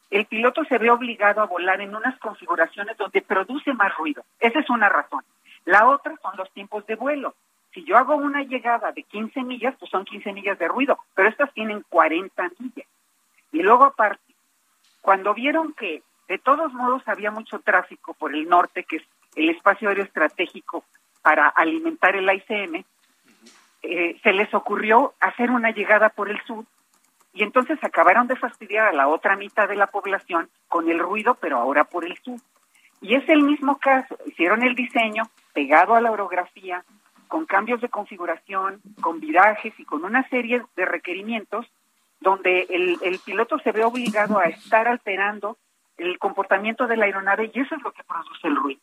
el 0.09 0.25
piloto 0.25 0.63
se 0.65 0.77
ve 0.77 0.91
obligado 0.91 1.41
a 1.41 1.45
volar 1.45 1.81
en 1.81 1.95
unas 1.95 2.17
configuraciones 2.19 2.97
donde 2.97 3.21
produce 3.21 3.73
más 3.73 3.95
ruido. 3.95 4.23
Esa 4.39 4.59
es 4.59 4.69
una 4.69 4.89
razón. 4.89 5.23
La 5.65 5.87
otra 5.87 6.15
son 6.21 6.35
los 6.37 6.51
tiempos 6.51 6.85
de 6.85 6.95
vuelo. 6.95 7.35
Si 7.73 7.83
yo 7.83 7.97
hago 7.97 8.15
una 8.15 8.43
llegada 8.43 8.91
de 8.91 9.03
15 9.03 9.41
millas, 9.43 9.75
pues 9.79 9.89
son 9.89 10.05
15 10.05 10.31
millas 10.33 10.59
de 10.59 10.67
ruido, 10.67 10.99
pero 11.15 11.29
estas 11.29 11.51
tienen 11.53 11.83
40 11.89 12.51
millas. 12.59 12.87
Y 13.51 13.61
luego 13.61 13.85
aparte, 13.85 14.32
cuando 15.03 15.33
vieron 15.33 15.73
que 15.73 16.01
de 16.29 16.37
todos 16.39 16.73
modos 16.73 17.03
había 17.07 17.29
mucho 17.29 17.59
tráfico 17.59 18.13
por 18.13 18.33
el 18.33 18.47
norte, 18.47 18.85
que 18.85 18.95
es 18.95 19.03
el 19.35 19.49
espacio 19.49 19.89
aéreo 19.89 20.05
estratégico 20.05 20.85
para 21.21 21.49
alimentar 21.49 22.15
el 22.15 22.33
ICM, 22.33 22.85
eh, 23.83 24.17
se 24.23 24.31
les 24.31 24.53
ocurrió 24.53 25.13
hacer 25.19 25.51
una 25.51 25.71
llegada 25.71 26.07
por 26.07 26.29
el 26.29 26.41
sur 26.43 26.63
y 27.33 27.43
entonces 27.43 27.77
acabaron 27.83 28.27
de 28.27 28.37
fastidiar 28.37 28.87
a 28.87 28.93
la 28.93 29.09
otra 29.09 29.35
mitad 29.35 29.67
de 29.67 29.75
la 29.75 29.87
población 29.87 30.49
con 30.69 30.89
el 30.89 30.99
ruido, 30.99 31.35
pero 31.35 31.57
ahora 31.57 31.83
por 31.83 32.05
el 32.05 32.17
sur. 32.19 32.39
Y 33.01 33.15
es 33.15 33.27
el 33.27 33.43
mismo 33.43 33.79
caso, 33.79 34.17
hicieron 34.25 34.63
el 34.63 34.73
diseño 34.73 35.23
pegado 35.53 35.95
a 35.95 36.01
la 36.01 36.11
orografía, 36.11 36.85
con 37.27 37.45
cambios 37.45 37.81
de 37.81 37.89
configuración, 37.89 38.79
con 39.01 39.19
virajes 39.19 39.73
y 39.77 39.83
con 39.83 40.05
una 40.05 40.25
serie 40.29 40.61
de 40.77 40.85
requerimientos 40.85 41.69
donde 42.23 42.65
el, 42.69 42.97
el 43.03 43.19
piloto 43.19 43.59
se 43.59 43.71
ve 43.71 43.83
obligado 43.83 44.39
a 44.39 44.45
estar 44.45 44.87
alterando 44.87 45.57
el 45.97 46.17
comportamiento 46.17 46.87
de 46.87 46.97
la 46.97 47.05
aeronave 47.05 47.51
y 47.53 47.59
eso 47.59 47.75
es 47.75 47.81
lo 47.83 47.91
que 47.91 48.03
produce 48.03 48.47
el 48.47 48.55
ruido. 48.55 48.81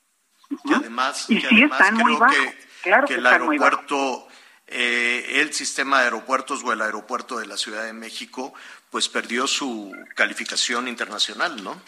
Y 0.64 0.74
además, 0.74 1.28
Y 1.28 1.40
que 1.40 1.48
sí 1.48 1.56
además 1.56 1.80
están 1.80 1.96
muy 1.96 2.16
bajos, 2.16 2.36
que, 2.36 2.54
claro 2.82 3.06
que 3.06 3.14
que 3.14 3.20
el 3.20 3.26
aeropuerto, 3.26 4.28
eh, 4.66 5.40
el 5.40 5.52
sistema 5.52 5.98
de 5.98 6.04
aeropuertos 6.04 6.62
o 6.62 6.72
el 6.72 6.82
aeropuerto 6.82 7.38
de 7.38 7.46
la 7.46 7.56
Ciudad 7.56 7.84
de 7.84 7.92
México, 7.92 8.52
pues 8.90 9.08
perdió 9.08 9.46
su 9.46 9.92
calificación 10.14 10.86
internacional, 10.86 11.62
¿no? 11.64 11.80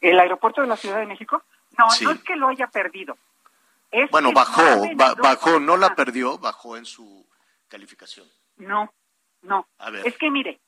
¿El 0.00 0.18
aeropuerto 0.20 0.60
de 0.60 0.66
la 0.66 0.76
Ciudad 0.76 0.98
de 0.98 1.06
México? 1.06 1.42
No, 1.78 1.90
Sí. 1.90 2.04
no 2.04 2.10
es 2.10 2.22
que 2.22 2.36
lo 2.36 2.48
haya 2.48 2.66
perdido. 2.66 3.16
Es 3.90 4.10
Bueno, 4.10 4.32
bajó, 4.32 4.62
bajó, 5.22 5.60
no 5.60 5.76
la 5.76 5.94
perdió, 5.94 6.38
bajó 6.38 6.76
en 6.76 6.84
su 6.84 7.26
calificación. 7.68 8.26
No, 8.56 8.92
no. 9.42 9.66
A 9.78 9.90
ver. 9.90 10.06
Es 10.06 10.16
que 10.18 10.30
mire, 10.30 10.58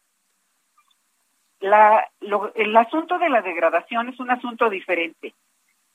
la, 1.61 2.09
lo- 2.21 2.53
el 2.55 2.77
asunto 2.77 3.19
de 3.19 3.29
la 3.29 3.43
degradación 3.43 4.09
es 4.09 4.19
un 4.21 4.31
asunto 4.31 4.71
diferente. 4.71 5.35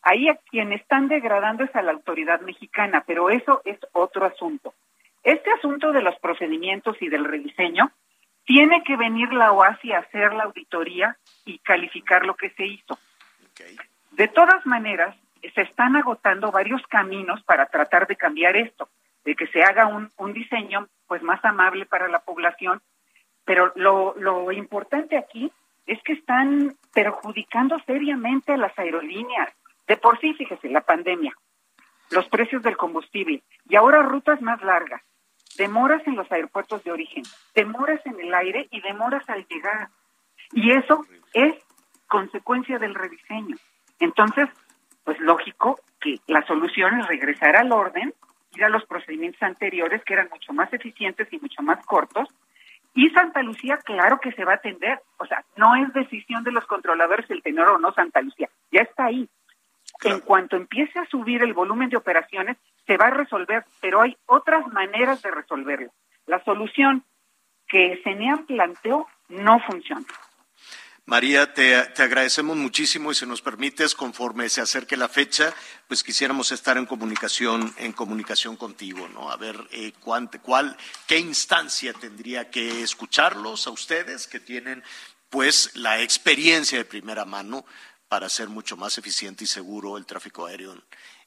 Ahí 0.01 0.29
a 0.29 0.35
quien 0.35 0.71
están 0.71 1.07
degradando 1.07 1.63
es 1.63 1.75
a 1.75 1.81
la 1.81 1.91
autoridad 1.91 2.41
mexicana, 2.41 3.03
pero 3.07 3.29
eso 3.29 3.61
es 3.65 3.79
otro 3.93 4.25
asunto. 4.25 4.73
Este 5.23 5.51
asunto 5.51 5.91
de 5.91 6.03
los 6.03 6.15
procedimientos 6.19 6.95
y 7.01 7.09
del 7.09 7.25
rediseño 7.25 7.91
tiene 8.45 8.83
que 8.83 8.95
venir 8.95 9.33
la 9.33 9.51
OASI 9.51 9.93
a 9.93 9.99
hacer 9.99 10.33
la 10.33 10.43
auditoría 10.43 11.17
y 11.45 11.57
calificar 11.59 12.23
lo 12.25 12.35
que 12.35 12.51
se 12.51 12.67
hizo. 12.67 12.99
De 14.11 14.27
todas 14.27 14.63
maneras, 14.67 15.15
se 15.55 15.61
están 15.61 15.95
agotando 15.95 16.51
varios 16.51 16.81
caminos 16.87 17.41
para 17.43 17.65
tratar 17.65 18.05
de 18.05 18.15
cambiar 18.15 18.55
esto, 18.55 18.87
de 19.25 19.35
que 19.35 19.47
se 19.47 19.63
haga 19.63 19.87
un, 19.87 20.09
un 20.17 20.33
diseño 20.33 20.87
pues 21.07 21.21
más 21.23 21.43
amable 21.43 21.85
para 21.85 22.07
la 22.07 22.19
población, 22.19 22.81
pero 23.43 23.71
lo, 23.75 24.15
lo 24.17 24.51
importante 24.51 25.17
aquí 25.17 25.51
es 25.85 26.01
que 26.03 26.13
están 26.13 26.75
perjudicando 26.93 27.77
seriamente 27.85 28.53
a 28.53 28.57
las 28.57 28.77
aerolíneas. 28.77 29.49
De 29.87 29.97
por 29.97 30.19
sí, 30.19 30.33
fíjese, 30.33 30.69
la 30.69 30.81
pandemia, 30.81 31.33
los 32.11 32.27
precios 32.29 32.63
del 32.63 32.77
combustible 32.77 33.43
y 33.69 33.75
ahora 33.75 34.01
rutas 34.01 34.41
más 34.41 34.61
largas, 34.63 35.01
demoras 35.57 36.05
en 36.07 36.15
los 36.15 36.31
aeropuertos 36.31 36.83
de 36.83 36.91
origen, 36.91 37.23
demoras 37.53 38.03
en 38.05 38.19
el 38.19 38.33
aire 38.33 38.67
y 38.71 38.81
demoras 38.81 39.27
al 39.29 39.45
llegar. 39.47 39.89
Y 40.53 40.71
eso 40.71 41.05
es 41.33 41.55
consecuencia 42.07 42.79
del 42.79 42.95
rediseño. 42.95 43.55
Entonces, 43.99 44.49
pues 45.03 45.19
lógico 45.19 45.79
que 45.99 46.19
la 46.27 46.45
solución 46.45 46.99
es 46.99 47.07
regresar 47.07 47.55
al 47.55 47.71
orden, 47.71 48.13
ir 48.55 48.65
a 48.65 48.69
los 48.69 48.85
procedimientos 48.85 49.41
anteriores 49.41 50.03
que 50.03 50.13
eran 50.13 50.29
mucho 50.29 50.53
más 50.53 50.71
eficientes 50.73 51.27
y 51.31 51.39
mucho 51.39 51.61
más 51.61 51.85
cortos. 51.85 52.29
Y 52.93 53.09
Santa 53.09 53.41
Lucía, 53.43 53.77
claro 53.77 54.19
que 54.19 54.31
se 54.31 54.45
va 54.45 54.53
a 54.53 54.55
atender. 54.55 54.99
O 55.17 55.25
sea, 55.25 55.43
no 55.57 55.75
es 55.75 55.91
decisión 55.93 56.43
de 56.43 56.51
los 56.51 56.65
controladores 56.65 57.29
el 57.29 57.43
tener 57.43 57.65
o 57.67 57.77
no 57.77 57.93
Santa 57.93 58.21
Lucía. 58.21 58.49
Ya 58.71 58.81
está 58.81 59.05
ahí. 59.05 59.29
En 60.03 60.19
cuanto 60.21 60.55
empiece 60.55 60.99
a 60.99 61.05
subir 61.05 61.41
el 61.43 61.53
volumen 61.53 61.89
de 61.89 61.97
operaciones, 61.97 62.57
se 62.85 62.97
va 62.97 63.07
a 63.07 63.11
resolver, 63.11 63.65
pero 63.81 64.01
hay 64.01 64.17
otras 64.25 64.67
maneras 64.67 65.21
de 65.21 65.31
resolverlo. 65.31 65.91
La 66.25 66.43
solución 66.43 67.03
que 67.67 67.99
CENEAM 68.03 68.45
planteó 68.45 69.07
no 69.29 69.59
funciona. 69.59 70.05
María, 71.07 71.53
te, 71.53 71.83
te, 71.93 72.01
agradecemos 72.01 72.57
muchísimo 72.57 73.11
y 73.11 73.15
si 73.15 73.27
nos 73.27 73.39
permites, 73.39 73.93
conforme 73.93 74.49
se 74.49 74.61
acerque 74.61 74.97
la 74.97 75.07
fecha, 75.07 75.53
pues 75.87 76.03
quisiéramos 76.03 76.51
estar 76.51 76.77
en 76.77 76.87
comunicación, 76.87 77.71
en 77.77 77.91
comunicación 77.91 78.57
contigo, 78.57 79.07
¿no? 79.09 79.29
A 79.29 79.37
ver 79.37 79.55
eh, 79.71 79.93
cuál, 79.99 80.75
qué 81.05 81.19
instancia 81.19 81.93
tendría 81.93 82.49
que 82.49 82.81
escucharlos 82.81 83.67
a 83.67 83.69
ustedes 83.69 84.25
que 84.25 84.39
tienen, 84.39 84.83
pues, 85.29 85.75
la 85.75 86.01
experiencia 86.01 86.79
de 86.79 86.85
primera 86.85 87.23
mano 87.23 87.65
para 88.07 88.25
hacer 88.25 88.49
mucho 88.49 88.75
más 88.75 88.97
eficiente 88.97 89.43
y 89.43 89.47
seguro 89.47 89.97
el 89.97 90.07
tráfico 90.07 90.47
aéreo. 90.47 90.73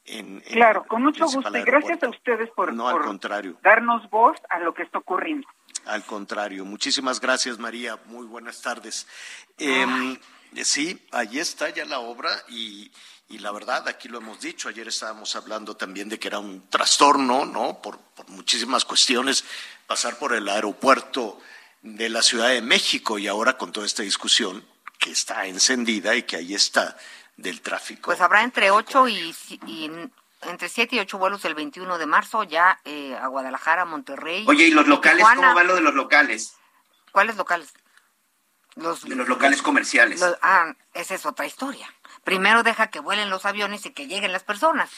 En, 0.05 0.43
en 0.45 0.55
claro, 0.55 0.87
con 0.89 1.05
mucho 1.05 1.25
gusto 1.27 1.57
y 1.57 1.63
gracias 1.63 2.03
a 2.03 2.09
ustedes 2.09 2.51
por, 2.51 2.73
no, 2.73 2.89
al 2.89 2.99
contrario. 2.99 3.57
darnos 3.63 4.11
voz 4.11 4.39
a 4.51 4.59
lo 4.59 4.75
que 4.75 4.83
está 4.83 4.99
ocurriendo. 4.99 5.47
Al 5.89 6.05
contrario, 6.05 6.67
muchísimas 6.67 7.19
gracias 7.19 7.59
María, 7.59 7.99
muy 8.07 8.27
buenas 8.27 8.61
tardes. 8.61 9.07
Eh, 9.57 9.87
sí, 10.63 11.03
ahí 11.13 11.39
está 11.39 11.71
ya 11.71 11.87
la 11.87 12.01
obra 12.01 12.45
y, 12.51 12.93
y, 13.31 13.39
la 13.39 13.53
verdad, 13.53 13.89
aquí 13.89 14.07
lo 14.07 14.19
hemos 14.19 14.39
dicho, 14.39 14.69
ayer 14.69 14.87
estábamos 14.87 15.35
hablando 15.35 15.79
también 15.79 16.11
de 16.11 16.19
que 16.19 16.29
era 16.29 16.41
un 16.41 16.69
trastorno, 16.69 17.47
¿no? 17.47 17.81
Por, 17.81 17.99
por 17.99 18.29
muchísimas 18.29 18.85
cuestiones, 18.85 19.45
pasar 19.87 20.19
por 20.19 20.35
el 20.35 20.47
aeropuerto 20.51 21.41
de 21.81 22.11
la 22.11 22.21
Ciudad 22.21 22.51
de 22.51 22.61
México 22.61 23.19
y 23.19 23.27
ahora 23.27 23.57
con 23.57 23.73
toda 23.73 23.87
esta 23.87 24.03
discusión 24.03 24.63
que 24.99 25.13
está 25.13 25.47
encendida 25.47 26.15
y 26.15 26.25
que 26.25 26.37
ahí 26.37 26.53
está 26.55 26.99
del 27.39 27.63
tráfico. 27.63 28.11
Pues 28.11 28.21
habrá 28.21 28.43
entre 28.43 28.71
ocho 28.71 29.09
y, 29.09 29.35
y 29.67 29.91
entre 30.43 30.69
7 30.69 30.97
y 30.97 31.01
8 31.01 31.19
vuelos 31.19 31.45
el 31.45 31.55
21 31.55 31.99
de 31.99 32.07
marzo 32.07 32.45
ya 32.45 32.81
eh, 32.85 33.17
a 33.17 33.27
Guadalajara, 33.27 33.85
Monterrey. 33.85 34.45
Oye, 34.49 34.67
¿y 34.67 34.71
los 34.71 34.87
locales? 34.87 35.19
Tijuana? 35.19 35.41
¿Cómo 35.41 35.55
va 35.55 35.65
lo 35.65 35.75
de 35.75 35.81
los 35.81 35.95
locales? 35.95 36.55
¿Cuáles 37.13 37.37
locales? 37.37 37.73
Los, 38.77 39.03
de 39.03 39.17
los 39.17 39.29
locales 39.29 39.61
comerciales. 39.63 40.21
Los, 40.21 40.37
ah, 40.43 40.73
esa 40.95 41.15
es 41.15 41.27
otra 41.27 41.47
historia. 41.47 41.93
Primero 42.23 42.63
deja 42.63 42.89
que 42.89 43.01
vuelen 43.01 43.31
los 43.31 43.45
aviones 43.45 43.85
y 43.87 43.91
que 43.91 44.07
lleguen 44.07 44.33
las 44.33 44.45
personas. 44.45 44.91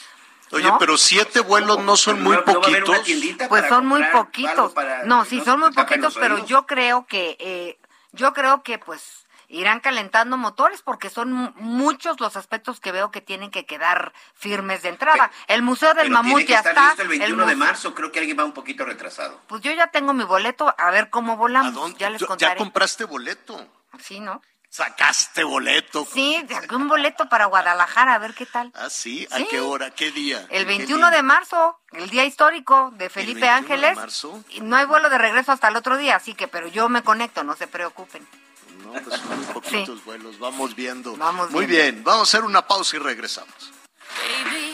Oye, 0.51 0.67
¿no? 0.67 0.77
pero 0.77 0.97
siete 0.97 1.39
vuelos 1.39 1.79
no 1.83 1.95
son 1.95 2.21
muy 2.21 2.35
¿No, 2.35 2.43
poquitos. 2.43 3.07
No 3.07 3.47
pues 3.47 3.67
son 3.67 3.85
muy 3.85 4.03
poquitos. 4.11 4.73
No, 5.05 5.25
sí, 5.25 5.41
son 5.43 5.61
muy 5.61 5.71
poquitos, 5.71 6.15
pero 6.19 6.45
yo 6.45 6.67
creo 6.67 7.05
que, 7.07 7.37
eh, 7.39 7.79
yo 8.11 8.33
creo 8.33 8.61
que 8.61 8.77
pues 8.77 9.20
irán 9.51 9.79
calentando 9.79 10.37
motores 10.37 10.81
porque 10.81 11.09
son 11.09 11.53
muchos 11.55 12.19
los 12.19 12.35
aspectos 12.35 12.79
que 12.79 12.91
veo 12.91 13.11
que 13.11 13.21
tienen 13.21 13.51
que 13.51 13.65
quedar 13.65 14.13
firmes 14.33 14.81
de 14.81 14.89
entrada. 14.89 15.31
Pero, 15.47 15.55
el 15.55 15.61
Museo 15.61 15.93
del 15.93 16.09
Mamut 16.09 16.43
ya 16.43 16.59
está. 16.59 16.87
Listo 16.87 17.01
el 17.03 17.07
21 17.09 17.43
el 17.43 17.49
de 17.49 17.55
marzo, 17.55 17.93
creo 17.93 18.11
que 18.11 18.19
alguien 18.19 18.39
va 18.39 18.45
un 18.45 18.53
poquito 18.53 18.85
retrasado. 18.85 19.39
Pues 19.47 19.61
yo 19.61 19.71
ya 19.71 19.87
tengo 19.87 20.13
mi 20.13 20.23
boleto, 20.23 20.73
a 20.77 20.91
ver 20.91 21.09
cómo 21.09 21.37
volamos. 21.37 21.97
Ya 21.97 22.09
les 22.09 22.23
contaré. 22.23 22.53
¿Ya 22.53 22.57
compraste 22.57 23.05
boleto? 23.05 23.67
Sí, 23.99 24.19
¿no? 24.19 24.41
Sacaste 24.69 25.43
boleto. 25.43 26.07
Sí, 26.13 26.41
saqué 26.49 26.75
un 26.75 26.87
boleto 26.87 27.27
para 27.27 27.45
Guadalajara, 27.47 28.13
a 28.13 28.19
ver 28.19 28.33
qué 28.33 28.45
tal. 28.45 28.71
Ah, 28.73 28.89
sí, 28.89 29.27
¿a 29.29 29.37
sí. 29.37 29.47
qué 29.49 29.59
hora? 29.59 29.91
¿Qué 29.91 30.11
día? 30.11 30.47
El 30.49 30.65
21 30.65 31.11
de 31.11 31.21
marzo, 31.23 31.77
el 31.91 32.09
día 32.09 32.23
histórico 32.23 32.89
de 32.93 33.09
Felipe 33.09 33.49
Ángeles. 33.49 33.89
De 33.89 33.95
marzo? 33.95 34.41
Y 34.49 34.61
no 34.61 34.77
hay 34.77 34.85
vuelo 34.85 35.09
de 35.09 35.17
regreso 35.17 35.51
hasta 35.51 35.67
el 35.67 35.75
otro 35.75 35.97
día, 35.97 36.15
así 36.15 36.35
que, 36.35 36.47
pero 36.47 36.69
yo 36.69 36.87
me 36.87 37.03
conecto, 37.03 37.43
no 37.43 37.57
se 37.57 37.67
preocupen. 37.67 38.25
No, 38.83 38.93
pues 39.03 39.19
son 39.19 39.37
muy 39.37 39.45
poquitos 39.53 39.99
sí. 39.99 40.01
vuelos, 40.05 40.39
vamos 40.39 40.75
viendo. 40.75 41.15
Vamos 41.15 41.51
muy 41.51 41.65
viendo. 41.65 41.91
bien, 41.93 42.03
vamos 42.03 42.19
a 42.33 42.37
hacer 42.37 42.45
una 42.45 42.67
pausa 42.67 42.95
y 42.97 42.99
regresamos. 42.99 43.53
Baby, 44.43 44.73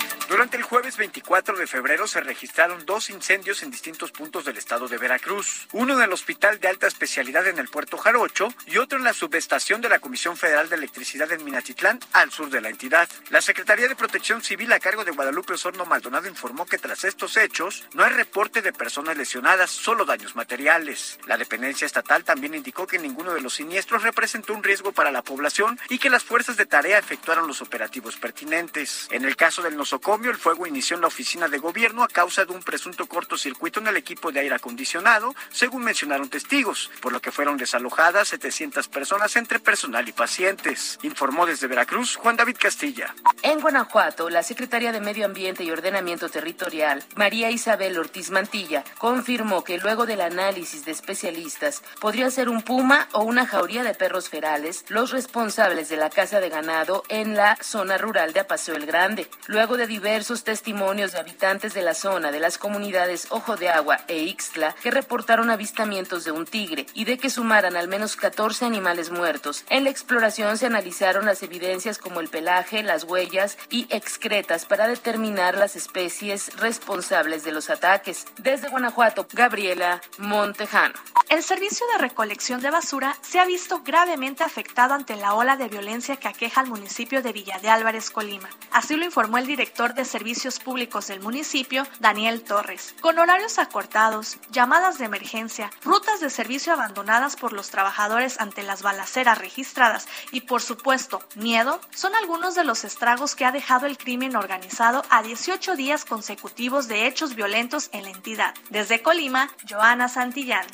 Durante 0.31 0.55
el 0.55 0.63
jueves 0.63 0.95
24 0.95 1.57
de 1.57 1.67
febrero 1.67 2.07
se 2.07 2.21
registraron 2.21 2.85
dos 2.85 3.09
incendios 3.09 3.63
en 3.63 3.69
distintos 3.69 4.13
puntos 4.13 4.45
del 4.45 4.55
estado 4.55 4.87
de 4.87 4.97
Veracruz, 4.97 5.67
uno 5.73 5.95
en 5.95 6.03
el 6.03 6.13
Hospital 6.13 6.57
de 6.61 6.69
Alta 6.69 6.87
Especialidad 6.87 7.47
en 7.47 7.59
el 7.59 7.67
Puerto 7.67 7.97
Jarocho 7.97 8.47
y 8.65 8.77
otro 8.77 8.97
en 8.97 9.03
la 9.03 9.11
subestación 9.11 9.81
de 9.81 9.89
la 9.89 9.99
Comisión 9.99 10.37
Federal 10.37 10.69
de 10.69 10.77
Electricidad 10.77 11.29
en 11.33 11.43
Minatitlán, 11.43 11.99
al 12.13 12.31
sur 12.31 12.49
de 12.49 12.61
la 12.61 12.69
entidad. 12.69 13.09
La 13.29 13.41
Secretaría 13.41 13.89
de 13.89 13.95
Protección 13.97 14.41
Civil 14.41 14.71
a 14.71 14.79
cargo 14.79 15.03
de 15.03 15.11
Guadalupe 15.11 15.51
Osorno 15.51 15.85
Maldonado 15.85 16.29
informó 16.29 16.65
que 16.65 16.77
tras 16.77 17.03
estos 17.03 17.35
hechos 17.35 17.83
no 17.93 18.05
hay 18.05 18.13
reporte 18.13 18.61
de 18.61 18.71
personas 18.71 19.17
lesionadas, 19.17 19.69
solo 19.69 20.05
daños 20.05 20.37
materiales. 20.37 21.19
La 21.27 21.37
dependencia 21.37 21.85
estatal 21.85 22.23
también 22.23 22.55
indicó 22.55 22.87
que 22.87 22.99
ninguno 22.99 23.33
de 23.33 23.41
los 23.41 23.55
siniestros 23.55 24.03
representó 24.03 24.53
un 24.53 24.63
riesgo 24.63 24.93
para 24.93 25.11
la 25.11 25.23
población 25.23 25.77
y 25.89 25.99
que 25.99 26.09
las 26.09 26.23
fuerzas 26.23 26.55
de 26.55 26.65
tarea 26.65 26.99
efectuaron 26.99 27.49
los 27.49 27.61
operativos 27.61 28.15
pertinentes. 28.15 29.09
En 29.11 29.25
el 29.25 29.35
caso 29.35 29.61
del 29.61 29.75
nosocomio, 29.75 30.20
el 30.29 30.37
fuego 30.37 30.67
inició 30.67 30.95
en 30.95 31.01
la 31.01 31.07
oficina 31.07 31.47
de 31.47 31.57
gobierno 31.57 32.03
a 32.03 32.07
causa 32.07 32.45
de 32.45 32.53
un 32.53 32.61
presunto 32.61 33.07
cortocircuito 33.07 33.79
en 33.79 33.87
el 33.87 33.97
equipo 33.97 34.31
de 34.31 34.41
aire 34.41 34.55
acondicionado, 34.55 35.33
según 35.49 35.83
mencionaron 35.83 36.29
testigos, 36.29 36.91
por 37.01 37.11
lo 37.11 37.21
que 37.21 37.31
fueron 37.31 37.57
desalojadas 37.57 38.27
700 38.27 38.87
personas 38.87 39.35
entre 39.35 39.59
personal 39.59 40.07
y 40.07 40.11
pacientes. 40.11 40.99
Informó 41.01 41.45
desde 41.45 41.67
Veracruz 41.67 42.15
Juan 42.15 42.35
David 42.35 42.57
Castilla. 42.59 43.15
En 43.41 43.59
Guanajuato, 43.59 44.29
la 44.29 44.43
secretaria 44.43 44.91
de 44.91 45.01
Medio 45.01 45.25
Ambiente 45.25 45.63
y 45.63 45.71
Ordenamiento 45.71 46.29
Territorial, 46.29 47.03
María 47.15 47.49
Isabel 47.49 47.97
Ortiz 47.97 48.29
Mantilla, 48.29 48.83
confirmó 48.97 49.63
que 49.63 49.77
luego 49.77 50.05
del 50.05 50.21
análisis 50.21 50.85
de 50.85 50.91
especialistas 50.91 51.81
podría 51.99 52.29
ser 52.29 52.49
un 52.49 52.61
puma 52.61 53.07
o 53.13 53.23
una 53.23 53.47
jauría 53.47 53.83
de 53.83 53.93
perros 53.93 54.29
ferales 54.29 54.85
los 54.89 55.11
responsables 55.11 55.89
de 55.89 55.97
la 55.97 56.09
casa 56.09 56.39
de 56.39 56.49
ganado 56.49 57.03
en 57.09 57.35
la 57.35 57.57
zona 57.61 57.97
rural 57.97 58.33
de 58.33 58.41
Apaseo 58.41 58.75
el 58.75 58.85
Grande. 58.85 59.29
Luego 59.47 59.77
de 59.77 59.87
diversos 60.01 60.43
testimonios 60.43 61.11
de 61.11 61.19
habitantes 61.19 61.75
de 61.75 61.83
la 61.83 61.93
zona 61.93 62.31
de 62.31 62.39
las 62.39 62.57
comunidades 62.57 63.27
Ojo 63.29 63.55
de 63.55 63.69
Agua 63.69 63.99
e 64.07 64.23
Ixtla 64.23 64.75
que 64.81 64.89
reportaron 64.89 65.51
avistamientos 65.51 66.23
de 66.23 66.31
un 66.31 66.47
tigre 66.47 66.87
y 66.95 67.05
de 67.05 67.19
que 67.19 67.29
sumaran 67.29 67.75
al 67.75 67.87
menos 67.87 68.15
14 68.15 68.65
animales 68.65 69.11
muertos. 69.11 69.63
En 69.69 69.83
la 69.83 69.91
exploración 69.91 70.57
se 70.57 70.65
analizaron 70.65 71.27
las 71.27 71.43
evidencias 71.43 71.99
como 71.99 72.19
el 72.19 72.29
pelaje, 72.29 72.81
las 72.81 73.03
huellas 73.03 73.59
y 73.69 73.85
excretas 73.91 74.65
para 74.65 74.87
determinar 74.87 75.55
las 75.55 75.75
especies 75.75 76.57
responsables 76.57 77.43
de 77.43 77.51
los 77.51 77.69
ataques. 77.69 78.25
Desde 78.39 78.69
Guanajuato, 78.69 79.27
Gabriela 79.31 80.01
Montejano. 80.17 80.95
El 81.29 81.43
servicio 81.43 81.85
de 81.93 81.99
recolección 81.99 82.59
de 82.61 82.71
basura 82.71 83.15
se 83.21 83.39
ha 83.39 83.45
visto 83.45 83.83
gravemente 83.85 84.43
afectado 84.43 84.95
ante 84.95 85.15
la 85.15 85.35
ola 85.35 85.57
de 85.57 85.69
violencia 85.69 86.17
que 86.17 86.27
aqueja 86.27 86.61
al 86.61 86.67
municipio 86.67 87.21
de 87.21 87.31
Villa 87.33 87.59
de 87.61 87.69
Álvarez, 87.69 88.09
Colima. 88.09 88.49
Así 88.71 88.95
lo 88.95 89.05
informó 89.05 89.37
el 89.37 89.45
director 89.45 89.90
de 89.93 90.05
servicios 90.05 90.59
públicos 90.59 91.07
del 91.07 91.21
municipio, 91.21 91.87
Daniel 91.99 92.41
Torres. 92.43 92.95
Con 93.01 93.19
horarios 93.19 93.59
acortados, 93.59 94.37
llamadas 94.51 94.97
de 94.97 95.05
emergencia, 95.05 95.69
rutas 95.83 96.19
de 96.19 96.29
servicio 96.29 96.73
abandonadas 96.73 97.35
por 97.35 97.53
los 97.53 97.69
trabajadores 97.69 98.39
ante 98.39 98.63
las 98.63 98.81
balaceras 98.81 99.37
registradas 99.37 100.07
y, 100.31 100.41
por 100.41 100.61
supuesto, 100.61 101.21
miedo, 101.35 101.79
son 101.93 102.15
algunos 102.15 102.55
de 102.55 102.63
los 102.63 102.83
estragos 102.83 103.35
que 103.35 103.45
ha 103.45 103.51
dejado 103.51 103.85
el 103.85 103.97
crimen 103.97 104.35
organizado 104.35 105.03
a 105.09 105.23
18 105.23 105.75
días 105.75 106.05
consecutivos 106.05 106.87
de 106.87 107.07
hechos 107.07 107.35
violentos 107.35 107.89
en 107.93 108.03
la 108.03 108.09
entidad. 108.09 108.53
Desde 108.69 109.01
Colima, 109.01 109.49
Joana 109.69 110.07
Santillán. 110.07 110.65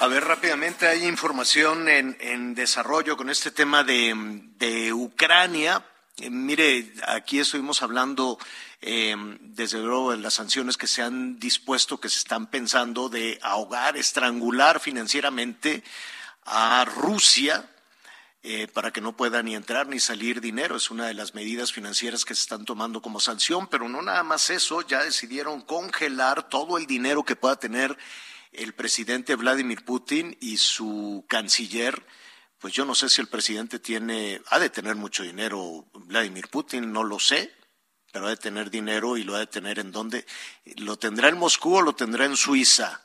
A 0.00 0.06
ver, 0.06 0.24
rápidamente 0.24 0.86
hay 0.86 1.06
información 1.06 1.88
en, 1.88 2.54
desarrollo 2.54 3.16
con 3.16 3.30
este 3.30 3.50
tema 3.50 3.82
de, 3.82 4.14
de 4.56 4.92
Ucrania. 4.92 5.84
Eh, 6.18 6.30
mire, 6.30 6.92
aquí 7.04 7.40
estuvimos 7.40 7.82
hablando 7.82 8.38
eh, 8.80 9.16
desde 9.40 9.80
luego 9.80 10.12
de 10.12 10.18
las 10.18 10.34
sanciones 10.34 10.76
que 10.76 10.86
se 10.86 11.02
han 11.02 11.40
dispuesto, 11.40 11.98
que 11.98 12.08
se 12.08 12.18
están 12.18 12.46
pensando 12.46 13.08
de 13.08 13.40
ahogar, 13.42 13.96
estrangular 13.96 14.78
financieramente 14.78 15.82
a 16.44 16.84
Rusia 16.84 17.68
eh, 18.44 18.68
para 18.68 18.92
que 18.92 19.00
no 19.00 19.16
pueda 19.16 19.42
ni 19.42 19.56
entrar 19.56 19.88
ni 19.88 19.98
salir 19.98 20.40
dinero. 20.40 20.76
Es 20.76 20.92
una 20.92 21.08
de 21.08 21.14
las 21.14 21.34
medidas 21.34 21.72
financieras 21.72 22.24
que 22.24 22.36
se 22.36 22.42
están 22.42 22.64
tomando 22.64 23.02
como 23.02 23.18
sanción, 23.18 23.66
pero 23.66 23.88
no 23.88 24.00
nada 24.00 24.22
más 24.22 24.48
eso, 24.50 24.80
ya 24.82 25.02
decidieron 25.02 25.60
congelar 25.60 26.48
todo 26.48 26.78
el 26.78 26.86
dinero 26.86 27.24
que 27.24 27.34
pueda 27.34 27.56
tener 27.56 27.98
el 28.52 28.74
presidente 28.74 29.34
Vladimir 29.34 29.84
Putin 29.84 30.36
y 30.40 30.56
su 30.56 31.24
canciller, 31.28 32.04
pues 32.58 32.74
yo 32.74 32.84
no 32.84 32.94
sé 32.94 33.08
si 33.08 33.20
el 33.20 33.28
presidente 33.28 33.78
tiene, 33.78 34.42
ha 34.50 34.58
de 34.58 34.70
tener 34.70 34.96
mucho 34.96 35.22
dinero 35.22 35.86
Vladimir 35.92 36.48
Putin, 36.48 36.92
no 36.92 37.04
lo 37.04 37.18
sé, 37.18 37.54
pero 38.12 38.26
ha 38.26 38.30
de 38.30 38.36
tener 38.36 38.70
dinero 38.70 39.16
y 39.16 39.24
lo 39.24 39.36
ha 39.36 39.40
de 39.40 39.46
tener 39.46 39.78
en 39.78 39.92
dónde, 39.92 40.26
lo 40.76 40.98
tendrá 40.98 41.28
en 41.28 41.38
Moscú 41.38 41.76
o 41.76 41.82
lo 41.82 41.94
tendrá 41.94 42.24
en 42.24 42.36
Suiza. 42.36 43.04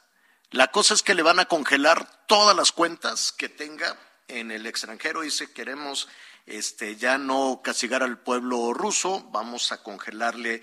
La 0.52 0.68
cosa 0.68 0.94
es 0.94 1.03
que 1.03 1.15
le 1.15 1.24
van 1.24 1.40
a 1.40 1.45
congelar 1.45 2.26
todas 2.28 2.56
las 2.56 2.72
cuentas 2.72 3.32
que 3.32 3.49
tenga 3.49 3.98
en 4.28 4.52
el 4.52 4.65
extranjero. 4.65 5.22
Dice, 5.22 5.52
queremos 5.52 6.07
este, 6.45 6.95
ya 6.95 7.18
no 7.18 7.61
castigar 7.64 8.03
al 8.03 8.20
pueblo 8.20 8.74
ruso, 8.74 9.30
vamos 9.32 9.72
a 9.72 9.82
congelarle 9.82 10.61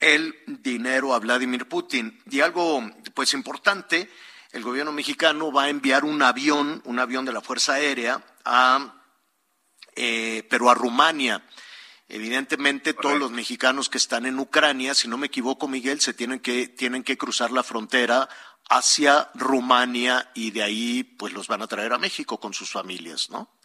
el 0.00 0.36
dinero 0.46 1.14
a 1.14 1.18
Vladimir 1.18 1.66
Putin. 1.68 2.22
Y 2.30 2.40
algo, 2.40 2.82
pues 3.14 3.34
importante, 3.34 4.10
el 4.52 4.62
gobierno 4.62 4.92
mexicano 4.92 5.52
va 5.52 5.64
a 5.64 5.68
enviar 5.68 6.04
un 6.04 6.22
avión, 6.22 6.82
un 6.84 6.98
avión 6.98 7.24
de 7.24 7.32
la 7.32 7.40
Fuerza 7.40 7.74
Aérea, 7.74 8.24
a, 8.44 9.02
eh, 9.96 10.46
pero 10.48 10.70
a 10.70 10.74
Rumania. 10.74 11.44
Evidentemente, 12.08 12.94
todos 12.94 13.18
los 13.18 13.30
mexicanos 13.30 13.90
que 13.90 13.98
están 13.98 14.24
en 14.24 14.38
Ucrania, 14.38 14.94
si 14.94 15.08
no 15.08 15.18
me 15.18 15.26
equivoco, 15.26 15.68
Miguel, 15.68 16.00
se 16.00 16.14
tienen 16.14 16.40
que, 16.40 16.68
tienen 16.68 17.02
que 17.02 17.18
cruzar 17.18 17.50
la 17.50 17.62
frontera 17.62 18.28
hacia 18.70 19.30
Rumania 19.34 20.30
y 20.34 20.50
de 20.50 20.62
ahí, 20.62 21.04
pues 21.04 21.34
los 21.34 21.48
van 21.48 21.60
a 21.60 21.66
traer 21.66 21.92
a 21.92 21.98
México 21.98 22.40
con 22.40 22.54
sus 22.54 22.70
familias, 22.70 23.28
¿no? 23.28 23.57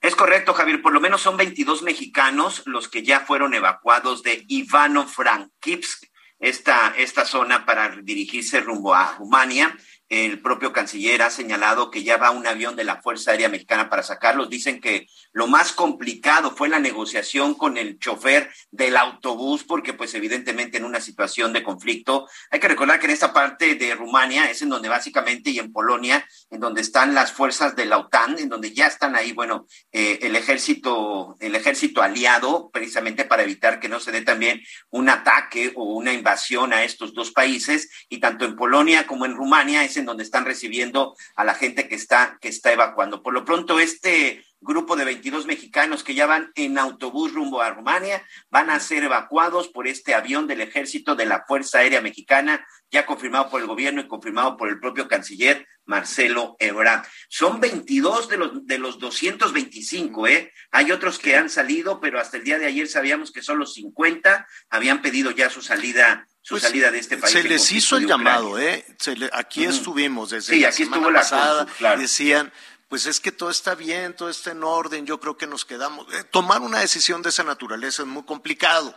Es 0.00 0.16
correcto, 0.16 0.54
Javier. 0.54 0.80
Por 0.80 0.92
lo 0.94 1.00
menos 1.00 1.20
son 1.20 1.36
22 1.36 1.82
mexicanos 1.82 2.62
los 2.64 2.88
que 2.88 3.02
ya 3.02 3.20
fueron 3.20 3.52
evacuados 3.52 4.22
de 4.22 4.44
Ivano-Frankivsk, 4.48 6.06
esta, 6.38 6.94
esta 6.96 7.26
zona, 7.26 7.66
para 7.66 7.96
dirigirse 8.02 8.60
rumbo 8.60 8.94
a 8.94 9.16
Rumania. 9.18 9.76
El 10.10 10.42
propio 10.42 10.72
canciller 10.72 11.22
ha 11.22 11.30
señalado 11.30 11.88
que 11.88 12.02
ya 12.02 12.16
va 12.16 12.32
un 12.32 12.44
avión 12.44 12.74
de 12.74 12.82
la 12.82 13.00
Fuerza 13.00 13.30
Aérea 13.30 13.48
Mexicana 13.48 13.88
para 13.88 14.02
sacarlos. 14.02 14.50
Dicen 14.50 14.80
que 14.80 15.06
lo 15.32 15.46
más 15.46 15.70
complicado 15.70 16.50
fue 16.50 16.68
la 16.68 16.80
negociación 16.80 17.54
con 17.54 17.78
el 17.78 17.96
chofer 18.00 18.50
del 18.72 18.96
autobús, 18.96 19.62
porque 19.62 19.92
pues 19.92 20.12
evidentemente 20.14 20.78
en 20.78 20.84
una 20.84 21.00
situación 21.00 21.52
de 21.52 21.62
conflicto, 21.62 22.28
hay 22.50 22.58
que 22.58 22.66
recordar 22.66 22.98
que 22.98 23.06
en 23.06 23.12
esta 23.12 23.32
parte 23.32 23.76
de 23.76 23.94
Rumania 23.94 24.50
es 24.50 24.62
en 24.62 24.70
donde 24.70 24.88
básicamente 24.88 25.50
y 25.50 25.60
en 25.60 25.72
Polonia, 25.72 26.26
en 26.50 26.58
donde 26.58 26.80
están 26.80 27.14
las 27.14 27.30
fuerzas 27.30 27.76
de 27.76 27.86
la 27.86 27.98
OTAN, 27.98 28.36
en 28.40 28.48
donde 28.48 28.72
ya 28.72 28.88
están 28.88 29.14
ahí, 29.14 29.30
bueno, 29.30 29.68
eh, 29.92 30.18
el 30.22 30.34
ejército, 30.34 31.36
el 31.38 31.54
ejército 31.54 32.02
aliado, 32.02 32.68
precisamente 32.72 33.24
para 33.24 33.44
evitar 33.44 33.78
que 33.78 33.88
no 33.88 34.00
se 34.00 34.10
dé 34.10 34.22
también 34.22 34.60
un 34.90 35.08
ataque 35.08 35.72
o 35.76 35.84
una 35.94 36.12
invasión 36.12 36.72
a 36.72 36.82
estos 36.82 37.14
dos 37.14 37.30
países, 37.30 37.88
y 38.08 38.18
tanto 38.18 38.44
en 38.44 38.56
Polonia 38.56 39.06
como 39.06 39.24
en 39.24 39.36
Rumania 39.36 39.84
en 40.00 40.06
donde 40.06 40.24
están 40.24 40.44
recibiendo 40.44 41.16
a 41.36 41.44
la 41.44 41.54
gente 41.54 41.88
que 41.88 41.94
está, 41.94 42.38
que 42.40 42.48
está 42.48 42.72
evacuando. 42.72 43.22
Por 43.22 43.32
lo 43.32 43.44
pronto, 43.44 43.78
este 43.78 44.44
grupo 44.60 44.94
de 44.94 45.06
22 45.06 45.46
mexicanos 45.46 46.04
que 46.04 46.14
ya 46.14 46.26
van 46.26 46.52
en 46.54 46.78
autobús 46.78 47.32
rumbo 47.32 47.62
a 47.62 47.70
Rumania 47.70 48.22
van 48.50 48.68
a 48.68 48.78
ser 48.78 49.04
evacuados 49.04 49.68
por 49.68 49.88
este 49.88 50.14
avión 50.14 50.46
del 50.46 50.60
ejército 50.60 51.14
de 51.16 51.24
la 51.24 51.44
Fuerza 51.46 51.78
Aérea 51.78 52.02
Mexicana, 52.02 52.66
ya 52.90 53.06
confirmado 53.06 53.48
por 53.48 53.62
el 53.62 53.66
gobierno 53.66 54.02
y 54.02 54.08
confirmado 54.08 54.56
por 54.56 54.68
el 54.68 54.78
propio 54.78 55.08
canciller 55.08 55.66
Marcelo 55.86 56.56
Ebrard. 56.58 57.06
Son 57.28 57.58
22 57.58 58.28
de 58.28 58.36
los, 58.36 58.66
de 58.66 58.78
los 58.78 58.98
225, 58.98 60.26
¿eh? 60.28 60.52
Hay 60.70 60.92
otros 60.92 61.18
que 61.18 61.36
han 61.36 61.48
salido, 61.48 62.00
pero 62.00 62.20
hasta 62.20 62.36
el 62.36 62.44
día 62.44 62.58
de 62.58 62.66
ayer 62.66 62.86
sabíamos 62.86 63.32
que 63.32 63.42
solo 63.42 63.66
50 63.66 64.46
habían 64.68 65.00
pedido 65.00 65.30
ya 65.30 65.48
su 65.48 65.62
salida 65.62 66.28
su 66.42 66.54
Pues, 66.54 66.62
salida 66.62 66.90
de 66.90 66.98
este 66.98 67.16
país. 67.18 67.32
Se 67.32 67.42
les 67.42 67.70
hizo 67.72 67.96
el 67.96 68.06
llamado, 68.06 68.58
¿eh? 68.58 68.84
Se 68.98 69.14
le- 69.16 69.30
aquí 69.32 69.64
estuvimos 69.64 70.30
desde 70.30 70.54
Sí, 70.54 70.60
la 70.60 70.68
aquí 70.68 70.78
semana 70.84 70.96
estuvo 70.96 71.10
la 71.10 71.20
pasada. 71.20 71.66
claro. 71.78 72.00
Decían, 72.00 72.52
pues 72.88 73.06
es 73.06 73.20
que 73.20 73.30
todo 73.30 73.50
está 73.50 73.74
bien, 73.74 74.14
todo 74.16 74.28
está 74.30 74.50
en 74.50 74.64
orden, 74.64 75.06
yo 75.06 75.20
creo 75.20 75.36
que 75.36 75.46
nos 75.46 75.64
quedamos. 75.64 76.12
Eh, 76.14 76.24
tomar 76.24 76.60
una 76.62 76.78
decisión 76.80 77.22
de 77.22 77.28
esa 77.28 77.44
naturaleza 77.44 78.02
es 78.02 78.08
muy 78.08 78.24
complicado, 78.24 78.96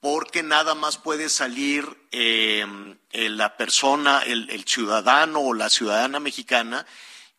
porque 0.00 0.42
nada 0.42 0.74
más 0.74 0.98
puede 0.98 1.28
salir 1.28 1.86
eh, 2.10 2.66
eh, 3.12 3.28
la 3.30 3.56
persona, 3.56 4.22
el, 4.26 4.50
el 4.50 4.64
ciudadano 4.64 5.40
o 5.40 5.54
la 5.54 5.70
ciudadana 5.70 6.18
mexicana 6.20 6.84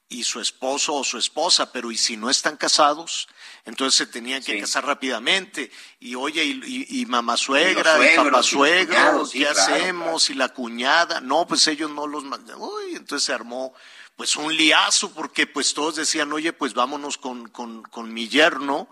y 0.10 0.24
su 0.24 0.40
esposo 0.40 0.94
o 0.94 1.04
su 1.04 1.18
esposa, 1.18 1.72
pero 1.72 1.92
¿y 1.92 1.98
si 1.98 2.18
no 2.18 2.30
están 2.30 2.56
casados? 2.58 3.28
Entonces 3.66 3.98
se 3.98 4.06
tenían 4.06 4.44
que 4.44 4.60
casar 4.60 4.86
rápidamente. 4.86 5.72
Y 6.00 6.16
oye, 6.16 6.44
y, 6.44 6.62
y- 6.66 7.02
y 7.02 7.06
mamá 7.08 7.36
suegra, 7.38 7.94
y, 7.94 7.96
suegros, 7.96 8.14
y 8.14 8.30
papá 8.30 8.44
suegro, 8.44 8.88
cuñados, 8.96 9.30
sí, 9.32 9.40
¿qué 9.40 9.46
claro, 9.46 9.62
hacemos? 9.76 10.30
Y 10.30 10.34
la 10.36 10.50
cuñada, 10.50 11.22
no, 11.22 11.48
pues 11.48 11.68
ellos 11.68 11.90
no 11.90 12.06
los 12.08 12.24
mandan. 12.26 12.58
Uy, 12.60 12.96
entonces 12.96 13.26
se 13.26 13.34
armó 13.34 13.74
pues 14.16 14.36
un 14.36 14.56
liazo, 14.56 15.12
porque 15.14 15.48
pues 15.48 15.74
todos 15.74 15.96
decían, 15.96 16.32
oye, 16.32 16.54
pues 16.54 16.76
vámonos 16.76 17.18
con, 17.18 17.48
con, 17.50 17.82
con 17.84 18.14
mi 18.14 18.28
yerno. 18.30 18.88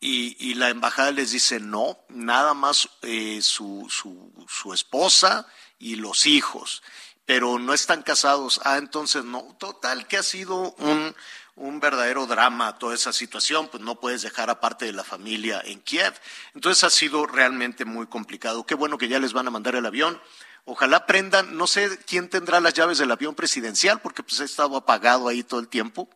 Y, 0.00 0.34
y 0.40 0.54
la 0.54 0.70
embajada 0.70 1.10
les 1.12 1.30
dice, 1.30 1.60
no, 1.60 1.98
nada 2.08 2.54
más 2.54 2.88
eh, 3.02 3.40
su, 3.42 3.86
su, 3.90 4.32
su 4.48 4.72
esposa 4.72 5.46
y 5.78 5.96
los 5.96 6.24
hijos, 6.26 6.82
pero 7.30 7.60
no 7.60 7.72
están 7.74 8.02
casados. 8.02 8.60
Ah, 8.64 8.76
entonces 8.76 9.24
no, 9.24 9.54
total 9.60 10.08
que 10.08 10.16
ha 10.16 10.22
sido 10.24 10.74
un, 10.78 11.14
un 11.54 11.78
verdadero 11.78 12.26
drama 12.26 12.76
toda 12.76 12.96
esa 12.96 13.12
situación, 13.12 13.68
pues 13.68 13.84
no 13.84 14.00
puedes 14.00 14.22
dejar 14.22 14.50
aparte 14.50 14.84
de 14.86 14.92
la 14.92 15.04
familia 15.04 15.62
en 15.64 15.78
Kiev. 15.80 16.12
Entonces 16.56 16.82
ha 16.82 16.90
sido 16.90 17.26
realmente 17.26 17.84
muy 17.84 18.08
complicado. 18.08 18.66
Qué 18.66 18.74
bueno 18.74 18.98
que 18.98 19.06
ya 19.06 19.20
les 19.20 19.32
van 19.32 19.46
a 19.46 19.52
mandar 19.52 19.76
el 19.76 19.86
avión. 19.86 20.20
Ojalá 20.64 21.06
prendan, 21.06 21.56
no 21.56 21.68
sé 21.68 22.00
quién 22.04 22.28
tendrá 22.28 22.58
las 22.58 22.74
llaves 22.74 22.98
del 22.98 23.12
avión 23.12 23.36
presidencial, 23.36 24.00
porque 24.00 24.24
pues 24.24 24.40
ha 24.40 24.44
estado 24.44 24.76
apagado 24.76 25.28
ahí 25.28 25.44
todo 25.44 25.60
el 25.60 25.68
tiempo. 25.68 26.10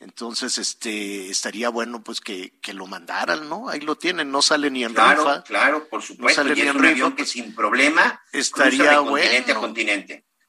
Entonces, 0.00 0.58
este, 0.58 1.28
estaría 1.30 1.68
bueno 1.68 2.02
pues 2.02 2.20
que, 2.20 2.58
que 2.60 2.72
lo 2.72 2.88
mandaran, 2.88 3.48
¿no? 3.48 3.68
Ahí 3.68 3.78
lo 3.78 3.94
tienen, 3.96 4.32
no 4.32 4.42
sale 4.42 4.72
ni 4.72 4.82
en 4.82 4.92
Claro, 4.92 5.22
rifa. 5.22 5.44
claro, 5.44 5.88
por 5.88 6.02
supuesto. 6.02 6.42
sale 6.42 6.54
y 6.54 6.56
ni 6.56 6.60
es 6.62 6.66
en 6.70 6.76
un 6.76 6.82
rifa, 6.82 6.92
avión 6.94 7.10
que 7.12 7.22
pues, 7.22 7.30
sin 7.30 7.54
problema 7.54 8.20
estaría 8.32 8.90
de 8.90 8.96
continente 8.96 9.52
a 9.52 9.58
bueno. 9.58 9.74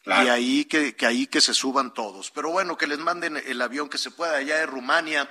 Y 0.05 0.29
ahí 0.29 0.65
que, 0.65 0.95
que 0.95 1.05
ahí 1.05 1.27
que 1.27 1.41
se 1.41 1.53
suban 1.53 1.93
todos. 1.93 2.31
Pero 2.31 2.51
bueno, 2.51 2.77
que 2.77 2.87
les 2.87 2.99
manden 2.99 3.37
el 3.37 3.61
avión 3.61 3.89
que 3.89 3.97
se 3.97 4.11
pueda 4.11 4.37
allá 4.37 4.57
de 4.57 4.65
Rumania. 4.65 5.29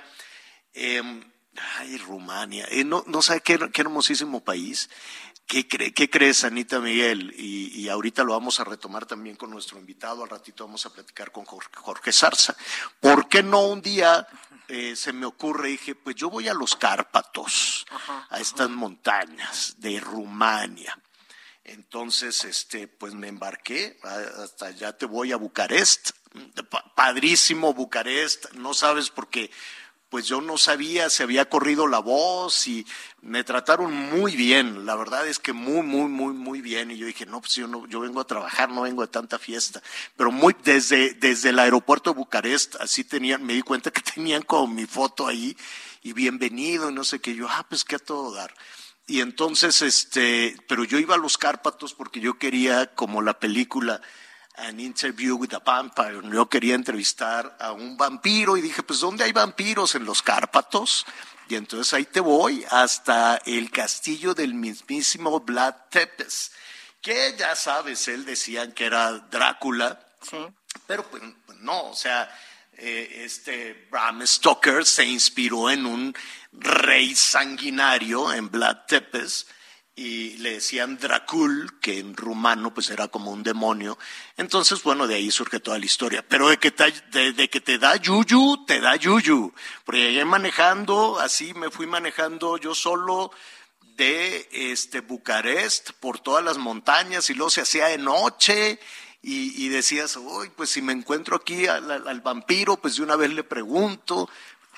Eh, 0.73 1.01
ay, 1.79 1.97
Rumania. 1.97 2.67
Eh, 2.71 2.83
no, 2.83 3.03
no 3.07 3.21
sabe 3.21 3.41
qué, 3.41 3.59
qué 3.71 3.81
hermosísimo 3.81 4.43
país. 4.43 4.89
¿Qué, 5.47 5.67
cree- 5.67 5.91
qué 5.93 6.09
crees, 6.11 6.43
Anita 6.43 6.79
Miguel? 6.79 7.33
Y, 7.35 7.75
y 7.81 7.89
ahorita 7.89 8.23
lo 8.23 8.33
vamos 8.33 8.59
a 8.59 8.63
retomar 8.63 9.07
también 9.07 9.35
con 9.35 9.49
nuestro 9.49 9.79
invitado. 9.79 10.23
Al 10.23 10.29
ratito 10.29 10.65
vamos 10.65 10.85
a 10.85 10.93
platicar 10.93 11.31
con 11.31 11.43
Jorge, 11.45 11.71
Jorge 11.75 12.13
Zarza. 12.13 12.55
¿Por 12.99 13.27
qué 13.27 13.41
no 13.41 13.61
un 13.65 13.81
día 13.81 14.27
eh, 14.67 14.95
se 14.95 15.11
me 15.11 15.25
ocurre? 15.25 15.69
Dije, 15.69 15.95
pues 15.95 16.15
yo 16.15 16.29
voy 16.29 16.47
a 16.47 16.53
los 16.53 16.75
Cárpatos, 16.75 17.87
a 18.29 18.39
estas 18.39 18.69
montañas 18.69 19.73
de 19.79 19.99
Rumania. 19.99 20.95
Entonces, 21.69 22.43
este, 22.45 22.87
pues 22.87 23.13
me 23.13 23.27
embarqué, 23.27 23.99
hasta 24.03 24.67
allá 24.67 24.97
te 24.97 25.05
voy 25.05 25.31
a 25.31 25.37
Bucarest, 25.37 26.11
Pa- 26.69 26.93
padrísimo 26.95 27.73
Bucarest, 27.73 28.51
no 28.53 28.73
sabes 28.73 29.09
porque 29.09 29.49
pues 30.09 30.25
yo 30.25 30.41
no 30.41 30.57
sabía, 30.57 31.07
se 31.11 31.21
había 31.21 31.47
corrido 31.49 31.85
la 31.85 31.99
voz 31.99 32.67
y 32.67 32.83
me 33.21 33.43
trataron 33.43 33.93
muy 33.93 34.35
bien, 34.35 34.87
la 34.87 34.95
verdad 34.95 35.27
es 35.27 35.37
que 35.37 35.53
muy, 35.53 35.83
muy, 35.83 36.09
muy, 36.09 36.33
muy 36.33 36.61
bien. 36.61 36.89
Y 36.89 36.97
yo 36.97 37.05
dije, 37.05 37.27
no, 37.27 37.41
pues 37.41 37.53
yo, 37.53 37.67
no, 37.67 37.85
yo 37.87 37.99
vengo 37.99 38.19
a 38.19 38.25
trabajar, 38.25 38.69
no 38.71 38.81
vengo 38.81 39.03
de 39.03 39.07
tanta 39.09 39.37
fiesta. 39.37 39.83
Pero 40.17 40.31
muy, 40.31 40.55
desde, 40.63 41.13
desde 41.13 41.49
el 41.49 41.59
aeropuerto 41.59 42.09
de 42.11 42.17
Bucarest, 42.17 42.75
así 42.77 43.03
tenían, 43.03 43.45
me 43.45 43.53
di 43.53 43.61
cuenta 43.61 43.91
que 43.91 44.01
tenían 44.15 44.41
como 44.41 44.73
mi 44.73 44.87
foto 44.87 45.27
ahí 45.27 45.55
y 46.01 46.13
bienvenido, 46.13 46.89
y 46.89 46.93
no 46.93 47.03
sé 47.03 47.19
qué. 47.19 47.35
Yo, 47.35 47.47
ah, 47.47 47.63
pues 47.69 47.83
que 47.83 47.95
a 47.97 47.99
todo 47.99 48.33
dar. 48.33 48.51
Y 49.09 49.21
entonces, 49.21 49.81
este, 49.81 50.55
pero 50.67 50.83
yo 50.83 50.99
iba 50.99 51.15
a 51.15 51.17
los 51.17 51.39
Cárpatos 51.39 51.95
porque 51.95 52.19
yo 52.19 52.37
quería, 52.37 52.93
como 52.93 53.23
la 53.23 53.39
película 53.39 53.99
An 54.55 54.79
Interview 54.79 55.35
with 55.35 55.51
a 55.55 55.59
Vampire, 55.59 56.21
yo 56.31 56.47
quería 56.47 56.75
entrevistar 56.75 57.57
a 57.59 57.71
un 57.71 57.97
vampiro 57.97 58.55
y 58.55 58.61
dije, 58.61 58.83
pues, 58.83 58.99
¿dónde 58.99 59.23
hay 59.23 59.31
vampiros? 59.31 59.95
En 59.95 60.05
los 60.05 60.21
Cárpatos. 60.21 61.07
Y 61.47 61.55
entonces 61.55 61.91
ahí 61.95 62.05
te 62.05 62.19
voy 62.19 62.63
hasta 62.69 63.41
el 63.47 63.71
castillo 63.71 64.35
del 64.35 64.53
mismísimo 64.53 65.39
Vlad 65.39 65.73
Tepes, 65.89 66.51
que 67.01 67.35
ya 67.35 67.55
sabes, 67.55 68.07
él 68.09 68.25
decían 68.25 68.73
que 68.73 68.85
era 68.85 69.11
Drácula, 69.31 69.99
pero 70.85 71.03
pues 71.09 71.23
no, 71.61 71.89
o 71.89 71.95
sea, 71.95 72.31
eh, 72.79 73.23
este 73.25 73.87
Bram 73.91 74.25
Stoker 74.25 74.85
se 74.85 75.05
inspiró 75.05 75.69
en 75.69 75.85
un 75.85 76.15
rey 76.51 77.15
sanguinario, 77.15 78.31
en 78.33 78.49
Vlad 78.49 78.85
Tepes, 78.87 79.47
y 79.99 80.37
le 80.37 80.53
decían 80.53 80.97
Dracul, 80.97 81.77
que 81.81 81.99
en 81.99 82.15
rumano 82.15 82.73
pues 82.73 82.89
era 82.89 83.09
como 83.09 83.31
un 83.31 83.43
demonio. 83.43 83.97
Entonces, 84.37 84.81
bueno, 84.81 85.07
de 85.07 85.15
ahí 85.15 85.29
surge 85.29 85.59
toda 85.59 85.77
la 85.77 85.85
historia. 85.85 86.25
Pero 86.25 86.47
de 86.47 86.57
que 86.57 86.71
te, 86.71 86.89
de, 87.33 87.49
que 87.49 87.59
te 87.59 87.77
da 87.77 87.97
yuyu, 87.97 88.63
te 88.65 88.79
da 88.79 88.95
yuyu. 88.95 89.53
Porque 89.83 90.03
llegué 90.03 90.23
manejando, 90.23 91.19
así 91.19 91.53
me 91.53 91.69
fui 91.69 91.85
manejando 91.85 92.57
yo 92.57 92.73
solo 92.73 93.31
de 93.81 94.47
este 94.53 95.01
Bucarest 95.01 95.91
por 95.99 96.21
todas 96.21 96.45
las 96.45 96.57
montañas 96.57 97.29
y 97.29 97.33
luego 97.33 97.49
se 97.49 97.61
hacía 97.61 97.87
de 97.87 97.97
noche 97.97 98.79
y, 99.21 99.67
decías, 99.67 100.15
uy, 100.15 100.49
pues 100.55 100.69
si 100.69 100.81
me 100.81 100.93
encuentro 100.93 101.35
aquí 101.35 101.67
al, 101.67 102.21
vampiro, 102.21 102.77
pues 102.77 102.95
de 102.95 103.03
una 103.03 103.15
vez 103.15 103.31
le 103.33 103.43
pregunto. 103.43 104.29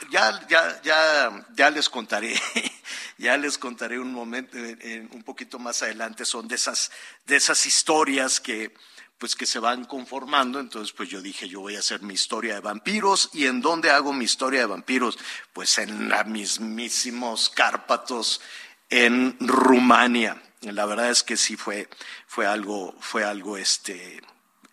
Ya, 0.10 0.48
ya, 0.48 0.82
ya, 0.82 1.46
ya 1.56 1.70
les 1.70 1.88
contaré, 1.88 2.34
ya 3.20 3.38
les 3.38 3.60
contaré 3.60 4.00
un 4.00 4.12
momento, 4.12 4.58
un 4.58 5.22
poquito 5.24 5.60
más 5.60 5.84
adelante, 5.84 6.26
son 6.26 6.48
de 6.48 6.56
esas, 6.56 6.92
de 7.28 7.36
esas 7.36 7.68
historias 7.68 8.40
que, 8.40 8.74
pues 9.22 9.36
que 9.36 9.46
se 9.46 9.60
van 9.60 9.86
conformando, 9.86 10.60
entonces 10.60 10.92
pues 10.94 11.08
yo 11.08 11.22
dije, 11.22 11.48
yo 11.48 11.60
voy 11.60 11.76
a 11.76 11.80
hacer 11.80 12.02
mi 12.02 12.16
historia 12.16 12.56
de 12.56 12.62
vampiros, 12.62 13.30
¿y 13.34 13.46
en 13.46 13.62
dónde 13.62 13.92
hago 13.92 14.14
mi 14.14 14.26
historia 14.26 14.62
de 14.62 14.66
vampiros? 14.66 15.20
Pues 15.54 15.78
en 15.78 16.10
la 16.10 16.24
mismísimos 16.24 17.52
Cárpatos, 17.52 18.42
en 18.90 19.38
Rumania. 19.40 20.42
La 20.62 20.88
verdad 20.88 21.12
es 21.12 21.22
que 21.22 21.38
sí 21.38 21.56
fue, 21.56 21.88
fue 22.26 22.48
algo, 22.48 22.96
fue 23.00 23.24
algo 23.24 23.58
este, 23.58 24.24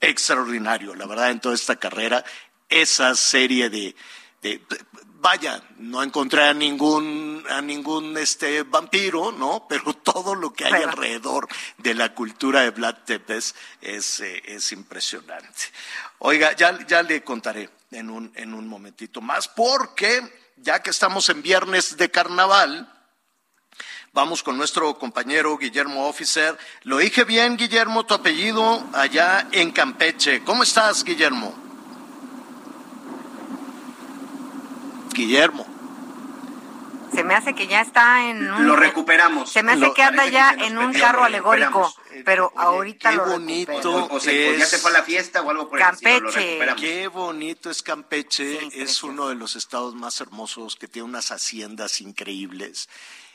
extraordinario, 0.01 0.95
la 0.95 1.07
verdad, 1.07 1.31
en 1.31 1.41
toda 1.41 1.55
esta 1.55 1.77
carrera, 1.77 2.25
esa 2.69 3.15
serie 3.15 3.71
de, 3.71 3.95
vaya, 5.21 5.63
no 5.79 6.03
encontré 6.03 6.45
a 6.45 6.55
ningún, 6.55 7.45
a 7.49 7.61
ningún 7.61 8.17
este 8.17 8.63
vampiro, 8.63 9.33
¿no? 9.33 9.67
Pero 9.69 9.95
todo 9.95 10.35
lo 10.35 10.53
que 10.53 10.65
hay 10.65 10.83
alrededor 10.83 11.49
de 11.79 11.95
la 11.95 12.15
cultura 12.15 12.63
de 12.63 12.71
Vlad 12.71 12.97
Tepes 13.05 13.55
es, 13.81 14.21
eh, 14.21 14.43
es 14.45 14.73
impresionante. 14.73 15.63
Oiga, 16.19 16.53
ya, 16.55 16.79
ya 16.87 17.03
le 17.03 17.23
contaré 17.23 17.71
en 17.91 18.11
un, 18.11 18.33
en 18.35 18.55
un 18.55 18.67
momentito 18.67 19.21
más, 19.21 19.49
porque 19.49 20.53
ya 20.57 20.83
que 20.83 20.91
estamos 20.91 21.29
en 21.29 21.43
viernes 21.43 21.97
de 21.97 22.11
carnaval, 22.11 22.93
Vamos 24.19 24.43
con 24.43 24.57
nuestro 24.57 24.99
compañero 24.99 25.57
Guillermo 25.57 26.09
Officer. 26.09 26.59
Lo 26.83 26.99
dije 26.99 27.23
bien, 27.23 27.57
Guillermo, 27.57 28.05
tu 28.05 28.15
apellido 28.15 28.85
allá 28.93 29.47
en 29.53 29.71
Campeche. 29.71 30.43
¿Cómo 30.43 30.65
estás, 30.65 31.05
Guillermo? 31.05 31.55
Guillermo. 35.13 35.65
Se 37.15 37.23
me 37.23 37.37
hace 37.37 37.55
que 37.55 37.69
ya 37.69 37.81
está 37.81 38.29
en 38.29 38.51
un... 38.51 38.67
Lo 38.67 38.75
recuperamos. 38.75 39.53
Se 39.53 39.63
me 39.63 39.75
hace 39.75 39.93
que 39.95 40.03
anda 40.03 40.27
ya 40.27 40.51
en 40.51 40.77
un 40.79 40.93
carro 40.93 41.23
alegórico, 41.23 41.95
pero 42.25 42.53
ahorita 42.57 43.13
lo 43.13 43.25
bonito 43.25 44.09
o, 44.11 44.19
ya 44.19 44.67
se 44.67 44.79
fue 44.79 44.91
a 44.91 44.95
la 44.95 45.03
fiesta 45.05 45.43
o 45.43 45.51
algo 45.51 45.69
por 45.69 45.79
Campeche. 45.79 46.59
Qué 46.77 47.07
bonito 47.07 47.71
es 47.71 47.85
Campeche. 47.85 48.69
es 48.73 49.01
uno 49.05 49.29
de 49.29 49.37
los 49.37 49.55
estados 49.55 49.95
más 49.95 50.21
hermosos 50.21 50.75
que 50.75 50.89
tiene 50.89 51.07
unas 51.07 51.31
haciendas 51.31 52.01
increíbles 52.01 52.89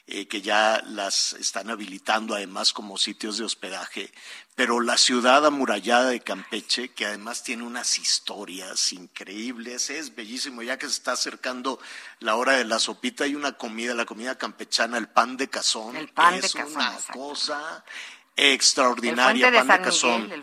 eh, 0.06 0.28
que 0.28 0.42
ya 0.42 0.84
las 0.86 1.32
están 1.34 1.70
habilitando 1.70 2.36
además 2.36 2.74
como 2.74 2.98
sitios 2.98 3.38
de 3.38 3.46
hospedaje, 3.46 4.12
pero 4.56 4.82
la 4.82 4.98
ciudad 4.98 5.46
amurallada 5.46 6.10
de 6.10 6.20
Campeche, 6.20 6.90
que 6.90 7.06
además 7.06 7.42
tiene 7.44 7.64
unas 7.64 7.98
historias 7.98 8.92
increíbles, 8.92 9.90
es 9.90 10.14
bellísimo, 10.14 10.62
ya 10.62 10.78
que 10.78 10.88
se 10.88 10.92
está 10.92 11.14
acercando 11.14 11.80
la 12.20 12.36
hora 12.36 12.54
de 12.54 12.66
la 12.66 12.80
sopita, 12.80 13.24
hay 13.24 13.36
una 13.36 13.54
comida, 13.54 13.96
la 13.96 14.06
comida 14.06 14.38
campechana, 14.38 14.98
el 14.98 15.08
pan 15.08 15.38
de 15.38 15.50
cazón, 15.50 15.96
el 15.96 16.10
pan 16.10 16.36
es 16.36 16.42
de 16.42 16.60
cazón, 16.60 16.72
una 16.74 16.98
cosa 17.14 17.86
extraordinaria 18.36 19.52
pan 19.52 19.68
de 19.68 19.84
cazón. 19.84 20.34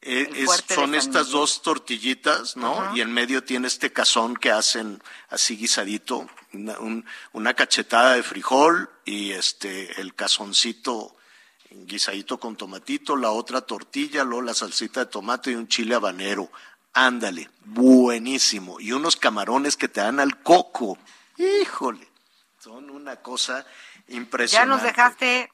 Eh, 0.00 0.46
son 0.68 0.94
estas 0.94 1.28
dos 1.28 1.62
tortillitas, 1.62 2.56
¿no? 2.56 2.96
Y 2.96 3.00
en 3.00 3.12
medio 3.12 3.44
tiene 3.44 3.68
este 3.68 3.92
cazón 3.92 4.36
que 4.36 4.50
hacen 4.50 5.02
así 5.28 5.56
guisadito, 5.56 6.26
una, 7.32 7.54
cachetada 7.54 8.14
de 8.14 8.22
frijol 8.22 8.90
y 9.04 9.32
este 9.32 10.00
el 10.00 10.14
cazoncito 10.14 11.16
guisadito 11.70 12.40
con 12.40 12.56
tomatito, 12.56 13.16
la 13.16 13.30
otra 13.30 13.60
tortilla, 13.60 14.24
luego 14.24 14.42
la 14.42 14.54
salsita 14.54 15.00
de 15.00 15.06
tomate 15.06 15.50
y 15.50 15.54
un 15.54 15.68
chile 15.68 15.94
habanero. 15.94 16.50
Ándale, 16.94 17.50
buenísimo. 17.64 18.80
Y 18.80 18.92
unos 18.92 19.16
camarones 19.16 19.76
que 19.76 19.88
te 19.88 20.00
dan 20.00 20.18
al 20.18 20.42
coco. 20.42 20.98
Híjole, 21.36 22.08
son 22.58 22.88
una 22.90 23.16
cosa 23.16 23.66
impresionante. 24.08 24.70
Ya 24.70 24.74
nos 24.74 24.82
dejaste 24.82 25.50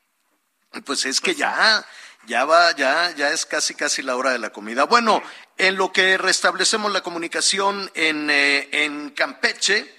pues 0.82 1.04
es 1.04 1.20
que 1.20 1.32
pues 1.32 1.38
ya, 1.38 1.84
ya 2.26 2.44
va, 2.44 2.74
ya, 2.74 3.14
ya 3.16 3.30
es 3.30 3.46
casi, 3.46 3.74
casi 3.74 4.02
la 4.02 4.16
hora 4.16 4.32
de 4.32 4.38
la 4.38 4.50
comida. 4.50 4.84
Bueno, 4.84 5.22
en 5.58 5.76
lo 5.76 5.92
que 5.92 6.18
restablecemos 6.18 6.92
la 6.92 7.02
comunicación 7.02 7.90
en, 7.94 8.30
eh, 8.30 8.68
en 8.72 9.10
Campeche, 9.10 9.92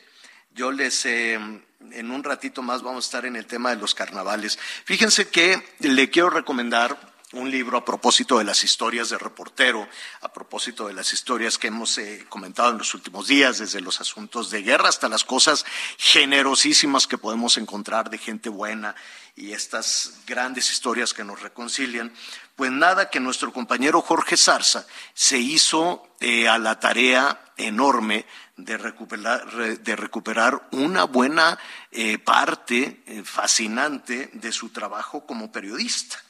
yo 0.54 0.72
les, 0.72 1.06
eh, 1.06 1.34
en 1.34 2.12
un 2.12 2.24
ratito 2.24 2.62
más 2.62 2.82
vamos 2.82 3.06
a 3.06 3.08
estar 3.08 3.26
en 3.26 3.36
el 3.36 3.46
tema 3.46 3.70
de 3.70 3.78
los 3.78 3.94
carnavales. 3.94 4.58
Fíjense 4.86 5.28
que 5.30 5.62
le 5.80 6.10
quiero 6.10 6.30
recomendar 6.30 7.15
un 7.34 7.50
libro 7.50 7.78
a 7.78 7.86
propósito 7.86 8.38
de 8.38 8.44
las 8.44 8.64
historias 8.64 9.10
de 9.10 9.18
reportero, 9.18 9.88
a 10.22 10.32
propósito 10.32 10.88
de 10.88 10.94
las 10.94 11.12
historias 11.12 11.58
que 11.58 11.68
hemos 11.68 11.98
eh, 11.98 12.26
comentado 12.30 12.72
en 12.72 12.78
los 12.78 12.94
últimos 12.94 13.28
días, 13.28 13.58
desde 13.58 13.82
los 13.82 14.00
asuntos 14.00 14.52
de 14.52 14.62
guerra 14.62 14.90
hasta 14.90 15.10
las 15.10 15.24
cosas 15.24 15.66
generosísimas 15.98 17.08
que 17.08 17.18
podemos 17.18 17.58
encontrar 17.58 18.10
de 18.10 18.20
gente 18.20 18.50
buena 18.50 18.96
y 19.36 19.52
estas 19.54 20.20
grandes 20.28 20.70
historias 20.72 21.14
que 21.14 21.24
nos 21.24 21.42
reconcilian. 21.42 22.14
Pues 22.56 22.72
nada, 22.72 23.10
que 23.10 23.20
nuestro 23.20 23.52
compañero 23.52 24.02
Jorge 24.02 24.38
Zarza 24.38 24.86
se 25.14 25.40
hizo 25.40 26.08
eh, 26.20 26.48
a 26.48 26.58
la 26.58 26.80
tarea 26.80 27.54
enorme 27.58 28.26
de 28.56 28.78
recuperar, 28.78 29.52
de 29.52 29.96
recuperar 29.96 30.70
una 30.72 31.04
buena 31.04 31.58
eh, 31.92 32.18
parte 32.20 33.04
fascinante 33.26 34.30
de 34.32 34.52
su 34.54 34.70
trabajo 34.70 35.26
como 35.26 35.52
periodista. 35.52 36.25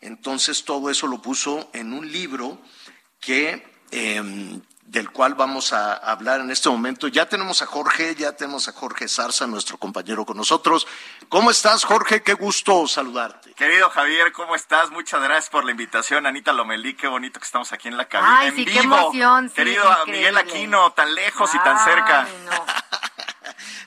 Entonces 0.00 0.64
todo 0.64 0.90
eso 0.90 1.06
lo 1.06 1.20
puso 1.20 1.70
en 1.72 1.92
un 1.92 2.10
libro 2.10 2.58
que 3.20 3.66
em, 3.90 4.60
del 4.90 5.10
cual 5.10 5.34
vamos 5.34 5.72
a 5.72 5.94
hablar 5.94 6.40
en 6.40 6.50
este 6.50 6.68
momento. 6.68 7.06
Ya 7.06 7.26
tenemos 7.26 7.62
a 7.62 7.66
Jorge, 7.66 8.16
ya 8.16 8.32
tenemos 8.32 8.66
a 8.66 8.72
Jorge 8.72 9.06
Zarza, 9.06 9.46
nuestro 9.46 9.78
compañero 9.78 10.26
con 10.26 10.36
nosotros. 10.36 10.86
¿Cómo 11.28 11.52
estás, 11.52 11.84
Jorge? 11.84 12.24
Qué 12.24 12.34
gusto 12.34 12.88
saludarte. 12.88 13.54
Querido 13.54 13.88
Javier, 13.90 14.32
¿cómo 14.32 14.56
estás? 14.56 14.90
Muchas 14.90 15.22
gracias 15.22 15.48
por 15.48 15.64
la 15.64 15.70
invitación. 15.70 16.26
Anita 16.26 16.52
Lomelí, 16.52 16.94
qué 16.94 17.06
bonito 17.06 17.38
que 17.38 17.46
estamos 17.46 17.72
aquí 17.72 17.86
en 17.86 17.96
la 17.96 18.06
cabina 18.06 18.46
en 18.46 18.56
vivo. 18.56 18.70
Qué 18.72 18.78
emoción, 18.80 19.50
Querido 19.50 19.84
Miguel 20.06 20.36
Aquino, 20.36 20.90
tan 20.92 21.14
lejos 21.14 21.54
y 21.54 21.58
tan 21.58 21.84
cerca. 21.84 22.26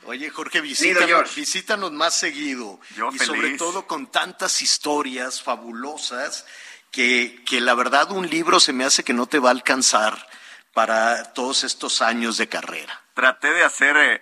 Oye, 0.06 0.30
Jorge, 0.30 0.62
visítanos, 0.62 1.36
visítanos 1.36 1.92
más 1.92 2.14
seguido. 2.14 2.80
y 3.12 3.20
sobre 3.20 3.58
todo 3.58 3.88
con 3.88 4.08
tantas 4.08 4.62
historias 4.62 5.42
fabulosas 5.42 6.46
que, 6.92 7.42
que 7.46 7.62
la 7.62 7.74
verdad 7.74 8.12
un 8.12 8.30
libro 8.30 8.60
se 8.60 8.74
me 8.74 8.84
hace 8.86 9.04
que 9.04 9.14
no 9.14 9.28
te 9.28 9.40
va 9.40 9.50
a 9.50 9.54
alcanzar 9.54 10.28
para 10.74 11.34
todos 11.34 11.64
estos 11.64 12.02
años 12.02 12.38
de 12.38 12.50
carrera. 12.50 13.02
Traté 13.14 13.52
de 13.52 13.64
hacer 13.64 13.96
eh, 13.98 14.22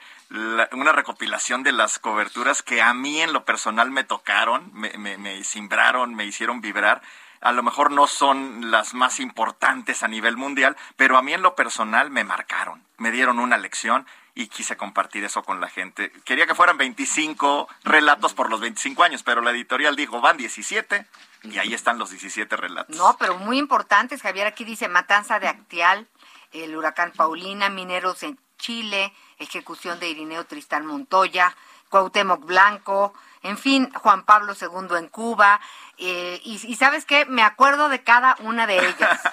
una 0.73 0.91
recopilación 0.91 1.63
de 1.63 1.71
las 1.71 1.99
coberturas 1.99 2.61
que 2.61 2.81
a 2.81 2.93
mí 2.93 3.21
en 3.21 3.33
lo 3.33 3.45
personal 3.45 3.89
me 3.89 4.03
tocaron, 4.03 4.69
me, 4.73 4.91
me, 4.97 5.17
me 5.17 5.43
cimbraron, 5.43 6.13
me 6.13 6.25
hicieron 6.25 6.61
vibrar 6.61 7.01
a 7.41 7.51
lo 7.51 7.63
mejor 7.63 7.91
no 7.91 8.07
son 8.07 8.69
las 8.69 8.93
más 8.93 9.19
importantes 9.19 10.03
a 10.03 10.07
nivel 10.07 10.37
mundial, 10.37 10.77
pero 10.95 11.17
a 11.17 11.23
mí 11.23 11.33
en 11.33 11.41
lo 11.41 11.55
personal 11.55 12.11
me 12.11 12.23
marcaron, 12.23 12.83
me 12.97 13.11
dieron 13.11 13.39
una 13.39 13.57
lección 13.57 14.05
y 14.33 14.47
quise 14.47 14.77
compartir 14.77 15.23
eso 15.23 15.43
con 15.43 15.59
la 15.59 15.69
gente. 15.69 16.11
Quería 16.23 16.47
que 16.47 16.55
fueran 16.55 16.77
25 16.77 17.67
relatos 17.83 18.33
por 18.33 18.49
los 18.49 18.59
25 18.61 19.03
años, 19.03 19.23
pero 19.23 19.41
la 19.41 19.51
editorial 19.51 19.95
dijo, 19.95 20.21
van 20.21 20.37
17 20.37 21.05
y 21.43 21.57
ahí 21.57 21.73
están 21.73 21.97
los 21.97 22.11
17 22.11 22.55
relatos. 22.55 22.95
No, 22.95 23.17
pero 23.19 23.37
muy 23.37 23.57
importantes, 23.57 24.21
Javier, 24.21 24.47
aquí 24.47 24.63
dice 24.63 24.87
Matanza 24.87 25.39
de 25.39 25.47
Actial, 25.47 26.07
el 26.51 26.75
huracán 26.75 27.11
Paulina, 27.11 27.69
Mineros 27.69 28.23
en 28.23 28.39
Chile, 28.57 29.13
ejecución 29.37 29.99
de 29.99 30.09
Irineo 30.09 30.45
Tristán 30.45 30.85
Montoya, 30.85 31.55
Cuauhtémoc 31.89 32.45
Blanco, 32.45 33.13
en 33.43 33.57
fin, 33.57 33.91
Juan 33.93 34.23
Pablo 34.23 34.53
II 34.59 34.97
en 34.97 35.07
Cuba, 35.07 35.59
eh, 35.97 36.39
y, 36.43 36.59
y 36.65 36.75
sabes 36.75 37.05
qué, 37.05 37.25
me 37.25 37.43
acuerdo 37.43 37.89
de 37.89 38.03
cada 38.03 38.37
una 38.39 38.67
de 38.67 38.87
ellas. 38.87 39.19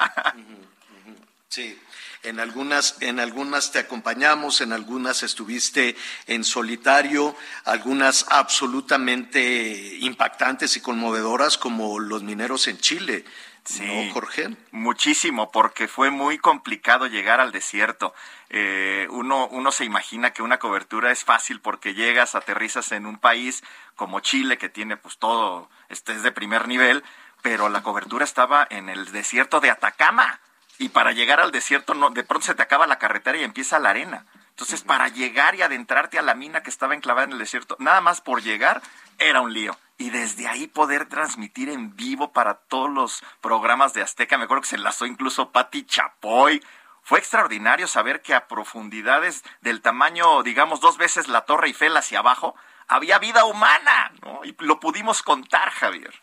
Sí, 1.50 1.80
en 2.22 2.40
algunas, 2.40 2.96
en 3.00 3.20
algunas 3.20 3.72
te 3.72 3.78
acompañamos, 3.78 4.60
en 4.60 4.72
algunas 4.72 5.22
estuviste 5.22 5.96
en 6.26 6.44
solitario, 6.44 7.36
algunas 7.64 8.26
absolutamente 8.28 9.98
impactantes 10.00 10.76
y 10.76 10.80
conmovedoras 10.80 11.58
como 11.58 11.98
los 11.98 12.22
mineros 12.22 12.68
en 12.68 12.78
Chile. 12.78 13.24
Sí, 13.64 13.84
¿No, 13.84 14.14
Jorge? 14.14 14.56
Muchísimo, 14.70 15.50
porque 15.50 15.88
fue 15.88 16.08
muy 16.10 16.38
complicado 16.38 17.06
llegar 17.06 17.38
al 17.38 17.52
desierto. 17.52 18.14
Eh, 18.48 19.06
uno, 19.10 19.46
uno 19.48 19.72
se 19.72 19.84
imagina 19.84 20.32
que 20.32 20.42
una 20.42 20.58
cobertura 20.58 21.12
es 21.12 21.22
fácil 21.22 21.60
porque 21.60 21.92
llegas, 21.92 22.34
aterrizas 22.34 22.92
en 22.92 23.04
un 23.04 23.18
país 23.18 23.62
como 23.94 24.20
Chile, 24.20 24.56
que 24.56 24.70
tiene 24.70 24.96
pues 24.96 25.18
todo, 25.18 25.68
este 25.90 26.12
es 26.12 26.22
de 26.22 26.32
primer 26.32 26.66
nivel, 26.66 27.04
pero 27.42 27.68
la 27.68 27.82
cobertura 27.82 28.24
estaba 28.24 28.66
en 28.70 28.88
el 28.88 29.12
desierto 29.12 29.60
de 29.60 29.70
Atacama. 29.70 30.40
Y 30.78 30.90
para 30.90 31.12
llegar 31.12 31.40
al 31.40 31.50
desierto, 31.50 31.94
no, 31.94 32.10
de 32.10 32.24
pronto 32.24 32.46
se 32.46 32.54
te 32.54 32.62
acaba 32.62 32.86
la 32.86 32.98
carretera 32.98 33.36
y 33.36 33.44
empieza 33.44 33.78
la 33.78 33.90
arena. 33.90 34.24
Entonces, 34.50 34.82
para 34.82 35.08
llegar 35.08 35.54
y 35.54 35.62
adentrarte 35.62 36.18
a 36.18 36.22
la 36.22 36.34
mina 36.34 36.62
que 36.62 36.70
estaba 36.70 36.94
enclavada 36.94 37.26
en 37.26 37.32
el 37.32 37.38
desierto, 37.38 37.76
nada 37.78 38.00
más 38.00 38.20
por 38.20 38.42
llegar, 38.42 38.82
era 39.18 39.40
un 39.40 39.52
lío. 39.52 39.76
Y 39.98 40.10
desde 40.10 40.48
ahí 40.48 40.66
poder 40.66 41.06
transmitir 41.06 41.68
en 41.68 41.94
vivo 41.96 42.32
para 42.32 42.54
todos 42.54 42.90
los 42.90 43.24
programas 43.40 43.92
de 43.94 44.02
Azteca, 44.02 44.38
me 44.38 44.44
acuerdo 44.44 44.62
que 44.62 44.68
se 44.68 44.76
enlazó 44.76 45.06
incluso 45.06 45.50
Patti 45.50 45.84
Chapoy. 45.84 46.62
Fue 47.02 47.18
extraordinario 47.18 47.88
saber 47.88 48.20
que 48.22 48.34
a 48.34 48.46
profundidades 48.46 49.42
del 49.60 49.80
tamaño, 49.80 50.42
digamos, 50.42 50.80
dos 50.80 50.98
veces 50.98 51.28
la 51.28 51.42
Torre 51.42 51.68
Eiffel 51.68 51.96
hacia 51.96 52.20
abajo, 52.20 52.54
había 52.86 53.18
vida 53.18 53.44
humana, 53.44 54.12
¿no? 54.22 54.40
Y 54.44 54.56
lo 54.58 54.80
pudimos 54.80 55.22
contar, 55.22 55.70
Javier. 55.70 56.14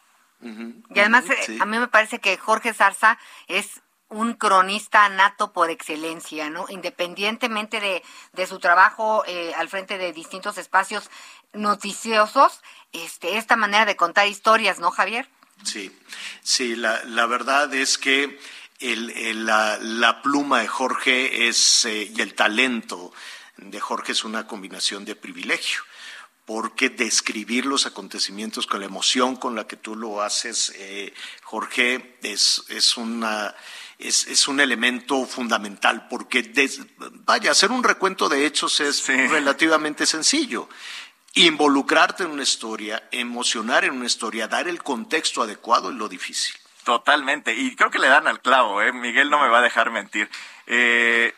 Y 0.41 0.99
además, 0.99 1.26
eh, 1.30 1.57
a 1.60 1.65
mí 1.65 1.80
me 1.80 1.88
parece 1.88 2.19
que 2.19 2.38
Jorge 2.38 2.73
Zarza 2.73 3.18
es 3.48 3.82
un 4.10 4.34
cronista 4.34 5.10
nato 5.10 5.52
por 5.52 5.69
excelencia, 5.69 6.49
¿no? 6.49 6.65
Independientemente 6.69 7.80
de, 7.80 8.03
de 8.34 8.48
su 8.48 8.60
trabajo 8.60 9.23
eh, 9.26 9.53
al 9.56 9.68
frente 9.69 9.98
de 9.98 10.14
distintos 10.14 10.57
espacios 10.57 11.10
noticiosos, 11.53 12.61
este, 12.91 13.38
esta 13.38 13.56
manera 13.56 13.86
de 13.86 13.95
contar 13.95 14.27
historias, 14.27 14.80
¿no, 14.80 14.91
Javier? 14.91 15.27
Sí, 15.64 15.91
sí, 16.44 16.76
la, 16.76 17.03
la 17.06 17.26
verdad 17.26 17.73
es 17.73 17.98
que 17.98 18.40
el, 18.80 19.10
el- 19.11 19.45
la, 19.45 19.77
la 19.82 20.22
pluma 20.22 20.60
de 20.60 20.68
Jorge 20.68 21.48
es, 21.48 21.86
eh, 21.86 22.11
y 22.15 22.22
el 22.22 22.36
talento 22.36 23.11
de 23.57 23.80
Jorge 23.80 24.11
es 24.11 24.23
una 24.23 24.45
combinación 24.48 25.06
de 25.06 25.15
privilegio, 25.15 25.82
porque 26.45 26.90
describir 26.90 27.65
los 27.65 27.86
acontecimientos 27.86 28.68
con 28.68 28.82
la 28.82 28.86
emoción 28.86 29.36
con 29.38 29.56
la 29.56 29.65
que 29.65 29.77
tú 29.77 29.95
lo 29.95 30.22
haces, 30.22 30.72
eh, 30.76 31.14
Jorge, 31.44 32.18
es, 32.22 32.64
es 32.69 32.98
una... 32.98 33.56
Es, 33.98 34.28
es 34.28 34.48
un 34.48 34.60
elemento 34.60 35.26
fundamental 35.26 36.08
porque, 36.10 36.44
des- 36.44 36.82
vaya, 37.26 37.52
hacer 37.52 37.72
un 37.72 37.84
recuento 37.84 38.28
de 38.28 38.46
hechos 38.46 38.80
es 38.82 39.08
relativamente 39.08 40.06
sencillo 40.06 40.68
involucrarte 41.38 42.24
en 42.24 42.32
una 42.32 42.44
historia, 42.44 43.08
emocionar 43.12 43.84
en 43.84 43.94
una 43.94 44.06
historia, 44.06 44.48
dar 44.48 44.68
el 44.68 44.82
contexto 44.82 45.42
adecuado 45.42 45.90
es 45.90 45.96
lo 45.96 46.08
difícil. 46.08 46.56
Totalmente. 46.86 47.54
Y 47.54 47.76
creo 47.76 47.92
que 47.92 48.00
le 48.00 48.08
dan 48.08 48.28
al 48.28 48.42
clavo, 48.42 48.82
¿eh? 48.82 48.94
Miguel 48.94 49.30
no 49.30 49.40
me 49.42 49.50
va 49.50 49.60
a 49.60 49.62
dejar 49.62 49.92
mentir. 49.92 50.30
Eh, 50.66 51.34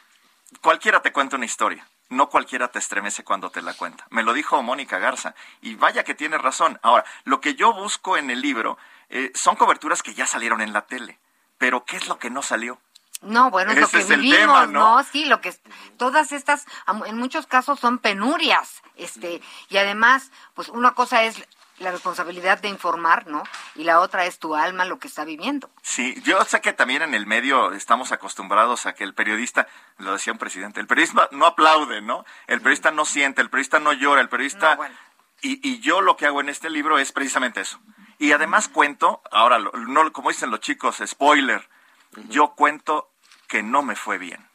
cualquiera 0.61 1.01
te 1.01 1.11
cuenta 1.11 1.35
una 1.35 1.45
historia. 1.45 1.87
No 2.09 2.29
cualquiera 2.29 2.67
te 2.67 2.79
estremece 2.79 3.23
cuando 3.23 3.49
te 3.49 3.61
la 3.61 3.73
cuenta. 3.73 4.05
Me 4.11 4.23
lo 4.23 4.33
dijo 4.33 4.61
Mónica 4.61 4.99
Garza. 4.99 5.33
Y 5.61 5.75
vaya 5.75 6.03
que 6.03 6.15
tiene 6.15 6.37
razón. 6.37 6.79
Ahora, 6.83 7.03
lo 7.23 7.41
que 7.41 7.55
yo 7.55 7.73
busco 7.73 8.17
en 8.17 8.29
el 8.29 8.39
libro 8.41 8.77
eh, 9.09 9.31
son 9.33 9.55
coberturas 9.55 10.03
que 10.03 10.13
ya 10.13 10.27
salieron 10.27 10.61
en 10.61 10.73
la 10.73 10.85
tele. 10.85 11.17
Pero 11.57 11.85
¿qué 11.85 11.97
es 11.97 12.07
lo 12.07 12.19
que 12.19 12.29
no 12.29 12.41
salió? 12.41 12.79
No, 13.21 13.49
bueno, 13.49 13.71
es 13.71 13.79
lo 13.79 13.87
que 13.87 13.97
es 13.99 14.07
vivimos, 14.09 14.37
tema, 14.37 14.65
¿no? 14.67 14.97
¿no? 14.97 15.03
Sí, 15.03 15.25
lo 15.25 15.41
que 15.41 15.49
es- 15.49 15.61
todas 15.97 16.31
estas, 16.31 16.65
en 17.07 17.17
muchos 17.17 17.47
casos 17.47 17.79
son 17.79 17.97
penurias, 17.97 18.83
este, 18.95 19.41
y 19.69 19.77
además, 19.77 20.31
pues 20.53 20.69
una 20.69 20.93
cosa 20.93 21.23
es 21.23 21.43
la 21.79 21.91
responsabilidad 21.91 22.59
de 22.59 22.69
informar, 22.69 23.27
¿no? 23.27 23.43
Y 23.75 23.83
la 23.83 23.99
otra 24.01 24.25
es 24.25 24.37
tu 24.39 24.55
alma 24.55 24.85
lo 24.85 24.97
que 24.99 25.07
está 25.07 25.25
viviendo. 25.25 25.69
Sí, 25.83 26.19
yo 26.23 26.43
sé 26.45 26.61
que 26.61 26.73
también 26.73 27.01
en 27.03 27.13
el 27.15 27.25
medio 27.27 27.71
estamos 27.73 28.11
acostumbrados 28.11 28.85
a 28.85 28.93
que 28.93 29.03
el 29.03 29.13
periodista, 29.15 29.67
lo 29.97 30.13
decía 30.13 30.33
un 30.33 30.39
presidente, 30.39 30.79
el 30.79 30.87
periodista 30.87 31.27
no 31.31 31.45
aplaude, 31.47 32.01
¿no? 32.01 32.25
El 32.47 32.61
periodista 32.61 32.91
no 32.91 33.05
siente, 33.05 33.41
el 33.41 33.49
periodista 33.49 33.79
no 33.79 33.93
llora, 33.93 34.21
el 34.21 34.29
periodista... 34.29 34.77
y, 35.41 35.59
y 35.67 35.79
yo 35.79 36.01
lo 36.01 36.17
que 36.17 36.25
hago 36.25 36.41
en 36.41 36.49
este 36.49 36.69
libro 36.69 36.97
es 36.97 37.11
precisamente 37.11 37.61
eso. 37.61 37.79
Y 38.19 38.31
además 38.31 38.67
cuento, 38.67 39.21
ahora, 39.31 39.59
lo- 39.59 39.71
no, 39.73 40.11
como 40.11 40.29
dicen 40.29 40.49
los 40.51 40.59
chicos, 40.59 41.01
spoiler, 41.05 41.67
yo 42.29 42.49
cuento 42.55 43.11
que 43.47 43.61
no 43.63 43.83
me 43.83 43.95
fue 43.95 44.17
bien. 44.17 44.45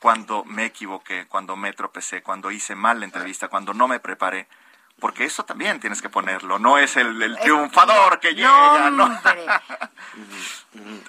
Cuando 0.00 0.44
me 0.44 0.66
equivoqué, 0.66 1.26
cuando 1.26 1.56
me 1.56 1.72
tropecé, 1.72 2.22
cuando 2.22 2.50
hice 2.50 2.74
mal 2.76 3.00
la 3.00 3.06
entrevista, 3.06 3.48
cuando 3.48 3.74
no 3.74 3.88
me 3.88 3.98
preparé. 4.00 4.46
Porque 5.00 5.24
eso 5.24 5.44
también 5.44 5.78
tienes 5.78 6.02
que 6.02 6.08
ponerlo, 6.08 6.58
no 6.58 6.76
es 6.76 6.96
el, 6.96 7.22
el 7.22 7.38
triunfador 7.38 8.18
que 8.18 8.34
llega, 8.34 8.90
¿no? 8.90 9.06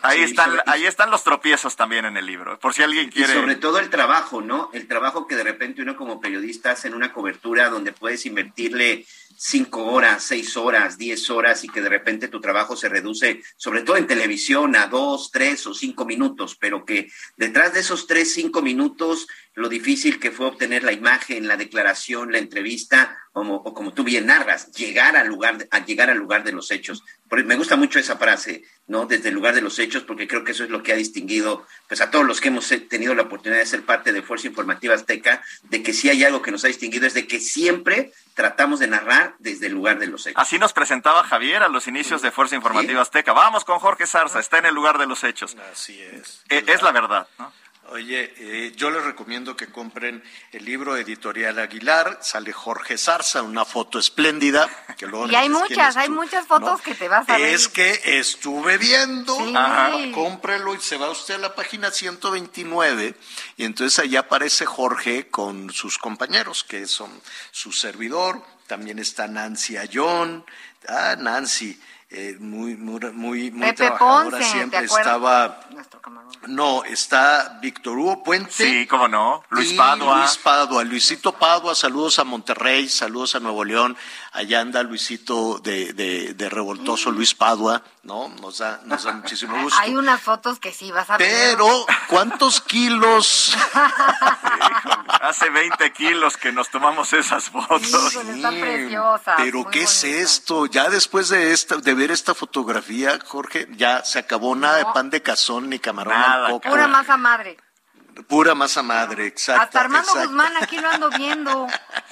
Ahí, 0.04 0.22
están, 0.22 0.60
ahí 0.68 0.86
están 0.86 1.10
los 1.12 1.24
tropiezos 1.24 1.76
también 1.76 2.06
en 2.06 2.16
el 2.16 2.26
libro, 2.26 2.60
por 2.60 2.74
si 2.74 2.84
alguien 2.84 3.08
Y 3.08 3.10
quiere... 3.12 3.34
sobre 3.34 3.56
todo 3.56 3.80
el 3.80 3.90
trabajo, 3.90 4.42
¿no? 4.42 4.70
El 4.74 4.88
trabajo 4.88 5.28
que 5.28 5.36
de 5.36 5.44
repente 5.44 5.82
uno 5.82 5.96
como 5.96 6.22
periodista 6.22 6.72
hace 6.72 6.88
en 6.88 6.94
una 6.94 7.12
cobertura 7.12 7.70
donde 7.70 7.92
puedes 7.92 8.26
invertirle 8.26 9.06
cinco 9.38 9.86
horas, 9.86 10.24
seis 10.24 10.58
horas, 10.58 10.98
diez 10.98 11.30
horas 11.30 11.64
y 11.64 11.70
que 11.70 11.82
de 11.82 11.90
repente 11.90 12.28
tu 12.28 12.42
trabajo 12.42 12.76
se 12.76 12.90
reduce, 12.90 13.42
sobre 13.58 13.82
todo 13.82 13.98
en 13.98 14.08
televisión, 14.08 14.76
a 14.76 14.88
dos, 14.88 15.32
tres 15.32 15.66
o 15.68 15.74
cinco 15.74 16.06
minutos, 16.06 16.58
pero 16.60 16.86
que 16.86 17.12
detrás 17.38 17.74
de 17.74 17.80
esos 17.80 18.08
tres, 18.08 18.34
cinco 18.34 18.62
minutos, 18.62 19.28
lo 19.56 19.70
difícil 19.70 20.20
que 20.20 20.32
fue 20.32 20.48
obtener 20.48 20.84
la 20.84 20.92
imagen, 20.92 21.48
la 21.48 21.58
declaración, 21.58 22.32
la 22.32 22.38
entrevista, 22.38 23.18
o 23.34 23.74
como 23.74 23.94
tú 23.94 24.04
bien 24.04 24.26
narras, 24.26 24.72
llegar 24.72 25.16
al 25.16 25.28
lugar, 25.28 25.68
a 25.72 25.86
llegar 25.86 26.10
al 26.10 26.18
lugar 26.18 26.44
de 26.44 26.52
los 26.52 26.72
hechos. 26.72 27.04
Me 27.30 27.56
gusta 27.56 27.76
mucho 27.76 28.00
esa 28.00 28.18
frase, 28.18 28.64
¿no? 28.88 29.06
Desde 29.06 29.30
el 29.30 29.36
lugar 29.36 29.54
de 29.54 29.62
los 29.62 29.78
hechos, 29.80 30.04
porque 30.04 30.28
creo 30.28 30.44
que 30.44 30.52
eso 30.52 30.64
es 30.64 30.70
lo 30.70 30.82
que 30.82 30.92
ha 30.92 30.96
distinguido, 30.96 31.66
pues 31.88 32.02
a 32.02 32.10
todos 32.10 32.26
los 32.26 32.42
que 32.42 32.48
hemos 32.48 32.72
eh, 32.72 32.80
tenido 32.80 33.14
la 33.14 33.24
oportunidad 33.24 33.60
de 33.60 33.66
ser 33.68 33.84
parte 33.84 34.12
de 34.12 34.24
Fuerza 34.24 34.48
Informativa 34.48 34.96
Azteca, 34.96 35.44
de 35.64 35.84
que 35.84 35.94
si 35.94 36.10
hay 36.10 36.24
algo 36.24 36.42
que 36.42 36.52
nos 36.52 36.66
ha 36.66 36.68
distinguido 36.70 37.06
es 37.06 37.14
de 37.14 37.28
que 37.28 37.40
siempre 37.40 38.12
tratamos 38.40 38.80
de 38.80 38.88
narrar 38.88 39.36
desde 39.40 39.68
el 39.68 39.74
lugar 39.74 40.00
de 40.00 40.08
los 40.08 40.26
hechos. 40.26 40.42
Así 40.42 40.58
nos 40.58 40.72
presentaba 40.72 41.26
Javier 41.26 41.62
a 41.62 41.68
los 41.68 41.90
inicios 41.90 42.22
de 42.22 42.32
Fuerza 42.32 42.56
Informativa 42.56 43.02
Azteca. 43.02 43.34
Vamos 43.34 43.66
con 43.66 43.80
Jorge 43.80 44.08
Zarza, 44.08 44.40
está 44.40 44.60
en 44.60 44.66
el 44.68 44.74
lugar 44.74 44.98
de 44.98 45.06
los 45.08 45.26
hechos. 45.26 45.58
Así 45.74 46.02
es. 46.02 46.46
E- 46.48 46.64
Es, 46.66 46.82
la 46.82 46.94
verdad, 46.94 47.28
¿no? 47.38 47.52
Oye, 47.92 48.34
eh, 48.38 48.74
yo 48.76 48.92
les 48.92 49.04
recomiendo 49.04 49.56
que 49.56 49.68
compren 49.68 50.24
el 50.52 50.64
libro 50.64 50.96
Editorial 50.96 51.58
Aguilar, 51.58 52.20
sale 52.22 52.54
Jorge 52.54 52.98
Zarza, 52.98 53.42
una 53.42 53.66
foto 53.66 53.98
espléndida. 53.98 54.70
Que 54.98 55.08
luego 55.08 55.28
Y 55.32 55.36
hay 55.36 55.50
dices, 55.50 55.64
¿quién 55.68 55.80
muchas, 55.80 55.98
hay 55.98 56.10
muchas 56.10 56.46
fotos 56.46 56.82
que 56.82 56.94
te 56.94 57.08
vas 57.08 57.28
a 57.28 57.38
ver. 57.38 57.54
Es 57.54 57.68
que 57.68 58.00
estuve 58.04 58.78
viendo, 58.78 59.36
Sí. 59.36 59.54
Ajá, 59.56 59.92
cómprelo 60.14 60.76
y 60.76 60.80
se 60.80 60.98
va 60.98 61.10
usted 61.10 61.36
a 61.36 61.38
la 61.40 61.56
página 61.56 61.92
129 61.92 63.16
y 63.58 63.64
entonces 63.64 64.00
ahí 64.00 64.16
aparece 64.16 64.66
Jorge 64.66 65.28
con 65.30 65.72
sus 65.72 65.98
compañeros, 65.98 66.64
que 66.64 66.86
son 66.88 67.10
su 67.52 67.72
servidor, 67.72 68.44
también 68.68 69.00
está 69.00 69.28
Nancy 69.28 69.78
Ayón, 69.78 70.46
ah, 70.88 71.16
Nancy, 71.18 71.80
eh, 72.12 72.38
muy, 72.40 72.76
muy, 72.76 73.00
muy, 73.12 73.52
muy 73.52 73.68
Pepe 73.68 73.86
trabajadora 73.86 74.38
Ponce, 74.38 74.52
siempre, 74.52 74.86
estaba... 74.86 75.60
Nuestro 75.70 76.02
camarón. 76.02 76.30
No, 76.48 76.84
está 76.86 77.60
Víctor 77.62 77.98
Hugo 77.98 78.24
Puente. 78.24 78.52
Sí, 78.52 78.88
cómo 78.88 79.08
no. 79.08 79.44
Luis 79.50 79.74
Padua. 79.74 80.20
Luis 80.20 80.38
Padua, 80.38 80.84
Luisito 80.84 81.34
Padua, 81.34 81.76
saludos 81.76 82.18
a 82.18 82.24
Monterrey, 82.24 82.88
saludos 82.88 83.36
a 83.36 83.40
Nuevo 83.40 83.64
León. 83.64 83.98
Allá 84.32 84.62
anda 84.62 84.82
Luisito 84.84 85.60
de, 85.60 85.94
de, 85.94 86.34
de 86.34 86.50
revoltoso, 86.50 87.12
Luis 87.12 87.36
Padua, 87.36 87.84
¿no? 88.04 88.30
Nos 88.42 88.60
da, 88.60 88.82
nos 88.86 89.04
da 89.04 89.12
muchísimo 89.12 89.60
gusto. 89.64 89.78
Hay 89.82 89.96
unas 89.96 90.22
fotos 90.22 90.60
que 90.60 90.72
sí 90.72 90.92
vas 90.92 91.10
a 91.10 91.18
ver. 91.18 91.28
Pero, 91.30 91.86
¿cuántos 92.08 92.62
kilos? 92.62 93.56
Hace 95.22 95.50
20 95.50 95.92
kilos 95.92 96.38
que 96.38 96.52
nos 96.52 96.70
tomamos 96.70 97.12
esas 97.14 97.50
fotos. 97.50 98.16
Están 98.16 98.60
preciosas. 98.60 99.36
Pero 99.38 99.70
¿qué 99.70 99.84
es 99.84 100.04
esto? 100.04 100.66
Ya 100.68 100.90
después 100.90 101.30
de 101.30 101.52
esta, 101.52 101.78
de 101.78 101.94
ver 102.00 102.12
esta 102.12 102.34
fotografía, 102.34 103.20
Jorge, 103.26 103.68
ya 103.76 104.04
se 104.04 104.20
acabó 104.20 104.56
nada 104.56 104.78
de 104.78 104.86
pan 104.94 105.10
de 105.10 105.22
cazón 105.22 105.70
ni 105.70 105.80
camarón 105.80 106.14
Nada, 106.14 106.46
al 106.48 106.52
coco. 106.54 106.70
Pura 106.70 106.88
masa 106.88 107.18
madre. 107.18 107.58
Pura 108.28 108.54
masa 108.56 108.84
madre, 108.84 109.28
exacto. 109.28 109.64
Hasta 109.64 109.80
Armando 109.82 110.10
exacto. 110.10 110.28
Guzmán 110.30 110.54
aquí 110.62 110.78
lo 110.80 110.90
ando 110.90 111.10
viendo. 111.18 111.68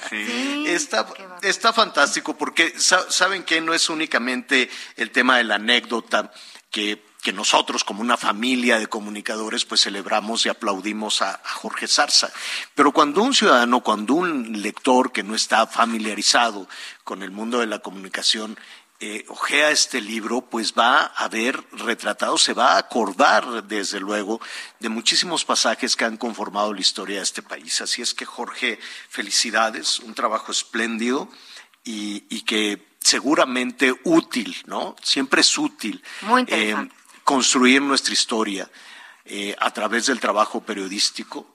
Sí. 0.08 0.64
Está, 0.68 1.06
está 1.42 1.72
fantástico 1.72 2.36
porque 2.36 2.78
sa- 2.78 3.10
saben 3.10 3.42
que 3.44 3.60
no 3.60 3.74
es 3.74 3.90
únicamente 3.90 4.70
el 4.96 5.10
tema 5.10 5.36
de 5.36 5.44
la 5.44 5.56
anécdota 5.56 6.32
que, 6.70 7.04
que 7.22 7.32
nosotros 7.34 7.84
como 7.84 8.00
una 8.00 8.16
familia 8.16 8.78
de 8.78 8.86
comunicadores 8.86 9.66
pues 9.66 9.82
celebramos 9.82 10.46
y 10.46 10.48
aplaudimos 10.48 11.20
a, 11.20 11.34
a 11.44 11.48
Jorge 11.50 11.86
Zarza. 11.88 12.30
Pero 12.74 12.92
cuando 12.92 13.20
un 13.22 13.34
ciudadano, 13.34 13.80
cuando 13.82 14.14
un 14.14 14.62
lector 14.62 15.12
que 15.12 15.22
no 15.22 15.34
está 15.34 15.66
familiarizado 15.66 16.68
con 17.04 17.22
el 17.22 17.32
mundo 17.32 17.58
de 17.60 17.66
la 17.66 17.80
comunicación 17.80 18.58
eh, 19.00 19.24
ojea 19.28 19.70
este 19.70 20.00
libro, 20.00 20.40
pues 20.40 20.74
va 20.74 21.04
a 21.04 21.28
ver 21.28 21.62
retratado, 21.72 22.36
se 22.36 22.52
va 22.52 22.72
a 22.72 22.78
acordar, 22.78 23.64
desde 23.64 24.00
luego, 24.00 24.40
de 24.80 24.88
muchísimos 24.88 25.44
pasajes 25.44 25.94
que 25.94 26.04
han 26.04 26.16
conformado 26.16 26.74
la 26.74 26.80
historia 26.80 27.18
de 27.18 27.22
este 27.22 27.42
país. 27.42 27.80
Así 27.80 28.02
es 28.02 28.12
que, 28.14 28.24
Jorge, 28.24 28.78
felicidades, 29.08 30.00
un 30.00 30.14
trabajo 30.14 30.50
espléndido 30.50 31.28
y, 31.84 32.24
y 32.28 32.42
que 32.42 32.88
seguramente 33.00 33.94
útil, 34.04 34.56
¿no? 34.66 34.96
Siempre 35.02 35.40
es 35.40 35.56
útil 35.56 36.02
Muy 36.22 36.44
eh, 36.48 36.76
construir 37.24 37.80
nuestra 37.80 38.12
historia 38.12 38.70
eh, 39.24 39.54
a 39.58 39.70
través 39.72 40.06
del 40.06 40.20
trabajo 40.20 40.60
periodístico. 40.60 41.46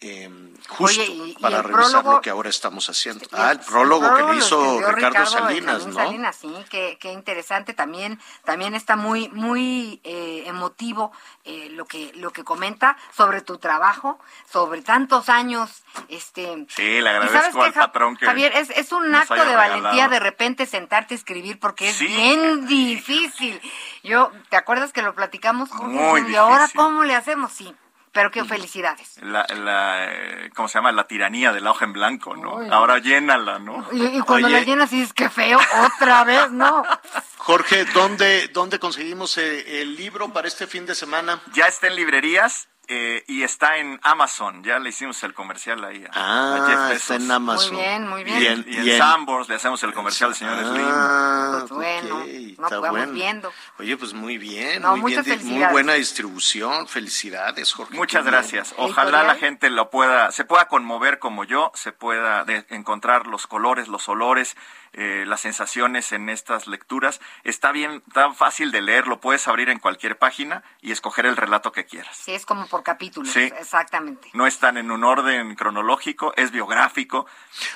Eh, 0.00 0.30
justo 0.68 1.00
Oye, 1.02 1.06
y- 1.10 1.30
y 1.30 1.34
para 1.40 1.56
el 1.58 1.64
revisar 1.64 2.02
prólogo- 2.02 2.12
lo 2.12 2.20
que 2.20 2.30
ahora 2.30 2.48
estamos 2.50 2.88
haciendo. 2.88 3.26
Ah, 3.32 3.50
el 3.50 3.58
prólogo 3.60 4.02
que 4.02 4.08
prólogo 4.10 4.32
le 4.32 4.38
hizo 4.38 4.78
Ricardo 4.78 4.94
Ricardo 4.96 5.26
Salinas, 5.26 5.86
¿no? 5.86 5.94
Salinas, 5.94 6.36
sí, 6.36 6.52
qué, 6.70 6.98
qué 7.00 7.12
interesante. 7.12 7.74
También, 7.74 8.20
también 8.44 8.74
está 8.74 8.94
muy, 8.94 9.28
muy 9.30 10.00
eh, 10.04 10.44
emotivo 10.46 11.10
eh, 11.44 11.68
lo 11.70 11.84
que, 11.86 12.12
lo 12.14 12.30
que 12.32 12.44
comenta 12.44 12.96
sobre 13.16 13.40
tu 13.40 13.58
trabajo, 13.58 14.20
sobre 14.50 14.82
tantos 14.82 15.28
años, 15.28 15.82
este. 16.08 16.66
Sí, 16.68 16.82
le 16.82 17.00
y 17.00 17.06
agradezco 17.08 17.62
al 17.62 17.72
patrón 17.72 18.16
que 18.16 18.26
Javier, 18.26 18.52
es, 18.54 18.70
es 18.70 18.92
un 18.92 19.12
acto 19.14 19.34
de 19.34 19.40
regalado. 19.44 19.82
valentía 19.82 20.08
de 20.08 20.20
repente 20.20 20.66
sentarte 20.66 21.14
a 21.14 21.16
escribir 21.16 21.58
porque 21.58 21.88
es 21.88 21.96
Sí. 21.96 22.06
bien 22.06 22.66
difícil. 22.68 23.60
Yo, 24.04 24.30
¿te 24.48 24.56
acuerdas 24.56 24.92
que 24.92 25.02
lo 25.02 25.14
platicamos? 25.14 25.70
Jorge? 25.70 25.86
Muy 25.92 26.30
y 26.32 26.36
ahora 26.36 26.68
cómo 26.76 27.02
le 27.04 27.14
hacemos, 27.16 27.52
sí. 27.52 27.74
Pero 28.12 28.30
qué 28.30 28.44
felicidades. 28.44 29.18
La, 29.22 29.46
la, 29.54 30.06
eh, 30.06 30.50
¿cómo 30.54 30.68
se 30.68 30.78
llama? 30.78 30.92
La 30.92 31.06
tiranía 31.06 31.52
de 31.52 31.60
la 31.60 31.70
hoja 31.70 31.84
en 31.84 31.92
blanco, 31.92 32.36
¿no? 32.36 32.60
Ahora 32.72 32.98
llénala, 32.98 33.58
¿no? 33.58 33.86
Y, 33.92 34.18
y 34.18 34.20
cuando 34.20 34.48
Oye. 34.48 34.58
la 34.60 34.64
llenas 34.64 34.90
dices 34.90 35.12
que 35.12 35.28
feo, 35.28 35.58
otra 35.96 36.24
vez, 36.24 36.50
¿no? 36.50 36.82
Jorge, 37.36 37.84
¿dónde, 37.86 38.48
dónde 38.48 38.78
conseguimos 38.78 39.38
eh, 39.38 39.82
el 39.82 39.96
libro 39.96 40.32
para 40.32 40.48
este 40.48 40.66
fin 40.66 40.86
de 40.86 40.94
semana? 40.94 41.40
Ya 41.54 41.66
está 41.66 41.86
en 41.86 41.96
librerías 41.96 42.68
eh, 42.88 43.22
y 43.26 43.42
está 43.42 43.76
en 43.78 44.00
Amazon. 44.02 44.64
Ya 44.64 44.78
le 44.78 44.88
hicimos 44.88 45.22
el 45.22 45.34
comercial 45.34 45.84
ahí 45.84 46.04
a, 46.04 46.08
a 46.12 46.56
Ah, 46.56 46.66
Jeff 46.88 46.96
está 47.02 47.14
en 47.16 47.30
Amazon. 47.30 47.74
Muy 47.74 47.82
bien, 47.84 48.08
muy 48.08 48.24
bien. 48.24 48.42
Y 48.42 48.46
en, 48.46 48.64
Y 48.68 48.76
en 48.78 48.86
y 48.86 48.90
en- 48.92 48.98
Sambors 48.98 49.48
le 49.48 49.54
hacemos 49.56 49.82
el 49.82 49.92
comercial 49.92 50.30
al 50.30 50.36
señor 50.36 50.58
Slim. 50.58 50.86
Ah, 50.88 51.56
Pues 51.60 51.70
bueno, 51.70 52.16
ok, 52.18 52.26
no, 52.58 52.64
está 52.66 52.78
bueno. 52.90 53.12
viendo. 53.12 53.52
Oye, 53.78 53.96
pues 53.96 54.14
muy 54.14 54.38
bien, 54.38 54.82
No, 54.82 54.96
muy 54.96 55.14
bien, 55.14 55.46
muy 55.46 55.64
buena 55.70 55.92
distribución, 55.94 56.88
felicidades, 56.88 57.72
Jorge. 57.72 57.96
Muchas 57.96 58.24
gracias. 58.24 58.74
Ojalá 58.78 59.22
la 59.22 59.34
gente 59.36 59.70
lo 59.70 59.90
pueda, 59.90 60.32
se 60.32 60.44
pueda 60.44 60.66
conmover 60.68 61.18
como 61.18 61.44
yo, 61.44 61.70
se 61.74 61.92
pueda 61.92 62.44
de- 62.44 62.64
encontrar 62.70 63.26
los 63.26 63.46
colores, 63.46 63.88
los 63.88 64.08
olores, 64.08 64.56
eh, 64.92 65.24
las 65.26 65.40
sensaciones 65.40 66.12
en 66.12 66.28
estas 66.28 66.66
lecturas. 66.66 67.20
Está 67.44 67.72
bien, 67.72 68.02
tan 68.12 68.34
fácil 68.34 68.70
de 68.72 68.80
leer, 68.82 69.06
lo 69.06 69.20
puedes 69.20 69.46
abrir 69.48 69.68
en 69.68 69.78
cualquier 69.78 70.18
página 70.18 70.62
y 70.80 70.92
escoger 70.92 71.26
el 71.26 71.36
relato 71.36 71.72
que 71.72 71.84
quieras. 71.86 72.16
Sí, 72.16 72.32
es 72.34 72.44
como 72.46 72.66
por 72.66 72.82
capítulos, 72.82 73.32
Sí. 73.32 73.52
exactamente. 73.58 74.28
No 74.32 74.46
están 74.46 74.76
en 74.76 74.90
un 74.90 75.04
orden 75.04 75.54
cronológico, 75.54 76.32
es 76.36 76.50
biográfico, 76.50 77.26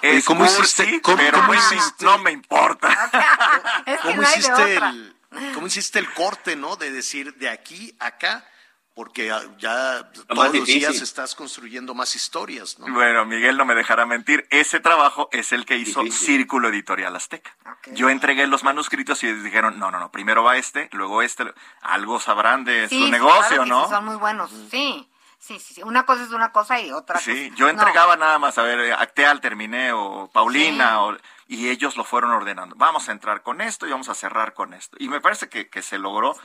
Oye, 0.03 0.17
es 0.19 0.25
¿cómo 0.25 0.45
cursi, 0.47 0.83
hiciste- 0.83 1.01
cómo- 1.03 1.17
pero 1.19 1.39
hiciste? 1.55 2.05
no 2.05 2.19
me 2.19 2.31
importa. 2.33 2.89
Es 3.87 4.01
que 4.01 4.09
¿Cómo 4.09 4.23
no 4.23 4.29
hiciste, 4.29 4.77
el, 4.77 5.17
¿Cómo 5.55 5.67
hiciste 5.67 5.99
el 5.99 6.13
corte, 6.13 6.57
no? 6.57 6.77
De 6.77 6.91
decir 6.91 7.35
de 7.37 7.49
aquí 7.49 7.95
a 7.99 8.07
acá, 8.07 8.45
porque 8.95 9.33
ya 9.59 10.11
todos 10.29 10.55
los 10.55 10.67
días 10.67 11.01
estás 11.01 11.35
construyendo 11.35 11.95
más 11.95 12.15
historias, 12.15 12.79
¿no? 12.79 12.93
Bueno, 12.93 13.25
Miguel 13.25 13.57
no 13.57 13.65
me 13.65 13.75
dejará 13.75 14.05
mentir. 14.07 14.47
Ese 14.51 14.81
trabajo 14.81 15.29
es 15.33 15.53
el 15.53 15.65
que 15.65 15.77
hizo 15.77 16.03
Difícil. 16.03 16.27
Círculo 16.27 16.69
Editorial 16.69 17.15
Azteca. 17.17 17.57
Yo 17.93 18.11
entregué 18.11 18.47
los 18.47 18.65
manuscritos 18.65 19.23
y 19.23 19.33
dijeron, 19.33 19.79
no, 19.79 19.91
no, 19.91 19.99
no, 19.99 20.11
primero 20.11 20.45
va 20.45 20.57
este, 20.57 20.89
luego 20.93 21.23
este. 21.23 21.45
Algo 21.81 22.21
sabrán 22.21 22.65
de 22.65 22.89
Sí, 22.89 22.99
su 22.99 23.05
sí, 23.07 23.11
negocio, 23.11 23.47
claro 23.49 23.65
que 23.65 23.69
¿no? 23.71 23.85
sí, 23.85 23.91
son 23.91 24.05
muy 24.05 24.17
buenos, 24.17 24.51
sí. 24.71 25.09
Sí, 25.39 25.59
sí, 25.59 25.75
sí. 25.75 25.83
Una 25.83 26.07
cosa 26.07 26.23
es 26.23 26.31
una 26.31 26.53
cosa 26.53 26.81
y 26.81 26.93
otra 26.93 27.19
Sí, 27.19 27.49
cosa. 27.49 27.57
yo 27.57 27.65
No. 27.67 27.71
entregaba 27.73 28.17
nada 28.17 28.39
más, 28.39 28.59
a 28.59 28.63
ver, 28.63 28.79
eh, 28.79 28.93
Acteal 28.93 29.41
terminé 29.41 29.93
o 29.93 30.31
Paulina, 30.33 30.91
Sí. 30.91 30.95
o- 30.99 31.17
y 31.49 31.69
ellos 31.69 31.97
lo 31.97 32.05
fueron 32.05 32.31
ordenando. 32.31 32.77
Vamos 32.79 33.09
a 33.09 33.13
entrar 33.13 33.43
con 33.43 33.61
esto 33.61 33.87
y 33.87 33.91
vamos 33.91 34.09
a 34.09 34.15
cerrar 34.15 34.55
con 34.55 34.73
esto. 34.73 34.97
Y 35.01 35.09
me 35.09 35.21
parece 35.21 35.49
que, 35.49 35.69
que 35.69 35.83
se 35.83 35.99
logró. 35.99 36.37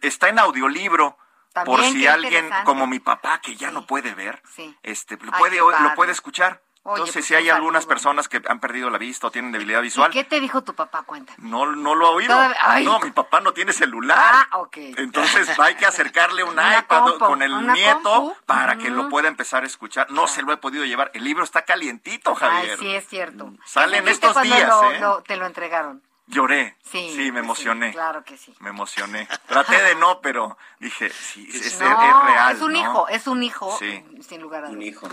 Está 0.00 0.28
en 0.30 0.38
audiolibro. 0.38 1.18
También, 1.52 1.76
por 1.76 1.84
si 1.84 2.06
alguien, 2.06 2.50
como 2.64 2.86
mi 2.86 3.00
papá, 3.00 3.40
que 3.40 3.56
ya 3.56 3.70
no 3.70 3.86
puede 3.86 4.14
ver, 4.14 4.42
Sí. 4.54 4.76
este, 4.82 5.16
lo, 5.16 5.32
Ay, 5.34 5.38
puede, 5.40 5.58
padre. 5.60 5.82
lo 5.88 5.94
puede 5.94 6.12
escuchar. 6.12 6.62
Oye, 6.82 6.94
Entonces, 6.94 7.14
pues, 7.16 7.26
si 7.26 7.34
hay 7.34 7.50
un 7.50 7.56
algunas 7.56 7.82
saludo. 7.82 7.94
personas 7.94 8.28
que 8.28 8.40
han 8.48 8.58
perdido 8.58 8.88
la 8.88 8.96
vista 8.96 9.26
o 9.26 9.30
tienen 9.30 9.52
debilidad 9.52 9.80
¿Y 9.80 9.82
visual, 9.82 10.10
qué 10.10 10.24
te 10.24 10.40
dijo 10.40 10.62
tu 10.62 10.74
papá? 10.74 11.02
Cuenta. 11.02 11.34
no, 11.36 11.66
no 11.66 11.94
lo 11.94 12.06
ha 12.06 12.10
oído. 12.12 12.34
Ay. 12.58 12.86
No, 12.86 12.98
mi 13.00 13.10
papá 13.10 13.40
no 13.40 13.52
tiene 13.52 13.74
celular. 13.74 14.16
Ah, 14.18 14.48
ok. 14.60 14.76
Entonces 14.96 15.58
hay 15.58 15.74
que 15.74 15.84
acercarle 15.84 16.42
un 16.42 16.54
iPad 16.78 17.18
con 17.18 17.42
el 17.42 17.66
nieto 17.72 18.00
compu. 18.10 18.36
para 18.46 18.78
que 18.78 18.88
lo 18.88 19.10
pueda 19.10 19.28
empezar 19.28 19.62
a 19.64 19.66
escuchar. 19.66 20.10
No 20.10 20.26
se 20.26 20.40
lo 20.40 20.54
he 20.54 20.56
podido 20.56 20.86
llevar. 20.86 21.10
El 21.12 21.24
libro 21.24 21.44
está 21.44 21.66
calientito, 21.66 22.30
Ay, 22.30 22.36
Javier. 22.48 22.78
sí, 22.78 22.94
es 22.94 23.06
cierto. 23.08 23.52
Sale 23.66 23.92
¿Qué 23.92 23.98
en 23.98 24.04
sentiste 24.06 24.26
estos 24.28 24.42
días, 24.44 24.68
lo- 24.68 24.90
¿eh? 24.92 25.00
lo- 25.00 25.22
te 25.22 25.36
lo 25.36 25.44
entregaron? 25.46 26.02
Lloré. 26.30 26.76
Sí. 26.82 27.12
Sí, 27.14 27.32
me 27.32 27.40
emocioné. 27.40 27.92
claro 27.92 28.24
que 28.24 28.36
sí. 28.36 28.54
Me 28.60 28.70
emocioné. 28.70 29.26
Traté 29.46 29.80
de 29.82 29.94
no, 29.96 30.20
pero 30.20 30.56
dije, 30.78 31.10
sí, 31.10 31.48
es, 31.52 31.80
No, 31.80 31.86
es 31.86 32.24
real. 32.32 32.56
es 32.56 32.62
un 32.62 32.72
¿no? 32.72 32.78
hijo, 32.80 33.08
es 33.08 33.26
un 33.26 33.42
hijo, 33.42 33.76
Sí. 33.78 34.04
sin 34.26 34.40
lugar 34.40 34.64
a 34.64 34.68
dudas. 34.68 34.76
Un 34.76 34.82
hijo. 34.82 35.08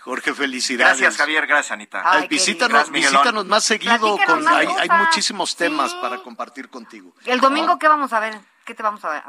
Jorge, 0.00 0.34
felicidades. 0.34 0.98
Gracias, 0.98 1.16
Javier. 1.16 1.46
Gracias, 1.46 1.70
Anita. 1.72 2.02
Ay, 2.04 2.22
Ay, 2.22 2.28
qué 2.28 2.34
visítanos, 2.34 2.90
visítanos 2.90 3.46
más 3.46 3.64
seguido. 3.64 4.18
Con, 4.26 4.42
más 4.42 4.54
hay, 4.56 4.88
muchísimos 4.88 5.54
temas 5.54 5.92
Sí. 5.92 5.98
para 6.00 6.18
compartir 6.18 6.68
contigo. 6.70 7.14
El 7.24 7.40
domingo, 7.40 7.78
¿qué 7.78 7.86
vamos 7.86 8.12
a 8.12 8.18
ver? 8.18 8.40
¿Qué 8.64 8.74
te 8.74 8.82
vamos 8.82 9.04
a 9.04 9.10
ver? 9.10 9.22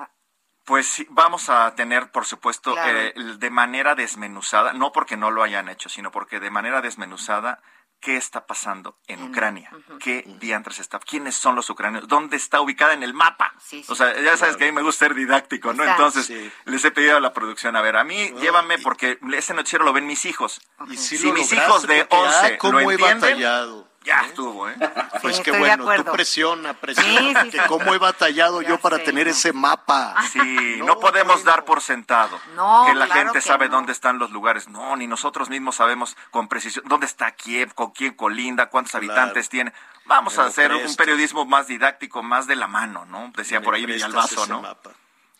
Pues 0.65 0.87
sí, 0.87 1.05
vamos 1.09 1.49
a 1.49 1.75
tener, 1.75 2.09
por 2.11 2.25
supuesto, 2.25 2.73
Claro. 2.73 2.97
eh, 2.99 3.13
de 3.37 3.49
manera 3.49 3.95
desmenuzada, 3.95 4.73
no 4.73 4.91
porque 4.91 5.17
no 5.17 5.29
lo 5.29 5.43
hayan 5.43 5.67
hecho, 5.69 5.89
sino 5.89 6.09
porque 6.09 6.39
de 6.39 6.49
manera 6.49 6.81
desmenuzada, 6.81 7.61
¿qué 8.03 8.17
está 8.17 8.45
pasando 8.45 8.97
en 9.07 9.19
En- 9.19 9.29
Ucrania? 9.29 9.71
¿Qué 9.99 10.23
diantres 10.39 10.79
está? 10.79 10.99
¿Quiénes 10.99 11.35
son 11.35 11.55
los 11.55 11.69
ucranianos? 11.69 12.07
¿Dónde 12.09 12.35
está 12.35 12.59
ubicada 12.59 12.93
en 12.93 13.01
el 13.01 13.13
mapa? 13.13 13.53
Sí, 13.59 13.81
sí. 13.81 13.91
o 13.91 13.95
sea, 13.95 14.19
ya 14.21 14.35
sabes 14.35 14.57
que 14.57 14.65
a 14.65 14.67
mí 14.67 14.73
me 14.73 14.81
gusta 14.81 15.05
ser 15.05 15.15
didáctico, 15.15 15.73
¿no? 15.73 15.83
Exacto. 15.83 16.05
Entonces, 16.07 16.25
Sí. 16.27 16.51
les 16.65 16.83
he 16.83 16.91
pedido 16.91 17.15
a 17.17 17.19
la 17.21 17.31
producción, 17.33 17.75
a 17.77 17.81
ver, 17.81 17.95
a 17.95 18.03
mí 18.03 18.31
llévame 18.41 18.77
porque 18.79 19.17
ese 19.33 19.53
noticiero 19.53 19.85
lo 19.85 19.93
ven 19.93 20.05
mis 20.05 20.25
hijos. 20.25 20.61
Y 20.89 20.97
Si 20.97 21.17
lo 21.25 21.33
mis 21.33 21.51
hijos 21.53 21.87
de 21.87 22.05
porque, 22.05 22.15
11 22.15 22.37
ah, 22.55 22.57
cómo 22.57 22.73
lo 22.73 22.79
he 22.91 22.93
entienden, 22.95 23.19
batallado. 23.21 23.87
Ya 24.03 24.21
estuvo, 24.21 24.69
¿eh? 24.69 24.75
Pues 25.21 25.37
Sí, 25.37 25.43
qué 25.43 25.51
estoy 25.51 25.69
de 25.69 25.77
bueno, 25.77 26.03
tú 26.03 26.11
presiona, 26.11 26.73
presiona, 26.73 27.11
Sí, 27.19 27.33
sí, 27.45 27.49
que 27.51 27.59
sí. 27.59 27.63
cómo 27.67 27.93
he 27.93 27.97
batallado 27.97 28.61
Ya 28.61 28.69
yo 28.69 28.77
para 28.79 28.97
sé, 28.97 29.03
tener 29.03 29.25
no. 29.27 29.31
ese 29.31 29.53
mapa. 29.53 30.15
Sí, 30.31 30.39
no, 30.79 30.85
No, 30.85 30.99
podemos 30.99 31.35
bueno. 31.37 31.51
dar 31.51 31.65
por 31.65 31.81
sentado 31.81 32.39
No, 32.55 32.83
que 32.87 32.93
la 32.95 33.05
claro 33.05 33.19
gente 33.21 33.33
que 33.39 33.41
sabe 33.41 33.69
no. 33.69 33.75
dónde 33.77 33.91
están 33.93 34.17
los 34.19 34.31
lugares. 34.31 34.67
No, 34.67 34.95
ni 34.95 35.07
nosotros 35.07 35.49
mismos 35.49 35.75
sabemos 35.75 36.17
con 36.31 36.47
precisión 36.47 36.83
dónde 36.87 37.05
está 37.05 37.31
Kiev, 37.31 37.73
con 37.73 37.91
quién 37.91 38.13
colinda, 38.15 38.67
cuántos 38.69 38.91
Claro. 38.91 39.05
habitantes 39.07 39.49
tiene. 39.49 39.71
Vamos 40.05 40.37
Me 40.37 40.43
a 40.43 40.47
hacer 40.47 40.73
un 40.73 40.95
periodismo 40.95 41.45
más 41.45 41.67
didáctico, 41.67 42.21
más 42.23 42.45
de 42.47 42.55
la 42.57 42.67
mano, 42.67 43.05
¿no? 43.05 43.31
Decía 43.35 43.59
Me 43.59 43.65
por 43.65 43.75
ahí 43.75 43.85
Villalbazo, 43.85 44.45
¿no? 44.47 44.61
mapa. 44.61 44.91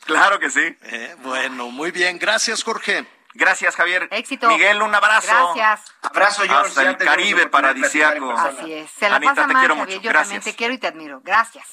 Claro 0.06 0.40
que 0.40 0.49
sí. 0.49 0.61
Eh, 0.84 1.15
bueno, 1.23 1.69
muy 1.69 1.91
bien. 1.91 2.19
Gracias, 2.19 2.64
Jorge. 2.64 3.06
Gracias, 3.34 3.76
Javier. 3.76 4.07
Éxito. 4.11 4.47
Miguel, 4.47 4.81
un 4.81 4.93
abrazo. 4.93 5.27
Gracias. 5.55 5.91
Abrazo, 6.01 6.43
George. 6.43 6.68
Hasta 6.68 6.89
el 6.89 6.97
Caribe 6.97 7.47
paradisiaco. 7.47 8.31
Así 8.31 8.73
es. 8.73 8.91
Se 8.91 9.10
la 9.10 9.15
Anita, 9.15 9.34
pasa 9.35 9.47
te 9.47 9.53
mal, 9.53 9.61
quiero 9.61 9.76
Javier. 9.76 9.97
mucho. 9.97 10.03
Yo 10.03 10.10
Gracias. 10.10 10.27
también 10.30 10.41
te 10.43 10.55
quiero 10.55 10.73
y 10.73 10.77
te 10.77 10.88
admiro. 10.88 11.22
Gracias. 11.23 11.65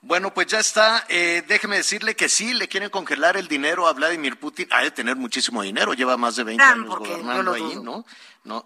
Bueno, 0.00 0.34
pues 0.34 0.48
ya 0.48 0.58
está. 0.58 1.04
Eh, 1.08 1.44
déjeme 1.46 1.76
decirle 1.76 2.16
que 2.16 2.28
sí, 2.28 2.54
le 2.54 2.68
quieren 2.68 2.90
congelar 2.90 3.36
el 3.36 3.46
dinero 3.48 3.86
a 3.86 3.92
Vladimir 3.92 4.38
Putin. 4.38 4.66
Ha 4.72 4.82
de 4.82 4.90
tener 4.90 5.14
muchísimo 5.16 5.62
dinero, 5.62 5.94
lleva 5.94 6.16
más 6.16 6.34
de 6.36 6.44
20 6.44 6.62
Ah, 6.64 6.70
años 6.72 6.86
yo 6.88 6.96
gobernando 6.96 7.42
lo 7.42 7.52
ahí, 7.54 7.62
dudo. 7.74 7.82
¿no? 7.82 8.04
¿no? 8.44 8.64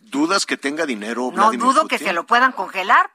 ¿Dudas 0.00 0.46
que 0.46 0.56
tenga 0.56 0.86
dinero 0.86 1.22
No 1.26 1.30
Vladimir 1.30 1.60
dudo 1.60 1.82
que 1.86 1.96
Putin? 1.96 2.06
se 2.08 2.12
lo 2.12 2.24
puedan 2.26 2.52
congelar. 2.52 3.10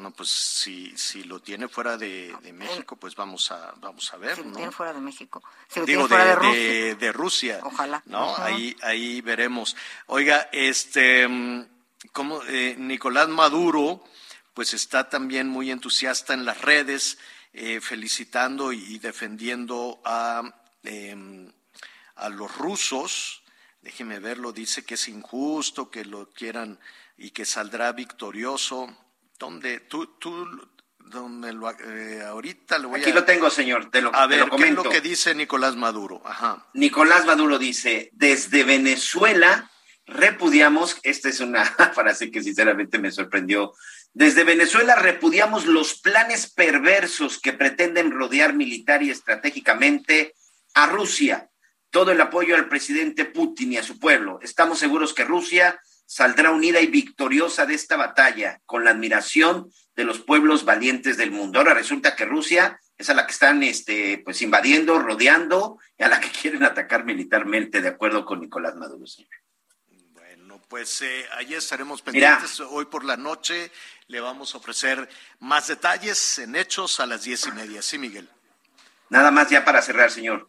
No, 0.00 0.10
pues 0.12 0.30
si, 0.30 0.96
si 0.96 1.24
lo 1.24 1.40
tiene 1.40 1.68
fuera 1.68 1.96
de, 1.98 2.34
de 2.42 2.52
México, 2.52 2.96
pues 2.96 3.14
vamos 3.14 3.50
a, 3.52 3.72
vamos 3.78 4.12
a 4.12 4.16
ver, 4.16 4.36
Si 4.36 4.42
lo 4.42 4.48
¿no? 4.50 4.56
tiene 4.56 4.72
fuera 4.72 4.92
de 4.92 5.00
México. 5.00 5.42
Si 5.68 5.80
lo 5.80 5.86
Digo, 5.86 6.08
tiene 6.08 6.24
fuera 6.24 6.24
de, 6.24 6.30
de, 6.30 6.36
Rusia. 6.36 6.84
de- 6.84 6.94
de 6.94 7.12
Rusia. 7.12 7.60
Ojalá. 7.64 8.02
¿No? 8.06 8.36
Ahí, 8.36 8.76
ahí 8.82 9.20
veremos. 9.20 9.76
Oiga, 10.06 10.48
este, 10.52 11.28
como 12.12 12.42
eh, 12.44 12.74
Nicolás 12.78 13.28
Maduro, 13.28 14.02
pues 14.54 14.74
está 14.74 15.08
también 15.08 15.48
muy 15.48 15.70
entusiasta 15.70 16.34
en 16.34 16.44
las 16.44 16.60
redes, 16.60 17.18
eh, 17.52 17.80
felicitando 17.80 18.72
y 18.72 18.98
defendiendo 18.98 20.00
a, 20.04 20.42
em, 20.82 21.52
a 22.16 22.28
los 22.28 22.56
rusos. 22.56 23.42
Déjeme 23.82 24.18
verlo, 24.18 24.52
dice 24.52 24.84
que 24.84 24.94
es 24.94 25.08
injusto, 25.08 25.90
que 25.90 26.04
lo 26.04 26.30
quieran 26.30 26.78
y 27.16 27.30
que 27.30 27.44
saldrá 27.44 27.92
victorioso. 27.92 28.94
¿Dónde? 29.40 29.80
Tú, 29.80 30.06
tú 30.18 30.46
donde 30.98 31.52
lo- 31.52 31.70
eh, 31.70 32.22
ahorita 32.24 32.78
le 32.78 32.86
voy 32.86 33.00
Aquí 33.00 33.10
a... 33.10 33.14
lo 33.14 33.24
tengo, 33.24 33.48
señor. 33.50 33.90
Te 33.90 34.02
lo, 34.02 34.14
A 34.14 34.28
te 34.28 34.36
ver, 34.36 34.46
lo 34.46 34.56
¿qué 34.56 34.64
es 34.64 34.70
lo 34.70 34.76
comento. 34.82 34.90
que 34.90 35.00
dice 35.00 35.34
Nicolás 35.34 35.74
Maduro? 35.76 36.22
Ajá. 36.26 36.68
Nicolás 36.74 37.24
Maduro 37.26 37.58
dice, 37.58 38.10
desde 38.12 38.62
Venezuela 38.64 39.70
repudiamos, 40.06 40.98
esta 41.02 41.28
es 41.30 41.40
una 41.40 41.64
frase 41.94 42.30
que 42.30 42.42
sinceramente 42.42 42.98
me 42.98 43.10
sorprendió, 43.10 43.72
desde 44.12 44.44
Venezuela 44.44 44.94
repudiamos 44.96 45.64
los 45.66 46.00
planes 46.00 46.52
perversos 46.52 47.40
que 47.40 47.52
pretenden 47.54 48.10
rodear 48.10 48.52
militar 48.54 49.02
y 49.02 49.10
estratégicamente 49.10 50.34
a 50.74 50.86
Rusia. 50.86 51.48
Todo 51.90 52.12
el 52.12 52.20
apoyo 52.20 52.54
al 52.56 52.68
presidente 52.68 53.24
Putin 53.24 53.72
y 53.72 53.76
a 53.78 53.82
su 53.82 53.98
pueblo. 53.98 54.38
Estamos 54.42 54.78
seguros 54.78 55.14
que 55.14 55.24
Rusia 55.24 55.80
saldrá 56.10 56.50
unida 56.50 56.80
y 56.80 56.88
victoriosa 56.88 57.66
de 57.66 57.74
esta 57.74 57.96
batalla 57.96 58.60
con 58.66 58.84
la 58.84 58.90
admiración 58.90 59.70
de 59.94 60.02
los 60.02 60.18
pueblos 60.18 60.64
valientes 60.64 61.16
del 61.16 61.30
mundo. 61.30 61.60
Ahora 61.60 61.72
resulta 61.72 62.16
que 62.16 62.24
Rusia 62.24 62.80
es 62.98 63.08
a 63.10 63.14
la 63.14 63.26
que 63.26 63.32
están 63.32 63.62
este, 63.62 64.18
pues 64.24 64.42
invadiendo, 64.42 64.98
rodeando 64.98 65.78
y 65.96 66.02
a 66.02 66.08
la 66.08 66.18
que 66.18 66.28
quieren 66.42 66.64
atacar 66.64 67.04
militarmente, 67.04 67.80
de 67.80 67.86
acuerdo 67.86 68.24
con 68.24 68.40
Nicolás 68.40 68.74
Maduro. 68.74 69.06
señor. 69.06 69.30
Pues 70.68 71.00
eh, 71.02 71.26
ahí 71.32 71.54
estaremos 71.54 72.02
Mira. 72.06 72.38
pendientes. 72.38 72.58
Hoy 72.58 72.86
por 72.86 73.04
la 73.04 73.16
noche 73.16 73.70
le 74.08 74.20
vamos 74.20 74.54
a 74.54 74.58
ofrecer 74.58 75.08
más 75.38 75.68
detalles 75.68 76.40
en 76.40 76.56
hechos 76.56 76.98
a 76.98 77.06
las 77.06 77.22
diez 77.22 77.46
y 77.46 77.52
media. 77.52 77.82
Sí, 77.82 77.98
Miguel. 77.98 78.28
Nada 79.10 79.30
más 79.30 79.48
ya 79.48 79.64
para 79.64 79.80
cerrar, 79.80 80.10
señor, 80.10 80.48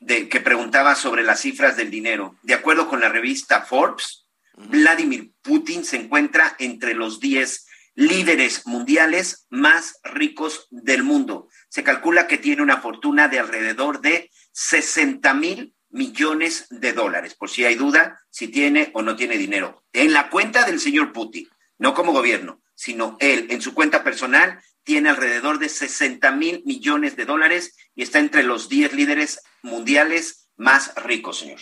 de, 0.00 0.30
que 0.30 0.40
preguntaba 0.40 0.94
sobre 0.94 1.22
las 1.22 1.40
cifras 1.40 1.76
del 1.76 1.90
dinero. 1.90 2.36
De 2.42 2.54
acuerdo 2.54 2.88
con 2.88 3.00
la 3.00 3.10
revista 3.10 3.62
Forbes, 3.62 4.23
Vladimir 4.56 5.32
Putin 5.42 5.84
se 5.84 5.96
encuentra 5.96 6.54
entre 6.58 6.94
los 6.94 7.20
10 7.20 7.66
líderes 7.94 8.66
mundiales 8.66 9.46
más 9.50 10.00
ricos 10.02 10.66
del 10.70 11.02
mundo. 11.02 11.48
Se 11.68 11.84
calcula 11.84 12.26
que 12.26 12.38
tiene 12.38 12.62
una 12.62 12.80
fortuna 12.80 13.28
de 13.28 13.38
alrededor 13.38 14.00
de 14.00 14.30
60 14.52 15.34
mil 15.34 15.74
millones 15.90 16.66
de 16.70 16.92
dólares, 16.92 17.34
por 17.34 17.50
si 17.50 17.64
hay 17.64 17.76
duda 17.76 18.20
si 18.30 18.48
tiene 18.48 18.90
o 18.94 19.02
no 19.02 19.14
tiene 19.14 19.38
dinero. 19.38 19.84
En 19.92 20.12
la 20.12 20.28
cuenta 20.28 20.64
del 20.64 20.80
señor 20.80 21.12
Putin, 21.12 21.48
no 21.78 21.94
como 21.94 22.12
gobierno, 22.12 22.60
sino 22.74 23.16
él 23.20 23.46
en 23.50 23.62
su 23.62 23.74
cuenta 23.74 24.02
personal 24.02 24.60
tiene 24.82 25.08
alrededor 25.08 25.58
de 25.58 25.68
60 25.68 26.30
mil 26.32 26.62
millones 26.66 27.16
de 27.16 27.24
dólares 27.24 27.76
y 27.94 28.02
está 28.02 28.18
entre 28.18 28.42
los 28.42 28.68
10 28.68 28.92
líderes 28.92 29.40
mundiales 29.62 30.48
más 30.56 30.94
ricos, 30.96 31.38
señor. 31.38 31.60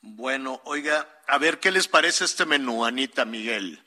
Bueno, 0.00 0.60
oiga, 0.64 1.22
a 1.26 1.38
ver 1.38 1.58
qué 1.58 1.70
les 1.70 1.88
parece 1.88 2.24
este 2.24 2.46
menú, 2.46 2.84
Anita, 2.84 3.24
Miguel. 3.24 3.82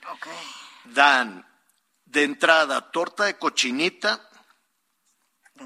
Dan, 0.84 1.46
de 2.04 2.24
entrada, 2.24 2.90
torta 2.90 3.24
de 3.24 3.38
cochinita, 3.38 4.28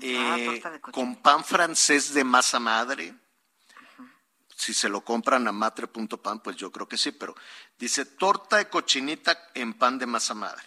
eh, 0.01 0.62
con 0.93 1.16
pan 1.16 1.44
francés 1.44 2.14
de 2.14 2.24
masa 2.24 2.60
madre. 2.60 3.14
Si 4.55 4.73
se 4.73 4.89
lo 4.89 5.02
compran 5.02 5.47
a 5.48 5.52
matre.pan, 5.52 6.40
pues 6.40 6.56
yo 6.56 6.70
creo 6.73 6.89
que 6.89 6.97
sí, 6.97 7.12
pero 7.12 7.35
dice 7.78 8.05
torta 8.05 8.56
de 8.56 8.68
cochinita 8.68 9.51
en 9.55 9.74
pan 9.74 9.98
de 9.98 10.06
masa 10.06 10.35
madre, 10.35 10.66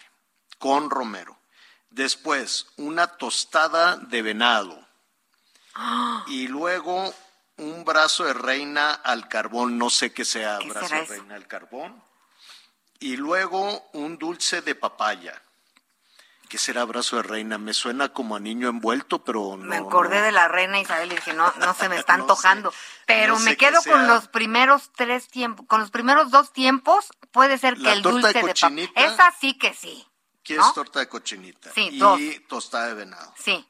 con 0.58 0.90
romero. 0.90 1.40
Después, 1.90 2.68
una 2.78 3.08
tostada 3.08 3.98
de 3.98 4.22
venado. 4.22 4.88
Y 6.28 6.48
luego 6.48 7.14
un 7.60 7.86
brazo 7.86 8.26
de 8.26 8.34
reina 8.34 8.92
al 8.92 9.28
carbón, 9.28 9.78
no 9.78 9.90
sé 9.90 10.12
qué 10.12 10.26
sea 10.26 10.60
¿Qué 10.60 10.70
brazo 10.70 10.96
de 10.96 11.06
reina 11.06 11.36
al 11.36 11.48
carbón. 11.48 12.04
Y 13.00 13.18
luego 13.18 13.90
un 13.94 14.18
dulce 14.18 14.62
de 14.62 14.76
papaya. 14.76 15.42
¿Qué 16.50 16.58
será 16.58 16.84
brazo 16.84 17.18
de 17.18 17.24
reina? 17.24 17.60
Me 17.60 17.74
suena 17.76 18.10
como 18.10 18.36
a 18.36 18.40
niño 18.40 18.70
envuelto, 18.70 19.24
pero 19.24 19.56
no. 19.56 19.66
Me 19.66 19.78
acordé 19.78 20.18
no. 20.18 20.26
de 20.26 20.32
la 20.32 20.48
reina 20.48 20.80
Isabel 20.80 21.12
y 21.12 21.16
dije, 21.16 21.34
no, 21.34 21.54
no 21.60 21.74
se 21.76 21.88
me 21.90 21.96
está 22.00 22.18
No 22.18 22.24
antojando. 22.24 22.74
Pero 23.06 23.34
no 23.34 23.40
sé 23.40 23.52
me 23.52 23.58
quedo 23.58 23.80
con 23.84 24.08
los 24.08 24.28
primeros 24.28 24.92
tres 24.96 25.28
tiempos, 25.28 25.68
con 25.68 25.80
los 25.80 25.92
primeros 25.92 26.32
dos 26.32 26.52
tiempos, 26.52 27.10
puede 27.32 27.60
ser 27.60 27.76
que 27.76 27.84
La 27.84 27.94
el 27.94 28.02
de 28.02 28.10
dulce 28.10 28.34
de, 28.34 28.42
cochinita. 28.42 28.94
papaya. 28.94 29.14
Esa 29.14 29.34
sí 29.40 29.58
que 29.60 29.74
sí. 29.76 30.06
¿Quieres 30.44 30.74
torta 30.74 31.00
de 31.00 31.08
cochinita? 31.08 31.72
Sí, 31.72 31.90
y 31.92 32.00
dos. 32.00 32.20
tostada 32.48 32.88
de 32.88 32.94
venado. 32.96 33.32
Sí. 33.38 33.64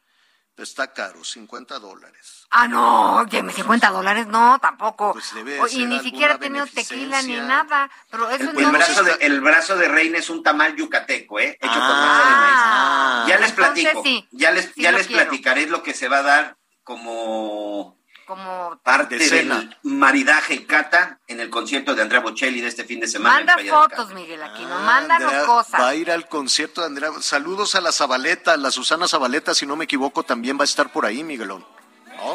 Está 0.60 0.92
caro, 0.94 1.24
50 1.24 1.80
dólares. 1.80 2.46
Ah, 2.50 2.68
no, 2.68 3.16
oye, 3.18 3.42
mis 3.44 3.56
50 3.56 3.90
dólares, 3.92 4.28
no, 4.28 4.60
tampoco. 4.60 5.14
Pues 5.14 5.34
debe 5.34 5.60
O- 5.62 5.68
y 5.68 5.86
ni 5.86 6.00
siquiera 6.00 6.34
he 6.34 6.36
alguna 6.36 6.66
tenido 6.66 6.66
tequila 6.68 7.22
ni 7.22 7.36
nada. 7.38 7.90
Pero 8.12 8.30
eso 8.30 8.50
El, 8.50 8.56
no 8.64 8.72
brazo 8.72 9.04
de, 9.04 9.14
el 9.22 9.40
brazo 9.42 9.78
de 9.78 9.88
reina 9.88 10.18
es 10.18 10.30
un 10.30 10.44
tamal 10.44 10.76
yucateco, 10.76 11.40
¿eh? 11.40 11.58
Hecho 11.62 11.74
con 11.74 11.80
masa 11.82 12.24
de 12.28 12.34
Ah, 12.36 13.24
maíz. 13.24 13.30
Ya 13.30 13.40
les 13.40 13.50
entonces 13.52 13.84
platico. 13.84 14.04
sí, 14.04 14.28
ya 14.32 14.52
les, 14.52 14.66
sí 14.66 14.82
ya 14.82 14.92
les 14.92 15.08
quiero. 15.08 15.24
platicaré 15.24 15.68
lo 15.68 15.82
que 15.84 15.94
se 15.94 16.08
va 16.10 16.18
a 16.18 16.24
dar 16.24 16.58
como 16.84 17.99
como 18.30 18.80
parte 18.84 19.18
del 19.18 19.76
maridaje 19.82 20.54
y 20.54 20.60
cata 20.66 21.18
en 21.28 21.40
el 21.40 21.50
concierto 21.50 21.96
de 21.96 22.04
Andrea 22.04 22.20
Bocelli 22.22 22.62
de 22.62 22.68
este 22.68 22.84
fin 22.84 23.00
de 23.00 23.08
semana. 23.08 23.44
manda 23.44 23.58
fotos, 23.68 24.14
Miguel 24.14 24.44
Aquino, 24.44 24.76
Ah, 24.76 24.84
mándanos 24.86 25.24
Andrea 25.34 25.46
cosas. 25.48 25.82
Va 25.82 25.88
a 25.90 25.96
ir 25.96 26.12
al 26.12 26.28
concierto 26.30 26.82
de 26.82 26.88
Andrea. 26.88 27.10
Saludos 27.22 27.74
a 27.74 27.82
la 27.82 27.92
Zabaleta, 27.92 28.56
la 28.56 28.70
Susana 28.70 29.08
Zabaleta, 29.08 29.56
si 29.56 29.66
no 29.66 29.76
me 29.76 29.86
equivoco, 29.86 30.22
también 30.22 30.58
va 30.60 30.62
a 30.62 30.66
estar 30.66 30.92
por 30.92 31.08
ahí, 31.08 31.24
Miguelón. 31.24 31.66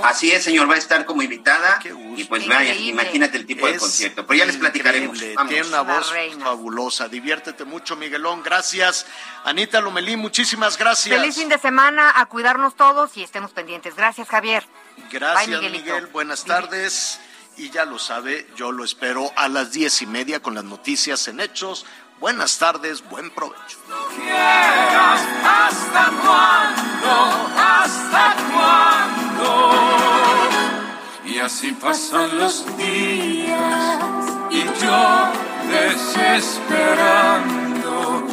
Así 0.02 0.32
es, 0.32 0.42
señor, 0.42 0.68
va 0.68 0.74
a 0.74 0.78
estar 0.78 1.04
como 1.04 1.22
invitada. 1.22 1.78
Y 2.16 2.24
pues 2.24 2.48
vaya, 2.48 2.74
imagínate 2.74 3.36
el 3.36 3.46
tipo 3.46 3.66
de 3.66 3.76
concierto. 3.76 4.26
Pero 4.26 4.38
ya 4.38 4.46
les 4.46 4.56
platicaremos. 4.56 5.22
Vamos. 5.36 5.52
Tiene 5.52 5.68
una 5.68 5.82
voz 5.82 6.12
fabulosa. 6.42 7.06
Diviértete 7.08 7.64
mucho, 7.64 7.94
Miguelón. 7.94 8.42
Gracias. 8.42 9.06
Anita 9.44 9.80
Lomelí, 9.80 10.16
muchísimas 10.16 10.78
gracias. 10.78 11.20
Feliz 11.20 11.36
fin 11.36 11.50
de 11.50 11.58
semana, 11.58 12.12
a 12.16 12.26
cuidarnos 12.26 12.74
todos 12.74 13.16
y 13.16 13.22
estemos 13.22 13.52
pendientes. 13.52 13.94
Gracias, 13.94 14.26
Javier. 14.28 14.66
Gracias, 15.14 15.60
Bye. 15.60 15.70
Miguel. 15.70 16.06
Buenas 16.08 16.44
tardes. 16.44 17.20
Y 17.56 17.70
ya 17.70 17.84
lo 17.84 18.00
sabe, 18.00 18.48
yo 18.56 18.72
lo 18.72 18.82
espero 18.84 19.30
a 19.36 19.48
las 19.48 19.70
diez 19.70 20.02
y 20.02 20.06
media 20.06 20.42
con 20.42 20.56
las 20.56 20.64
noticias 20.64 21.28
en 21.28 21.38
hechos. 21.38 21.86
Buenas 22.18 22.58
tardes, 22.58 23.08
buen 23.08 23.30
provecho. 23.30 23.78
¿Hasta 25.44 26.10
cuándo? 26.20 27.48
¿Hasta 27.56 28.34
cuándo? 28.52 29.70
Y 31.26 31.38
así 31.38 31.70
pasan 31.72 32.36
los 32.36 32.66
días 32.76 34.26
y 34.50 34.64
yo 34.82 35.30
desesperando 35.70 38.26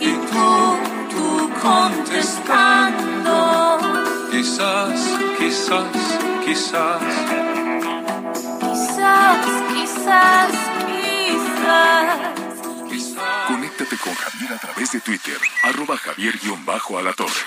y 0.00 0.12
tú, 0.12 0.76
tú 1.10 1.50
contestando. 1.62 3.78
Quizás, 4.30 5.00
quizás, 5.38 5.86
quizás. 6.44 7.02
Quizás, 8.60 9.46
quizás, 9.72 10.52
quizás. 10.86 12.36
Conéctate 13.46 13.96
con 13.98 14.14
Javier 14.14 14.52
a 14.52 14.58
través 14.58 14.92
de 14.92 15.00
Twitter, 15.00 15.38
arroba 15.62 15.96
javier-alatorre. 15.96 17.44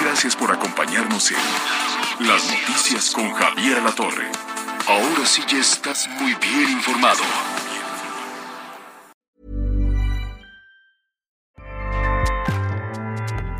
Gracias 0.00 0.34
por 0.36 0.50
acompañarnos 0.50 1.30
en 1.30 2.26
Las 2.26 2.44
Noticias 2.50 3.10
con 3.10 3.32
Javier 3.32 3.78
Alatorre. 3.78 4.30
Ahora 4.88 5.26
sí 5.26 5.42
ya 5.46 5.58
estás 5.58 6.08
muy 6.20 6.34
bien 6.34 6.70
informado. 6.70 7.22